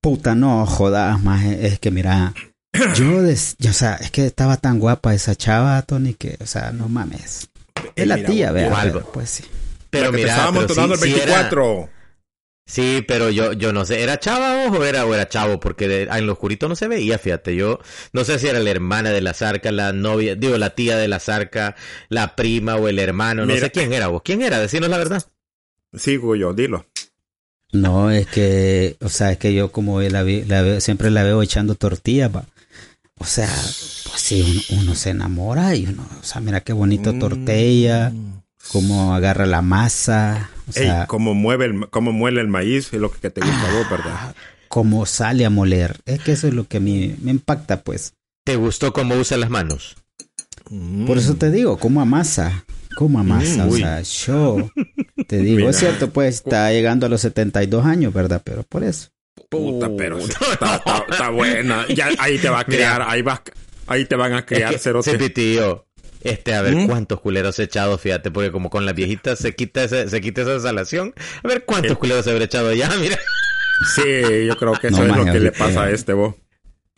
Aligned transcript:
Puta, 0.00 0.34
no 0.34 0.64
jodas, 0.66 1.22
más. 1.22 1.44
Es 1.44 1.78
que 1.78 1.90
mira, 1.90 2.34
yo, 2.94 3.22
des, 3.22 3.56
o 3.68 3.72
sea, 3.72 3.94
es 3.94 4.10
que 4.10 4.26
estaba 4.26 4.56
tan 4.56 4.78
guapa 4.78 5.14
esa 5.14 5.34
chava, 5.34 5.80
Tony, 5.82 6.14
que, 6.14 6.36
o 6.40 6.46
sea, 6.46 6.72
no 6.72 6.88
mames. 6.88 7.48
Es 7.96 8.06
la 8.06 8.22
tía, 8.22 8.52
vea. 8.52 8.92
Pues 9.12 9.30
sí. 9.30 9.44
Pero 9.90 10.12
mira, 10.12 10.30
estábamos 10.30 10.66
tomando 10.66 10.94
el 10.94 11.00
24. 11.00 11.90
Sí, 12.66 13.02
pero 13.08 13.30
yo, 13.30 13.54
yo 13.54 13.72
no 13.72 13.86
sé, 13.86 14.02
¿era 14.02 14.20
chava 14.20 14.66
o 14.66 14.84
era, 14.84 15.06
o 15.06 15.14
era 15.14 15.26
chavo? 15.26 15.58
Porque 15.58 16.02
en 16.02 16.26
lo 16.26 16.34
oscurito 16.34 16.68
no 16.68 16.76
se 16.76 16.86
veía, 16.86 17.18
fíjate, 17.18 17.56
yo 17.56 17.78
no 18.12 18.24
sé 18.24 18.38
si 18.38 18.46
era 18.46 18.60
la 18.60 18.70
hermana 18.70 19.10
de 19.10 19.22
la 19.22 19.32
zarca, 19.32 19.72
la 19.72 19.94
novia, 19.94 20.34
digo, 20.34 20.58
la 20.58 20.74
tía 20.74 20.98
de 20.98 21.08
la 21.08 21.18
zarca, 21.18 21.76
la 22.10 22.36
prima 22.36 22.76
o 22.76 22.88
el 22.88 22.98
hermano, 22.98 23.46
no 23.46 23.56
sé 23.56 23.70
quién 23.70 23.94
era 23.94 24.08
vos. 24.08 24.20
¿Quién 24.22 24.42
era? 24.42 24.58
Decinos 24.58 24.90
la 24.90 24.98
verdad. 24.98 25.24
Sigo 25.94 26.36
yo, 26.36 26.52
dilo. 26.52 26.84
No, 27.72 28.10
es 28.10 28.26
que, 28.26 28.96
o 29.00 29.08
sea, 29.08 29.32
es 29.32 29.38
que 29.38 29.52
yo 29.52 29.70
como 29.70 30.00
la, 30.00 30.22
la 30.22 30.80
siempre 30.80 31.10
la 31.10 31.22
veo 31.22 31.42
echando 31.42 31.74
tortillas, 31.74 32.30
o 33.18 33.24
sea, 33.24 33.48
pues 33.48 34.22
sí, 34.22 34.64
uno, 34.70 34.94
se 34.94 35.10
enamora 35.10 35.74
y 35.74 35.86
uno, 35.86 36.06
o 36.20 36.24
sea, 36.24 36.40
mira 36.40 36.60
qué 36.60 36.72
bonito 36.72 37.12
mm. 37.12 37.18
tortilla, 37.18 38.12
cómo 38.72 39.14
agarra 39.14 39.44
la 39.44 39.60
masa, 39.60 40.50
o 40.66 40.72
sea, 40.72 41.06
cómo 41.06 41.34
mueve 41.34 41.66
el, 41.66 41.88
cómo 41.90 42.12
muele 42.12 42.40
el 42.40 42.48
maíz, 42.48 42.92
es 42.92 43.00
lo 43.00 43.10
que 43.10 43.28
te 43.28 43.40
gusta 43.40 43.68
a 43.68 43.74
vos, 43.74 43.90
¿verdad? 43.90 44.14
Ah, 44.14 44.34
cómo 44.68 45.04
sale 45.04 45.44
a 45.44 45.50
moler, 45.50 46.00
es 46.06 46.20
que 46.20 46.32
eso 46.32 46.48
es 46.48 46.54
lo 46.54 46.66
que 46.66 46.78
a 46.78 46.80
mí 46.80 47.16
me 47.20 47.32
impacta, 47.32 47.82
pues. 47.82 48.14
¿Te 48.44 48.56
gustó 48.56 48.94
cómo 48.94 49.14
usa 49.16 49.36
las 49.36 49.50
manos? 49.50 49.96
Por 51.06 51.18
eso 51.18 51.34
te 51.34 51.50
digo, 51.50 51.78
cómo 51.78 52.00
amasa, 52.00 52.64
cómo 52.98 53.20
amasa, 53.20 53.64
mm, 53.64 53.68
o 53.68 53.72
sea, 53.76 54.02
yo 54.02 54.70
te 55.28 55.38
digo, 55.38 55.68
es 55.68 55.76
cierto, 55.76 56.10
pues 56.10 56.34
está 56.34 56.72
llegando 56.72 57.06
a 57.06 57.08
los 57.08 57.20
72 57.20 57.86
años, 57.86 58.12
¿verdad? 58.12 58.42
Pero 58.44 58.64
por 58.64 58.82
eso. 58.82 59.10
Puta, 59.48 59.88
pero 59.96 60.18
está, 61.08 61.30
buena. 61.30 61.86
Ya, 61.86 62.08
ahí 62.18 62.38
te 62.38 62.48
va 62.48 62.58
a 62.58 62.64
crear, 62.64 63.02
ahí 63.06 63.22
vas, 63.22 63.42
ahí 63.86 64.04
te 64.04 64.16
van 64.16 64.32
a 64.32 64.44
crear 64.44 64.74
es 64.74 64.82
que, 64.82 65.30
tío. 65.30 65.86
Este, 66.24 66.54
a 66.54 66.62
ver 66.62 66.74
¿Mm? 66.74 66.86
cuántos 66.88 67.20
culeros 67.20 67.56
he 67.60 67.62
echado, 67.62 67.98
fíjate, 67.98 68.32
porque 68.32 68.50
como 68.50 68.68
con 68.68 68.84
las 68.84 68.96
viejitas 68.96 69.38
se 69.38 69.54
quita 69.54 69.84
ese, 69.84 70.10
se 70.10 70.20
quita 70.20 70.42
esa 70.42 70.58
salación. 70.58 71.14
A 71.44 71.46
ver 71.46 71.64
cuántos 71.64 71.92
eh. 71.92 71.96
culeros 71.96 72.26
he 72.26 72.42
echado 72.42 72.74
ya, 72.74 72.90
mira. 73.00 73.16
Sí, 73.94 74.02
yo 74.44 74.56
creo 74.56 74.72
que 74.72 74.88
eso 74.88 75.04
es 75.04 75.16
lo 75.16 75.24
que 75.24 75.38
le 75.38 75.52
pasa 75.52 75.84
a 75.84 75.90
este 75.92 76.14
vos. 76.14 76.34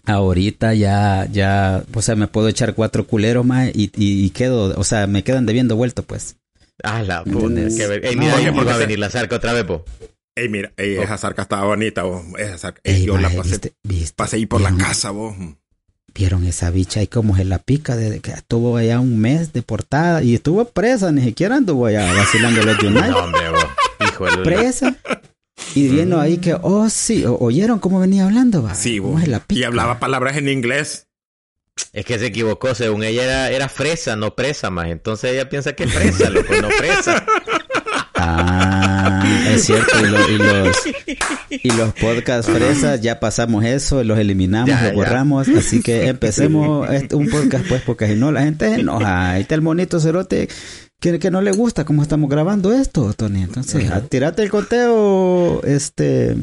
Ahorita 0.06 0.74
ya, 0.74 1.28
ya, 1.30 1.84
o 1.92 2.02
sea, 2.02 2.16
me 2.16 2.26
puedo 2.26 2.48
echar 2.48 2.74
cuatro 2.74 3.06
culeros 3.06 3.44
más 3.44 3.70
y, 3.74 3.90
y, 3.96 4.30
quedo, 4.30 4.78
o 4.78 4.84
sea, 4.84 5.06
me 5.06 5.22
quedan 5.22 5.46
debiendo 5.46 5.76
vuelto, 5.76 6.02
pues. 6.02 6.36
Ah, 6.82 7.02
la 7.02 7.22
puta, 7.24 7.54
que 7.54 8.00
Ey, 8.08 8.16
mira, 8.16 8.40
no, 8.50 8.64
va 8.64 8.74
a 8.74 8.78
venir 8.78 8.98
la 8.98 9.10
zarca 9.10 9.36
otra 9.36 9.52
vez, 9.52 9.64
po. 9.64 9.84
Ey, 10.34 10.48
mira, 10.48 10.72
ey, 10.76 10.96
esa 10.96 11.18
zarca 11.18 11.42
estaba 11.42 11.64
bonita, 11.64 12.04
vos. 12.04 12.24
Esa 12.38 12.56
zarca. 12.56 12.80
Ey, 12.84 13.04
yo 13.04 13.18
la 13.18 13.28
pasé, 13.28 13.74
pasé 14.16 14.36
ahí 14.36 14.46
por 14.46 14.62
la 14.62 14.74
casa, 14.74 15.10
vos. 15.10 15.34
Vieron 16.14 16.44
esa 16.46 16.70
bicha 16.70 17.00
ahí 17.00 17.06
como 17.06 17.36
se 17.36 17.44
la 17.44 17.58
pica 17.58 17.94
desde 17.94 18.20
que 18.20 18.32
estuvo 18.32 18.76
allá 18.76 18.98
un 18.98 19.20
mes 19.20 19.52
deportada 19.52 20.22
y 20.22 20.34
estuvo 20.34 20.64
presa, 20.64 21.12
ni 21.12 21.22
siquiera 21.22 21.56
anduvo 21.56 21.86
allá 21.86 22.12
vacilando 22.12 22.62
los 22.62 22.78
United. 22.82 23.10
No, 23.10 23.18
hombre, 23.18 23.50
vos. 23.50 23.66
Hijo 24.08 24.26
de 24.26 24.38
Presa. 24.38 24.96
Y 25.74 25.88
viendo 25.88 26.20
ahí 26.20 26.38
que, 26.38 26.56
oh, 26.60 26.88
sí, 26.90 27.24
¿oyeron 27.26 27.78
cómo 27.78 28.00
venía 28.00 28.24
hablando? 28.24 28.62
Va? 28.62 28.74
Sí, 28.74 28.98
vos. 28.98 29.26
La 29.28 29.40
pica? 29.40 29.60
Y 29.60 29.64
hablaba 29.64 29.98
palabras 30.00 30.36
en 30.36 30.48
inglés. 30.48 31.06
Es 31.92 32.04
que 32.04 32.18
se 32.18 32.26
equivocó, 32.26 32.74
según 32.74 33.04
ella 33.04 33.24
era, 33.24 33.50
era 33.50 33.68
fresa, 33.68 34.16
no 34.16 34.34
presa 34.34 34.70
más. 34.70 34.88
Entonces 34.88 35.32
ella 35.32 35.48
piensa 35.48 35.72
que 35.72 35.84
es 35.84 35.92
fresa, 35.92 36.30
loco, 36.30 36.54
no 36.60 36.68
presa. 36.68 37.24
Ah, 38.22 39.24
es 39.48 39.64
cierto. 39.64 39.98
Y, 40.28 40.36
los, 40.36 40.76
y 41.48 41.70
los 41.70 41.94
podcast 41.94 42.50
fresas, 42.50 43.00
ya 43.00 43.18
pasamos 43.18 43.64
eso, 43.64 44.04
los 44.04 44.18
eliminamos, 44.18 44.68
los 44.82 44.92
borramos. 44.92 45.48
Así 45.48 45.80
que 45.80 46.06
empecemos 46.08 46.86
un 47.12 47.28
podcast, 47.30 47.66
pues, 47.66 47.80
porque 47.80 48.06
si 48.08 48.16
no, 48.16 48.30
la 48.30 48.42
gente 48.42 48.74
enoja. 48.74 49.30
Ahí 49.32 49.42
está 49.42 49.54
el 49.54 49.62
monito 49.62 49.98
cerote 50.00 50.48
que, 51.00 51.18
que 51.18 51.30
no 51.30 51.40
le 51.40 51.52
gusta 51.52 51.84
cómo 51.84 52.02
estamos 52.02 52.30
grabando 52.30 52.72
esto, 52.72 53.12
Tony. 53.14 53.42
Entonces, 53.42 53.90
tirate 54.08 54.42
el 54.42 54.50
conteo, 54.50 55.62
este, 55.64 56.36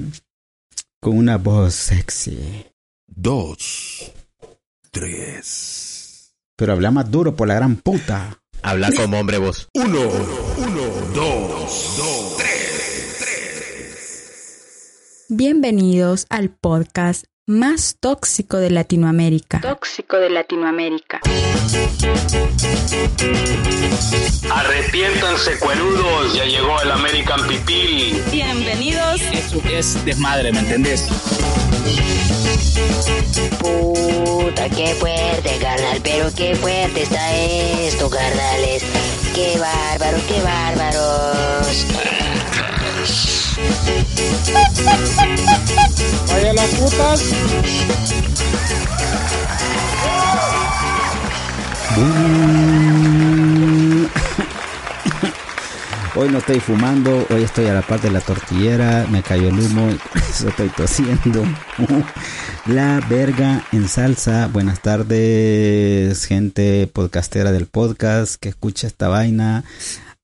con 0.99 1.17
una 1.17 1.37
voz 1.37 1.73
sexy. 1.73 2.65
Dos, 3.05 4.11
tres. 4.91 6.33
Pero 6.55 6.73
habla 6.73 6.91
más 6.91 7.09
duro 7.09 7.35
por 7.35 7.47
la 7.47 7.55
gran 7.55 7.75
puta. 7.75 8.39
Habla 8.63 8.91
como 8.91 9.19
hombre 9.19 9.37
vos. 9.37 9.69
Uno, 9.75 9.99
uno, 10.57 10.81
dos, 11.13 11.95
dos, 11.97 12.37
tres, 12.37 13.15
tres. 13.19 15.25
Bienvenidos 15.29 16.25
al 16.29 16.49
podcast 16.49 17.25
más 17.47 17.95
tóxico 18.01 18.57
de 18.57 18.69
Latinoamérica. 18.69 19.61
Tóxico 19.61 20.17
de 20.17 20.29
Latinoamérica. 20.29 21.21
Arrepiéntanse, 24.51 25.57
cueludos, 25.57 26.33
ya 26.33 26.43
llegó 26.43 26.81
el 26.81 26.91
American 26.91 27.47
Pipil. 27.47 28.21
Bienvenidos. 28.31 29.21
Eso 29.31 29.61
es 29.71 30.03
desmadre, 30.03 30.51
¿me 30.51 30.59
entendés? 30.59 31.07
Puta, 33.59 34.69
qué 34.69 34.93
fuerte, 34.95 35.57
carnal, 35.61 36.01
pero 36.03 36.29
qué 36.35 36.53
fuerte 36.53 37.03
está 37.03 37.33
esto, 37.33 38.09
carnales. 38.09 38.83
Qué 39.33 39.57
bárbaro, 39.57 40.17
qué 40.27 40.41
bárbaros. 40.41 41.85
Vaya 46.27 46.53
las 46.53 46.69
putas. 46.75 47.23
Hoy 56.15 56.29
no 56.29 56.37
estoy 56.39 56.59
fumando, 56.59 57.27
hoy 57.29 57.43
estoy 57.43 57.67
a 57.67 57.75
la 57.75 57.83
parte 57.83 58.07
de 58.07 58.13
la 58.13 58.21
tortillera, 58.21 59.05
me 59.07 59.21
cayó 59.21 59.49
el 59.49 59.59
humo, 59.59 59.87
estoy 60.47 60.69
tosiendo. 60.69 61.43
La 62.65 62.99
verga 63.07 63.63
en 63.71 63.87
salsa. 63.87 64.47
Buenas 64.47 64.79
tardes, 64.79 66.25
gente 66.25 66.87
podcastera 66.87 67.51
del 67.51 67.67
podcast 67.67 68.41
que 68.41 68.49
escucha 68.49 68.87
esta 68.87 69.09
vaina. 69.09 69.63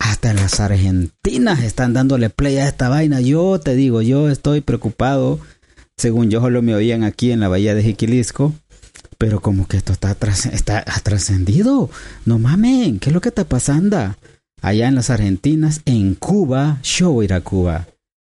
Hasta 0.03 0.34
las 0.34 0.59
argentinas 0.59 1.64
están 1.64 1.94
dándole 1.94 2.30
play 2.30 2.58
a 2.58 2.68
esta 2.68 2.90
vaina. 2.90 3.22
Yo 3.22 3.59
te 3.59 3.75
digo, 3.75 4.02
yo 4.02 4.30
estoy 4.30 4.62
preocupado. 4.62 5.40
Según 5.97 6.30
yo 6.30 6.41
solo 6.41 6.62
me 6.62 6.75
oían 6.75 7.03
aquí 7.03 7.31
en 7.31 7.40
la 7.40 7.47
bahía 7.47 7.74
de 7.74 7.84
Jiquilisco. 7.84 8.53
Pero 9.18 9.41
como 9.41 9.68
que 9.68 9.78
esto 9.78 9.94
está, 9.94 10.16
está 10.52 10.84
trascendido. 11.03 11.90
No 12.25 12.38
mamen, 12.38 13.00
¿qué 13.00 13.09
es 13.09 13.14
lo 13.14 13.22
que 13.22 13.30
está 13.30 13.46
pasando? 13.46 14.14
allá 14.64 14.88
en 14.88 14.96
las 14.96 15.09
Argentinas, 15.12 15.81
en 15.86 16.16
Cuba, 16.16 16.80
yo 16.81 17.12
voy 17.12 17.24
a 17.24 17.25
ir 17.25 17.34
a 17.34 17.41
Cuba. 17.41 17.85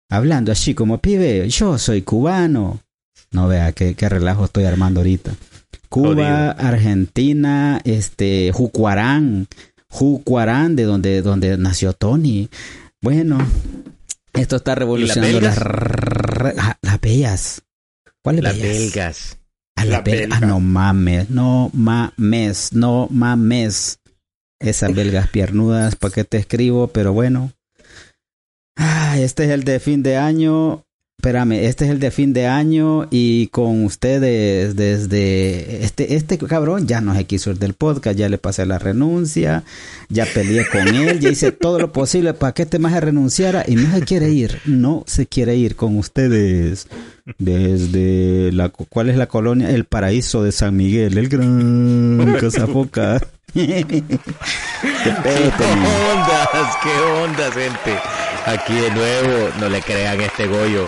Hablando 0.09 0.51
así 0.51 0.73
como 0.73 0.99
pibe, 0.99 1.49
yo 1.49 1.77
soy 1.77 2.03
cubano. 2.03 2.79
No 3.31 3.47
vea 3.47 3.73
qué, 3.73 3.95
relajo 3.97 4.45
estoy 4.45 4.63
armando 4.63 5.01
ahorita. 5.01 5.31
Cuba, 5.89 6.51
Argentina, 6.51 7.81
este, 7.83 8.51
Jucuarán, 8.53 9.47
Jucuarán, 9.89 10.75
de 10.75 10.83
donde, 10.83 11.21
donde 11.21 11.57
nació 11.57 11.93
Tony. 11.93 12.49
Bueno, 13.01 13.39
esto 14.33 14.57
está 14.57 14.75
revolucionando 14.75 15.41
las, 15.41 15.57
las 16.81 17.01
bellas. 17.01 17.61
¿Cuáles 18.21 18.43
las 18.43 18.59
belgas? 18.59 19.37
A 19.75 19.85
la, 19.85 20.03
Ah, 20.31 20.39
no 20.41 20.59
mames, 20.59 21.29
no 21.29 21.71
mames, 21.73 22.73
no 22.73 23.07
mames. 23.09 23.99
Esas 24.59 24.93
belgas 24.93 25.27
piernudas, 25.31 25.95
¿para 25.95 26.13
qué 26.13 26.23
te 26.25 26.37
escribo? 26.37 26.87
Pero 26.89 27.13
bueno. 27.13 27.53
Ah, 28.75 29.17
este 29.17 29.45
es 29.45 29.51
el 29.51 29.63
de 29.63 29.79
fin 29.79 30.03
de 30.03 30.17
año. 30.17 30.85
Espérame, 31.19 31.65
este 31.65 31.83
es 31.83 31.91
el 31.91 31.99
de 31.99 32.11
fin 32.11 32.31
de 32.31 32.47
año 32.47 33.05
y 33.11 33.47
con 33.47 33.83
ustedes 33.83 34.77
desde 34.77 35.83
este 35.83 36.15
este 36.15 36.37
cabrón 36.37 36.87
ya 36.87 37.01
no 37.01 37.13
se 37.13 37.25
quiso 37.25 37.51
ir 37.51 37.59
del 37.59 37.73
podcast, 37.73 38.17
ya 38.17 38.29
le 38.29 38.37
pasé 38.37 38.65
la 38.65 38.79
renuncia, 38.79 39.65
ya 40.07 40.25
peleé 40.25 40.65
con 40.65 40.87
él, 40.87 41.19
ya 41.19 41.29
hice 41.29 41.51
todo 41.51 41.77
lo 41.77 41.91
posible 41.91 42.33
para 42.33 42.53
que 42.53 42.61
este 42.61 42.79
más 42.79 42.97
renunciara 43.03 43.65
y 43.67 43.75
no 43.75 43.93
se 43.93 44.05
quiere 44.05 44.29
ir, 44.29 44.61
no 44.63 45.03
se 45.07 45.27
quiere 45.27 45.57
ir 45.57 45.75
con 45.75 45.97
ustedes 45.97 46.87
desde 47.37 48.53
la 48.53 48.69
cuál 48.69 49.09
es 49.09 49.17
la 49.17 49.27
colonia, 49.27 49.71
el 49.71 49.83
paraíso 49.83 50.41
de 50.41 50.53
San 50.53 50.77
Miguel, 50.77 51.17
el 51.17 51.27
gran 51.27 52.37
Casapoca. 52.39 53.19
¿Qué, 53.53 53.73
ondas? 53.73 54.07
¿Qué 56.81 56.91
ondas, 57.25 57.53
gente? 57.53 57.97
Aquí 58.45 58.73
de 58.73 58.91
nuevo, 58.91 59.49
no 59.59 59.67
le 59.67 59.81
crean 59.81 60.21
este 60.21 60.47
Goyo. 60.47 60.87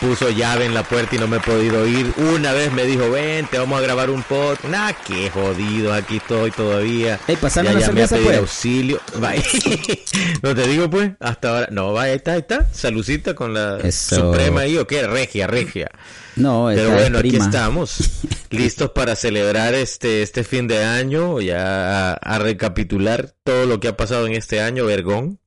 Puso 0.00 0.30
llave 0.30 0.64
en 0.64 0.74
la 0.74 0.82
puerta 0.82 1.14
y 1.14 1.18
no 1.18 1.28
me 1.28 1.36
he 1.36 1.40
podido 1.40 1.86
ir. 1.86 2.12
Una 2.34 2.52
vez 2.52 2.72
me 2.72 2.84
dijo, 2.84 3.10
ven, 3.10 3.46
te 3.46 3.58
vamos 3.58 3.78
a 3.78 3.82
grabar 3.82 4.10
un 4.10 4.22
podcast. 4.22 4.64
Nah, 4.64 4.92
qué 5.06 5.30
jodido, 5.30 5.92
aquí 5.92 6.16
estoy 6.16 6.50
todavía. 6.50 7.20
Ey, 7.28 7.36
pasame 7.36 7.68
ya 7.68 7.72
una 7.76 7.80
llamé 7.86 8.02
a 8.02 8.08
cerveza, 8.08 8.16
pedir 8.16 8.26
pues. 8.26 8.38
auxilio. 8.38 9.00
No 10.42 10.54
te 10.54 10.66
digo, 10.66 10.88
pues, 10.88 11.12
hasta 11.20 11.50
ahora. 11.50 11.68
No, 11.70 11.92
vaya, 11.92 12.12
ahí 12.12 12.16
está, 12.16 12.32
ahí 12.32 12.40
está. 12.40 12.66
Salucita 12.72 13.34
con 13.34 13.52
la 13.52 13.78
Eso. 13.78 14.16
suprema 14.16 14.62
ahí, 14.62 14.78
o 14.78 14.86
qué, 14.86 15.06
regia, 15.06 15.46
regia. 15.46 15.90
No, 16.36 16.70
Pero 16.74 16.92
bueno, 16.92 17.18
aquí 17.18 17.36
estamos, 17.36 17.98
listos 18.50 18.90
para 18.90 19.16
celebrar 19.16 19.74
este, 19.74 20.22
este 20.22 20.44
fin 20.44 20.66
de 20.66 20.82
año, 20.84 21.40
ya 21.40 22.12
a, 22.12 22.12
a 22.14 22.38
recapitular 22.38 23.34
todo 23.44 23.66
lo 23.66 23.80
que 23.80 23.88
ha 23.88 23.96
pasado 23.96 24.26
en 24.26 24.32
este 24.32 24.60
año, 24.60 24.86
vergón, 24.86 25.38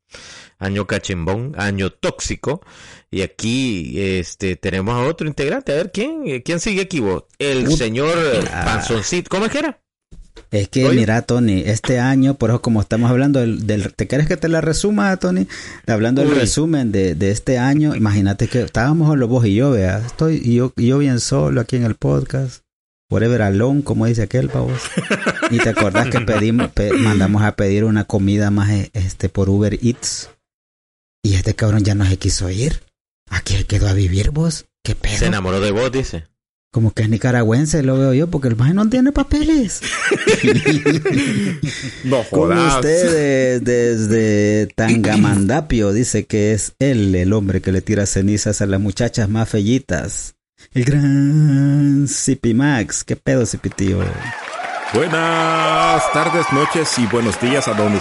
año 0.64 0.88
cachimbón, 0.88 1.54
año 1.58 1.90
tóxico. 1.92 2.62
Y 3.12 3.22
aquí 3.22 3.94
este 4.00 4.56
tenemos 4.56 4.96
a 4.96 5.08
otro 5.08 5.28
integrante, 5.28 5.72
a 5.72 5.76
ver 5.76 5.92
quién, 5.92 6.42
quién 6.44 6.60
sigue 6.60 6.82
aquí 6.82 7.00
vos. 7.00 7.24
El 7.38 7.72
señor 7.76 8.16
Ah. 8.52 8.64
Panzoncito, 8.66 9.30
¿cómo 9.30 9.46
es 9.46 9.52
que 9.52 9.60
era? 9.60 9.80
Es 10.50 10.68
que, 10.70 10.86
Oye. 10.86 11.00
mira, 11.00 11.22
Tony, 11.24 11.64
este 11.66 12.00
año, 12.00 12.36
por 12.36 12.50
eso 12.50 12.62
como 12.62 12.82
estamos 12.82 13.10
hablando 13.12 13.40
del... 13.40 13.66
del- 13.68 13.94
¿Te 13.94 14.08
quieres 14.08 14.28
que 14.28 14.38
te 14.38 14.50
la 14.50 14.62
resuma, 14.62 15.16
Tony? 15.18 15.48
Hablando 15.88 16.22
del 16.24 16.32
Uy. 16.32 16.40
resumen 16.40 16.92
de, 16.92 17.14
de 17.16 17.30
este 17.32 17.58
año, 17.60 17.96
imagínate 17.96 18.48
que 18.48 18.62
estábamos 18.62 19.16
los 19.18 19.30
vos 19.30 19.46
y 19.46 19.54
yo, 19.56 19.72
vea, 19.72 20.00
estoy 20.06 20.42
yo, 20.56 20.74
yo 20.76 20.98
bien 21.00 21.20
solo 21.20 21.62
aquí 21.62 21.76
en 21.76 21.84
el 21.84 21.96
podcast, 21.96 22.62
whatever 23.12 23.44
alone, 23.44 23.84
como 23.84 24.06
dice 24.08 24.24
aquel, 24.24 24.50
pavos. 24.50 24.80
Y 25.52 25.58
te 25.60 25.70
acordás 25.70 26.10
que 26.10 26.22
pedimos, 26.22 26.70
pe- 26.72 26.94
mandamos 26.94 27.44
a 27.44 27.56
pedir 27.56 27.84
una 27.84 28.06
comida 28.06 28.50
más 28.50 28.72
este 28.94 29.30
por 29.30 29.50
Uber 29.50 29.78
Eats. 29.84 30.30
Y 31.24 31.36
este 31.36 31.56
cabrón 31.56 31.84
ya 31.84 31.96
no 31.96 32.06
se 32.06 32.18
quiso 32.18 32.50
ir. 32.50 32.82
Aquí 33.30 33.56
se 33.56 33.64
quedó 33.66 33.88
a 33.88 33.94
vivir 33.94 34.32
vos. 34.32 34.66
¿Qué 34.84 34.94
pedo? 34.96 35.18
Se 35.18 35.26
enamoró 35.28 35.60
de 35.62 35.72
vos, 35.72 35.92
dice. 35.92 36.26
Como 36.72 36.92
que 36.92 37.04
es 37.04 37.10
nicaragüense, 37.10 37.84
lo 37.84 37.98
veo 37.98 38.14
yo, 38.14 38.28
porque 38.30 38.48
el 38.50 38.56
maje 38.56 38.74
no 38.74 38.90
tiene 38.90 39.12
papeles. 39.12 39.82
No 42.04 42.18
Con 42.30 42.50
jodas. 42.50 42.76
ustedes 42.76 43.64
desde 43.64 44.68
Tangamandapio 44.76 45.94
dice 45.94 46.26
que 46.26 46.54
es 46.54 46.74
él 46.80 47.16
el 47.16 47.32
hombre 47.32 47.62
que 47.62 47.72
le 47.72 47.82
tira 47.82 48.06
cenizas 48.06 48.62
a 48.62 48.66
las 48.66 48.82
muchachas 48.82 49.30
más 49.30 49.48
fellitas. 49.48 50.36
El 50.74 50.84
gran 50.86 52.06
Zipi 52.10 52.54
Max. 52.54 53.04
¿Qué 53.04 53.16
pedo, 53.16 53.46
Zipi 53.46 53.70
tío? 53.70 54.00
Buenas 54.94 56.12
tardes, 56.14 56.46
noches 56.54 57.00
y 57.00 57.08
buenos 57.08 57.42
días 57.42 57.68
a 57.68 57.74
donde 57.74 58.00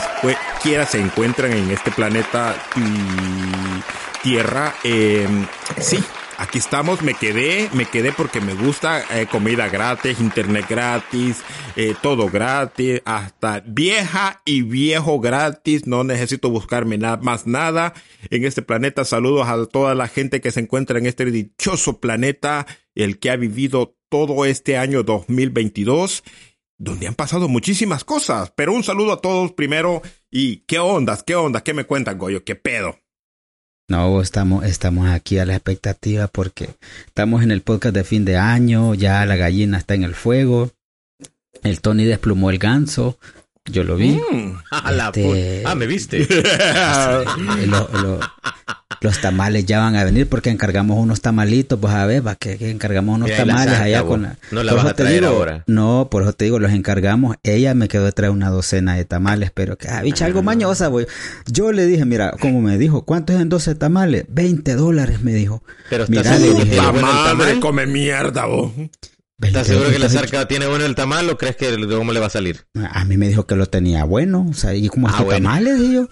quiera 0.62 0.84
se 0.84 1.00
encuentran 1.00 1.50
en 1.50 1.70
este 1.70 1.90
planeta 1.90 2.54
y 2.76 4.22
Tierra. 4.22 4.74
Eh, 4.84 5.26
sí, 5.78 5.98
aquí 6.36 6.58
estamos. 6.58 7.00
Me 7.00 7.14
quedé, 7.14 7.70
me 7.72 7.86
quedé 7.86 8.12
porque 8.12 8.42
me 8.42 8.52
gusta 8.52 9.02
eh, 9.10 9.26
comida 9.26 9.70
gratis, 9.70 10.20
internet 10.20 10.66
gratis, 10.68 11.42
eh, 11.76 11.94
todo 12.02 12.28
gratis, 12.28 13.00
hasta 13.06 13.62
vieja 13.66 14.42
y 14.44 14.60
viejo 14.60 15.18
gratis. 15.18 15.86
No 15.86 16.04
necesito 16.04 16.50
buscarme 16.50 16.98
nada 16.98 17.16
más 17.16 17.46
nada 17.46 17.94
en 18.28 18.44
este 18.44 18.60
planeta. 18.60 19.06
Saludos 19.06 19.48
a 19.48 19.64
toda 19.64 19.94
la 19.94 20.08
gente 20.08 20.42
que 20.42 20.50
se 20.50 20.60
encuentra 20.60 20.98
en 20.98 21.06
este 21.06 21.24
dichoso 21.24 22.00
planeta, 22.00 22.66
el 22.94 23.18
que 23.18 23.30
ha 23.30 23.36
vivido 23.36 23.96
todo 24.10 24.44
este 24.44 24.76
año 24.76 25.04
2022 25.04 26.22
donde 26.82 27.06
han 27.06 27.14
pasado 27.14 27.49
muchísimas 27.49 28.02
cosas. 28.05 28.52
Pero 28.56 28.73
un 28.73 28.82
saludo 28.82 29.12
a 29.12 29.20
todos 29.20 29.52
primero. 29.52 30.02
¿Y 30.31 30.58
qué 30.67 30.81
ondas? 30.81 31.23
¿Qué 31.23 31.37
ondas? 31.37 31.62
¿Qué 31.62 31.75
me 31.75 31.84
cuentan, 31.84 32.19
Goyo? 32.19 32.44
¿Qué 32.44 32.56
pedo? 32.56 32.99
No, 33.88 34.20
estamos, 34.20 34.64
estamos 34.64 35.08
aquí 35.08 35.38
a 35.38 35.44
la 35.46 35.55
expectativa 35.55 36.26
porque 36.26 36.70
estamos 37.06 37.43
en 37.43 37.50
el 37.50 37.61
podcast 37.62 37.94
de 37.94 38.05
fin 38.05 38.25
de 38.25 38.37
año, 38.37 38.94
ya 38.94 39.25
la 39.26 39.37
gallina 39.37 39.76
está 39.79 39.94
en 39.94 40.05
el 40.05 40.14
fuego, 40.14 40.70
el 41.62 41.81
Tony 41.81 42.05
desplumó 42.05 42.50
el 42.50 42.58
ganso, 42.58 43.19
yo 43.67 43.85
lo 43.85 43.96
vi. 43.96 44.12
Mm. 44.32 44.56
A 44.70 44.90
Este- 45.08 45.62
Ah, 45.67 45.75
me 45.75 45.87
viste. 45.87 46.26
Lo- 47.67 47.88
lo- 47.93 48.20
los 49.02 49.20
tamales 49.20 49.66
ya 49.66 49.81
van 49.81 49.96
a 49.96 50.04
venir 50.04 50.28
porque 50.28 50.50
encargamos 50.50 50.99
unos 50.99 51.20
tamalitos, 51.20 51.78
pues 51.81 51.93
a 51.93 52.06
ver, 52.06 52.26
va 52.26 52.34
que, 52.37 52.56
que 52.56 52.70
encargamos 52.70 53.16
unos 53.16 53.31
tamales 53.37 53.78
allá 53.81 54.02
vos. 54.02 54.10
con 54.10 54.22
la... 54.22 54.38
No 54.50 54.62
la 54.62 54.72
Por 54.72 54.76
vas 54.78 54.84
eso 54.87 54.93
a 54.93 54.96
te 54.96 55.02
traer 55.02 55.20
digo, 55.20 55.32
ahora. 55.34 55.64
No, 55.66 56.08
por 56.10 56.22
eso 56.22 56.32
te 56.32 56.44
digo, 56.44 56.58
los 56.58 56.72
encargamos. 56.72 57.37
Ella 57.43 57.75
me 57.75 57.88
quedó 57.88 58.04
de 58.04 58.12
traer 58.12 58.31
una 58.32 58.49
docena 58.50 58.94
de 58.94 59.04
tamales, 59.04 59.50
pero 59.52 59.76
que, 59.76 59.88
ah, 59.88 60.02
bicha, 60.02 60.25
algo 60.26 60.43
mañosa, 60.43 60.87
güey. 60.87 61.06
Yo 61.46 61.72
le 61.72 61.87
dije, 61.87 62.04
mira, 62.04 62.32
como 62.40 62.60
me 62.62 62.78
dijo, 62.78 63.04
¿cuánto 63.04 63.32
es 63.32 63.40
en 63.40 63.49
12 63.49 63.75
tamales? 63.75 64.25
20 64.28 64.75
dólares, 64.75 65.20
me 65.22 65.32
dijo. 65.34 65.62
Pero 65.90 66.04
Mira, 66.08 66.22
¿estás 66.22 66.40
le 66.40 66.46
seguro 66.46 66.64
dije, 66.64 66.76
es 66.76 66.82
bueno 66.82 66.99
el 66.99 67.14
madre 67.14 67.44
tamal? 67.46 67.60
come 67.60 67.87
mierda, 67.87 68.46
vos. 68.46 68.72
20 68.76 69.58
¿Estás 69.58 69.66
seguro 69.66 69.90
que 69.90 69.99
la 69.99 70.08
zarca 70.08 70.46
tiene 70.46 70.66
bueno 70.69 70.84
el 70.84 70.94
tamal 70.94 71.28
o 71.28 71.37
crees 71.37 71.56
que 71.56 71.76
cómo 71.88 72.12
le 72.12 72.20
va 72.20 72.26
a 72.26 72.31
salir? 72.31 72.64
A 72.93 73.04
mí 73.04 73.16
me 73.16 73.26
dijo 73.26 73.44
que 73.44 73.56
lo 73.56 73.66
tenía 73.66 74.04
bueno, 74.04 74.46
o 74.49 74.54
sea, 74.54 74.72
y 74.75 74.87
como 74.88 75.08
Ah, 75.08 75.10
estos 75.10 75.25
bueno. 75.26 75.49
tamales, 75.49 75.81
dije 75.81 75.94
yo. 75.94 76.08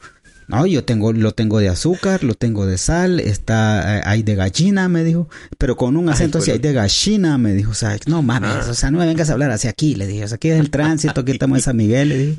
No, 0.50 0.66
yo 0.66 0.84
tengo, 0.84 1.12
lo 1.12 1.32
tengo 1.32 1.60
de 1.60 1.68
azúcar, 1.68 2.24
lo 2.24 2.34
tengo 2.34 2.66
de 2.66 2.76
sal, 2.76 3.20
está, 3.20 3.98
eh, 3.98 4.02
hay 4.04 4.24
de 4.24 4.34
gallina, 4.34 4.88
me 4.88 5.04
dijo, 5.04 5.28
pero 5.58 5.76
con 5.76 5.96
un 5.96 6.08
acento 6.08 6.38
así, 6.38 6.50
hay 6.50 6.58
de 6.58 6.72
gallina, 6.72 7.38
me 7.38 7.54
dijo, 7.54 7.70
o 7.70 7.74
sea, 7.74 7.96
no 8.06 8.20
mames, 8.20 8.66
o 8.66 8.74
sea, 8.74 8.90
no 8.90 8.98
me 8.98 9.06
vengas 9.06 9.30
a 9.30 9.34
hablar 9.34 9.52
hacia 9.52 9.70
aquí, 9.70 9.94
le 9.94 10.08
dije, 10.08 10.24
o 10.24 10.28
sea, 10.28 10.36
aquí 10.36 10.48
es 10.50 10.58
el 10.58 10.70
tránsito, 10.70 11.20
aquí 11.20 11.30
estamos 11.30 11.58
en 11.58 11.62
San 11.62 11.76
Miguel, 11.76 12.08
le 12.08 12.18
dije, 12.18 12.36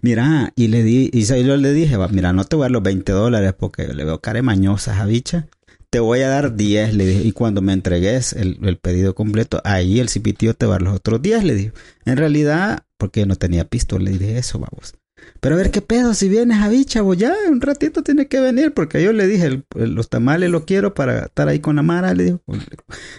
mira, 0.00 0.52
y 0.56 0.68
le 0.68 0.82
di, 0.82 1.08
y 1.12 1.22
yo 1.22 1.56
le 1.56 1.72
dije, 1.72 1.96
va, 1.96 2.08
mira, 2.08 2.32
no 2.32 2.44
te 2.44 2.56
voy 2.56 2.64
a 2.64 2.66
dar 2.66 2.72
los 2.72 2.82
20 2.82 3.12
dólares 3.12 3.54
porque 3.56 3.86
le 3.86 4.04
veo 4.04 4.20
cara 4.20 4.42
mañosa 4.42 5.00
a 5.00 5.06
bicha, 5.06 5.46
te 5.90 6.00
voy 6.00 6.22
a 6.22 6.28
dar 6.28 6.56
10, 6.56 6.94
le 6.94 7.06
dije, 7.06 7.22
y 7.22 7.32
cuando 7.32 7.62
me 7.62 7.72
entregues 7.74 8.32
el, 8.32 8.58
el 8.62 8.78
pedido 8.78 9.14
completo, 9.14 9.60
ahí 9.64 10.00
el 10.00 10.08
cipitío 10.08 10.54
te 10.54 10.66
va 10.66 10.72
a 10.72 10.74
dar 10.76 10.82
los 10.82 10.96
otros 10.96 11.22
10, 11.22 11.44
le 11.44 11.54
dije, 11.54 11.72
en 12.06 12.16
realidad, 12.16 12.84
porque 12.96 13.24
no 13.26 13.36
tenía 13.36 13.64
pistola, 13.64 14.06
le 14.06 14.18
dije 14.18 14.38
eso, 14.38 14.58
vamos. 14.58 14.94
Pero 15.40 15.56
a 15.56 15.58
ver 15.58 15.70
qué 15.70 15.82
pedo, 15.82 16.14
si 16.14 16.28
vienes 16.28 16.58
a 16.60 16.68
bicha, 16.68 17.02
vos 17.02 17.16
ya 17.16 17.34
un 17.50 17.60
ratito 17.60 18.02
tiene 18.02 18.28
que 18.28 18.40
venir, 18.40 18.72
porque 18.74 19.02
yo 19.02 19.12
le 19.12 19.26
dije, 19.26 19.46
el- 19.46 19.64
el- 19.76 19.94
los 19.94 20.08
tamales 20.08 20.50
los 20.50 20.64
quiero 20.64 20.94
para 20.94 21.24
estar 21.26 21.48
ahí 21.48 21.58
con 21.58 21.76
la 21.76 21.82
Mara, 21.82 22.14
le 22.14 22.24
digo. 22.24 22.40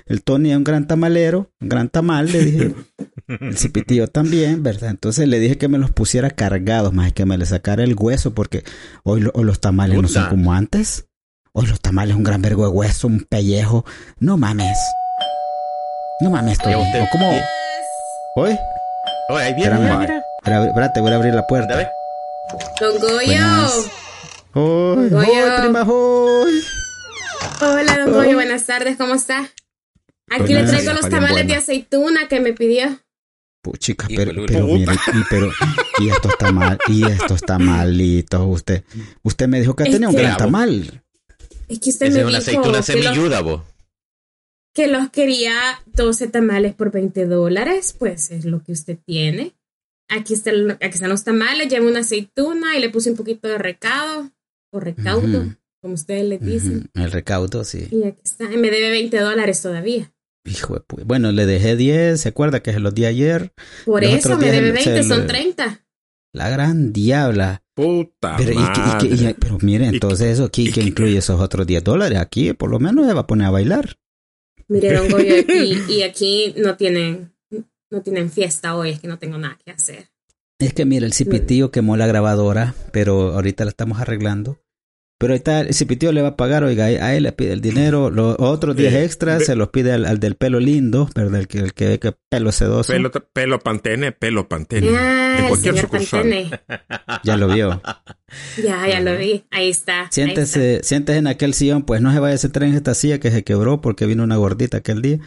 El 0.06 0.24
Tony 0.24 0.52
es 0.52 0.58
un 0.58 0.64
gran 0.64 0.88
tamalero, 0.88 1.52
un 1.60 1.70
gran 1.70 1.90
tamal, 1.90 2.32
le 2.32 2.46
dije. 2.46 2.76
El 3.28 3.58
cipitío 3.58 4.08
también, 4.08 4.64
¿verdad? 4.64 4.90
Entonces 4.90 5.28
le 5.28 5.40
dije 5.40 5.58
que 5.58 5.68
me 5.70 5.78
los 5.78 5.92
pusiera 5.92 6.30
cargados, 6.30 6.94
más 6.94 7.14
que 7.14 7.26
me 7.26 7.38
le 7.38 7.46
sacara 7.46 7.84
el 7.84 7.96
hueso, 7.98 8.34
porque 8.34 8.64
hoy, 9.04 9.22
lo- 9.22 9.32
hoy 9.34 9.44
los 9.46 9.60
tamales 9.62 9.96
no 10.02 10.08
son 10.10 10.24
como 10.30 10.54
antes. 10.54 11.08
Hoy 11.54 11.68
los 11.68 11.80
tamales 11.82 12.16
un 12.16 12.24
gran 12.24 12.42
vergo 12.42 12.64
de 12.64 12.70
hueso, 12.70 13.08
un 13.08 13.22
pellejo. 13.22 13.86
No 14.20 14.38
mames. 14.38 14.78
No 16.22 16.30
mames, 16.32 16.58
Tony. 16.58 16.72
Ya 16.72 16.78
usted- 16.80 17.02
¿O 17.02 17.08
¿Cómo? 17.12 17.30
¿Hoy? 18.36 18.52
Oye, 19.30 19.44
ahí 19.44 19.54
viene, 19.56 20.22
Espérate, 20.46 21.00
voy 21.02 21.12
a 21.12 21.16
abrir 21.16 21.34
la 21.34 21.48
puerta. 21.48 21.74
Anda, 21.74 21.78
ve. 21.78 21.88
Don 22.80 23.00
Goyo. 23.00 23.44
¡Hoy! 24.54 25.10
Goyo. 25.10 25.32
¡Hoy, 25.32 25.62
prima! 25.62 25.84
¡Hoy! 25.84 26.64
Hola, 27.62 27.98
don 28.00 28.14
Goyo. 28.14 28.34
Buenas 28.36 28.66
tardes. 28.66 28.98
¿Cómo 28.98 29.16
está? 29.16 29.50
Aquí 30.30 30.54
le 30.54 30.64
traigo 30.64 30.92
los 30.94 31.06
Está 31.06 31.18
tamales 31.18 31.48
de 31.48 31.56
aceituna 31.56 32.28
que 32.28 32.40
me 32.40 32.54
pidió. 32.54 33.00
Puchica, 33.62 34.08
pero, 34.14 34.34
pero 34.46 34.66
mire, 34.68 34.94
y, 34.94 35.24
pero, 35.30 35.50
y 36.00 36.10
estos 36.10 36.38
tamal, 36.38 36.78
y 36.88 37.06
estos 37.06 37.40
tamalitos, 37.42 38.42
usted, 38.46 38.84
usted 39.22 39.48
me 39.48 39.62
dijo 39.62 39.74
que 39.74 39.84
Es 39.84 39.92
tenía 39.92 40.10
un 40.10 40.16
gran 40.16 40.36
tamal. 40.36 41.02
Es 41.70 41.80
que 41.80 41.92
usted 41.92 42.12
me 42.12 42.20
es 42.20 42.26
una 42.26 42.40
dijo 42.40 42.40
aceituna 42.40 42.82
semilluda, 42.82 43.40
vos. 43.40 43.62
que 44.74 44.88
los 44.88 45.10
quería 45.12 45.56
12 45.86 46.28
tamales 46.28 46.74
por 46.76 46.92
20 46.92 47.26
dólares. 47.26 47.96
Pues 47.98 48.32
es 48.32 48.44
lo 48.44 48.62
que 48.62 48.74
usted 48.74 48.98
tiene. 49.06 49.54
Aquí, 50.18 50.34
está 50.34 50.52
el- 50.52 50.72
aquí 50.72 50.88
están 50.94 51.10
los 51.10 51.24
tamales. 51.24 51.68
Llevo 51.70 51.88
una 51.88 52.00
aceituna 52.02 52.78
y 52.78 52.82
le 52.82 52.90
puse 52.90 53.10
un 53.12 53.18
poquito 53.18 53.48
de 53.48 53.58
recado 53.58 54.32
o 54.72 54.80
recaudo, 54.80 55.56
como 55.82 55.94
ustedes 55.94 56.26
le 56.26 56.38
dicen. 56.38 56.90
El 56.94 57.12
recaudo, 57.12 57.64
sí. 57.64 57.88
Y 57.92 58.04
aquí 58.06 58.22
está. 58.24 58.52
Y 58.52 58.58
me 58.58 58.70
debe 58.72 58.90
20 58.92 59.20
dólares 59.20 59.62
todavía. 59.62 60.12
Hijo 60.46 60.74
de 60.74 60.82
pu- 60.82 61.04
Bueno, 61.06 61.32
le 61.32 61.46
dejé 61.46 61.76
10, 61.76 62.20
¿se 62.22 62.30
acuerda 62.30 62.62
que 62.62 62.74
se 62.74 62.80
los 62.80 62.94
di 62.94 63.06
ayer? 63.06 63.54
Por 63.86 64.04
Los 64.04 64.14
eso 64.14 64.38
me 64.38 64.52
debe 64.52 64.68
el- 64.68 64.74
20, 64.74 65.04
se 65.04 65.08
son 65.08 65.22
le- 65.22 65.28
30. 65.28 65.86
La 66.34 66.50
gran 66.50 66.92
diabla. 66.94 67.64
Puta 67.76 68.36
Pero, 68.38 68.52
y, 68.52 68.56
y 68.56 68.58
madre. 68.58 69.08
y- 69.10 69.34
pero 69.40 69.58
mire, 69.62 69.86
entonces 69.88 70.28
eso 70.34 70.46
aquí 70.46 70.72
que 70.72 70.82
incluye 70.82 71.18
esos 71.18 71.40
otros 71.42 71.66
10 71.66 71.84
dólares. 71.84 72.20
Aquí 72.20 72.54
por 72.54 72.70
lo 72.70 72.80
menos 72.80 73.08
se 73.08 73.14
va 73.14 73.22
a 73.22 73.28
poner 73.28 73.48
a 73.48 73.52
bailar. 73.52 73.98
Mire, 74.68 74.94
don 74.94 75.08
Goyo, 75.10 75.36
y 75.90 76.02
aquí 76.04 76.54
no 76.58 76.76
tienen, 76.78 77.33
no 77.94 78.02
tienen 78.02 78.32
fiesta 78.32 78.76
hoy, 78.76 78.90
es 78.90 79.00
que 79.00 79.08
no 79.08 79.20
tengo 79.20 79.38
nada 79.38 79.58
que 79.64 79.72
hacer. 79.72 80.10
Es 80.60 80.74
que 80.74 80.86
mira, 80.86 81.06
el 81.06 81.14
cipitío 81.14 81.72
quemó 81.72 81.96
la 81.96 82.08
grabadora, 82.08 82.74
pero 82.92 83.34
ahorita 83.34 83.66
la 83.66 83.70
estamos 83.70 84.00
arreglando. 84.02 84.60
Pero 85.24 85.34
ahorita 85.36 85.62
el 85.62 85.74
Cipitio 85.74 86.12
le 86.12 86.22
va 86.22 86.28
a 86.30 86.36
pagar, 86.36 86.66
oiga, 86.66 86.84
a 86.86 87.16
él 87.16 87.24
le 87.24 87.32
pide 87.32 87.54
el 87.54 87.62
dinero, 87.62 88.10
los 88.10 88.36
otros 88.40 88.76
10 88.76 88.94
Eh, 88.94 89.06
extras 89.06 89.40
ve- 89.40 89.46
se 89.46 89.56
los 89.56 89.70
pide 89.70 89.94
al, 89.94 90.06
al 90.06 90.20
del 90.20 90.36
pelo 90.36 90.60
lindo, 90.60 91.10
¿verdad? 91.16 91.40
El 91.40 91.48
que, 91.48 91.60
el 91.60 91.74
que, 91.74 91.98
que 91.98 92.14
pelo 92.30 92.52
sedoso. 92.52 92.92
Pelo, 92.92 93.10
pelo 93.32 93.60
pantene, 93.60 94.12
pelo 94.12 94.50
pantene. 94.50 94.90
Ah, 94.98 95.38
de 95.44 95.48
cualquier 95.48 95.78
sucursal. 95.78 96.22
Pantene. 96.24 96.50
Ya 97.24 97.38
lo 97.38 97.48
vio. 97.48 97.82
Ya, 98.62 98.86
ya 98.88 99.00
lo 99.00 99.16
vi. 99.18 99.46
Ahí 99.50 99.70
está. 99.70 100.02
ahí 100.02 100.08
Siéntese, 100.12 100.82
siéntese 100.84 101.20
en 101.20 101.28
aquel 101.28 101.54
sillón, 101.54 101.84
pues 101.84 102.02
no 102.02 102.12
se 102.12 102.20
vaya 102.20 102.36
a 102.36 102.38
sentar 102.38 102.64
en 102.64 102.74
esta 102.74 102.94
silla 102.94 103.20
que 103.20 103.32
se 103.32 103.44
quebró 103.46 103.80
porque 103.80 104.06
vino 104.06 104.24
una 104.24 104.36
gordita 104.36 104.78
aquel 104.80 105.02
día. 105.02 105.20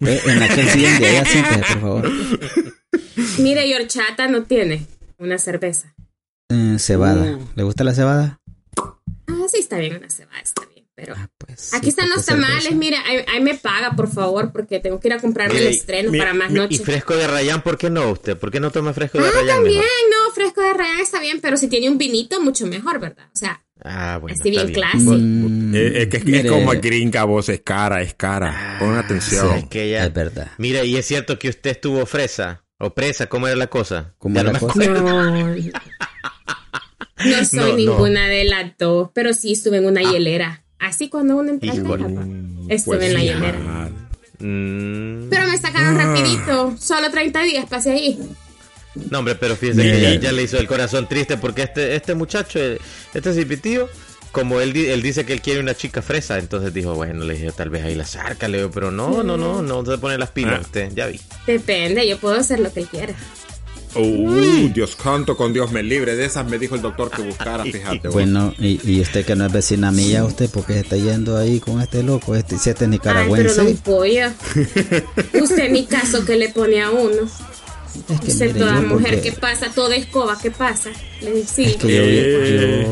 Eh, 0.00 0.20
en 0.26 0.42
aquel 0.42 0.68
sillón 0.68 0.98
de 0.98 1.06
allá, 1.06 1.24
siéntese, 1.30 1.58
por 1.76 1.80
favor. 1.80 2.06
está. 2.06 3.42
Mire, 3.42 3.66
y 3.68 3.74
horchata 3.74 4.26
no 4.26 4.42
tiene 4.42 4.86
una 5.18 5.38
cerveza. 5.38 5.94
Eh, 6.50 6.76
cebada. 6.78 7.38
¿Le 7.54 7.62
gusta 7.62 7.84
la 7.84 7.94
cebada? 7.94 8.40
Ah, 9.26 9.46
sí, 9.50 9.58
está 9.60 9.78
bien, 9.78 9.96
una 9.96 10.10
cebada, 10.10 10.40
está 10.40 10.64
bien. 10.66 10.74
Pero 10.96 11.14
Ah, 11.16 11.28
pues. 11.38 11.74
aquí 11.74 11.86
sí, 11.86 11.88
están 11.90 12.08
los 12.08 12.24
tamales. 12.24 12.62
cerveza. 12.62 12.76
Mire, 12.78 12.96
ahí, 12.98 13.24
ahí 13.26 13.42
me 13.42 13.54
paga, 13.56 13.96
por 13.96 14.08
favor, 14.08 14.52
porque 14.52 14.78
tengo 14.78 15.00
que 15.00 15.08
ir 15.08 15.14
a 15.14 15.18
comprarme 15.18 15.54
el 15.56 15.64
Mire, 15.64 15.74
estreno 15.76 16.10
mi- 16.12 16.18
para 16.18 16.34
más 16.34 16.50
mi- 16.50 16.56
Y 16.58 16.62
noches. 16.62 16.82
fresco 16.82 17.16
de 17.16 17.26
Rayán, 17.26 17.62
¿por 17.62 17.76
qué 17.76 17.90
no 17.90 18.10
usted? 18.12 18.36
¿Por 18.38 18.52
qué 18.52 18.60
no 18.60 18.70
toma 18.70 18.92
fresco 18.92 19.18
de 19.18 19.26
Ah, 19.26 19.30
Rayán 19.34 19.56
también, 19.56 19.78
mejor? 19.80 19.90
no, 20.28 20.32
fresco 20.34 20.60
de 20.60 20.72
rayán 20.72 21.00
está 21.00 21.18
bien, 21.20 21.40
pero 21.40 21.56
si 21.56 21.66
tiene 21.68 21.88
un 21.90 21.98
vinito, 21.98 22.40
mucho 22.40 22.66
mejor, 22.68 23.00
¿verdad? 23.00 23.26
O 23.32 23.36
sea, 23.36 23.60
Ah, 23.82 24.18
bueno. 24.20 24.36
Así 24.38 24.50
bien 24.50 24.72
clásico. 24.72 25.14
Mm, 25.18 25.74
Eh, 25.74 25.92
es 26.02 26.08
que 26.08 26.16
es, 26.18 26.24
mire, 26.24 26.48
como 26.48 26.70
gringa, 26.80 27.24
vos, 27.24 27.48
es 27.48 27.60
cara, 27.62 28.00
es 28.00 28.14
cara. 28.14 28.76
Pon 28.78 28.96
atención. 28.96 29.52
Es 29.56 29.64
que 29.66 29.90
ya- 29.90 30.06
Es 30.06 30.14
verdad. 30.14 30.52
Mira, 30.58 30.84
y 30.84 30.96
es 30.96 31.04
cierto 31.04 31.38
que 31.40 31.48
usted 31.48 31.70
estuvo 31.72 32.06
fresa. 32.06 32.64
O 32.78 32.94
presa, 32.94 33.26
¿cómo 33.26 33.46
era 33.48 33.56
la 33.56 33.66
cosa? 33.66 34.14
¿Cómo 34.18 34.38
era 34.38 34.52
la 34.52 34.58
cosa? 34.60 34.84
no. 34.86 35.54
No 37.24 37.44
soy 37.44 37.58
No, 37.60 37.68
no. 37.68 37.76
ninguna 37.76 38.28
de 38.28 38.44
las 38.44 38.76
dos, 38.78 39.10
pero 39.14 39.32
sí 39.34 39.52
estuve 39.52 39.78
en 39.78 39.86
una 39.86 40.02
hielera. 40.02 40.62
Así 40.78 41.08
cuando 41.08 41.36
uno. 41.36 41.58
Teja, 41.58 41.74
pa. 41.84 41.96
Estuve 42.68 42.96
Pues 42.96 43.02
en 43.08 43.14
la 43.14 43.20
hielera. 43.22 43.58
ah, 43.66 43.88
Mm, 44.40 45.28
Pero 45.30 45.46
me 45.48 45.56
sacaron 45.56 45.96
rapidito, 45.96 46.74
solo 46.78 47.08
30 47.10 47.42
días 47.44 47.66
pasé 47.70 47.92
ahí. 47.92 48.18
No, 49.10 49.20
hombre, 49.20 49.36
pero 49.36 49.56
fíjese 49.56 49.82
Mira. 49.82 49.94
que 49.96 50.02
ya, 50.02 50.14
ya 50.16 50.32
le 50.32 50.42
hizo 50.42 50.58
el 50.58 50.66
corazón 50.66 51.08
triste 51.08 51.36
porque 51.38 51.62
este, 51.62 51.94
este 51.96 52.14
muchacho, 52.14 52.58
este 53.14 53.32
cipitío, 53.32 53.88
como 54.32 54.60
él, 54.60 54.72
di- 54.72 54.86
él 54.86 55.02
dice 55.02 55.24
que 55.24 55.32
él 55.32 55.40
quiere 55.40 55.60
una 55.60 55.74
chica 55.74 56.02
fresa, 56.02 56.38
entonces 56.38 56.74
dijo, 56.74 56.94
bueno, 56.94 57.24
le 57.24 57.34
dije, 57.34 57.52
tal 57.52 57.70
vez 57.70 57.84
ahí 57.84 57.94
la 57.94 58.04
saca, 58.06 58.48
le 58.48 58.58
digo, 58.58 58.70
pero 58.72 58.90
no, 58.90 59.22
no, 59.22 59.36
no, 59.36 59.62
no 59.62 59.86
se 59.86 59.98
pone 59.98 60.18
las 60.18 60.30
pilas 60.30 60.56
Ah. 60.58 60.62
usted, 60.62 60.92
ya 60.94 61.06
vi. 61.06 61.20
Depende, 61.46 62.06
yo 62.06 62.18
puedo 62.18 62.34
hacer 62.34 62.58
lo 62.60 62.72
que 62.72 62.80
él 62.80 62.88
quiera. 62.88 63.14
Uh, 63.96 64.68
Dios 64.74 64.96
canto 64.96 65.36
con 65.36 65.52
Dios 65.52 65.70
me 65.72 65.82
libre. 65.82 66.16
De 66.16 66.24
esas 66.24 66.46
me 66.46 66.58
dijo 66.58 66.74
el 66.74 66.82
doctor 66.82 67.10
que 67.10 67.22
buscara, 67.22 67.62
fíjate. 67.64 68.08
Bueno, 68.08 68.52
y, 68.58 68.80
y 68.90 69.00
usted 69.00 69.24
que 69.24 69.36
no 69.36 69.46
es 69.46 69.52
vecina 69.52 69.90
mía, 69.92 70.24
usted, 70.24 70.50
porque 70.50 70.72
se 70.74 70.80
está 70.80 70.96
yendo 70.96 71.36
ahí 71.36 71.60
con 71.60 71.80
este 71.80 72.02
loco, 72.02 72.34
este, 72.34 72.58
si 72.58 72.70
este 72.70 72.84
es 72.86 72.90
Ay, 72.90 72.98
pero 73.02 73.12
nicaragüense. 73.14 73.54
don 73.64 73.76
Pollo, 73.78 74.26
usted 75.42 75.70
ni 75.70 75.86
caso 75.86 76.24
que 76.24 76.36
le 76.36 76.48
pone 76.48 76.82
a 76.82 76.90
uno. 76.90 77.22
es 78.10 78.20
que 78.20 78.32
Usted 78.32 78.46
mire, 78.48 78.58
toda 78.60 78.80
yo 78.82 78.88
mujer 78.88 79.14
porque- 79.14 79.30
que 79.30 79.32
pasa, 79.36 79.70
toda 79.72 79.94
escoba, 79.94 80.36
¿qué 80.42 80.50
pasa? 80.50 80.90
Le 81.20 81.32
digo, 81.32 81.46
sí. 81.52 81.64
Es 81.66 81.76
que 81.76 81.88
yo, 81.96 82.02
Eh. 82.04 82.86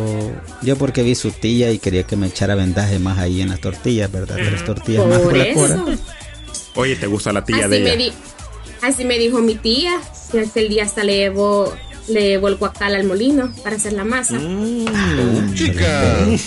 yo, 0.63 0.67
yo 0.67 0.77
porque 0.77 1.03
vi 1.03 1.15
su 1.17 1.33
tía 1.33 1.73
y 1.73 1.79
quería 1.81 2.05
que 2.05 2.15
me 2.15 2.29
echara 2.29 2.55
vendaje 2.55 2.99
más 3.01 3.19
ahí 3.19 3.41
en 3.41 3.49
las 3.49 3.61
tortillas, 3.61 4.11
¿verdad? 4.13 4.37
Tres 4.37 4.65
tortillas 4.65 5.05
más 5.07 5.19
Por 5.19 5.37
la 5.37 5.53
cora. 5.55 5.85
Oye, 6.77 6.95
¿te 6.97 7.07
gusta 7.09 7.33
la 7.33 7.45
tía 7.45 7.67
Así 7.67 7.69
de 7.69 7.81
me, 7.81 7.93
ella? 7.95 8.15
Así 8.83 9.05
me 9.05 9.19
dijo 9.19 9.41
mi 9.41 9.55
tía, 9.55 9.99
que 10.31 10.41
hasta 10.41 10.61
el 10.61 10.69
día 10.69 10.85
hasta 10.85 11.05
le 11.05 11.17
llevó, 11.17 11.73
le 12.09 12.21
llevó 12.29 12.49
el 12.49 12.57
guacal 12.57 12.95
al 12.95 13.05
molino 13.05 13.53
para 13.63 13.77
hacer 13.77 13.93
la 13.95 14.05
masa. 14.05 14.39
chica. 15.55 16.27
Es 16.33 16.45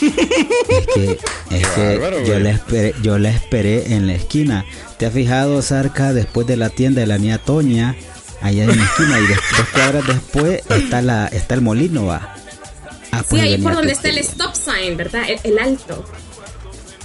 que, 0.94 1.20
es 1.52 1.68
que 1.68 2.24
yo, 2.26 2.40
la 2.40 2.52
esperé, 2.52 2.94
yo 3.02 3.18
la 3.18 3.30
esperé 3.30 3.94
en 3.94 4.08
la 4.08 4.14
esquina. 4.16 4.66
¿Te 4.98 5.06
has 5.06 5.14
fijado, 5.14 5.62
Sarca, 5.62 6.14
después 6.14 6.48
de 6.48 6.58
la 6.58 6.70
tienda 6.70 7.02
de 7.02 7.08
la 7.08 7.18
niña 7.18 7.38
Toña, 7.38 7.96
allá 8.42 8.64
en 8.64 8.78
la 8.78 8.84
esquina, 8.84 9.20
y 9.20 9.28
dos 9.28 9.40
cuadras 9.74 10.08
después 10.08 10.62
está 10.70 11.02
la 11.02 11.28
está 11.28 11.56
el 11.56 11.62
molino, 11.62 12.06
va? 12.08 12.36
Ah, 13.12 13.20
Sí, 13.20 13.26
pues 13.30 13.44
ahí 13.44 13.58
por 13.60 13.74
donde 13.76 13.94
está 13.94 14.10
el 14.10 14.18
stop 14.18 14.54
sign, 14.56 14.98
¿verdad? 14.98 15.24
El, 15.30 15.40
el 15.52 15.60
alto. 15.60 16.04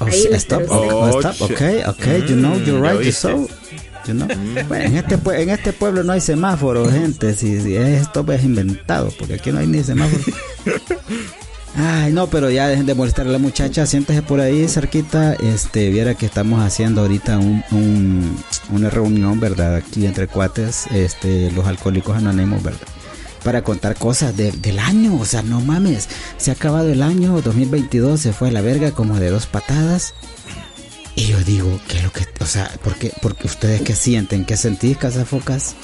Oh, 0.01 0.07
ahí 0.07 0.23
sí, 0.23 0.29
lo 0.31 0.37
stop, 0.37 0.63
oh, 0.69 1.11
oh, 1.13 1.21
stop, 1.21 1.37
Oh, 1.41 1.45
okay, 1.45 1.83
okay, 1.87 2.21
you 2.27 2.35
know, 2.37 2.57
you're 2.65 2.79
Mm, 2.81 2.83
right, 2.83 2.95
you 2.95 3.05
viste. 3.05 3.29
Bueno, 4.69 4.85
en 4.85 4.97
este, 4.97 5.19
en 5.43 5.51
este 5.51 5.73
pueblo 5.73 6.03
no 6.05 6.13
hay 6.13 6.21
semáforos, 6.21 6.93
gente, 6.93 7.35
si, 7.35 7.61
si 7.61 7.77
es 7.77 8.03
stop 8.03 8.31
es 8.31 8.45
inventado, 8.45 9.13
porque 9.19 9.35
aquí 9.35 9.51
no 9.53 9.59
hay 9.59 9.67
ni 9.67 9.83
semáforos. 9.83 10.27
Ay, 11.77 12.13
no, 12.13 12.27
pero 12.27 12.51
ya 12.51 12.67
dejen 12.67 12.85
de 12.85 12.95
molestar 12.95 13.27
a 13.27 13.31
la 13.31 13.39
muchacha, 13.39 13.87
siéntese 13.87 14.23
por 14.23 14.41
ahí 14.41 14.67
cerquita, 14.69 15.35
este, 15.35 15.89
viera 15.91 16.15
que 16.15 16.27
estamos 16.27 16.61
haciendo 16.63 17.03
ahorita 17.03 17.39
un, 17.39 17.63
un- 17.71 18.37
una 18.73 18.91
reunión, 18.91 19.39
¿verdad? 19.39 19.77
Aquí 19.77 20.05
entre 20.05 20.27
cuates, 20.27 20.87
este, 20.93 21.51
los 21.53 21.67
alcohólicos 21.67 22.17
anónimos, 22.17 22.63
¿verdad? 22.65 22.81
Para 23.45 23.63
contar 23.63 23.95
cosas 23.95 24.37
de- 24.37 24.51
del 24.53 24.81
año, 24.81 25.17
o 25.17 25.25
sea, 25.25 25.43
no 25.43 25.61
mames, 25.61 26.09
se 26.39 26.51
ha 26.51 26.55
acabado 26.55 26.91
el 26.91 27.03
año 27.03 27.41
2022, 27.41 28.21
se 28.21 28.33
fue 28.33 28.49
a 28.49 28.53
la 28.53 28.61
verga 28.63 28.91
como 28.91 29.19
de 29.21 29.31
dos 29.31 29.47
patadas. 29.47 30.13
Y 31.21 31.27
yo 31.27 31.39
digo, 31.45 31.79
¿qué 31.87 31.99
es 31.99 32.05
lo 32.05 32.13
que, 32.13 32.27
o 32.41 32.47
sea, 32.47 32.71
porque, 32.83 33.13
porque 33.21 33.47
ustedes 33.47 33.83
qué 33.83 33.95
sienten, 33.95 34.47
qué 34.47 34.57
sentís, 34.57 34.97
Casafocas? 34.97 35.75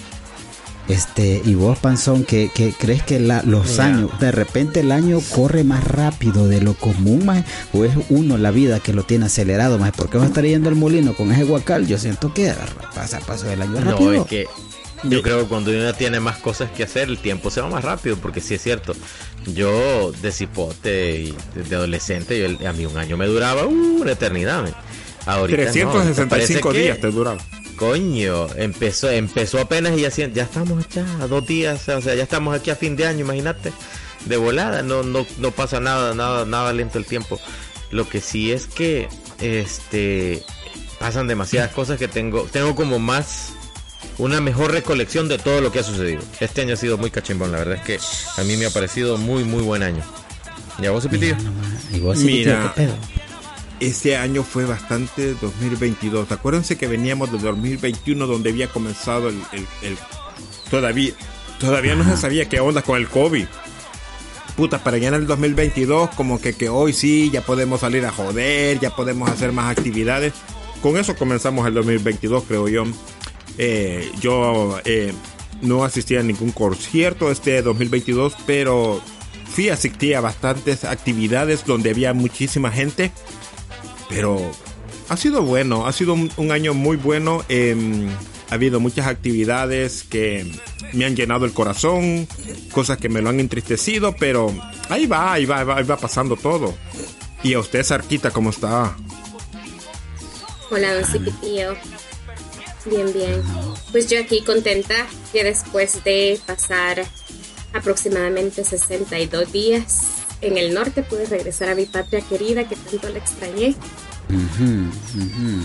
Este, 0.89 1.43
y 1.45 1.55
vos, 1.55 1.79
Panzón, 1.79 2.25
que, 2.25 2.49
que 2.55 2.73
crees 2.73 3.03
que 3.03 3.21
la- 3.21 3.43
los 3.43 3.73
Mira. 3.73 3.85
años, 3.85 4.19
de 4.19 4.33
repente 4.33 4.81
el 4.81 4.93
año 4.93 5.19
corre 5.35 5.63
más 5.63 5.85
rápido 5.85 6.49
de 6.49 6.63
lo 6.63 6.73
común, 6.73 7.27
más, 7.27 7.45
o 7.75 7.85
es 7.85 7.93
uno 8.09 8.39
la 8.39 8.51
vida 8.51 8.81
que 8.81 8.95
lo 8.95 9.03
tiene 9.03 9.27
acelerado, 9.27 9.79
más, 9.79 9.91
¿por 9.93 10.09
qué 10.09 10.17
vas 10.17 10.25
a 10.25 10.29
estar 10.29 10.45
yendo 10.47 10.71
al 10.71 10.75
molino 10.77 11.15
con 11.15 11.31
ese 11.33 11.45
guacal? 11.45 11.87
Yo 11.87 11.99
siento 11.99 12.33
que 12.33 12.55
pasa 12.95 13.21
paso 13.21 13.45
del 13.47 13.61
año 13.61 13.79
rápido. 13.81 14.13
No, 14.13 14.23
es 14.23 14.27
que 14.27 14.47
yo 15.03 15.21
creo 15.21 15.43
que 15.43 15.49
cuando 15.49 15.71
uno 15.71 15.93
tiene 15.93 16.19
más 16.19 16.39
cosas 16.39 16.71
que 16.71 16.85
hacer, 16.85 17.09
el 17.11 17.19
tiempo 17.19 17.51
se 17.51 17.61
va 17.61 17.69
más 17.69 17.85
rápido, 17.85 18.17
porque 18.17 18.41
sí 18.41 18.55
es 18.55 18.63
cierto. 18.63 18.95
Yo 19.55 20.13
de 20.23 20.33
cipote 20.33 21.21
y 21.21 21.37
de, 21.69 21.77
adolescente, 21.77 22.39
yo, 22.59 22.67
a 22.67 22.73
mí 22.73 22.87
un 22.87 22.97
año 22.97 23.19
me 23.19 23.27
duraba 23.27 23.67
uh, 23.67 24.01
una 24.01 24.13
eternidad. 24.13 24.65
Ahorita 25.27 25.63
no, 25.65 25.71
365 25.73 26.29
parece 26.29 26.61
que- 26.61 26.79
días 26.83 27.01
te 27.01 27.11
duraba. 27.11 27.39
Coño, 27.77 28.47
empezó, 28.57 29.11
empezó 29.11 29.61
apenas 29.61 29.99
y 29.99 30.01
ya, 30.01 30.09
ya 30.09 30.45
estamos 30.45 30.89
ya 30.89 31.05
a 31.21 31.27
dos 31.27 31.47
días, 31.47 31.87
o 31.91 32.01
sea, 32.01 32.15
ya 32.15 32.23
estamos 32.23 32.57
aquí 32.59 32.71
a 32.71 32.77
fin 32.77 32.97
de 32.97 33.07
año, 33.07 33.21
imagínate, 33.21 33.71
de 34.25 34.37
volada, 34.39 34.81
no, 34.83 35.03
no, 35.03 35.27
no 35.39 35.51
pasa 35.51 35.79
nada, 35.79 36.15
nada, 36.15 36.47
nada 36.47 36.73
lento 36.73 36.97
el 36.99 37.05
tiempo. 37.05 37.39
Lo 37.91 38.09
que 38.09 38.23
sí 38.23 38.51
es 38.51 38.67
que, 38.67 39.09
este, 39.43 40.43
pasan 40.99 41.27
demasiadas 41.27 41.71
cosas 41.73 41.99
que 41.99 42.09
tengo, 42.09 42.45
tengo 42.51 42.75
como 42.75 42.99
más, 42.99 43.53
una 44.17 44.41
mejor 44.41 44.71
recolección 44.73 45.29
de 45.29 45.37
todo 45.37 45.61
lo 45.61 45.71
que 45.71 45.81
ha 45.81 45.83
sucedido. 45.83 46.23
Este 46.41 46.63
año 46.63 46.73
ha 46.73 46.79
sido 46.79 46.97
muy 46.97 47.11
cachimbón, 47.11 47.53
la 47.53 47.59
verdad 47.59 47.75
es 47.77 47.83
que 47.83 47.99
a 48.41 48.45
mí 48.45 48.57
me 48.57 48.65
ha 48.67 48.71
parecido 48.71 49.19
muy, 49.19 49.45
muy 49.45 49.63
buen 49.63 49.83
año. 49.83 50.03
¿Y 50.81 50.87
a 50.87 50.93
vos, 50.93 51.07
Pitillo? 51.07 51.37
No, 51.37 51.51
ma, 51.53 51.79
y 51.97 52.01
vos, 52.01 52.17
Mira. 52.21 52.73
Mira. 52.77 52.95
Este 53.81 54.17
año 54.17 54.43
fue 54.43 54.65
bastante 54.65 55.35
2022. 55.35 56.33
Acuérdense 56.33 56.79
que 56.79 56.87
veníamos 56.87 57.31
de 57.31 57.39
2021 57.39 58.27
donde 58.27 58.51
había 58.51 58.69
comenzado 58.69 59.29
el... 59.29 59.37
el- 59.53 59.67
el- 59.83 59.99
todavía 60.71 61.13
todavía 61.61 61.95
no 61.95 62.05
se 62.05 62.17
sabía 62.19 62.49
qué 62.49 62.61
onda 62.61 62.83
con 62.83 62.99
el 62.99 63.09
COVID. 63.09 63.47
Puta, 64.57 64.83
para 64.83 64.97
allá 64.97 65.09
en 65.09 65.15
el 65.15 65.27
2022 65.27 66.11
como 66.11 66.41
que, 66.41 66.55
que 66.55 66.69
hoy 66.69 66.93
sí 66.93 67.31
ya 67.33 67.41
podemos 67.43 67.81
salir 67.81 68.05
a 68.07 68.11
joder, 68.13 68.79
ya 68.81 68.95
podemos 68.95 69.29
hacer 69.31 69.53
más 69.53 69.71
actividades. 69.77 70.33
Con 70.83 70.97
eso 70.97 71.15
comenzamos 71.17 71.67
el 71.67 71.75
2022 71.75 72.45
creo 72.49 72.69
yo. 72.69 72.85
Eh, 73.59 74.11
yo 74.21 74.79
eh, 74.85 75.13
no 75.63 75.85
asistí 75.85 76.17
a 76.17 76.23
ningún 76.23 76.53
concierto 76.53 77.31
este 77.31 77.61
2022, 77.63 78.35
pero 78.47 79.01
fui 79.51 79.69
asistí 79.71 80.13
a 80.15 80.21
bastantes 80.21 80.85
actividades 80.85 81.65
donde 81.65 81.91
había 81.91 82.13
muchísima 82.15 82.71
gente. 82.71 83.13
Pero 84.09 84.51
ha 85.09 85.17
sido 85.17 85.43
bueno, 85.43 85.87
ha 85.87 85.93
sido 85.93 86.15
un, 86.15 86.51
año 86.51 86.75
muy 86.75 86.97
bueno. 86.97 87.45
em, 87.49 88.09
ha 88.51 88.55
habido 88.55 88.81
muchas 88.81 89.07
actividades 89.07 90.05
que 90.05 90.47
me 90.93 91.05
han 91.05 91.17
llenado 91.17 91.45
el 91.47 91.53
corazón, 91.53 92.29
cosas 92.71 92.99
que 92.99 93.09
me 93.09 93.21
lo 93.21 93.29
han 93.29 93.41
entristecido, 93.41 94.15
pero 94.17 94.55
ahí 94.89 95.07
va, 95.07 95.33
ahí 95.33 95.45
va, 95.45 95.61
ahí 95.77 95.85
va, 95.85 95.97
pasando 95.97 96.37
todo. 96.37 96.75
Y 97.43 97.55
a 97.55 97.59
usted, 97.59 97.83
Sarquita, 97.83 98.31
¿cómo 98.31 98.51
está? 98.51 98.97
Hola, 100.71 100.95
don. 100.95 101.05
Bien, 102.87 103.13
bien. 103.13 103.43
Pues 103.91 104.09
yo 104.09 104.21
aquí 104.21 104.43
contenta 104.43 105.07
que 105.33 105.43
después 105.43 106.05
de 106.05 106.41
pasar 106.47 107.05
aproximadamente 107.73 108.65
62 108.65 109.53
días 109.53 110.26
en 110.41 110.57
el 110.59 110.75
norte 110.75 111.03
pude 111.03 111.27
regresar 111.27 111.69
a 111.71 111.75
mi 111.75 111.87
patria 111.87 112.21
querida 112.21 112.69
que 112.69 112.77
tanto 112.77 113.09
la 113.09 113.19
extrañé 113.19 113.75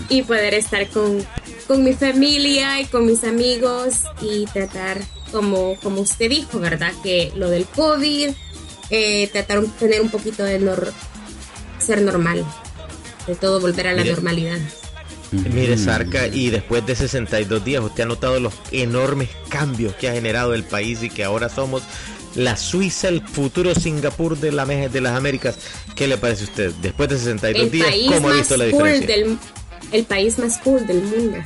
y 0.10 0.22
poder 0.24 0.54
estar 0.54 0.88
con, 0.90 1.26
con 1.68 1.84
mi 1.84 1.94
familia 1.94 2.80
y 2.82 2.86
con 2.86 3.06
mis 3.06 3.24
amigos 3.24 3.96
y 4.22 4.46
tratar 4.46 5.02
como, 5.32 5.76
como 5.82 6.02
usted 6.02 6.30
dijo, 6.30 6.60
¿verdad? 6.60 6.92
Que 7.04 7.32
lo 7.36 7.50
del 7.50 7.66
COVID, 7.66 8.30
eh, 8.90 9.30
tratar 9.32 9.62
de 9.62 9.68
tener 9.80 10.02
un 10.02 10.10
poquito 10.10 10.44
de, 10.44 10.60
nor- 10.60 10.92
ser 11.80 12.02
normal. 12.02 12.46
De 13.28 13.36
todo 13.36 13.60
volver 13.62 13.88
a 13.88 13.94
la 13.94 14.02
Mire. 14.02 14.14
normalidad. 14.14 14.60
Mire, 15.32 15.78
Sarca, 15.78 16.28
y 16.28 16.50
después 16.50 16.86
de 16.86 16.94
62 16.96 17.64
días, 17.64 17.82
¿usted 17.82 18.04
ha 18.04 18.08
notado 18.08 18.38
los 18.42 18.54
enormes 18.72 19.30
cambios 19.48 19.96
que 19.96 20.10
ha 20.10 20.14
generado 20.14 20.54
el 20.54 20.64
país 20.66 21.02
y 21.04 21.10
que 21.10 21.24
ahora 21.24 21.48
somos 21.48 21.84
la 22.36 22.56
Suiza, 22.58 23.08
el 23.10 23.22
futuro 23.28 23.74
Singapur 23.76 24.38
de, 24.38 24.52
la, 24.52 24.66
de 24.66 25.02
las 25.02 25.16
Américas? 25.18 25.58
¿Qué 25.96 26.08
le 26.08 26.18
parece 26.18 26.44
a 26.44 26.48
usted? 26.48 26.72
Después 26.82 27.10
de 27.10 27.18
62 27.18 27.64
El 27.66 27.72
días, 27.72 27.90
¿cómo 28.08 28.30
ha 28.30 28.34
visto 28.34 28.58
la 28.58 28.66
cool 28.72 28.84
diferencia? 28.84 29.16
del 29.16 29.38
el 29.92 30.06
país 30.06 30.38
más 30.40 30.58
cool 30.60 30.86
del 30.88 31.02
mundo, 31.04 31.38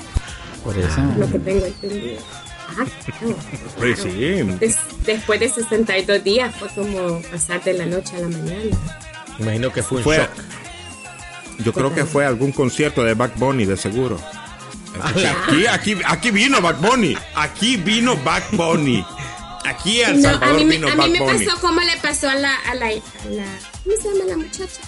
Por 0.64 0.78
eso. 0.78 1.02
lo 1.18 1.30
que 1.32 1.40
tengo 1.40 1.66
entendido. 1.66 2.22
Ah, 2.78 2.86
claro. 3.20 3.36
Pues 3.78 4.00
sí. 4.00 4.10
Des- 4.60 4.78
después 5.06 5.40
de 5.40 5.50
62 5.50 6.24
días 6.24 6.54
fue 6.56 6.68
como 6.70 7.22
pasar 7.32 7.64
de 7.64 7.74
la 7.74 7.86
noche 7.86 8.16
a 8.18 8.20
la 8.20 8.28
mañana. 8.28 8.78
Imagino 9.40 9.72
que 9.72 9.82
fue 9.82 10.00
un 10.00 10.04
Fue, 10.04 10.18
shock. 10.18 10.30
yo 11.64 11.74
creo 11.74 11.94
que 11.96 12.06
fue 12.06 12.26
algún 12.26 12.52
concierto 12.52 13.04
de 13.04 13.14
Back 13.14 13.38
Bunny, 13.38 13.66
de 13.66 13.78
seguro. 13.78 14.20
Aquí, 15.02 15.66
aquí, 15.66 15.96
aquí 16.06 16.32
vino 16.32 16.62
Back 16.62 16.80
Bunny. 16.82 17.18
Aquí 17.36 17.78
vino 17.78 18.16
Back 18.18 18.52
Bunny. 18.52 19.06
Aquí 19.66 20.02
a 20.04 20.10
El 20.10 20.22
No, 20.22 20.30
a 20.30 20.54
mí, 20.54 20.66
me- 20.66 20.76
vino 20.76 20.88
a 20.88 20.92
mí 20.92 20.98
Back 20.98 21.10
me 21.12 21.20
Bunny. 21.20 21.46
pasó 21.46 21.62
como 21.62 21.82
le 21.82 21.98
pasó 21.98 22.30
a 22.30 22.36
la, 22.36 22.56
a 22.56 22.76
la, 22.76 22.86
a 22.88 22.90
la 23.30 23.46
¿cómo 23.84 23.96
se 24.02 24.10
llama 24.10 24.26
la 24.30 24.38
muchacha? 24.38 24.82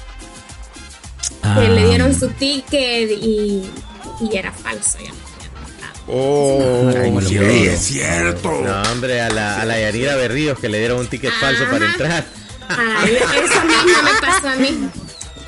Ah, 1.44 1.60
Que 1.62 1.70
le 1.70 1.88
dieron 1.88 2.18
su 2.20 2.28
ticket 2.30 3.10
y, 3.12 3.64
y 4.22 4.36
era 4.38 4.52
falso. 4.52 4.98
Ya. 5.04 5.12
Oh, 6.10 6.90
sí, 7.28 7.36
es 7.38 7.80
cierto. 7.82 8.50
No, 8.50 8.82
hombre, 8.92 9.20
a 9.22 9.30
la, 9.30 9.62
a 9.62 9.66
la 9.66 9.80
Yanira 9.80 10.16
Berríos 10.16 10.58
que 10.58 10.70
le 10.70 10.80
dieron 10.80 11.00
un 11.00 11.08
ticket 11.08 11.34
falso 11.34 11.66
para 11.70 11.86
entrar. 11.86 12.26
Ay, 12.70 13.16
eso 13.18 13.62
mismo 13.66 14.02
me 14.04 14.22
pasó 14.22 14.48
a 14.50 14.56
mí. 14.56 14.90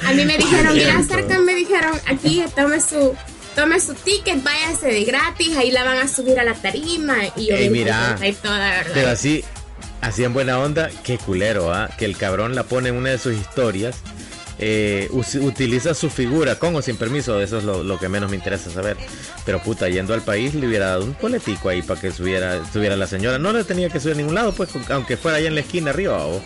A 0.05 0.11
mí 0.13 0.25
me 0.25 0.37
dijeron, 0.37 0.73
mira, 0.73 1.01
cerca 1.03 1.39
me 1.39 1.55
dijeron, 1.55 1.91
aquí 2.07 2.43
tome 2.55 2.81
su, 2.81 3.15
tome 3.55 3.79
su 3.79 3.93
ticket, 3.93 4.43
váyase 4.43 4.87
de 4.87 5.03
gratis, 5.03 5.55
ahí 5.57 5.71
la 5.71 5.83
van 5.83 5.97
a 5.97 6.07
subir 6.07 6.39
a 6.39 6.43
la 6.43 6.53
tarima. 6.53 7.17
Y 7.35 7.47
yo 7.49 7.55
Ey, 7.55 7.69
mira. 7.69 8.17
y 8.25 8.31
toda, 8.33 8.57
¿verdad? 8.69 8.91
Pero 8.93 9.09
así, 9.09 9.43
así 10.01 10.23
en 10.23 10.33
buena 10.33 10.59
onda, 10.59 10.89
qué 11.03 11.17
culero, 11.17 11.73
¿ah? 11.73 11.89
Que 11.97 12.05
el 12.05 12.17
cabrón 12.17 12.55
la 12.55 12.63
pone 12.63 12.89
en 12.89 12.95
una 12.95 13.09
de 13.11 13.17
sus 13.17 13.33
historias. 13.35 13.95
eh, 14.61 15.07
utiliza 15.11 15.93
su 15.93 16.09
figura 16.09 16.55
con 16.59 16.75
o 16.75 16.81
sin 16.81 16.97
permiso, 16.97 17.39
eso 17.41 17.59
es 17.59 17.63
lo, 17.63 17.81
lo 17.81 17.97
que 17.97 18.09
menos 18.09 18.29
me 18.29 18.35
interesa 18.35 18.69
saber. 18.69 18.97
Pero 19.45 19.61
puta, 19.63 19.87
yendo 19.87 20.13
al 20.13 20.21
país 20.21 20.53
le 20.53 20.67
hubiera 20.67 20.87
dado 20.87 21.05
un 21.05 21.13
poletico 21.13 21.69
ahí 21.69 21.81
para 21.81 22.01
que 22.01 22.11
subiera, 22.11 22.59
subiera 22.73 22.97
la 22.97 23.07
señora. 23.07 23.39
No 23.39 23.53
le 23.53 23.63
tenía 23.63 23.87
que 23.89 24.01
subir 24.01 24.15
a 24.15 24.17
ningún 24.17 24.35
lado, 24.35 24.51
pues, 24.51 24.69
aunque 24.89 25.15
fuera 25.15 25.37
allá 25.37 25.47
en 25.47 25.55
la 25.55 25.61
esquina 25.61 25.91
arriba 25.91 26.25
o 26.25 26.41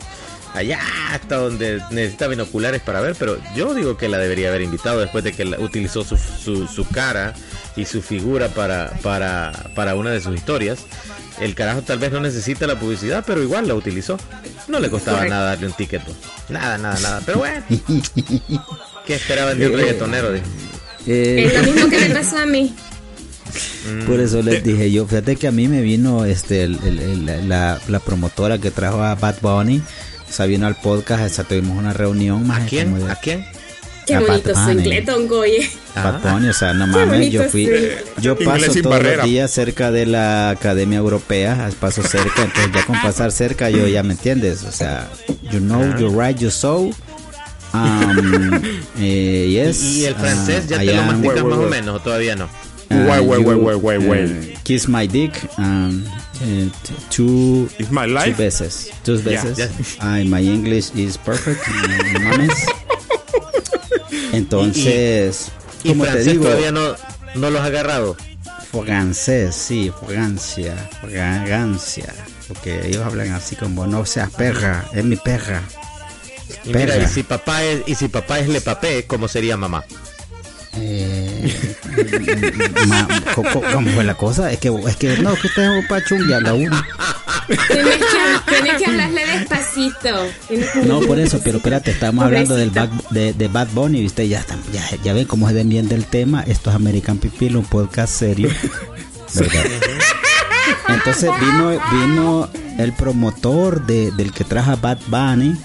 allá 0.54 0.80
hasta 1.12 1.36
donde 1.38 1.82
necesita 1.92 2.28
binoculares 2.28 2.82
para 2.82 3.02
ver. 3.02 3.16
Pero 3.18 3.38
yo 3.56 3.74
digo 3.74 3.98
que 3.98 4.08
la 4.10 4.18
debería 4.18 4.50
haber 4.50 4.62
invitado 4.62 5.00
después 5.00 5.24
de 5.24 5.34
que 5.34 5.46
la- 5.46 5.60
utilizó 5.60 6.04
su, 6.04 6.18
su, 6.18 6.68
su 6.68 6.88
cara 6.88 7.34
y 7.76 7.86
su 7.86 8.02
figura 8.02 8.50
para, 8.50 8.92
para, 9.02 9.52
para 9.76 9.96
una 9.96 10.12
de 10.12 10.22
sus 10.22 10.36
historias. 10.36 10.80
El 11.42 11.56
carajo 11.56 11.82
tal 11.82 11.98
vez 12.00 12.12
no 12.12 12.20
necesita 12.20 12.68
la 12.68 12.80
publicidad, 12.80 13.24
pero 13.26 13.42
igual 13.42 13.68
la 13.68 13.74
utilizó. 13.74 14.18
No 14.68 14.80
le 14.80 14.90
costaba 14.90 15.18
Correcto. 15.18 15.36
nada 15.36 15.46
darle 15.50 15.68
un 15.68 15.74
ticket. 15.74 16.04
pues. 16.04 16.16
Nada, 16.50 16.78
nada, 16.78 17.00
nada. 17.00 17.22
Pero 17.26 17.40
bueno. 17.40 17.64
¿Qué 19.06 19.16
esperaban 19.16 19.58
de 19.58 19.68
un 19.68 19.74
reggaetonero? 19.78 20.32
Dije. 20.32 20.46
Eh, 21.08 21.46
Es 21.46 21.54
lo 21.58 21.64
mismo 21.74 21.90
que 21.90 22.00
me 22.00 22.10
pasó 22.16 22.38
a 22.38 22.46
mí. 22.46 22.74
Por 24.08 24.20
eso 24.20 24.42
les 24.42 24.64
dije 24.64 24.92
yo, 24.92 25.06
fíjate 25.06 25.36
que 25.36 25.48
a 25.48 25.52
mí 25.52 25.68
me 25.68 25.82
vino 25.82 26.26
este 26.26 26.64
el- 26.64 26.80
el- 26.86 27.00
el- 27.30 27.50
la, 27.50 27.80
la 27.88 28.00
promotora 28.00 28.58
que 28.58 28.72
trajo 28.72 29.04
a 29.04 29.14
Bad 29.16 29.36
Bunny, 29.42 29.82
sea, 30.34 30.46
vino 30.46 30.68
al 30.68 30.76
podcast, 30.76 31.24
o 31.26 31.30
sea, 31.30 31.44
tuvimos 31.46 31.78
una 31.78 31.94
reunión 31.94 32.46
más 32.48 32.64
¿A 32.64 32.66
quién? 32.66 32.94
de- 32.98 33.12
¿A 33.12 33.16
quién? 33.16 33.46
Qué 34.06 34.18
bonito 34.20 34.54
su 34.54 34.72
inglés, 34.72 35.06
don 35.06 35.28
Goye. 35.30 35.70
Ah. 35.96 36.20
Bunny, 36.22 36.50
o 36.50 36.54
sea, 36.54 36.74
no 36.74 36.88
mames, 36.88 37.32
yo 37.32 37.44
fui, 37.46 37.70
yo 38.20 38.38
paso 38.38 38.66
todos 38.74 38.84
barrera. 38.90 39.18
los 39.18 39.26
días 39.28 39.50
cerca 39.52 39.92
de 39.92 40.06
la 40.06 40.50
Academia 40.50 40.98
Europea, 40.98 41.70
paso 41.80 42.04
cerca, 42.04 42.44
entonces 42.44 42.72
ya 42.74 42.86
con 42.86 43.02
pasar 43.02 43.32
cerca 43.32 43.70
yo 43.70 43.88
ya 43.88 44.04
me 44.04 44.14
entiendes, 44.14 44.64
o 44.64 44.72
sea, 44.74 45.08
you 45.52 45.60
know, 45.60 45.82
Ah. 45.82 45.96
you 45.98 46.10
right, 46.22 46.38
you 46.38 46.50
so, 46.52 46.80
um, 46.82 46.94
eh, 49.00 49.48
yes, 49.50 49.82
¿Y, 49.84 50.06
el 50.06 50.16
francés 50.16 50.68
ya 50.68 50.78
uh, 50.78 50.80
te 50.80 50.94
lo 50.96 51.04
masticas 51.04 51.44
más 51.46 51.60
o 51.60 51.70
menos 51.70 51.96
o 51.96 52.00
todavía 52.02 52.36
no? 52.36 52.50
Uh, 52.94 53.10
Wait, 53.10 53.22
wait, 53.26 53.46
wait, 53.46 53.58
wait, 53.58 53.76
wait, 53.82 53.98
wait. 54.10 54.30
uh, 54.56 54.60
kiss 54.64 54.88
my 54.88 55.08
dick 55.08 55.34
um, 55.58 56.06
uh, 56.06 56.70
t- 56.84 56.94
two, 57.10 57.68
It's 57.80 57.90
my 57.92 58.06
two 58.06 58.14
life. 58.14 58.38
veces. 58.38 58.92
Two 59.04 59.16
Yeah, 59.16 59.42
veces. 59.44 59.58
yeah. 59.58 59.70
Ay, 60.00 60.24
my 60.26 60.40
English 60.42 60.92
is 60.96 61.18
perfect. 61.18 61.62
no 61.68 62.20
mames. 62.20 62.66
Entonces, 64.34 65.52
¿Y 65.84 65.90
como 65.90 66.04
te 66.06 66.12
francés 66.12 66.32
digo, 66.34 66.44
todavía 66.46 66.72
no, 66.72 66.96
no 67.36 67.50
los 67.50 67.62
has 67.62 67.68
agarrado? 67.68 68.16
francés, 68.72 69.56
sí, 69.56 69.92
fragancia, 70.04 70.76
fragancia. 71.02 72.14
Porque 72.48 72.88
ellos 72.88 73.04
hablan 73.04 73.32
así 73.34 73.56
como 73.56 73.86
no 73.88 74.06
seas 74.06 74.30
perra, 74.32 74.86
es 74.94 75.04
mi 75.04 75.16
perra. 75.16 75.62
Y 76.66 76.70
mira, 76.70 76.80
Perra. 76.96 77.04
y 77.04 77.08
si 77.08 77.24
papá 77.24 77.64
es, 77.64 77.82
y 77.88 77.96
si 77.96 78.08
papá 78.08 78.40
es 78.40 78.48
le 78.50 78.62
papé, 78.62 79.06
¿cómo 79.06 79.28
sería 79.28 79.58
mamá? 79.58 79.84
Eh, 80.76 81.73
ma- 82.88 83.08
co- 83.36 83.44
co- 83.44 83.62
¿Cómo 83.74 83.90
fue 83.92 84.04
la 84.04 84.16
cosa? 84.16 84.52
Es 84.52 84.60
que, 84.60 84.70
es 84.88 84.96
que 84.98 85.18
no, 85.18 85.34
que 85.36 85.48
usted 85.48 85.64
es 85.64 85.70
un 85.82 85.88
pachón 85.88 86.28
ya 86.30 86.40
la 86.40 86.54
uno. 86.54 86.82
Tienes 87.48 87.98
que, 87.98 88.52
tienes 88.52 88.82
que 88.82 88.86
hablarle 88.86 89.26
despacito. 89.28 90.10
Que 90.48 90.66
No, 90.86 91.02
por 91.02 91.20
eso, 91.20 91.42
pero 91.44 91.58
espérate, 91.58 91.92
estamos 91.92 92.24
hablando 92.24 92.56
del 92.56 92.72
de, 93.12 93.34
de 93.34 93.48
Bad 93.48 93.68
Bunny, 93.74 94.02
¿viste? 94.02 94.28
Ya, 94.28 94.46
ya, 94.72 94.84
ya 95.04 95.14
ven 95.14 95.26
cómo 95.26 95.48
se 95.48 95.54
den 95.54 95.70
bien 95.70 95.88
del 95.90 96.06
tema. 96.06 96.44
Esto 96.48 96.70
es 96.70 96.76
American 96.76 97.18
People, 97.18 97.58
un 97.58 97.66
podcast 97.66 98.14
serio. 98.14 98.50
¿verdad? 99.36 99.64
Entonces 100.90 101.30
vino, 101.40 101.70
vino 101.92 102.50
el 102.78 102.94
promotor 102.94 103.86
de, 103.86 104.12
del 104.12 104.32
que 104.32 104.44
trajo 104.44 104.72
a 104.72 104.76
Bad 104.76 105.00
Bunny. 105.08 105.56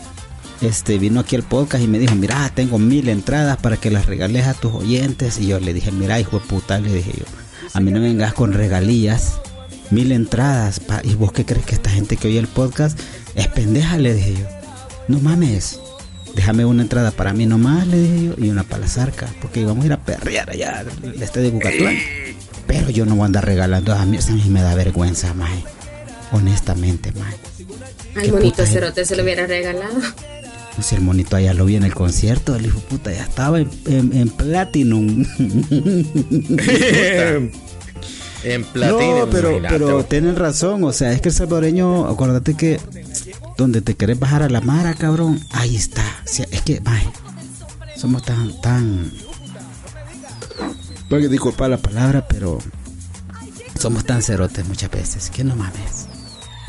Este 0.61 0.99
vino 0.99 1.21
aquí 1.21 1.37
al 1.37 1.45
podcast 1.45 1.85
y 1.85 1.87
me 1.87 1.99
dijo, 1.99 2.15
mira, 2.17 2.51
tengo 2.55 2.79
mil 2.79 3.09
entradas 3.09 3.57
para 3.59 3.77
que 3.77 3.91
las 3.91 4.07
regales 4.07 4.47
a 4.47 4.55
tus 4.55 4.73
oyentes. 4.73 5.39
Y 5.39 5.47
yo 5.47 5.61
le 5.61 5.73
dije, 5.73 5.93
mira, 5.93 6.19
hijo 6.19 6.41
de 6.41 6.47
puta, 6.47 6.81
le 6.81 6.93
dije 6.93 7.13
yo, 7.17 7.25
a 7.73 7.81
mí 7.81 7.91
no 7.93 8.01
me 8.01 8.09
vengas 8.09 8.35
con 8.35 8.53
regalías, 8.53 9.35
mil 9.91 10.11
entradas. 10.11 10.81
pa- 10.81 11.01
¿Y 11.05 11.15
vos 11.15 11.31
qué 11.33 11.45
crees 11.45 11.65
que 11.65 11.75
esta 11.77 11.91
gente 11.91 12.17
que 12.17 12.29
oye 12.29 12.39
el 12.41 12.49
podcast 12.49 12.99
es 13.37 13.47
pendeja? 13.49 13.99
Le 13.99 14.15
dije 14.15 14.35
yo. 14.35 14.47
No 15.07 15.21
mames. 15.21 15.79
Déjame 16.35 16.65
una 16.65 16.83
entrada 16.83 17.11
para 17.13 17.33
mí 17.33 17.47
nomás, 17.47 17.87
le 17.87 17.99
dije 17.99 18.25
yo, 18.27 18.35
y 18.45 18.51
una 18.51 18.63
para 18.65 18.83
la 18.83 18.89
zarca, 18.89 19.29
porque 19.41 19.61
íbamos 19.61 19.85
a 19.85 19.87
ir 19.87 19.93
a 19.93 20.03
perrear 20.05 20.51
allá, 20.51 20.81
al 20.81 21.23
este 21.23 21.41
de 21.41 21.51
Bucatlán. 21.51 21.97
Pero 22.67 22.91
yo 22.91 23.07
no 23.07 23.15
voy 23.15 23.23
a 23.23 23.27
andar 23.27 23.47
regalando, 23.47 23.93
a 23.95 24.05
mí, 24.05 24.19
a 24.19 24.31
mí 24.33 24.45
me 24.49 24.61
da 24.61 24.75
vergüenza, 24.75 25.33
mae. 25.35 25.65
Honestamente, 26.33 27.13
mae. 27.13 27.35
Al 28.23 28.31
puta 28.41 28.67
cerote 28.67 29.05
se 29.05 29.17
lo 29.17 29.23
hubiera 29.23 29.47
regalado. 29.47 30.01
Sé, 30.81 30.97
el 30.97 31.03
monito 31.03 31.37
allá 31.37 31.55
lo 31.55 31.65
vi 31.65 31.77
en 31.77 31.83
el 31.83 31.95
concierto, 31.95 32.55
el 32.55 32.67
hijo 32.67 32.81
puta 32.81 33.13
ya 33.13 33.23
estaba 33.23 33.61
en, 33.61 33.71
en, 33.87 34.17
en 34.17 34.29
Platinum. 34.31 35.25
En 38.45 38.65
platino. 38.65 39.27
no, 39.27 39.31
pero, 39.31 39.61
pero 39.69 40.05
tienen 40.05 40.37
razón, 40.37 40.85
o 40.85 40.93
sea, 40.93 41.13
es 41.13 41.21
que 41.21 41.31
el 41.31 41.35
salvadoreño, 41.35 42.07
acuérdate 42.07 42.55
que 42.55 42.81
donde 43.57 43.81
te 43.81 43.97
querés 43.97 44.19
bajar 44.19 44.43
a 44.43 44.49
la 44.49 44.61
mara, 44.61 44.95
cabrón, 44.95 45.41
ahí 45.51 45.75
está. 45.75 46.05
O 46.25 46.29
sea, 46.29 46.47
es 46.51 46.63
que, 46.63 46.81
mae, 46.81 47.03
somos 47.97 48.23
tan, 48.23 48.61
tan... 48.61 49.11
Voy 51.11 51.25
a 51.25 51.29
disculpar 51.29 51.71
la 51.71 51.79
palabra, 51.79 52.27
pero 52.29 52.59
somos 53.79 54.05
tan 54.05 54.23
cerotes 54.23 54.67
muchas 54.69 54.91
veces, 54.91 55.31
que 55.31 55.43
no 55.43 55.57
mames. 55.57 56.08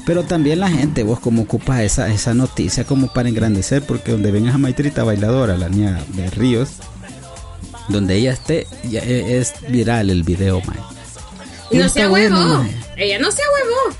Pero 0.10 0.24
también 0.24 0.60
la 0.60 0.70
gente, 0.70 1.04
vos 1.04 1.20
como 1.20 1.44
ocupas 1.44 1.82
esa, 1.82 2.12
esa 2.12 2.34
noticia 2.34 2.84
como 2.84 3.14
para 3.14 3.30
engrandecer, 3.30 3.84
porque 3.84 4.12
donde 4.12 4.32
ven 4.32 4.48
a 4.50 4.58
Maitrita 4.58 5.04
bailadora, 5.04 5.56
la 5.56 5.70
niña 5.70 6.04
de 6.16 6.32
Ríos, 6.32 6.70
donde 7.90 8.16
ella 8.16 8.32
esté, 8.34 8.66
ya 8.90 9.02
e- 9.02 9.38
es 9.38 9.54
viral 9.68 10.10
el 10.10 10.24
video, 10.24 10.62
mae. 10.66 10.78
Y 11.70 11.78
no 11.78 11.86
Está 11.86 12.00
se 12.02 12.08
bueno, 12.08 12.40
huevó. 12.40 12.64
mae. 12.64 12.76
Ella 12.98 13.20
no 13.20 13.30
se 13.32 13.44
huevó. 13.44 13.96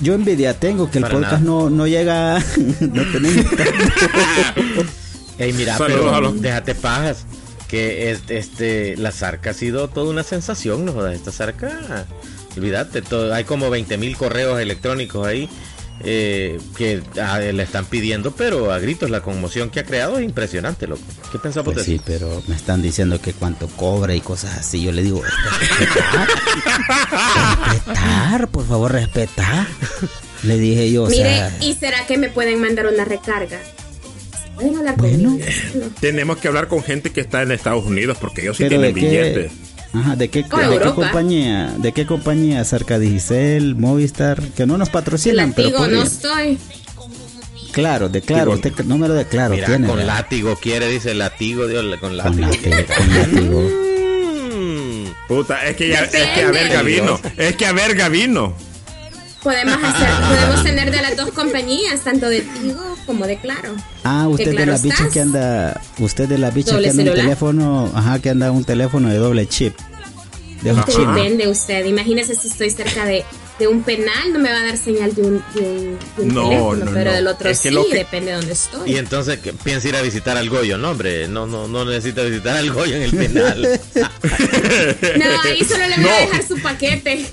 Yo 0.00 0.14
envidia 0.14 0.58
tengo 0.58 0.90
que 0.90 0.96
el 0.96 1.02
Para 1.02 1.14
podcast 1.18 1.42
no, 1.42 1.68
no 1.68 1.86
llega, 1.86 2.38
no 2.80 3.02
tenemos 3.12 3.44
Ey, 5.38 5.52
mira, 5.52 5.76
Saludos 5.76 6.10
pero 6.14 6.32
déjate 6.32 6.74
pajas. 6.74 7.26
Que 7.68 8.10
es- 8.12 8.22
este, 8.28 8.96
la 8.96 9.12
zarca 9.12 9.50
ha 9.50 9.54
sido 9.54 9.88
toda 9.88 10.10
una 10.10 10.22
sensación, 10.22 10.86
¿no? 10.86 11.06
Esta 11.06 11.30
zarca, 11.32 12.06
olvídate, 12.56 13.02
todo, 13.02 13.32
hay 13.34 13.44
como 13.44 13.70
20 13.70 13.96
mil 13.98 14.16
correos 14.16 14.60
electrónicos 14.60 15.26
ahí 15.26 15.48
eh, 16.02 16.58
que 16.78 17.02
ah, 17.20 17.38
le 17.40 17.62
están 17.62 17.84
pidiendo, 17.84 18.30
pero 18.30 18.72
a 18.72 18.78
gritos 18.78 19.10
la 19.10 19.20
conmoción 19.20 19.68
que 19.68 19.80
ha 19.80 19.84
creado 19.84 20.18
es 20.18 20.24
impresionante, 20.24 20.86
loco. 20.86 21.02
¿Qué 21.30 21.38
pensás 21.38 21.62
vos 21.62 21.74
Pues 21.74 21.84
de 21.86 21.92
sí, 21.92 21.96
eso? 21.96 22.04
pero 22.06 22.42
me 22.46 22.56
están 22.56 22.80
diciendo 22.80 23.20
que 23.20 23.34
cuánto 23.34 23.66
cobra 23.68 24.14
y 24.14 24.20
cosas 24.22 24.56
así. 24.58 24.82
Yo 24.82 24.92
le 24.92 25.02
digo, 25.02 25.22
respetar, 25.22 26.28
respetar, 27.72 28.48
por 28.48 28.66
favor, 28.66 28.92
respetar. 28.92 29.66
Le 30.42 30.56
dije 30.58 30.90
yo, 30.90 31.04
o 31.04 31.08
Mire, 31.08 31.22
sea, 31.22 31.56
¿y 31.60 31.74
será 31.74 32.06
que 32.06 32.16
me 32.16 32.30
pueden 32.30 32.60
mandar 32.62 32.86
una 32.86 33.04
recarga? 33.04 33.58
Pueden 34.54 34.76
hablar 34.78 34.96
Bueno. 34.96 35.30
conmigo. 35.30 35.46
Tenemos 36.00 36.38
que 36.38 36.48
hablar 36.48 36.68
con 36.68 36.82
gente 36.82 37.10
que 37.10 37.20
está 37.20 37.42
en 37.42 37.52
Estados 37.52 37.84
Unidos 37.84 38.16
porque 38.20 38.40
ellos 38.42 38.56
sí 38.56 38.68
tienen 38.68 38.94
qué, 38.94 39.00
billetes. 39.00 39.52
Ajá, 39.92 40.16
¿de 40.16 40.28
qué, 40.28 40.42
de 40.42 40.78
qué 40.82 40.90
compañía? 40.94 41.74
¿De 41.78 41.92
qué 41.92 42.06
compañía? 42.06 42.64
Cerca 42.64 42.98
Digicel, 42.98 43.76
Movistar, 43.76 44.40
que 44.56 44.66
no 44.66 44.78
nos 44.78 44.90
patrocinan, 44.90 45.52
pero 45.52 45.86
no 45.86 46.02
estoy. 46.02 46.58
Claro, 47.72 48.08
de 48.08 48.20
claro, 48.20 48.56
Digo, 48.56 48.68
usted 48.68 48.84
número 48.84 49.14
de 49.14 49.26
claro 49.26 49.54
Mira, 49.54 49.66
tiene. 49.66 49.86
con 49.86 49.96
¿verdad? 49.98 50.16
látigo 50.16 50.56
quiere, 50.56 50.88
dice 50.88 51.14
látigo, 51.14 51.68
Dios, 51.68 51.84
con 52.00 52.00
Con 52.00 52.16
látigo. 52.16 52.46
látigo, 52.48 52.76
con 52.96 53.14
látigo. 53.14 53.70
Mm. 54.52 55.04
Puta, 55.28 55.64
es 55.66 55.76
que 55.76 55.88
ya, 55.88 56.00
es 56.04 56.10
que 56.10 56.18
a 56.18 56.26
Depende. 56.50 56.52
verga 56.52 56.82
vino. 56.82 57.20
Es 57.36 57.56
que 57.56 57.66
a 57.66 57.72
verga 57.72 58.08
vino. 58.08 58.54
Podemos 59.42 59.74
hacer, 59.82 60.08
podemos 60.28 60.62
tener 60.64 60.90
de 60.90 61.02
las 61.02 61.16
dos 61.16 61.30
compañías, 61.30 62.00
tanto 62.00 62.28
de 62.28 62.42
Tigo 62.42 62.96
como 63.06 63.26
de 63.26 63.38
Claro. 63.38 63.74
Ah, 64.04 64.26
usted 64.28 64.44
Que 64.44 64.50
de 64.50 64.56
claro 64.56 64.72
bichas 64.78 64.98
estás. 64.98 65.12
que 65.12 65.20
anda, 65.20 65.80
usted 65.98 66.28
de 66.28 66.38
las 66.38 66.52
bichas 66.54 66.72
Doble 66.74 66.84
que 66.84 66.90
anda 66.90 67.02
un 67.02 67.06
celular. 67.06 67.24
teléfono, 67.24 67.92
ajá, 67.94 68.18
que 68.18 68.30
anda 68.30 68.50
un 68.50 68.64
teléfono 68.64 69.08
de 69.08 69.16
doble 69.16 69.46
chip. 69.48 69.74
De 70.62 70.72
un. 70.74 70.84
Depende 70.84 71.48
usted. 71.48 71.86
Imagínese 71.86 72.34
si 72.34 72.48
estoy 72.48 72.68
cerca 72.68 73.06
de, 73.06 73.24
de 73.58 73.66
un 73.66 73.82
penal, 73.82 74.30
no 74.30 74.38
me 74.38 74.50
va 74.52 74.58
a 74.58 74.62
dar 74.66 74.76
señal 74.76 75.14
de 75.14 75.22
un, 75.22 75.42
de 75.54 75.60
un, 75.62 75.98
de 76.18 76.22
un 76.22 76.34
No, 76.34 76.48
teléfono, 76.50 76.84
no, 76.84 76.90
pero 76.92 77.10
no. 77.10 77.16
del 77.16 77.26
otro 77.28 77.48
Es 77.48 77.60
que 77.60 77.70
sí, 77.70 77.76
que- 77.90 77.96
depende 77.96 78.30
de 78.32 78.36
dónde 78.36 78.52
estoy. 78.52 78.92
Y 78.92 78.96
entonces 78.98 79.38
piensa 79.64 79.88
ir 79.88 79.96
a 79.96 80.02
visitar 80.02 80.36
al 80.36 80.50
Goyo, 80.50 80.76
no 80.76 80.90
hombre, 80.90 81.28
no, 81.28 81.46
no, 81.46 81.66
no 81.66 81.86
necesita 81.86 82.22
visitar 82.24 82.58
al 82.58 82.70
Goyo 82.72 82.94
en 82.96 83.02
el 83.04 83.10
penal. 83.16 83.80
No, 85.18 85.24
ahí 85.44 85.64
solo 85.64 85.86
le 85.88 85.96
voy 85.96 86.10
a 86.10 86.20
dejar 86.26 86.46
su 86.46 86.60
paquete. 86.60 87.24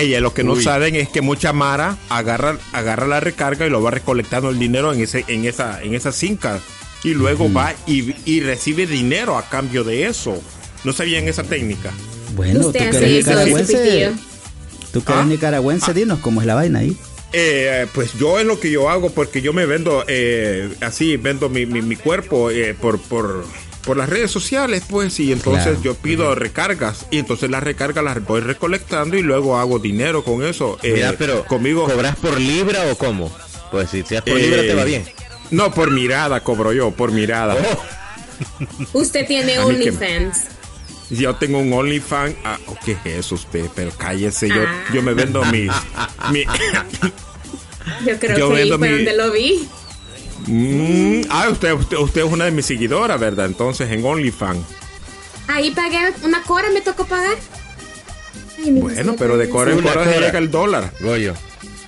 Ella, 0.00 0.20
lo 0.20 0.34
que 0.34 0.44
no 0.44 0.52
Uy. 0.54 0.62
saben 0.62 0.96
es 0.96 1.08
que 1.08 1.20
mucha 1.20 1.52
Mara 1.52 1.96
agarra, 2.08 2.58
agarra 2.72 3.06
la 3.06 3.20
recarga 3.20 3.66
y 3.66 3.70
lo 3.70 3.82
va 3.82 3.90
recolectando 3.90 4.50
el 4.50 4.58
dinero 4.58 4.92
en 4.92 5.00
ese, 5.00 5.24
en 5.28 5.44
esa, 5.44 5.82
en 5.82 5.94
esa 5.94 6.12
cinca. 6.12 6.60
Y 7.02 7.14
luego 7.14 7.52
va 7.52 7.74
y, 7.86 8.14
y 8.24 8.40
recibe 8.40 8.86
dinero 8.86 9.36
a 9.36 9.48
cambio 9.48 9.84
de 9.84 10.06
eso. 10.06 10.40
¿No 10.84 10.92
sabían 10.92 11.28
esa 11.28 11.42
técnica? 11.42 11.92
Bueno, 12.34 12.60
tú 12.60 12.72
que 12.72 12.84
eres 12.84 13.26
nicaragüense, 13.26 14.12
tú 14.92 15.04
que 15.04 15.12
eres 15.12 15.24
¿Ah? 15.24 15.26
nicaragüense, 15.26 15.94
dinos 15.94 16.18
cómo 16.20 16.40
es 16.40 16.46
la 16.46 16.54
vaina 16.54 16.80
ahí. 16.80 16.96
Eh, 17.32 17.86
pues 17.92 18.12
yo 18.18 18.38
es 18.38 18.46
lo 18.46 18.60
que 18.60 18.70
yo 18.70 18.88
hago 18.88 19.10
porque 19.10 19.42
yo 19.42 19.52
me 19.52 19.66
vendo 19.66 20.04
eh, 20.06 20.72
así, 20.80 21.16
vendo 21.16 21.48
mi, 21.48 21.66
mi, 21.66 21.82
mi 21.82 21.96
cuerpo 21.96 22.50
eh, 22.50 22.74
por, 22.74 23.00
por, 23.00 23.44
por 23.84 23.96
las 23.96 24.08
redes 24.08 24.30
sociales, 24.30 24.82
pues, 24.88 25.18
y 25.20 25.32
entonces 25.32 25.64
Claro. 25.64 25.82
yo 25.82 25.94
pido 25.94 26.34
recargas 26.34 27.06
y 27.10 27.18
entonces 27.18 27.50
las 27.50 27.62
recargas 27.62 28.02
las 28.04 28.24
voy 28.24 28.40
recolectando 28.40 29.16
y 29.16 29.22
luego 29.22 29.58
hago 29.58 29.78
dinero 29.78 30.24
con 30.24 30.42
eso. 30.44 30.78
Eh, 30.82 30.92
Mira, 30.94 31.14
pero 31.18 31.44
conmigo 31.44 31.84
¿cobras 31.84 32.16
por 32.16 32.40
libra 32.40 32.80
o 32.90 32.96
cómo? 32.96 33.30
Pues 33.70 33.90
si 33.90 34.02
seas 34.02 34.22
por 34.22 34.38
Eh, 34.38 34.42
libra 34.42 34.62
te 34.62 34.74
va 34.74 34.84
bien. 34.84 35.04
No, 35.50 35.72
por 35.72 35.90
mirada 35.90 36.40
cobro 36.42 36.72
yo, 36.72 36.90
por 36.92 37.12
mirada. 37.12 37.56
Oh, 37.56 37.84
Usted 38.98 39.26
tiene 39.26 39.58
OnlyFans. 39.58 40.44
Yo 41.10 41.36
tengo 41.36 41.58
un 41.58 41.72
OnlyFans. 41.72 42.34
Ah, 42.44 42.58
¿Qué 42.84 42.92
es 42.92 42.98
eso 43.18 43.34
usted? 43.34 43.66
Pero 43.74 43.90
cállese, 43.92 44.48
yo, 44.48 44.62
Ah. 44.66 44.84
yo 44.92 45.02
me 45.02 45.12
vendo 45.14 45.44
mis... 45.44 45.70
mi- 46.32 46.44
Yo 48.06 48.18
creo 48.20 48.38
Yo 48.38 48.50
que 48.50 48.56
ahí 48.62 48.68
fue 48.70 48.78
mi- 48.78 48.88
donde 48.88 49.16
lo 49.16 49.30
vi. 49.32 49.68
Mm, 50.46 51.22
ah, 51.30 51.48
usted, 51.50 51.72
usted, 51.72 51.96
usted 51.96 52.24
es 52.24 52.32
una 52.32 52.44
de 52.46 52.50
mis 52.50 52.66
seguidoras, 52.66 53.18
¿verdad? 53.18 53.46
Entonces 53.46 53.90
en 53.90 54.04
OnlyFans. 54.04 54.60
Ahí 55.48 55.70
pagué 55.70 55.98
una 56.22 56.42
cora, 56.42 56.68
me 56.72 56.80
tocó 56.80 57.04
pagar. 57.06 57.36
Ay, 58.58 58.70
Bueno, 58.72 59.14
pero 59.18 59.36
de 59.36 59.48
cora 59.48 59.72
en 59.72 59.78
Una 59.78 59.92
cora 59.92 60.04
se 60.12 60.20
llega 60.20 60.38
el 60.38 60.50
dólar. 60.50 60.92
Goyo, 61.00 61.34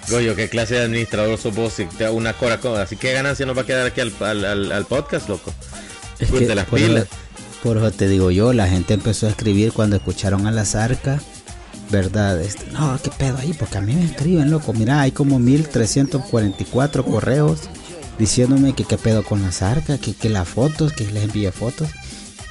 Goyo, 0.08 0.34
¿qué 0.36 0.48
clase 0.48 0.74
de 0.74 0.82
administrador 0.84 1.38
sos 1.38 1.54
vos? 1.54 1.72
Si 1.74 1.84
te 1.86 2.04
da 2.04 2.10
una 2.12 2.32
cora. 2.34 2.58
Así 2.82 2.96
que 2.96 3.12
ganancia 3.12 3.44
nos 3.46 3.56
va 3.56 3.62
a 3.62 3.66
quedar 3.66 3.86
aquí 3.86 4.00
al, 4.00 4.12
al, 4.20 4.44
al- 4.44 4.72
al 4.72 4.84
podcast, 4.86 5.28
loco. 5.28 5.52
Es 6.18 6.28
Pues 6.30 6.46
de 6.48 6.54
las 6.54 6.66
por, 6.66 6.78
pilas. 6.78 7.04
eso, 7.04 7.10
por 7.62 7.76
eso 7.78 7.90
te 7.90 8.08
digo 8.08 8.30
yo, 8.30 8.52
la 8.52 8.68
gente 8.68 8.94
empezó 8.94 9.26
a 9.26 9.30
escribir 9.30 9.72
cuando 9.72 9.96
escucharon 9.96 10.46
a 10.46 10.50
la 10.52 10.64
zarca, 10.64 11.20
¿verdad? 11.90 12.40
Este, 12.40 12.70
no, 12.72 12.98
qué 13.02 13.10
pedo 13.10 13.36
ahí, 13.38 13.52
porque 13.52 13.78
a 13.78 13.80
mí 13.80 13.94
me 13.94 14.04
escriben, 14.04 14.50
loco. 14.50 14.72
Mira, 14.72 15.00
hay 15.00 15.12
como 15.12 15.38
1344 15.38 17.04
correos 17.04 17.60
diciéndome 18.18 18.74
que 18.74 18.84
qué 18.84 18.96
pedo 18.96 19.22
con 19.22 19.42
la 19.42 19.52
zarca, 19.52 19.98
que, 19.98 20.14
que 20.14 20.28
las 20.28 20.48
fotos, 20.48 20.92
que 20.92 21.10
les 21.10 21.24
envíe 21.24 21.50
fotos. 21.50 21.88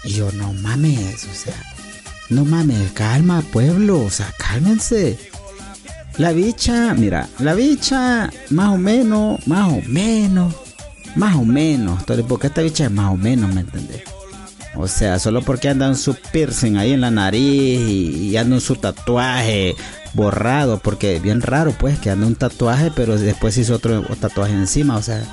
Y 0.03 0.13
yo, 0.13 0.31
no 0.33 0.53
mames, 0.53 1.25
o 1.25 1.33
sea, 1.33 1.55
no 2.29 2.45
mames, 2.45 2.91
calma, 2.91 3.41
pueblo, 3.41 4.01
o 4.01 4.09
sea, 4.09 4.31
cálmense. 4.37 5.17
La 6.17 6.31
bicha, 6.31 6.93
mira, 6.93 7.27
la 7.39 7.53
bicha, 7.53 8.29
más 8.49 8.69
o 8.69 8.77
menos, 8.77 9.45
más 9.47 9.71
o 9.71 9.81
menos, 9.87 10.53
más 11.15 11.35
o 11.35 11.43
menos, 11.43 12.03
porque 12.27 12.47
esta 12.47 12.61
bicha 12.61 12.85
es 12.85 12.91
más 12.91 13.11
o 13.11 13.17
menos, 13.17 13.53
¿me 13.53 13.61
entendés? 13.61 14.03
O 14.75 14.87
sea, 14.87 15.19
solo 15.19 15.41
porque 15.41 15.69
anda 15.69 15.87
en 15.87 15.95
su 15.95 16.15
piercing 16.15 16.77
ahí 16.77 16.93
en 16.93 17.01
la 17.01 17.11
nariz 17.11 17.79
y, 17.79 18.29
y 18.29 18.37
anda 18.37 18.55
en 18.55 18.61
su 18.61 18.75
tatuaje 18.75 19.75
borrado, 20.15 20.79
porque 20.79 21.19
bien 21.19 21.41
raro 21.41 21.73
pues 21.77 21.99
que 21.99 22.09
anda 22.09 22.25
un 22.25 22.35
tatuaje, 22.35 22.91
pero 22.95 23.17
después 23.17 23.57
hizo 23.57 23.75
otro 23.75 24.01
tatuaje 24.19 24.53
encima, 24.53 24.97
o 24.97 25.01
sea, 25.01 25.23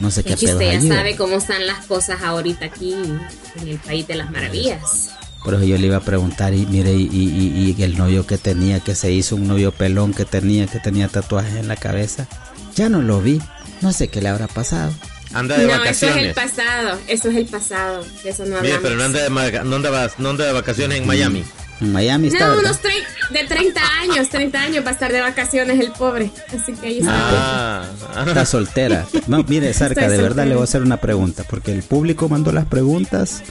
no 0.00 0.10
sé 0.10 0.24
qué 0.24 0.32
Es 0.32 0.40
que 0.40 0.46
pedo 0.46 0.58
usted 0.58 0.80
ya 0.80 0.94
sabe 0.96 1.16
cómo 1.16 1.36
están 1.36 1.66
las 1.66 1.84
cosas 1.86 2.22
ahorita 2.22 2.64
aquí 2.66 2.94
en 2.94 3.68
el 3.68 3.78
país 3.78 4.06
de 4.08 4.16
las 4.16 4.30
maravillas. 4.30 5.10
Por 5.44 5.54
eso 5.54 5.64
yo 5.64 5.78
le 5.78 5.86
iba 5.86 5.96
a 5.96 6.00
preguntar, 6.00 6.52
y 6.52 6.66
mire, 6.66 6.92
y, 6.92 7.08
y- 7.12 7.74
y 7.78 7.82
el 7.82 7.96
novio 7.96 8.26
que 8.26 8.36
tenía, 8.38 8.80
que 8.80 8.94
se 8.94 9.10
hizo 9.10 9.36
un 9.36 9.48
novio 9.48 9.72
pelón 9.72 10.12
que 10.12 10.24
tenía, 10.26 10.66
que 10.66 10.78
tenía 10.80 11.08
tatuajes 11.08 11.54
en 11.56 11.66
la 11.68 11.76
cabeza, 11.76 12.26
ya 12.74 12.88
no 12.90 13.00
lo 13.00 13.20
vi, 13.22 13.40
no 13.80 13.92
sé 13.92 14.08
qué 14.08 14.20
le 14.20 14.28
habrá 14.28 14.48
pasado. 14.48 14.92
Anda 15.32 15.56
de 15.56 15.66
No, 15.66 15.72
eso 15.72 15.82
es 15.82 16.02
el 16.02 16.08
vacaciones. 16.28 16.34
pasado. 16.34 16.98
Eso 17.06 17.30
es 17.30 17.36
el 17.36 17.46
pasado. 17.46 18.04
Eso 18.24 18.42
no 18.46 18.56
hablamos. 18.56 18.62
Mira, 18.62 18.78
pero 18.82 18.96
no 18.96 19.04
anda, 19.04 19.22
de, 19.22 19.30
no, 19.64 19.76
anda, 19.76 19.90
va- 19.90 20.10
no 20.18 20.30
anda 20.30 20.44
de 20.44 20.52
vacaciones 20.52 20.98
en 20.98 21.06
Miami. 21.06 21.38
En 21.38 21.44
Miami 21.80 22.28
está, 22.28 22.48
No, 22.48 22.56
¿verdad? 22.56 22.72
unos 22.82 23.30
de 23.30 23.44
30 23.44 23.80
años, 24.02 24.28
30 24.28 24.60
años 24.60 24.84
va 24.84 24.90
a 24.90 24.92
estar 24.92 25.12
de 25.12 25.20
vacaciones 25.20 25.80
el 25.80 25.92
pobre. 25.92 26.30
Así 26.48 26.72
que 26.74 26.86
ahí 26.88 26.98
está. 26.98 27.82
Ah, 27.82 28.24
Está 28.26 28.44
soltera. 28.44 29.06
No, 29.26 29.42
mire, 29.44 29.72
Sarca, 29.72 30.02
Estoy 30.02 30.16
de 30.16 30.22
verdad 30.22 30.46
le 30.46 30.54
voy 30.54 30.62
a 30.62 30.64
hacer 30.64 30.82
una 30.82 30.98
pregunta, 30.98 31.44
porque 31.48 31.72
el 31.72 31.82
público 31.82 32.28
mandó 32.28 32.52
las 32.52 32.66
preguntas 32.66 33.42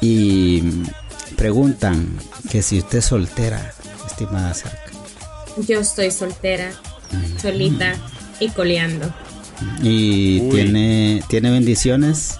y 0.00 0.62
preguntan 1.36 2.18
que 2.50 2.62
si 2.62 2.78
usted 2.78 2.98
es 2.98 3.04
soltera, 3.04 3.72
estimada 4.06 4.54
Sarca. 4.54 4.90
Yo 5.66 5.80
estoy 5.80 6.10
soltera, 6.10 6.70
solita 7.40 7.94
y 8.40 8.48
coleando. 8.50 9.12
Y 9.82 10.40
Uy. 10.40 10.50
tiene, 10.52 11.22
tiene 11.28 11.50
bendiciones. 11.50 12.38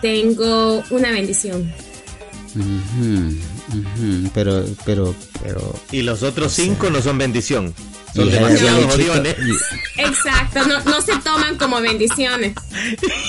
Tengo 0.00 0.82
una 0.90 1.10
bendición. 1.10 1.70
Pero, 4.34 4.64
pero, 4.84 5.14
pero. 5.42 5.74
y 5.92 6.02
los 6.02 6.22
otros 6.22 6.52
cinco 6.52 6.90
no 6.90 7.02
son 7.02 7.18
bendición. 7.18 7.74
Son 8.14 8.26
dicho- 8.30 8.88
jodiones. 8.88 9.36
Exacto, 9.96 10.64
no, 10.66 10.82
no 10.84 11.00
se 11.02 11.16
toman 11.18 11.56
como 11.58 11.80
bendiciones. 11.80 12.54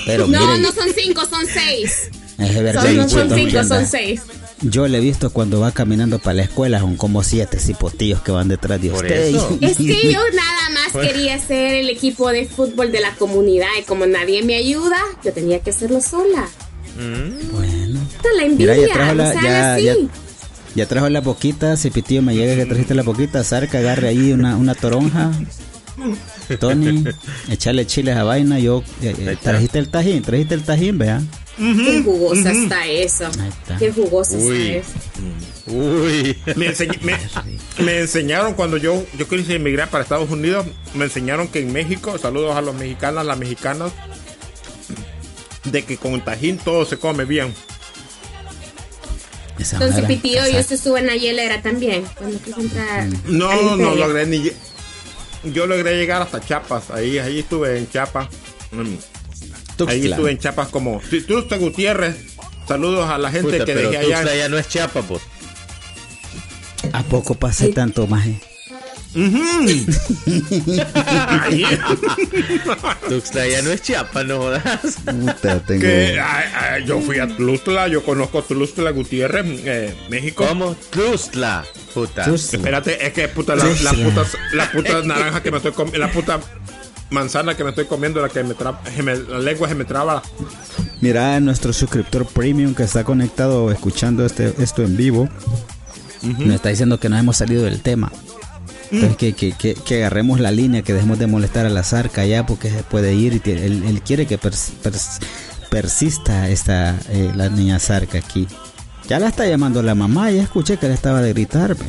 Pero 0.06 0.28
No, 0.28 0.48
mire, 0.48 0.60
no 0.62 0.72
son 0.72 0.88
cinco, 0.96 1.22
son 1.30 1.46
seis. 1.46 2.10
es 2.38 2.64
verdad, 2.64 2.84
Son, 2.84 2.96
no 2.98 3.10
son 3.10 3.30
cinco, 3.34 3.64
son 3.64 3.86
seis. 3.86 4.22
Yo 4.62 4.88
le 4.90 4.98
he 4.98 5.02
visto 5.02 5.30
cuando 5.32 5.60
va 5.62 5.72
caminando 5.72 6.20
para 6.20 6.34
la 6.36 6.44
escuela, 6.44 6.80
son 6.80 6.98
como 6.98 7.24
siete 7.24 7.60
cipotillos 7.60 8.22
que 8.22 8.32
van 8.32 8.48
detrás 8.50 8.82
de 8.82 8.90
Por 8.90 9.04
usted. 9.06 9.28
eso. 9.28 9.58
Es 9.62 9.78
que 9.78 10.12
yo 10.12 10.20
nada 10.34 10.70
más 10.74 11.02
quería 11.02 11.40
ser 11.40 11.76
el 11.76 11.90
equipo 11.90 12.30
de 12.30 12.46
fútbol 12.46 12.92
de 12.92 13.00
la 13.00 13.16
comunidad 13.16 13.68
y 13.80 13.84
como 13.84 14.06
nadie 14.06 14.44
me 14.44 14.56
ayuda, 14.56 14.98
yo 15.24 15.32
tenía 15.34 15.60
que 15.60 15.70
hacerlo 15.70 16.02
sola. 16.02 16.48
Mm, 16.98 17.52
Bueno. 17.54 17.79
Es 18.24 18.38
la 18.38 18.44
envidia, 18.44 18.74
Mira, 18.76 18.88
ya 18.88 18.94
trajo 18.94 19.14
la, 19.16 19.34
no 19.34 19.42
ya, 19.42 19.74
así. 19.76 19.84
ya, 19.86 19.94
ya 20.76 20.86
trajo 20.88 21.10
la 21.10 21.22
boquita, 21.22 21.78
Cipitío, 21.78 22.22
me 22.22 22.36
llega 22.36 22.56
que 22.56 22.66
trajiste 22.66 22.94
la 22.96 23.04
boquita, 23.04 23.44
Zarca, 23.44 23.78
agarre 23.80 24.10
ahí 24.10 24.32
una, 24.34 24.56
una 24.58 24.76
toronja. 24.76 25.32
Tony, 26.60 27.04
echarle 27.50 27.86
chiles 27.86 28.16
a 28.16 28.24
vaina, 28.24 28.58
yo, 28.60 28.84
eh, 29.02 29.14
eh, 29.18 29.38
trajiste 29.42 29.80
el 29.80 29.90
tajín, 29.90 30.22
trajiste 30.24 30.56
el 30.56 30.64
tajín, 30.64 30.98
vea. 30.98 31.22
Qué 31.58 32.02
jugosa 32.06 32.52
está 32.54 32.88
eso. 32.88 33.26
Está. 33.28 33.78
Qué 33.78 33.92
jugosa 33.92 34.38
Uy. 34.38 34.70
está 34.78 34.78
eso. 34.80 35.76
Uy. 35.78 36.38
Me, 36.56 36.70
enseñ- 36.74 37.02
me- 37.02 37.84
me 37.84 38.00
enseñaron 38.00 38.54
cuando 38.54 38.78
yo, 38.78 39.04
yo 39.18 39.28
quise 39.28 39.56
emigrar 39.56 39.90
para 39.90 40.04
Estados 40.04 40.32
Unidos, 40.32 40.66
me 40.96 41.06
enseñaron 41.06 41.50
que 41.50 41.60
en 41.60 41.74
México, 41.74 42.18
saludos 42.18 42.56
a 42.56 42.62
los 42.62 42.74
mexicanos, 42.76 43.26
las 43.26 43.38
mexicanas, 43.38 43.92
de 45.66 45.84
que 45.84 45.98
con 45.98 46.20
tajín 46.24 46.58
todo 46.58 46.86
se 46.86 46.98
come 46.98 47.26
bien. 47.26 47.54
Esa 49.60 49.76
Entonces, 49.76 49.98
vara, 49.98 50.08
Pitío, 50.08 50.42
esa- 50.44 50.52
yo 50.70 50.76
estuve 50.76 51.00
en 51.00 51.08
la 51.08 51.16
hielera 51.18 51.62
también. 51.62 52.04
Cuando 52.18 52.40
quise 52.42 52.60
entrar. 52.62 53.08
No, 53.26 53.76
no 53.76 53.96
logré 53.96 54.26
ni 54.26 54.52
yo 55.44 55.68
logré 55.68 55.96
llegar 55.98 56.22
hasta 56.22 56.40
Chiapas, 56.42 56.90
ahí, 56.92 57.18
ahí 57.18 57.40
estuve 57.40 57.78
en 57.78 57.90
Chiapas. 57.90 58.28
Mm, 58.72 58.82
Ahí 58.82 58.98
Tuxtla. 59.78 60.16
estuve 60.16 60.32
en 60.32 60.38
Chiapas 60.38 60.68
como 60.68 61.02
Si 61.10 61.22
tú 61.22 61.40
usted 61.40 61.60
Gutiérrez. 61.60 62.16
Saludos 62.68 63.10
a 63.10 63.18
la 63.18 63.32
gente 63.32 63.52
Puta, 63.52 63.66
que 63.66 63.74
pero 63.74 63.90
dejé 63.90 64.04
Tuxtla 64.04 64.20
allá. 64.32 64.36
ya 64.36 64.50
no 64.50 64.58
es 64.58 64.68
Chiapa, 64.68 65.02
pues. 65.02 65.22
¿A 66.94 67.04
poco 67.04 67.36
pasé 67.36 67.70
tanto, 67.70 68.06
maje? 68.08 68.40
Tuxtla 73.10 73.48
ya 73.48 73.64
no 73.64 73.72
es 73.72 73.82
Chiapas, 73.82 74.26
no 74.26 74.38
jodas. 74.38 74.98
Puta, 75.04 75.60
tengo... 75.62 75.82
Que, 75.82 76.20
ay, 76.20 76.46
ay, 76.54 76.86
yo 76.86 77.02
fui 77.02 77.18
a 77.18 77.28
Tluchtla, 77.28 77.88
yo 77.88 78.04
conozco 78.04 78.44
Tluchtla 78.44 78.92
Gutiérrez, 78.92 79.46
eh, 79.66 79.96
México. 80.10 80.46
¿Cómo? 80.48 80.76
Tuxtla. 80.92 81.66
Puta. 81.94 82.34
Espérate, 82.34 83.06
es 83.06 83.14
que 83.14 83.28
puta, 83.28 83.56
la, 83.56 83.66
la 83.66 83.94
puta, 83.94 84.26
la 84.54 84.72
puta 84.72 85.02
naranja 85.02 85.42
que 85.42 85.50
me 85.50 85.58
estoy 85.58 85.72
comiendo, 85.72 86.00
la 86.00 86.12
puta 86.12 86.40
manzana 87.10 87.58
que 87.58 87.64
me 87.64 87.72
estoy 87.72 87.86
comiendo, 87.86 88.22
la 88.22 88.30
que 88.30 88.44
me 88.44 88.54
traba, 88.54 88.80
la 89.30 89.40
lengua 89.40 89.68
se 89.68 89.76
me 89.76 89.86
traba. 89.86 90.22
Mira, 91.02 91.40
nuestro 91.40 91.74
suscriptor 91.74 92.28
premium 92.28 92.76
que 92.76 92.84
está 92.84 93.04
conectado 93.04 93.72
escuchando 93.72 94.24
este, 94.26 94.54
esto 94.60 94.84
en 94.84 94.98
vivo, 94.98 95.30
nos 96.22 96.56
está 96.56 96.70
diciendo 96.70 97.00
que 97.00 97.10
nos 97.10 97.20
hemos 97.20 97.38
salido 97.38 97.64
del 97.64 97.82
tema. 97.82 98.12
Entonces, 98.92 99.18
que, 99.18 99.34
que, 99.34 99.52
que, 99.54 99.74
que 99.76 99.96
agarremos 99.98 100.40
la 100.40 100.52
línea, 100.52 100.82
que 100.82 100.94
dejemos 100.94 101.20
de 101.20 101.28
molestar 101.28 101.66
a 101.66 101.70
la 101.70 101.84
zarca 101.84 102.26
ya, 102.26 102.46
porque 102.46 102.70
se 102.72 102.84
puede 102.84 103.14
ir. 103.14 103.34
Y 103.34 103.40
tiene- 103.40 103.66
él, 103.66 103.84
él 103.88 104.02
quiere 104.02 104.26
que 104.26 104.40
pers- 104.40 104.72
pers- 104.84 105.20
persista 105.70 106.50
esta, 106.50 106.98
eh, 107.10 107.32
la 107.36 107.50
niña 107.50 107.80
zarca 107.80 108.18
aquí. 108.18 108.48
Ya 109.08 109.20
la 109.20 109.28
está 109.30 109.46
llamando 109.48 109.82
la 109.84 109.96
mamá, 109.96 110.32
ya 110.32 110.42
escuché 110.44 110.78
que 110.78 110.88
le 110.88 110.94
estaba 110.94 111.22
de 111.22 111.34
gritar 111.34 111.76
ve, 111.76 111.86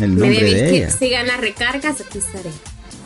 el 0.00 0.10
Me 0.12 0.20
nombre 0.20 0.30
debéis 0.38 0.54
de 0.54 0.70
que 0.70 0.76
ella. 0.78 0.90
sigan 0.90 1.26
las 1.26 1.40
recargas, 1.40 2.00
aquí 2.00 2.18
estaré. 2.18 2.50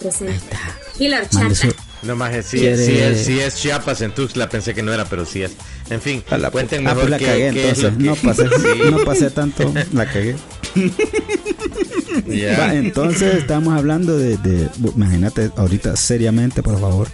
Presente. 0.00 0.33
Ahí 0.33 0.37
está. 0.38 0.59
Y 0.98 1.09
la 1.09 1.18
horchata. 1.20 1.55
su- 1.55 1.74
No 2.02 2.14
más, 2.16 2.33
sí, 2.46 2.59
Quiere- 2.59 2.85
sí, 2.87 2.98
es, 2.98 3.24
sí 3.24 3.40
es 3.40 3.55
Chiapas 3.57 4.02
en 4.02 4.12
Tuxtla, 4.12 4.48
pensé 4.50 4.74
que 4.74 4.83
no 4.83 4.92
era, 4.92 5.07
pero 5.07 5.24
sí 5.24 5.42
es. 5.42 5.52
En 5.90 6.00
fin, 6.02 6.22
la 6.31 6.50
cuenten 6.50 6.87
ah, 6.87 6.90
mejor 6.94 7.09
pues 7.09 7.11
la 7.11 7.18
qué- 7.18 7.24
cagué 7.24 7.50
qué 7.52 7.70
es 7.70 7.79
entonces. 7.83 7.98
No 8.07 8.14
que- 8.14 8.20
pasé, 8.29 8.48
Sí, 8.61 8.90
no 8.90 9.05
pasé 9.05 9.31
tanto, 9.31 9.72
la 9.92 10.07
cagué. 10.07 10.37
entonces 12.26 13.35
estamos 13.37 13.76
hablando 13.76 14.16
de, 14.16 14.68
imagínate 14.94 15.50
ahorita 15.57 15.96
seriamente, 15.96 16.62
por 16.62 16.81
favor, 16.81 17.09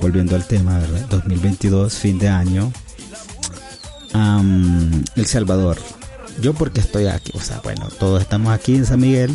volviendo 0.00 0.36
al 0.36 0.46
tema, 0.46 0.78
¿verdad? 0.78 1.06
2022, 1.10 1.94
fin 1.94 2.18
de 2.18 2.28
año. 2.28 2.72
Am, 4.12 5.04
El 5.16 5.26
Salvador. 5.26 5.78
Yo 6.40 6.54
porque 6.54 6.80
estoy 6.80 7.06
aquí, 7.06 7.32
o 7.34 7.40
sea, 7.40 7.60
bueno, 7.62 7.88
todos 7.98 8.22
estamos 8.22 8.52
aquí 8.52 8.76
en 8.76 8.86
San 8.86 9.00
Miguel, 9.00 9.34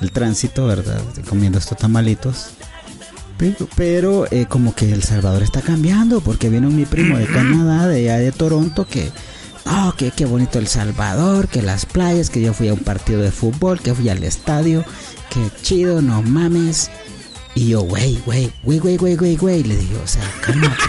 el 0.00 0.12
tránsito, 0.12 0.66
¿verdad? 0.66 1.00
Comiendo 1.28 1.58
estos 1.58 1.78
tamalitos. 1.78 2.50
Pero, 3.38 3.68
pero, 3.76 4.26
eh, 4.30 4.46
como 4.48 4.74
que 4.74 4.92
El 4.92 5.02
Salvador 5.02 5.42
está 5.42 5.60
cambiando 5.60 6.20
porque 6.20 6.50
vino 6.50 6.70
mi 6.70 6.84
primo 6.84 7.18
de 7.18 7.26
Canadá, 7.26 7.88
de 7.88 8.10
allá 8.10 8.18
de 8.18 8.30
Toronto, 8.30 8.86
que, 8.86 9.10
oh, 9.66 9.94
que 9.96 10.10
qué 10.10 10.26
bonito 10.26 10.58
El 10.58 10.68
Salvador, 10.68 11.48
que 11.48 11.62
las 11.62 11.86
playas, 11.86 12.30
que 12.30 12.40
yo 12.40 12.52
fui 12.54 12.68
a 12.68 12.74
un 12.74 12.80
partido 12.80 13.20
de 13.20 13.30
fútbol, 13.30 13.80
que 13.80 13.94
fui 13.94 14.08
al 14.08 14.22
estadio, 14.24 14.84
que 15.30 15.40
chido, 15.62 16.02
no 16.02 16.22
mames. 16.22 16.90
Y 17.54 17.68
yo, 17.68 17.82
güey, 17.82 18.20
güey, 18.26 18.50
güey, 18.62 18.78
güey, 18.78 18.96
güey, 18.96 19.16
güey, 19.16 19.36
güey, 19.36 19.62
le 19.62 19.76
dije, 19.76 19.96
o 20.02 20.06
sea, 20.06 20.28
cálmate. 20.40 20.82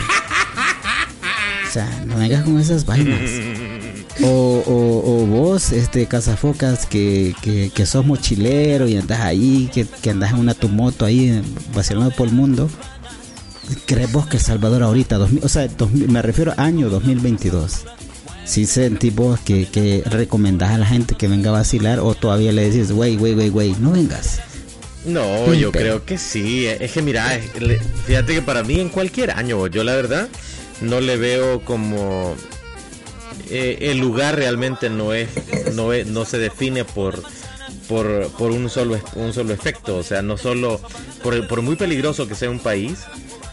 O 1.67 1.71
sea, 1.71 2.03
no 2.05 2.15
vengas 2.17 2.43
con 2.43 2.59
esas 2.59 2.85
vainas. 2.85 3.29
O, 4.23 4.63
o, 4.65 5.23
o 5.23 5.25
vos, 5.25 5.73
este, 5.73 6.05
cazafocas, 6.05 6.85
que, 6.85 7.35
que, 7.41 7.69
que 7.69 7.85
sos 7.85 8.05
mochilero 8.05 8.87
y 8.87 8.95
andas 8.95 9.19
ahí, 9.19 9.69
que, 9.73 9.85
que 9.85 10.09
andas 10.09 10.31
en 10.31 10.39
una 10.39 10.53
tu 10.53 10.69
moto 10.69 11.03
ahí, 11.03 11.43
vacilando 11.75 12.15
por 12.15 12.29
el 12.29 12.33
mundo. 12.33 12.69
¿Crees 13.85 14.13
vos 14.13 14.25
que 14.25 14.37
El 14.37 14.43
Salvador 14.43 14.83
ahorita, 14.83 15.17
2000, 15.17 15.43
o 15.43 15.49
sea, 15.49 15.67
2000 15.67 16.09
me 16.09 16.21
refiero 16.21 16.53
a 16.55 16.63
año 16.63 16.89
2022? 16.89 17.83
Si 18.45 18.65
sentís 18.65 19.13
vos 19.15 19.39
que, 19.39 19.65
que 19.67 20.03
recomendás 20.05 20.71
a 20.71 20.77
la 20.77 20.85
gente 20.85 21.15
que 21.15 21.27
venga 21.27 21.49
a 21.49 21.53
vacilar 21.53 21.99
o 21.99 22.13
todavía 22.13 22.51
le 22.51 22.69
decís, 22.69 22.91
güey, 22.91 23.17
güey, 23.17 23.33
güey, 23.33 23.49
güey, 23.49 23.75
no 23.79 23.91
vengas. 23.91 24.39
No, 25.05 25.53
yo 25.53 25.71
creo 25.71 26.05
que 26.05 26.17
sí. 26.17 26.67
Es 26.67 26.91
que 26.91 27.01
mira, 27.01 27.35
es- 27.35 27.45
fíjate 28.05 28.33
que 28.35 28.41
para 28.41 28.63
mí 28.63 28.79
en 28.79 28.89
cualquier 28.89 29.31
año, 29.31 29.65
yo 29.67 29.83
la 29.83 29.95
verdad 29.95 30.27
no 30.81 30.99
le 31.01 31.17
veo 31.17 31.61
como 31.63 32.35
eh, 33.49 33.77
el 33.91 33.99
lugar 33.99 34.35
realmente 34.35 34.89
no 34.89 35.13
es, 35.13 35.29
no 35.73 35.93
es, 35.93 36.07
no 36.07 36.25
se 36.25 36.37
define 36.37 36.85
por 36.85 37.21
por, 37.87 38.29
por 38.31 38.49
un 38.51 38.67
solo 38.69 38.99
un 39.15 39.31
solo 39.31 39.53
efecto, 39.53 39.97
o 39.97 40.03
sea, 40.03 40.23
no 40.23 40.37
solo 40.37 40.81
por, 41.21 41.47
por 41.47 41.61
muy 41.61 41.75
peligroso 41.75 42.27
que 42.27 42.33
sea 42.33 42.49
un 42.49 42.57
país, 42.59 42.97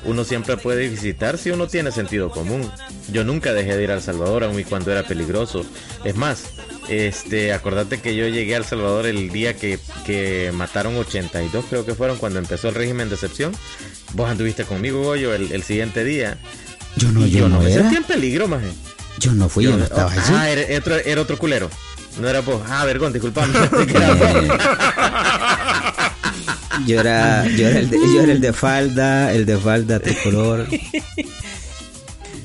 uno 0.04 0.24
siempre 0.24 0.56
puede 0.56 0.88
visitar 0.88 1.38
si 1.38 1.50
uno 1.50 1.66
tiene 1.66 1.92
sentido 1.92 2.30
común. 2.30 2.70
Yo 3.12 3.24
nunca 3.24 3.52
dejé 3.52 3.76
de 3.76 3.84
ir 3.84 3.90
a 3.90 3.94
El 3.94 4.02
Salvador, 4.02 4.44
aun 4.44 4.58
y 4.58 4.64
cuando 4.64 4.90
era 4.90 5.04
peligroso. 5.04 5.64
Es 6.04 6.16
más, 6.16 6.44
este, 6.88 7.52
acordate 7.52 8.00
que 8.00 8.16
yo 8.16 8.26
llegué 8.28 8.54
a 8.54 8.58
El 8.58 8.64
Salvador 8.64 9.06
el 9.06 9.30
día 9.30 9.54
que, 9.54 9.78
que 10.04 10.50
mataron 10.54 10.96
82, 10.96 11.64
creo 11.68 11.86
que 11.86 11.94
fueron, 11.94 12.18
cuando 12.18 12.38
empezó 12.38 12.68
el 12.68 12.74
régimen 12.74 13.08
de 13.08 13.14
excepción. 13.14 13.52
Vos 14.14 14.30
anduviste 14.30 14.64
conmigo, 14.64 15.02
Goyo, 15.02 15.34
el, 15.34 15.52
el 15.52 15.62
siguiente 15.62 16.04
día. 16.04 16.38
Yo 16.96 17.10
no, 17.10 17.26
y 17.26 17.30
yo, 17.30 17.48
no, 17.48 17.62
era. 17.62 17.88
en 17.88 18.04
peligro, 18.04 18.48
maje. 18.48 18.70
Yo 19.18 19.32
no 19.32 19.48
fui, 19.48 19.64
yo, 19.64 19.76
no 19.76 19.84
estaba 19.84 20.10
allí. 20.10 20.34
Ah, 20.34 20.50
era, 20.50 20.62
era 20.62 20.78
otro, 20.78 20.96
era 20.96 21.20
otro 21.20 21.38
culero. 21.38 21.70
No 22.20 22.28
era 22.28 22.40
vos. 22.40 22.62
Ah, 22.68 22.84
vergón, 22.84 23.12
disculpame. 23.12 23.54
Yo 26.86 27.00
era, 27.00 27.46
yo 27.48 27.68
era 27.68 27.78
el 27.80 27.90
de, 27.90 27.96
yo 27.98 28.22
era 28.22 28.32
el 28.32 28.40
de 28.40 28.52
falda, 28.52 29.32
el 29.32 29.46
de 29.46 29.56
falda 29.58 30.00
tricolor. 30.00 30.66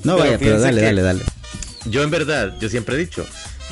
No 0.04 0.16
Pero 0.16 0.18
vaya, 0.18 0.38
pero 0.38 0.60
dale, 0.60 0.82
dale, 0.82 1.02
dale. 1.02 1.22
Yo 1.86 2.04
en 2.04 2.10
verdad, 2.12 2.54
yo 2.60 2.70
siempre 2.70 2.96
he 2.96 3.00
dicho, 3.00 3.26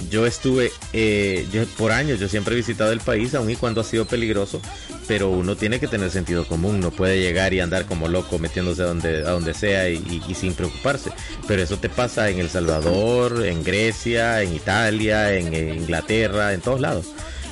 yo 0.09 0.25
estuve, 0.25 0.71
eh, 0.93 1.45
yo 1.51 1.65
por 1.77 1.91
años, 1.91 2.19
yo 2.19 2.27
siempre 2.29 2.53
he 2.53 2.57
visitado 2.57 2.91
el 2.91 2.99
país, 2.99 3.33
aun 3.35 3.49
y 3.49 3.55
cuando 3.55 3.81
ha 3.81 3.83
sido 3.83 4.05
peligroso, 4.05 4.61
pero 5.07 5.29
uno 5.29 5.55
tiene 5.55 5.79
que 5.79 5.87
tener 5.87 6.09
sentido 6.11 6.45
común, 6.47 6.79
no 6.79 6.91
puede 6.91 7.19
llegar 7.19 7.53
y 7.53 7.59
andar 7.59 7.85
como 7.85 8.07
loco 8.07 8.39
metiéndose 8.39 8.81
a 8.81 8.85
donde, 8.85 9.17
a 9.19 9.31
donde 9.31 9.53
sea 9.53 9.89
y, 9.89 9.95
y- 9.97 10.21
y 10.31 10.33
sin 10.35 10.53
preocuparse. 10.53 11.11
Pero 11.47 11.61
eso 11.61 11.77
te 11.77 11.89
pasa 11.89 12.29
en 12.29 12.39
El 12.39 12.49
Salvador, 12.49 13.45
en 13.45 13.63
Grecia, 13.63 14.41
en 14.41 14.55
Italia, 14.55 15.33
en, 15.33 15.53
eh, 15.53 15.75
Inglaterra, 15.75 16.53
en 16.53 16.61
todos 16.61 16.79
lados. 16.81 17.05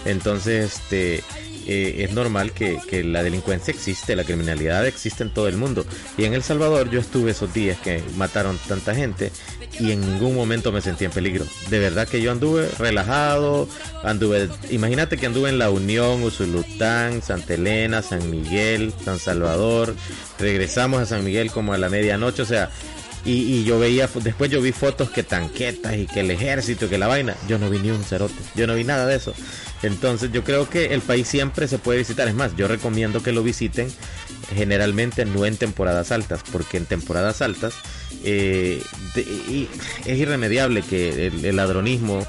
Entonces, 0.05 0.73
este, 0.75 1.23
eh, 1.67 2.03
es 2.03 2.11
normal 2.11 2.51
que, 2.51 2.77
que 2.89 3.03
la 3.03 3.23
delincuencia 3.23 3.73
existe, 3.73 4.15
la 4.15 4.23
criminalidad 4.23 4.85
existe 4.85 5.23
en 5.23 5.29
todo 5.29 5.47
el 5.47 5.57
mundo. 5.57 5.85
Y 6.17 6.25
en 6.25 6.33
El 6.33 6.43
Salvador 6.43 6.89
yo 6.89 6.99
estuve 6.99 7.31
esos 7.31 7.53
días 7.53 7.77
que 7.79 8.03
mataron 8.15 8.57
tanta 8.67 8.95
gente 8.95 9.31
y 9.79 9.91
en 9.91 10.01
ningún 10.01 10.35
momento 10.35 10.71
me 10.71 10.81
sentí 10.81 11.05
en 11.05 11.11
peligro. 11.11 11.45
De 11.69 11.79
verdad 11.79 12.07
que 12.07 12.21
yo 12.21 12.31
anduve 12.31 12.69
relajado, 12.77 13.67
anduve, 14.03 14.49
imagínate 14.69 15.17
que 15.17 15.25
anduve 15.25 15.49
en 15.49 15.59
La 15.59 15.69
Unión, 15.69 16.23
Usulután, 16.23 17.21
Santa 17.21 17.55
Elena, 17.55 18.01
San 18.01 18.29
Miguel, 18.29 18.93
San 19.03 19.19
Salvador, 19.19 19.95
regresamos 20.39 21.01
a 21.01 21.05
San 21.05 21.23
Miguel 21.23 21.51
como 21.51 21.73
a 21.73 21.77
la 21.77 21.89
medianoche, 21.89 22.41
o 22.41 22.45
sea, 22.45 22.69
y, 23.25 23.31
y 23.31 23.63
yo 23.63 23.79
veía, 23.79 24.09
después 24.21 24.51
yo 24.51 24.61
vi 24.61 24.71
fotos 24.71 25.09
que 25.09 25.23
tanquetas 25.23 25.95
y 25.97 26.07
que 26.07 26.21
el 26.21 26.31
ejército, 26.31 26.89
que 26.89 26.97
la 26.97 27.07
vaina, 27.07 27.35
yo 27.47 27.57
no 27.57 27.69
vi 27.69 27.79
ni 27.79 27.91
un 27.91 28.03
cerote, 28.03 28.35
yo 28.55 28.67
no 28.67 28.75
vi 28.75 28.83
nada 28.83 29.05
de 29.05 29.15
eso. 29.15 29.33
Entonces 29.81 30.31
yo 30.31 30.43
creo 30.43 30.69
que 30.69 30.93
el 30.93 31.01
país 31.01 31.27
siempre 31.27 31.67
se 31.67 31.77
puede 31.77 31.99
visitar, 31.99 32.27
es 32.27 32.35
más, 32.35 32.55
yo 32.55 32.67
recomiendo 32.67 33.21
que 33.21 33.31
lo 33.31 33.43
visiten 33.43 33.91
generalmente 34.53 35.25
no 35.25 35.45
en 35.45 35.57
temporadas 35.57 36.11
altas, 36.11 36.41
porque 36.51 36.77
en 36.77 36.85
temporadas 36.85 37.41
altas 37.41 37.73
eh, 38.23 38.81
es 39.15 40.17
irremediable 40.17 40.81
que 40.81 41.27
el, 41.27 41.55
ladronismo 41.55 42.25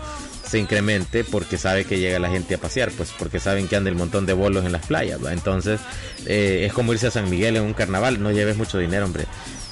se 0.47 0.59
incremente 0.59 1.25
porque 1.25 1.59
sabe 1.59 1.85
que 1.85 1.99
llega 1.99 2.19
la 2.19 2.31
gente 2.31 2.55
a 2.55 2.59
pasear, 2.59 2.91
pues 2.93 3.13
porque 3.19 3.41
saben 3.41 3.69
que 3.69 3.77
anda 3.77 3.91
el 3.91 3.97
montón 3.97 4.27
de 4.27 4.33
bolos 4.33 4.65
en 4.65 4.73
las 4.73 4.87
playas, 4.87 5.19
entonces 5.31 5.81
eh, 6.27 6.65
es 6.67 6.73
como 6.73 6.93
irse 6.93 7.09
a 7.09 7.11
San 7.11 7.31
Miguel 7.31 7.57
en 7.57 7.63
un 7.63 7.75
carnaval, 7.75 8.23
no 8.23 8.31
lleves 8.31 8.57
mucho 8.57 8.79
dinero, 8.79 9.05
hombre. 9.05 9.25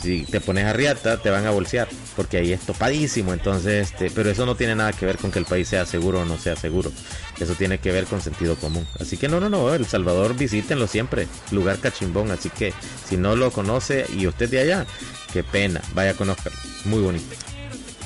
Si 0.03 0.25
te 0.25 0.41
pones 0.41 0.65
a 0.65 0.73
riata, 0.73 1.19
te 1.19 1.31
van 1.31 1.47
a 1.47 1.51
bolsear, 1.51 1.89
porque 2.17 2.39
ahí 2.39 2.53
es 2.53 2.61
topadísimo, 2.61 3.33
entonces, 3.33 3.93
este, 3.93 4.11
pero 4.11 4.31
eso 4.31 4.45
no 4.47 4.57
tiene 4.57 4.75
nada 4.75 4.93
que 4.93 5.07
ver 5.07 5.17
con 5.17 5.31
que 5.31 5.39
el 5.39 5.45
país 5.45 5.69
sea 5.69 5.87
seguro 5.87 6.21
o 6.21 6.25
no 6.25 6.39
sea 6.39 6.57
seguro. 6.57 6.91
Eso 7.39 7.55
tiene 7.55 7.79
que 7.79 7.93
ver 7.93 8.07
con 8.07 8.21
sentido 8.21 8.57
común. 8.57 8.87
Así 8.99 9.17
que 9.17 9.29
no, 9.29 9.39
no, 9.39 9.49
no, 9.49 9.73
El 9.73 9.87
Salvador 9.87 10.37
visítenlo 10.37 10.87
siempre, 10.89 11.29
lugar 11.53 11.79
cachimbón, 11.79 12.31
así 12.33 12.51
que 12.51 12.73
si 13.09 13.17
no 13.17 13.37
lo 13.37 13.53
conoce 13.53 14.07
y 14.17 14.27
usted 14.27 14.51
de 14.51 14.61
allá, 14.61 14.87
qué 15.33 15.45
pena, 15.45 15.81
vaya 15.95 16.11
a 16.11 16.15
conocerlo, 16.15 16.59
muy 16.85 17.01
bonito. 17.01 17.35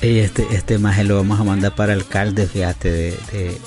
Este, 0.01 0.45
este 0.51 0.77
lo 0.77 1.15
vamos 1.15 1.39
a 1.39 1.43
mandar 1.43 1.73
para 1.73 1.93
alcalde, 1.93 2.45
fíjate, 2.45 2.91
de, 2.91 3.11
de, 3.31 3.57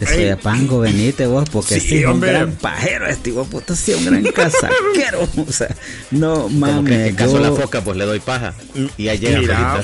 de 0.00 0.06
Soyapango, 0.06 0.80
venite 0.80 1.26
vos, 1.26 1.48
porque 1.50 1.78
Sí, 1.78 1.88
sí, 1.88 1.98
es 1.98 2.06
un 2.06 2.20
gran 2.20 2.52
pajero, 2.52 3.06
este 3.06 3.30
de 3.32 3.44
puta, 3.44 3.76
sí, 3.76 3.92
un 3.92 4.04
gran 4.06 4.22
casaquero. 4.24 5.28
O 5.48 5.52
sea, 5.52 5.74
no 6.10 6.34
Como 6.42 6.48
que 6.48 6.54
mames, 6.56 7.08
en 7.10 7.14
caso 7.14 7.34
yo- 7.34 7.40
la 7.40 7.52
foca, 7.52 7.82
pues 7.82 7.96
le 7.96 8.04
doy 8.06 8.20
paja 8.20 8.54
y 8.96 9.08
ahí 9.08 9.18
llega 9.18 9.38
Mira. 9.40 9.80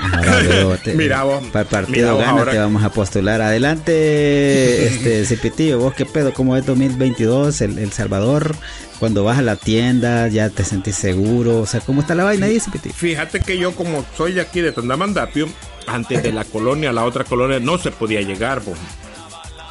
Ahora 0.00 0.76
te- 0.76 0.94
Mira 0.94 1.24
vos, 1.24 1.42
para 1.52 1.62
el 1.62 1.66
partido 1.68 2.14
vos 2.14 2.20
gana 2.24 2.38
ahora. 2.38 2.52
te 2.52 2.58
vamos 2.58 2.84
a 2.84 2.90
postular. 2.92 3.40
Adelante, 3.42 4.86
este 4.86 5.24
Cipitillo, 5.26 5.78
vos 5.78 5.92
qué 5.94 6.06
pedo, 6.06 6.32
cómo 6.32 6.56
es 6.56 6.64
2022, 6.64 7.60
el, 7.62 7.78
el 7.78 7.92
Salvador, 7.92 8.54
cuando 9.00 9.24
vas 9.24 9.38
a 9.38 9.42
la 9.42 9.56
tienda, 9.56 10.28
ya 10.28 10.50
te 10.50 10.64
sentís 10.64 10.94
seguro, 10.96 11.58
o 11.60 11.66
sea, 11.66 11.80
¿cómo 11.80 12.00
está 12.02 12.14
la 12.14 12.24
vaina 12.24 12.46
ahí, 12.46 12.60
Cipitillo? 12.60 12.94
Fíjate 12.94 13.40
que 13.40 13.58
yo 13.58 13.74
como 13.74 14.04
soy 14.16 14.32
de 14.34 14.40
aquí 14.40 14.60
de 14.60 14.70
Tandamandapio, 14.72 15.48
antes 15.86 16.22
de 16.22 16.32
la 16.32 16.44
colonia 16.44 16.90
a 16.90 16.92
la 16.92 17.04
otra 17.04 17.24
colonia 17.24 17.58
no 17.58 17.76
se 17.78 17.90
podía 17.90 18.20
llegar, 18.20 18.60
vos. 18.62 18.78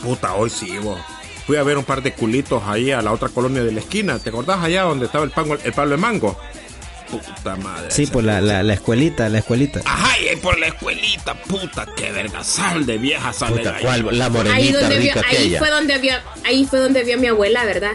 Puta, 0.01 0.33
hoy 0.35 0.49
sí, 0.49 0.77
vos. 0.77 0.99
fui 1.45 1.57
a 1.57 1.63
ver 1.63 1.77
un 1.77 1.83
par 1.83 2.01
de 2.01 2.13
culitos 2.13 2.63
ahí 2.65 2.91
a 2.91 3.01
la 3.01 3.11
otra 3.11 3.29
colonia 3.29 3.63
de 3.63 3.71
la 3.71 3.79
esquina. 3.79 4.19
¿Te 4.19 4.29
acordás 4.29 4.63
allá 4.63 4.83
donde 4.83 5.05
estaba 5.07 5.23
el, 5.25 5.31
pango, 5.31 5.55
el 5.63 5.73
palo 5.73 5.91
de 5.91 5.97
mango? 5.97 6.37
Puta 7.09 7.55
madre. 7.55 7.89
Sí, 7.89 8.05
por 8.05 8.23
la, 8.23 8.41
la, 8.41 8.63
la 8.63 8.73
escuelita, 8.73 9.29
la 9.29 9.39
escuelita. 9.39 9.79
Ajá, 9.85 10.19
y 10.19 10.27
ahí 10.27 10.35
por 10.35 10.59
la 10.59 10.67
escuelita, 10.67 11.35
puta, 11.43 11.87
qué 11.95 12.11
verga, 12.11 12.43
sal 12.43 12.85
de 12.85 12.97
vieja, 12.97 13.31
sal 13.31 13.51
de 13.53 13.59
Puta, 13.59 13.75
ahí. 13.77 13.83
¿cuál? 13.83 14.17
La 14.17 14.25
Ahí, 14.25 14.31
morenita 14.31 14.89
vio, 14.89 15.13
ahí 15.25 15.55
fue 15.57 15.69
donde 15.69 15.97
vio, 15.99 16.13
ahí 16.45 16.65
fue 16.65 16.79
donde 16.79 17.03
vio 17.03 17.17
mi 17.17 17.27
abuela, 17.27 17.63
¿verdad? 17.65 17.93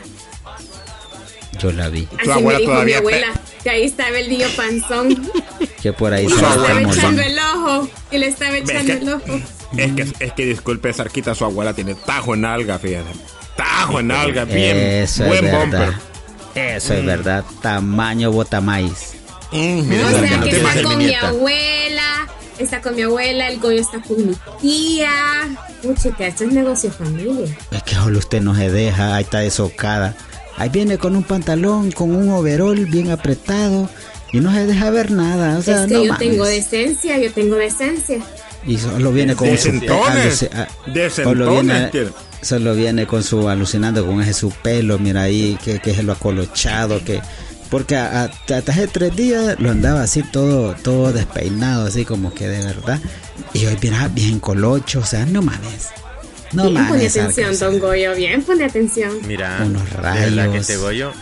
Yo 1.59 1.71
la 1.73 1.89
vi. 1.91 2.09
Así 2.19 2.27
me 2.29 2.33
abuela 2.33 2.59
dijo 2.59 2.71
mi 2.71 2.75
todavía 2.75 2.99
abuela, 2.99 3.27
que 3.63 3.71
ahí 3.71 3.85
estaba 3.85 4.19
el 4.19 4.29
niño 4.29 4.49
panzón. 4.57 5.31
Que 5.83 5.93
por 5.93 6.13
ahí 6.13 6.27
Le 6.29 6.31
se 6.31 6.37
estaba 6.37 6.81
echando 6.81 7.23
el 7.23 7.39
ojo. 7.39 7.89
Y 8.13 8.19
le 8.19 8.29
estaba 8.29 8.57
echando 8.57 8.93
el 8.93 9.09
ojo. 9.15 9.41
Es 9.77 9.93
que, 9.93 10.25
es 10.25 10.33
que 10.33 10.47
disculpe, 10.47 10.93
Sarquita, 10.93 11.35
su 11.35 11.45
abuela 11.45 11.73
tiene 11.75 11.95
tajo 11.95 12.35
en 12.35 12.45
alga, 12.45 12.79
fíjate. 12.79 13.11
Tajo 13.57 14.01
en 14.01 14.11
alga, 14.11 14.45
bien. 14.45 14.77
Eso 14.77 15.25
buen 15.25 15.45
es 15.47 15.53
verdad. 15.53 15.61
bumper. 15.61 15.95
Eso 16.77 16.95
es 16.95 17.05
verdad. 17.07 17.45
Tamaño 17.63 18.31
botamais. 18.33 19.15
Mm, 19.53 19.91
O 19.91 20.11
sea 20.11 20.41
que 20.41 20.51
está 20.51 20.83
con 20.83 20.99
mi 20.99 21.15
abuela, 21.15 22.29
está 22.59 22.81
con 22.81 22.95
mi 22.97 23.03
abuela, 23.03 23.49
el 23.49 23.59
Goyo 23.61 23.81
está 23.81 24.01
con 24.01 24.27
mi 24.27 24.35
tía. 24.61 25.11
Puchica, 25.83 26.27
esto 26.27 26.45
es 26.45 26.53
negocio 26.53 26.91
familia. 26.91 27.55
Es 27.71 27.83
que 27.83 27.95
solo 27.95 28.19
usted 28.19 28.41
no 28.41 28.55
se 28.55 28.71
deja. 28.71 29.17
Ahí 29.17 29.25
está 29.25 29.41
desocada. 29.41 30.15
Ahí 30.57 30.69
viene 30.69 30.99
con 30.99 31.17
un 31.17 31.23
pantalón, 31.25 31.91
con 31.93 32.15
un 32.15 32.31
overol 32.31 32.87
bien 32.87 33.11
apretado. 33.11 33.89
Y 34.33 34.41
no 34.41 34.51
se 34.53 34.67
deja 34.67 34.89
ver 34.91 35.11
nada. 35.11 35.59
O 35.59 35.63
sea, 35.63 35.83
es 35.83 35.89
que 35.89 35.95
no 35.95 36.05
yo 36.05 36.13
mames. 36.13 36.29
tengo 36.31 36.45
decencia, 36.47 37.19
yo 37.19 37.31
tengo 37.33 37.57
decencia. 37.57 38.19
Y 38.67 38.79
solo 38.79 39.13
viene 39.13 39.35
con 39.35 39.49
su 39.49 39.53
Decentones 39.53 40.49
solo 41.15 41.51
viene, 41.51 41.91
solo 42.41 42.75
viene 42.75 43.07
con 43.07 43.23
su 43.23 43.49
alucinando 43.49 44.07
con 44.07 44.21
ese 44.23 44.35
su 44.35 44.51
pelo, 44.51 44.99
mira 44.99 45.23
ahí, 45.23 45.59
que, 45.65 45.81
que 45.81 45.91
es 45.91 46.05
lo 46.05 46.13
acolochado, 46.13 47.03
que 47.05 47.21
porque 47.71 47.97
hasta 47.97 48.59
hace 48.59 48.87
tres 48.87 49.17
días 49.17 49.59
lo 49.59 49.71
andaba 49.71 50.03
así 50.03 50.23
todo, 50.23 50.75
todo 50.83 51.11
despeinado, 51.13 51.87
así 51.87 52.05
como 52.05 52.35
que 52.35 52.47
de 52.47 52.63
verdad. 52.65 53.01
Y 53.55 53.65
hoy 53.65 53.77
viene 53.81 53.97
bien 54.09 54.41
colocho, 54.41 55.01
o 55.01 55.05
sea, 55.07 55.25
no 55.25 55.41
mames. 55.41 55.89
No 56.53 56.65
bien 56.65 56.75
pone 56.87 56.89
mames. 56.91 57.17
atención, 57.17 57.59
don 57.59 57.79
Goyo, 57.79 58.15
bien 58.15 58.43
pone 58.43 58.67
atención. 58.67 59.13
Mira, 59.27 59.63
Unos 59.65 59.85
de 59.89 59.91
verdad 59.97 60.15
que 60.15 60.31
rayos. 60.37 60.57
este 60.69 60.77
Goyo. 60.77 61.13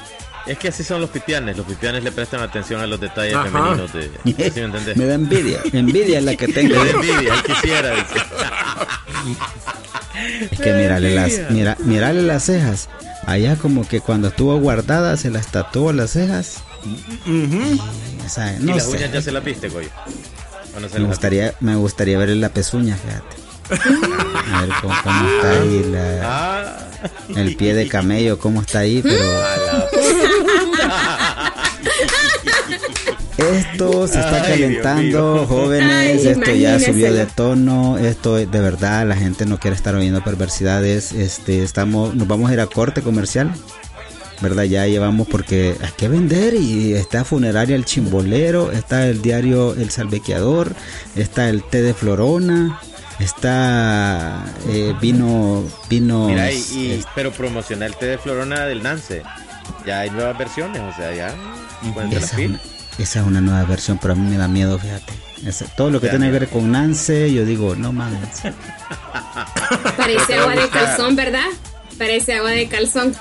Es 0.50 0.58
que 0.58 0.68
así 0.68 0.82
son 0.82 1.00
los 1.00 1.10
pipianes. 1.10 1.56
Los 1.56 1.64
pipianes 1.66 2.02
le 2.02 2.10
prestan 2.10 2.40
atención 2.40 2.80
a 2.80 2.86
los 2.86 3.00
detalles 3.00 3.34
Ajá. 3.34 3.44
femeninos. 3.50 3.92
De, 3.92 4.10
¿Sí 4.50 4.60
me 4.60 4.62
entendés? 4.66 4.96
Me 4.96 5.04
da 5.06 5.14
envidia, 5.14 5.60
envidia 5.72 6.18
es 6.18 6.24
la 6.24 6.34
que 6.34 6.48
tengo. 6.48 6.70
Me 6.76 6.84
da 6.86 6.90
envidia, 6.90 7.34
él 7.34 7.42
quisiera. 7.44 7.90
dice. 7.90 8.20
Es 10.50 10.58
que 10.60 10.72
mirale 10.72 11.14
las, 11.14 11.50
mira, 11.50 11.76
mirale 11.84 12.22
las 12.22 12.42
cejas. 12.44 12.88
Allá 13.26 13.54
como 13.56 13.86
que 13.86 14.00
cuando 14.00 14.28
estuvo 14.28 14.58
guardada 14.58 15.16
se 15.16 15.30
las 15.30 15.46
tatuó 15.52 15.92
las 15.92 16.10
cejas. 16.10 16.56
Y, 17.26 17.78
o 18.24 18.28
sea, 18.28 18.56
¿Y 18.58 18.64
no 18.64 18.74
las 18.74 18.86
sé. 18.86 18.96
uñas 18.96 19.12
ya 19.12 19.22
se 19.22 19.30
las 19.30 19.44
viste, 19.44 19.68
Goyo? 19.68 19.88
¿O 20.76 20.80
no 20.80 20.88
Me 20.88 21.04
gustaría, 21.04 21.54
me 21.60 21.76
gustaría 21.76 22.18
verle 22.18 22.34
la 22.36 22.48
pezuña, 22.48 22.96
fíjate. 22.96 23.36
A 24.52 24.60
ver 24.62 24.70
cómo, 24.80 24.94
cómo 25.04 25.28
está 25.28 25.50
ahí 25.60 25.84
la- 25.92 26.20
Ah, 26.24 26.78
el 27.36 27.54
pie 27.56 27.72
de 27.74 27.86
camello, 27.88 28.36
cómo 28.38 28.62
está 28.62 28.80
ahí, 28.80 29.00
pero 29.00 29.22
a 29.46 29.56
la 29.56 29.88
esto 33.44 34.06
se 34.08 34.18
está 34.20 34.42
Ay, 34.42 34.50
calentando, 34.52 35.46
jóvenes, 35.46 35.90
Ay, 36.24 36.26
esto 36.28 36.52
ya 36.54 36.78
subió 36.80 37.12
de 37.12 37.26
tono, 37.26 37.98
esto 37.98 38.36
de 38.36 38.46
verdad 38.46 39.06
la 39.06 39.16
gente 39.16 39.46
no 39.46 39.58
quiere 39.58 39.76
estar 39.76 39.94
oyendo 39.94 40.22
perversidades, 40.22 41.12
este 41.12 41.62
estamos 41.62 42.14
nos 42.14 42.26
vamos 42.28 42.50
a 42.50 42.54
ir 42.54 42.60
a 42.60 42.66
corte 42.66 43.02
comercial. 43.02 43.52
¿Verdad? 44.42 44.62
Ya 44.62 44.86
llevamos 44.86 45.28
porque 45.28 45.76
hay 45.82 45.90
que 45.98 46.08
vender 46.08 46.54
y 46.54 46.94
está 46.94 47.24
Funeraria 47.26 47.76
El 47.76 47.84
Chimbolero, 47.84 48.72
está 48.72 49.06
el 49.06 49.20
diario 49.20 49.74
El 49.74 49.90
Salvequeador, 49.90 50.74
está 51.14 51.50
el 51.50 51.62
té 51.62 51.82
de 51.82 51.92
Florona, 51.92 52.80
está 53.18 54.42
eh, 54.68 54.94
vino, 54.98 55.62
vino, 55.90 56.28
Mira, 56.28 56.50
y, 56.50 56.56
y- 56.56 57.04
pero 57.14 57.32
promociona 57.32 57.84
el 57.84 57.94
té 57.96 58.06
de 58.06 58.16
Florona 58.16 58.64
del 58.64 58.82
Nance. 58.82 59.22
Ya 59.86 60.00
hay 60.00 60.10
nuevas 60.10 60.38
versiones, 60.38 60.80
o 60.80 60.96
sea, 60.96 61.14
ya. 61.14 61.34
Pueden 61.92 62.10
Esa 62.12 62.34
esa 63.02 63.20
es 63.20 63.26
una 63.26 63.40
nueva 63.40 63.64
versión, 63.64 63.98
pero 64.00 64.14
a 64.14 64.16
mí 64.16 64.28
me 64.30 64.36
da 64.36 64.48
miedo, 64.48 64.78
fíjate. 64.78 65.12
Esa- 65.46 65.64
todo 65.74 65.90
lo 65.90 66.00
que 66.00 66.06
Ya, 66.06 66.12
tiene 66.12 66.26
que 66.26 66.32
ver 66.38 66.48
con 66.48 66.70
Nance, 66.70 67.32
yo 67.32 67.44
digo, 67.44 67.74
no 67.74 67.92
mames. 67.92 68.42
Parece 69.96 70.34
agua 70.34 70.54
de 70.54 70.68
calzón, 70.68 71.16
¿verdad? 71.16 71.46
Parece 71.98 72.34
agua 72.34 72.50
de 72.50 72.66
calzón, 72.68 73.14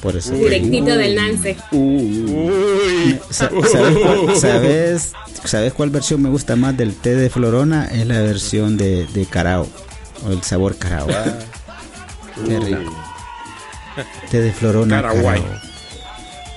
Por 0.00 0.16
eso. 0.16 0.32
directito 0.32 0.96
del 0.96 1.14
Nance. 1.16 1.56
Sa- 3.30 3.50
¿Sabes 3.70 3.96
cuál, 3.98 4.36
sabes, 4.40 5.12
sabes 5.44 5.72
cuál 5.72 5.90
versión 5.90 6.22
me 6.22 6.28
gusta 6.28 6.56
más 6.56 6.76
del 6.76 6.94
té 6.94 7.14
de 7.14 7.30
Florona? 7.30 7.86
Es 7.86 8.06
la 8.06 8.20
versión 8.20 8.76
de, 8.76 9.06
de 9.06 9.26
Carao, 9.26 9.68
o 10.26 10.30
el 10.32 10.42
sabor 10.42 10.76
Carao. 10.76 11.06
Qué 12.46 12.58
rico. 12.60 12.92
Té 14.30 14.40
de 14.40 14.52
Florona. 14.52 15.02
Caraguay. 15.02 15.40
Carao. 15.40 15.60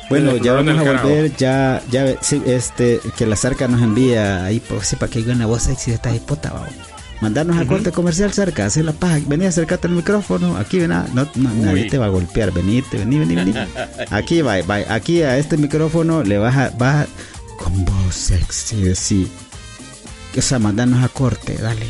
Bueno, 0.09 0.35
ya 0.37 0.53
vamos 0.53 0.77
a 0.79 0.83
volver, 1.03 1.35
ya, 1.37 1.81
ya, 1.91 2.15
sí, 2.21 2.41
este, 2.45 2.99
que 3.17 3.25
la 3.27 3.35
Zarca 3.35 3.67
nos 3.67 3.81
envía 3.81 4.43
ahí, 4.45 4.59
pues, 4.59 4.87
sí, 4.87 4.95
para 4.95 5.11
que 5.11 5.19
oigan 5.19 5.39
la 5.39 5.45
voz 5.45 5.63
sexy 5.63 5.91
de 5.91 5.95
esta 5.95 6.13
hipota, 6.15 6.51
vamos. 6.51 6.69
Mandarnos 7.21 7.57
al 7.57 7.67
corte 7.67 7.91
comercial 7.91 8.31
cerca, 8.31 8.65
hacer 8.65 8.85
la 8.85 8.93
paja, 8.93 9.19
vení 9.27 9.45
acércate 9.45 9.87
al 9.87 9.93
micrófono, 9.93 10.55
aquí 10.55 10.79
ven, 10.79 10.89
no, 10.89 11.05
no, 11.13 11.29
nadie 11.35 11.89
te 11.89 11.97
va 11.97 12.05
a 12.05 12.09
golpear, 12.09 12.51
venite, 12.53 12.97
vení, 12.97 13.19
vení, 13.19 13.35
vení. 13.35 13.53
Aquí 14.09 14.41
va, 14.41 14.61
va, 14.61 14.77
aquí 14.87 15.21
a 15.21 15.37
este 15.37 15.57
micrófono 15.57 16.23
le 16.23 16.37
vas 16.37 16.55
a, 16.55 16.69
vas 16.77 17.05
a- 17.05 17.07
con 17.61 17.83
voz 17.83 18.15
sexy, 18.15 18.95
sí. 18.95 19.29
O 20.37 20.41
sea, 20.41 20.59
mandarnos 20.59 21.03
a 21.03 21.09
corte, 21.09 21.55
dale. 21.61 21.85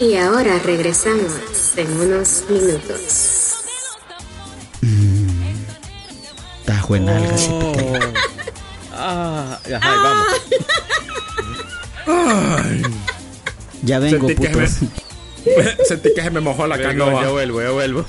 Y 0.00 0.14
ahora 0.16 0.58
regresamos 0.64 1.30
en 1.76 1.90
unos 2.00 2.44
minutos. 2.48 3.34
Tajo 6.68 6.96
en 6.96 7.06
pequeño. 7.06 7.72
Ah, 8.92 9.58
ajá, 9.74 9.90
ahí 9.90 9.98
vamos. 10.04 10.26
Ya 13.82 13.98
vengo, 14.00 14.28
Sentí 14.28 14.42
que, 14.42 14.48
putos. 14.50 14.82
me, 14.82 15.84
sentí 15.86 16.12
que 16.14 16.22
se 16.22 16.30
me 16.30 16.40
mojó 16.40 16.66
la 16.66 16.76
Venga, 16.76 16.90
canoa. 16.90 17.22
ya 17.22 17.30
vuelvo, 17.30 17.62
ya 17.62 17.70
vuelvo. 17.70 18.04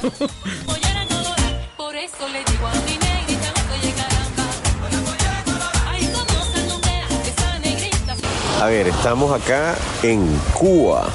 A 8.62 8.65
ver, 8.65 8.88
estamos 8.89 9.32
acá 9.41 9.76
en 10.04 10.28
Cuba, 10.54 11.08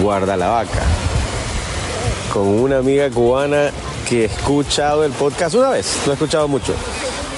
Guardalavaca, 0.00 0.82
con 2.32 2.46
una 2.46 2.78
amiga 2.78 3.10
cubana 3.10 3.72
que 4.10 4.22
he 4.22 4.24
escuchado 4.24 5.04
el 5.04 5.12
podcast 5.12 5.54
una 5.54 5.70
vez, 5.70 5.86
no 6.04 6.10
he 6.10 6.14
escuchado 6.14 6.48
mucho, 6.48 6.74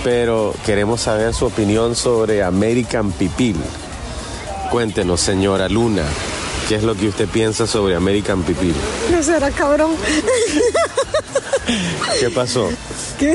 pero 0.02 0.54
queremos 0.64 1.02
saber 1.02 1.34
su 1.34 1.44
opinión 1.44 1.94
sobre 1.94 2.42
American 2.42 3.12
Pipil. 3.12 3.56
Cuéntenos, 4.70 5.20
señora 5.20 5.68
Luna, 5.68 6.02
¿qué 6.70 6.76
es 6.76 6.82
lo 6.82 6.94
que 6.94 7.08
usted 7.08 7.28
piensa 7.28 7.66
sobre 7.66 7.94
American 7.94 8.42
Pipil? 8.42 8.74
No 9.10 9.22
será 9.22 9.50
cabrón. 9.50 9.90
¿Qué 12.18 12.30
pasó? 12.30 12.70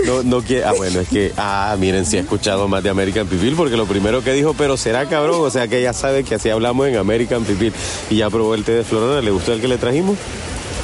No, 0.05 0.23
no 0.23 0.41
quiere. 0.41 0.65
Ah, 0.65 0.73
bueno, 0.75 0.99
es 0.99 1.07
que. 1.07 1.31
Ah, 1.37 1.75
miren, 1.79 2.07
si 2.07 2.17
ha 2.17 2.21
escuchado 2.21 2.67
más 2.67 2.81
de 2.81 2.89
American 2.89 3.27
Pipil, 3.27 3.55
porque 3.55 3.77
lo 3.77 3.85
primero 3.85 4.23
que 4.23 4.33
dijo, 4.33 4.55
pero 4.57 4.77
será 4.77 5.05
cabrón. 5.05 5.41
O 5.41 5.49
sea 5.51 5.67
que 5.67 5.77
ella 5.79 5.93
sabe 5.93 6.23
que 6.23 6.35
así 6.35 6.49
hablamos 6.49 6.87
en 6.87 6.97
American 6.97 7.43
Pipil. 7.43 7.71
Y 8.09 8.17
ya 8.17 8.31
probó 8.31 8.55
el 8.55 8.63
té 8.63 8.71
de 8.71 8.83
Florona. 8.83 9.21
¿Le 9.21 9.29
gustó 9.29 9.53
el 9.53 9.61
que 9.61 9.67
le 9.67 9.77
trajimos? 9.77 10.17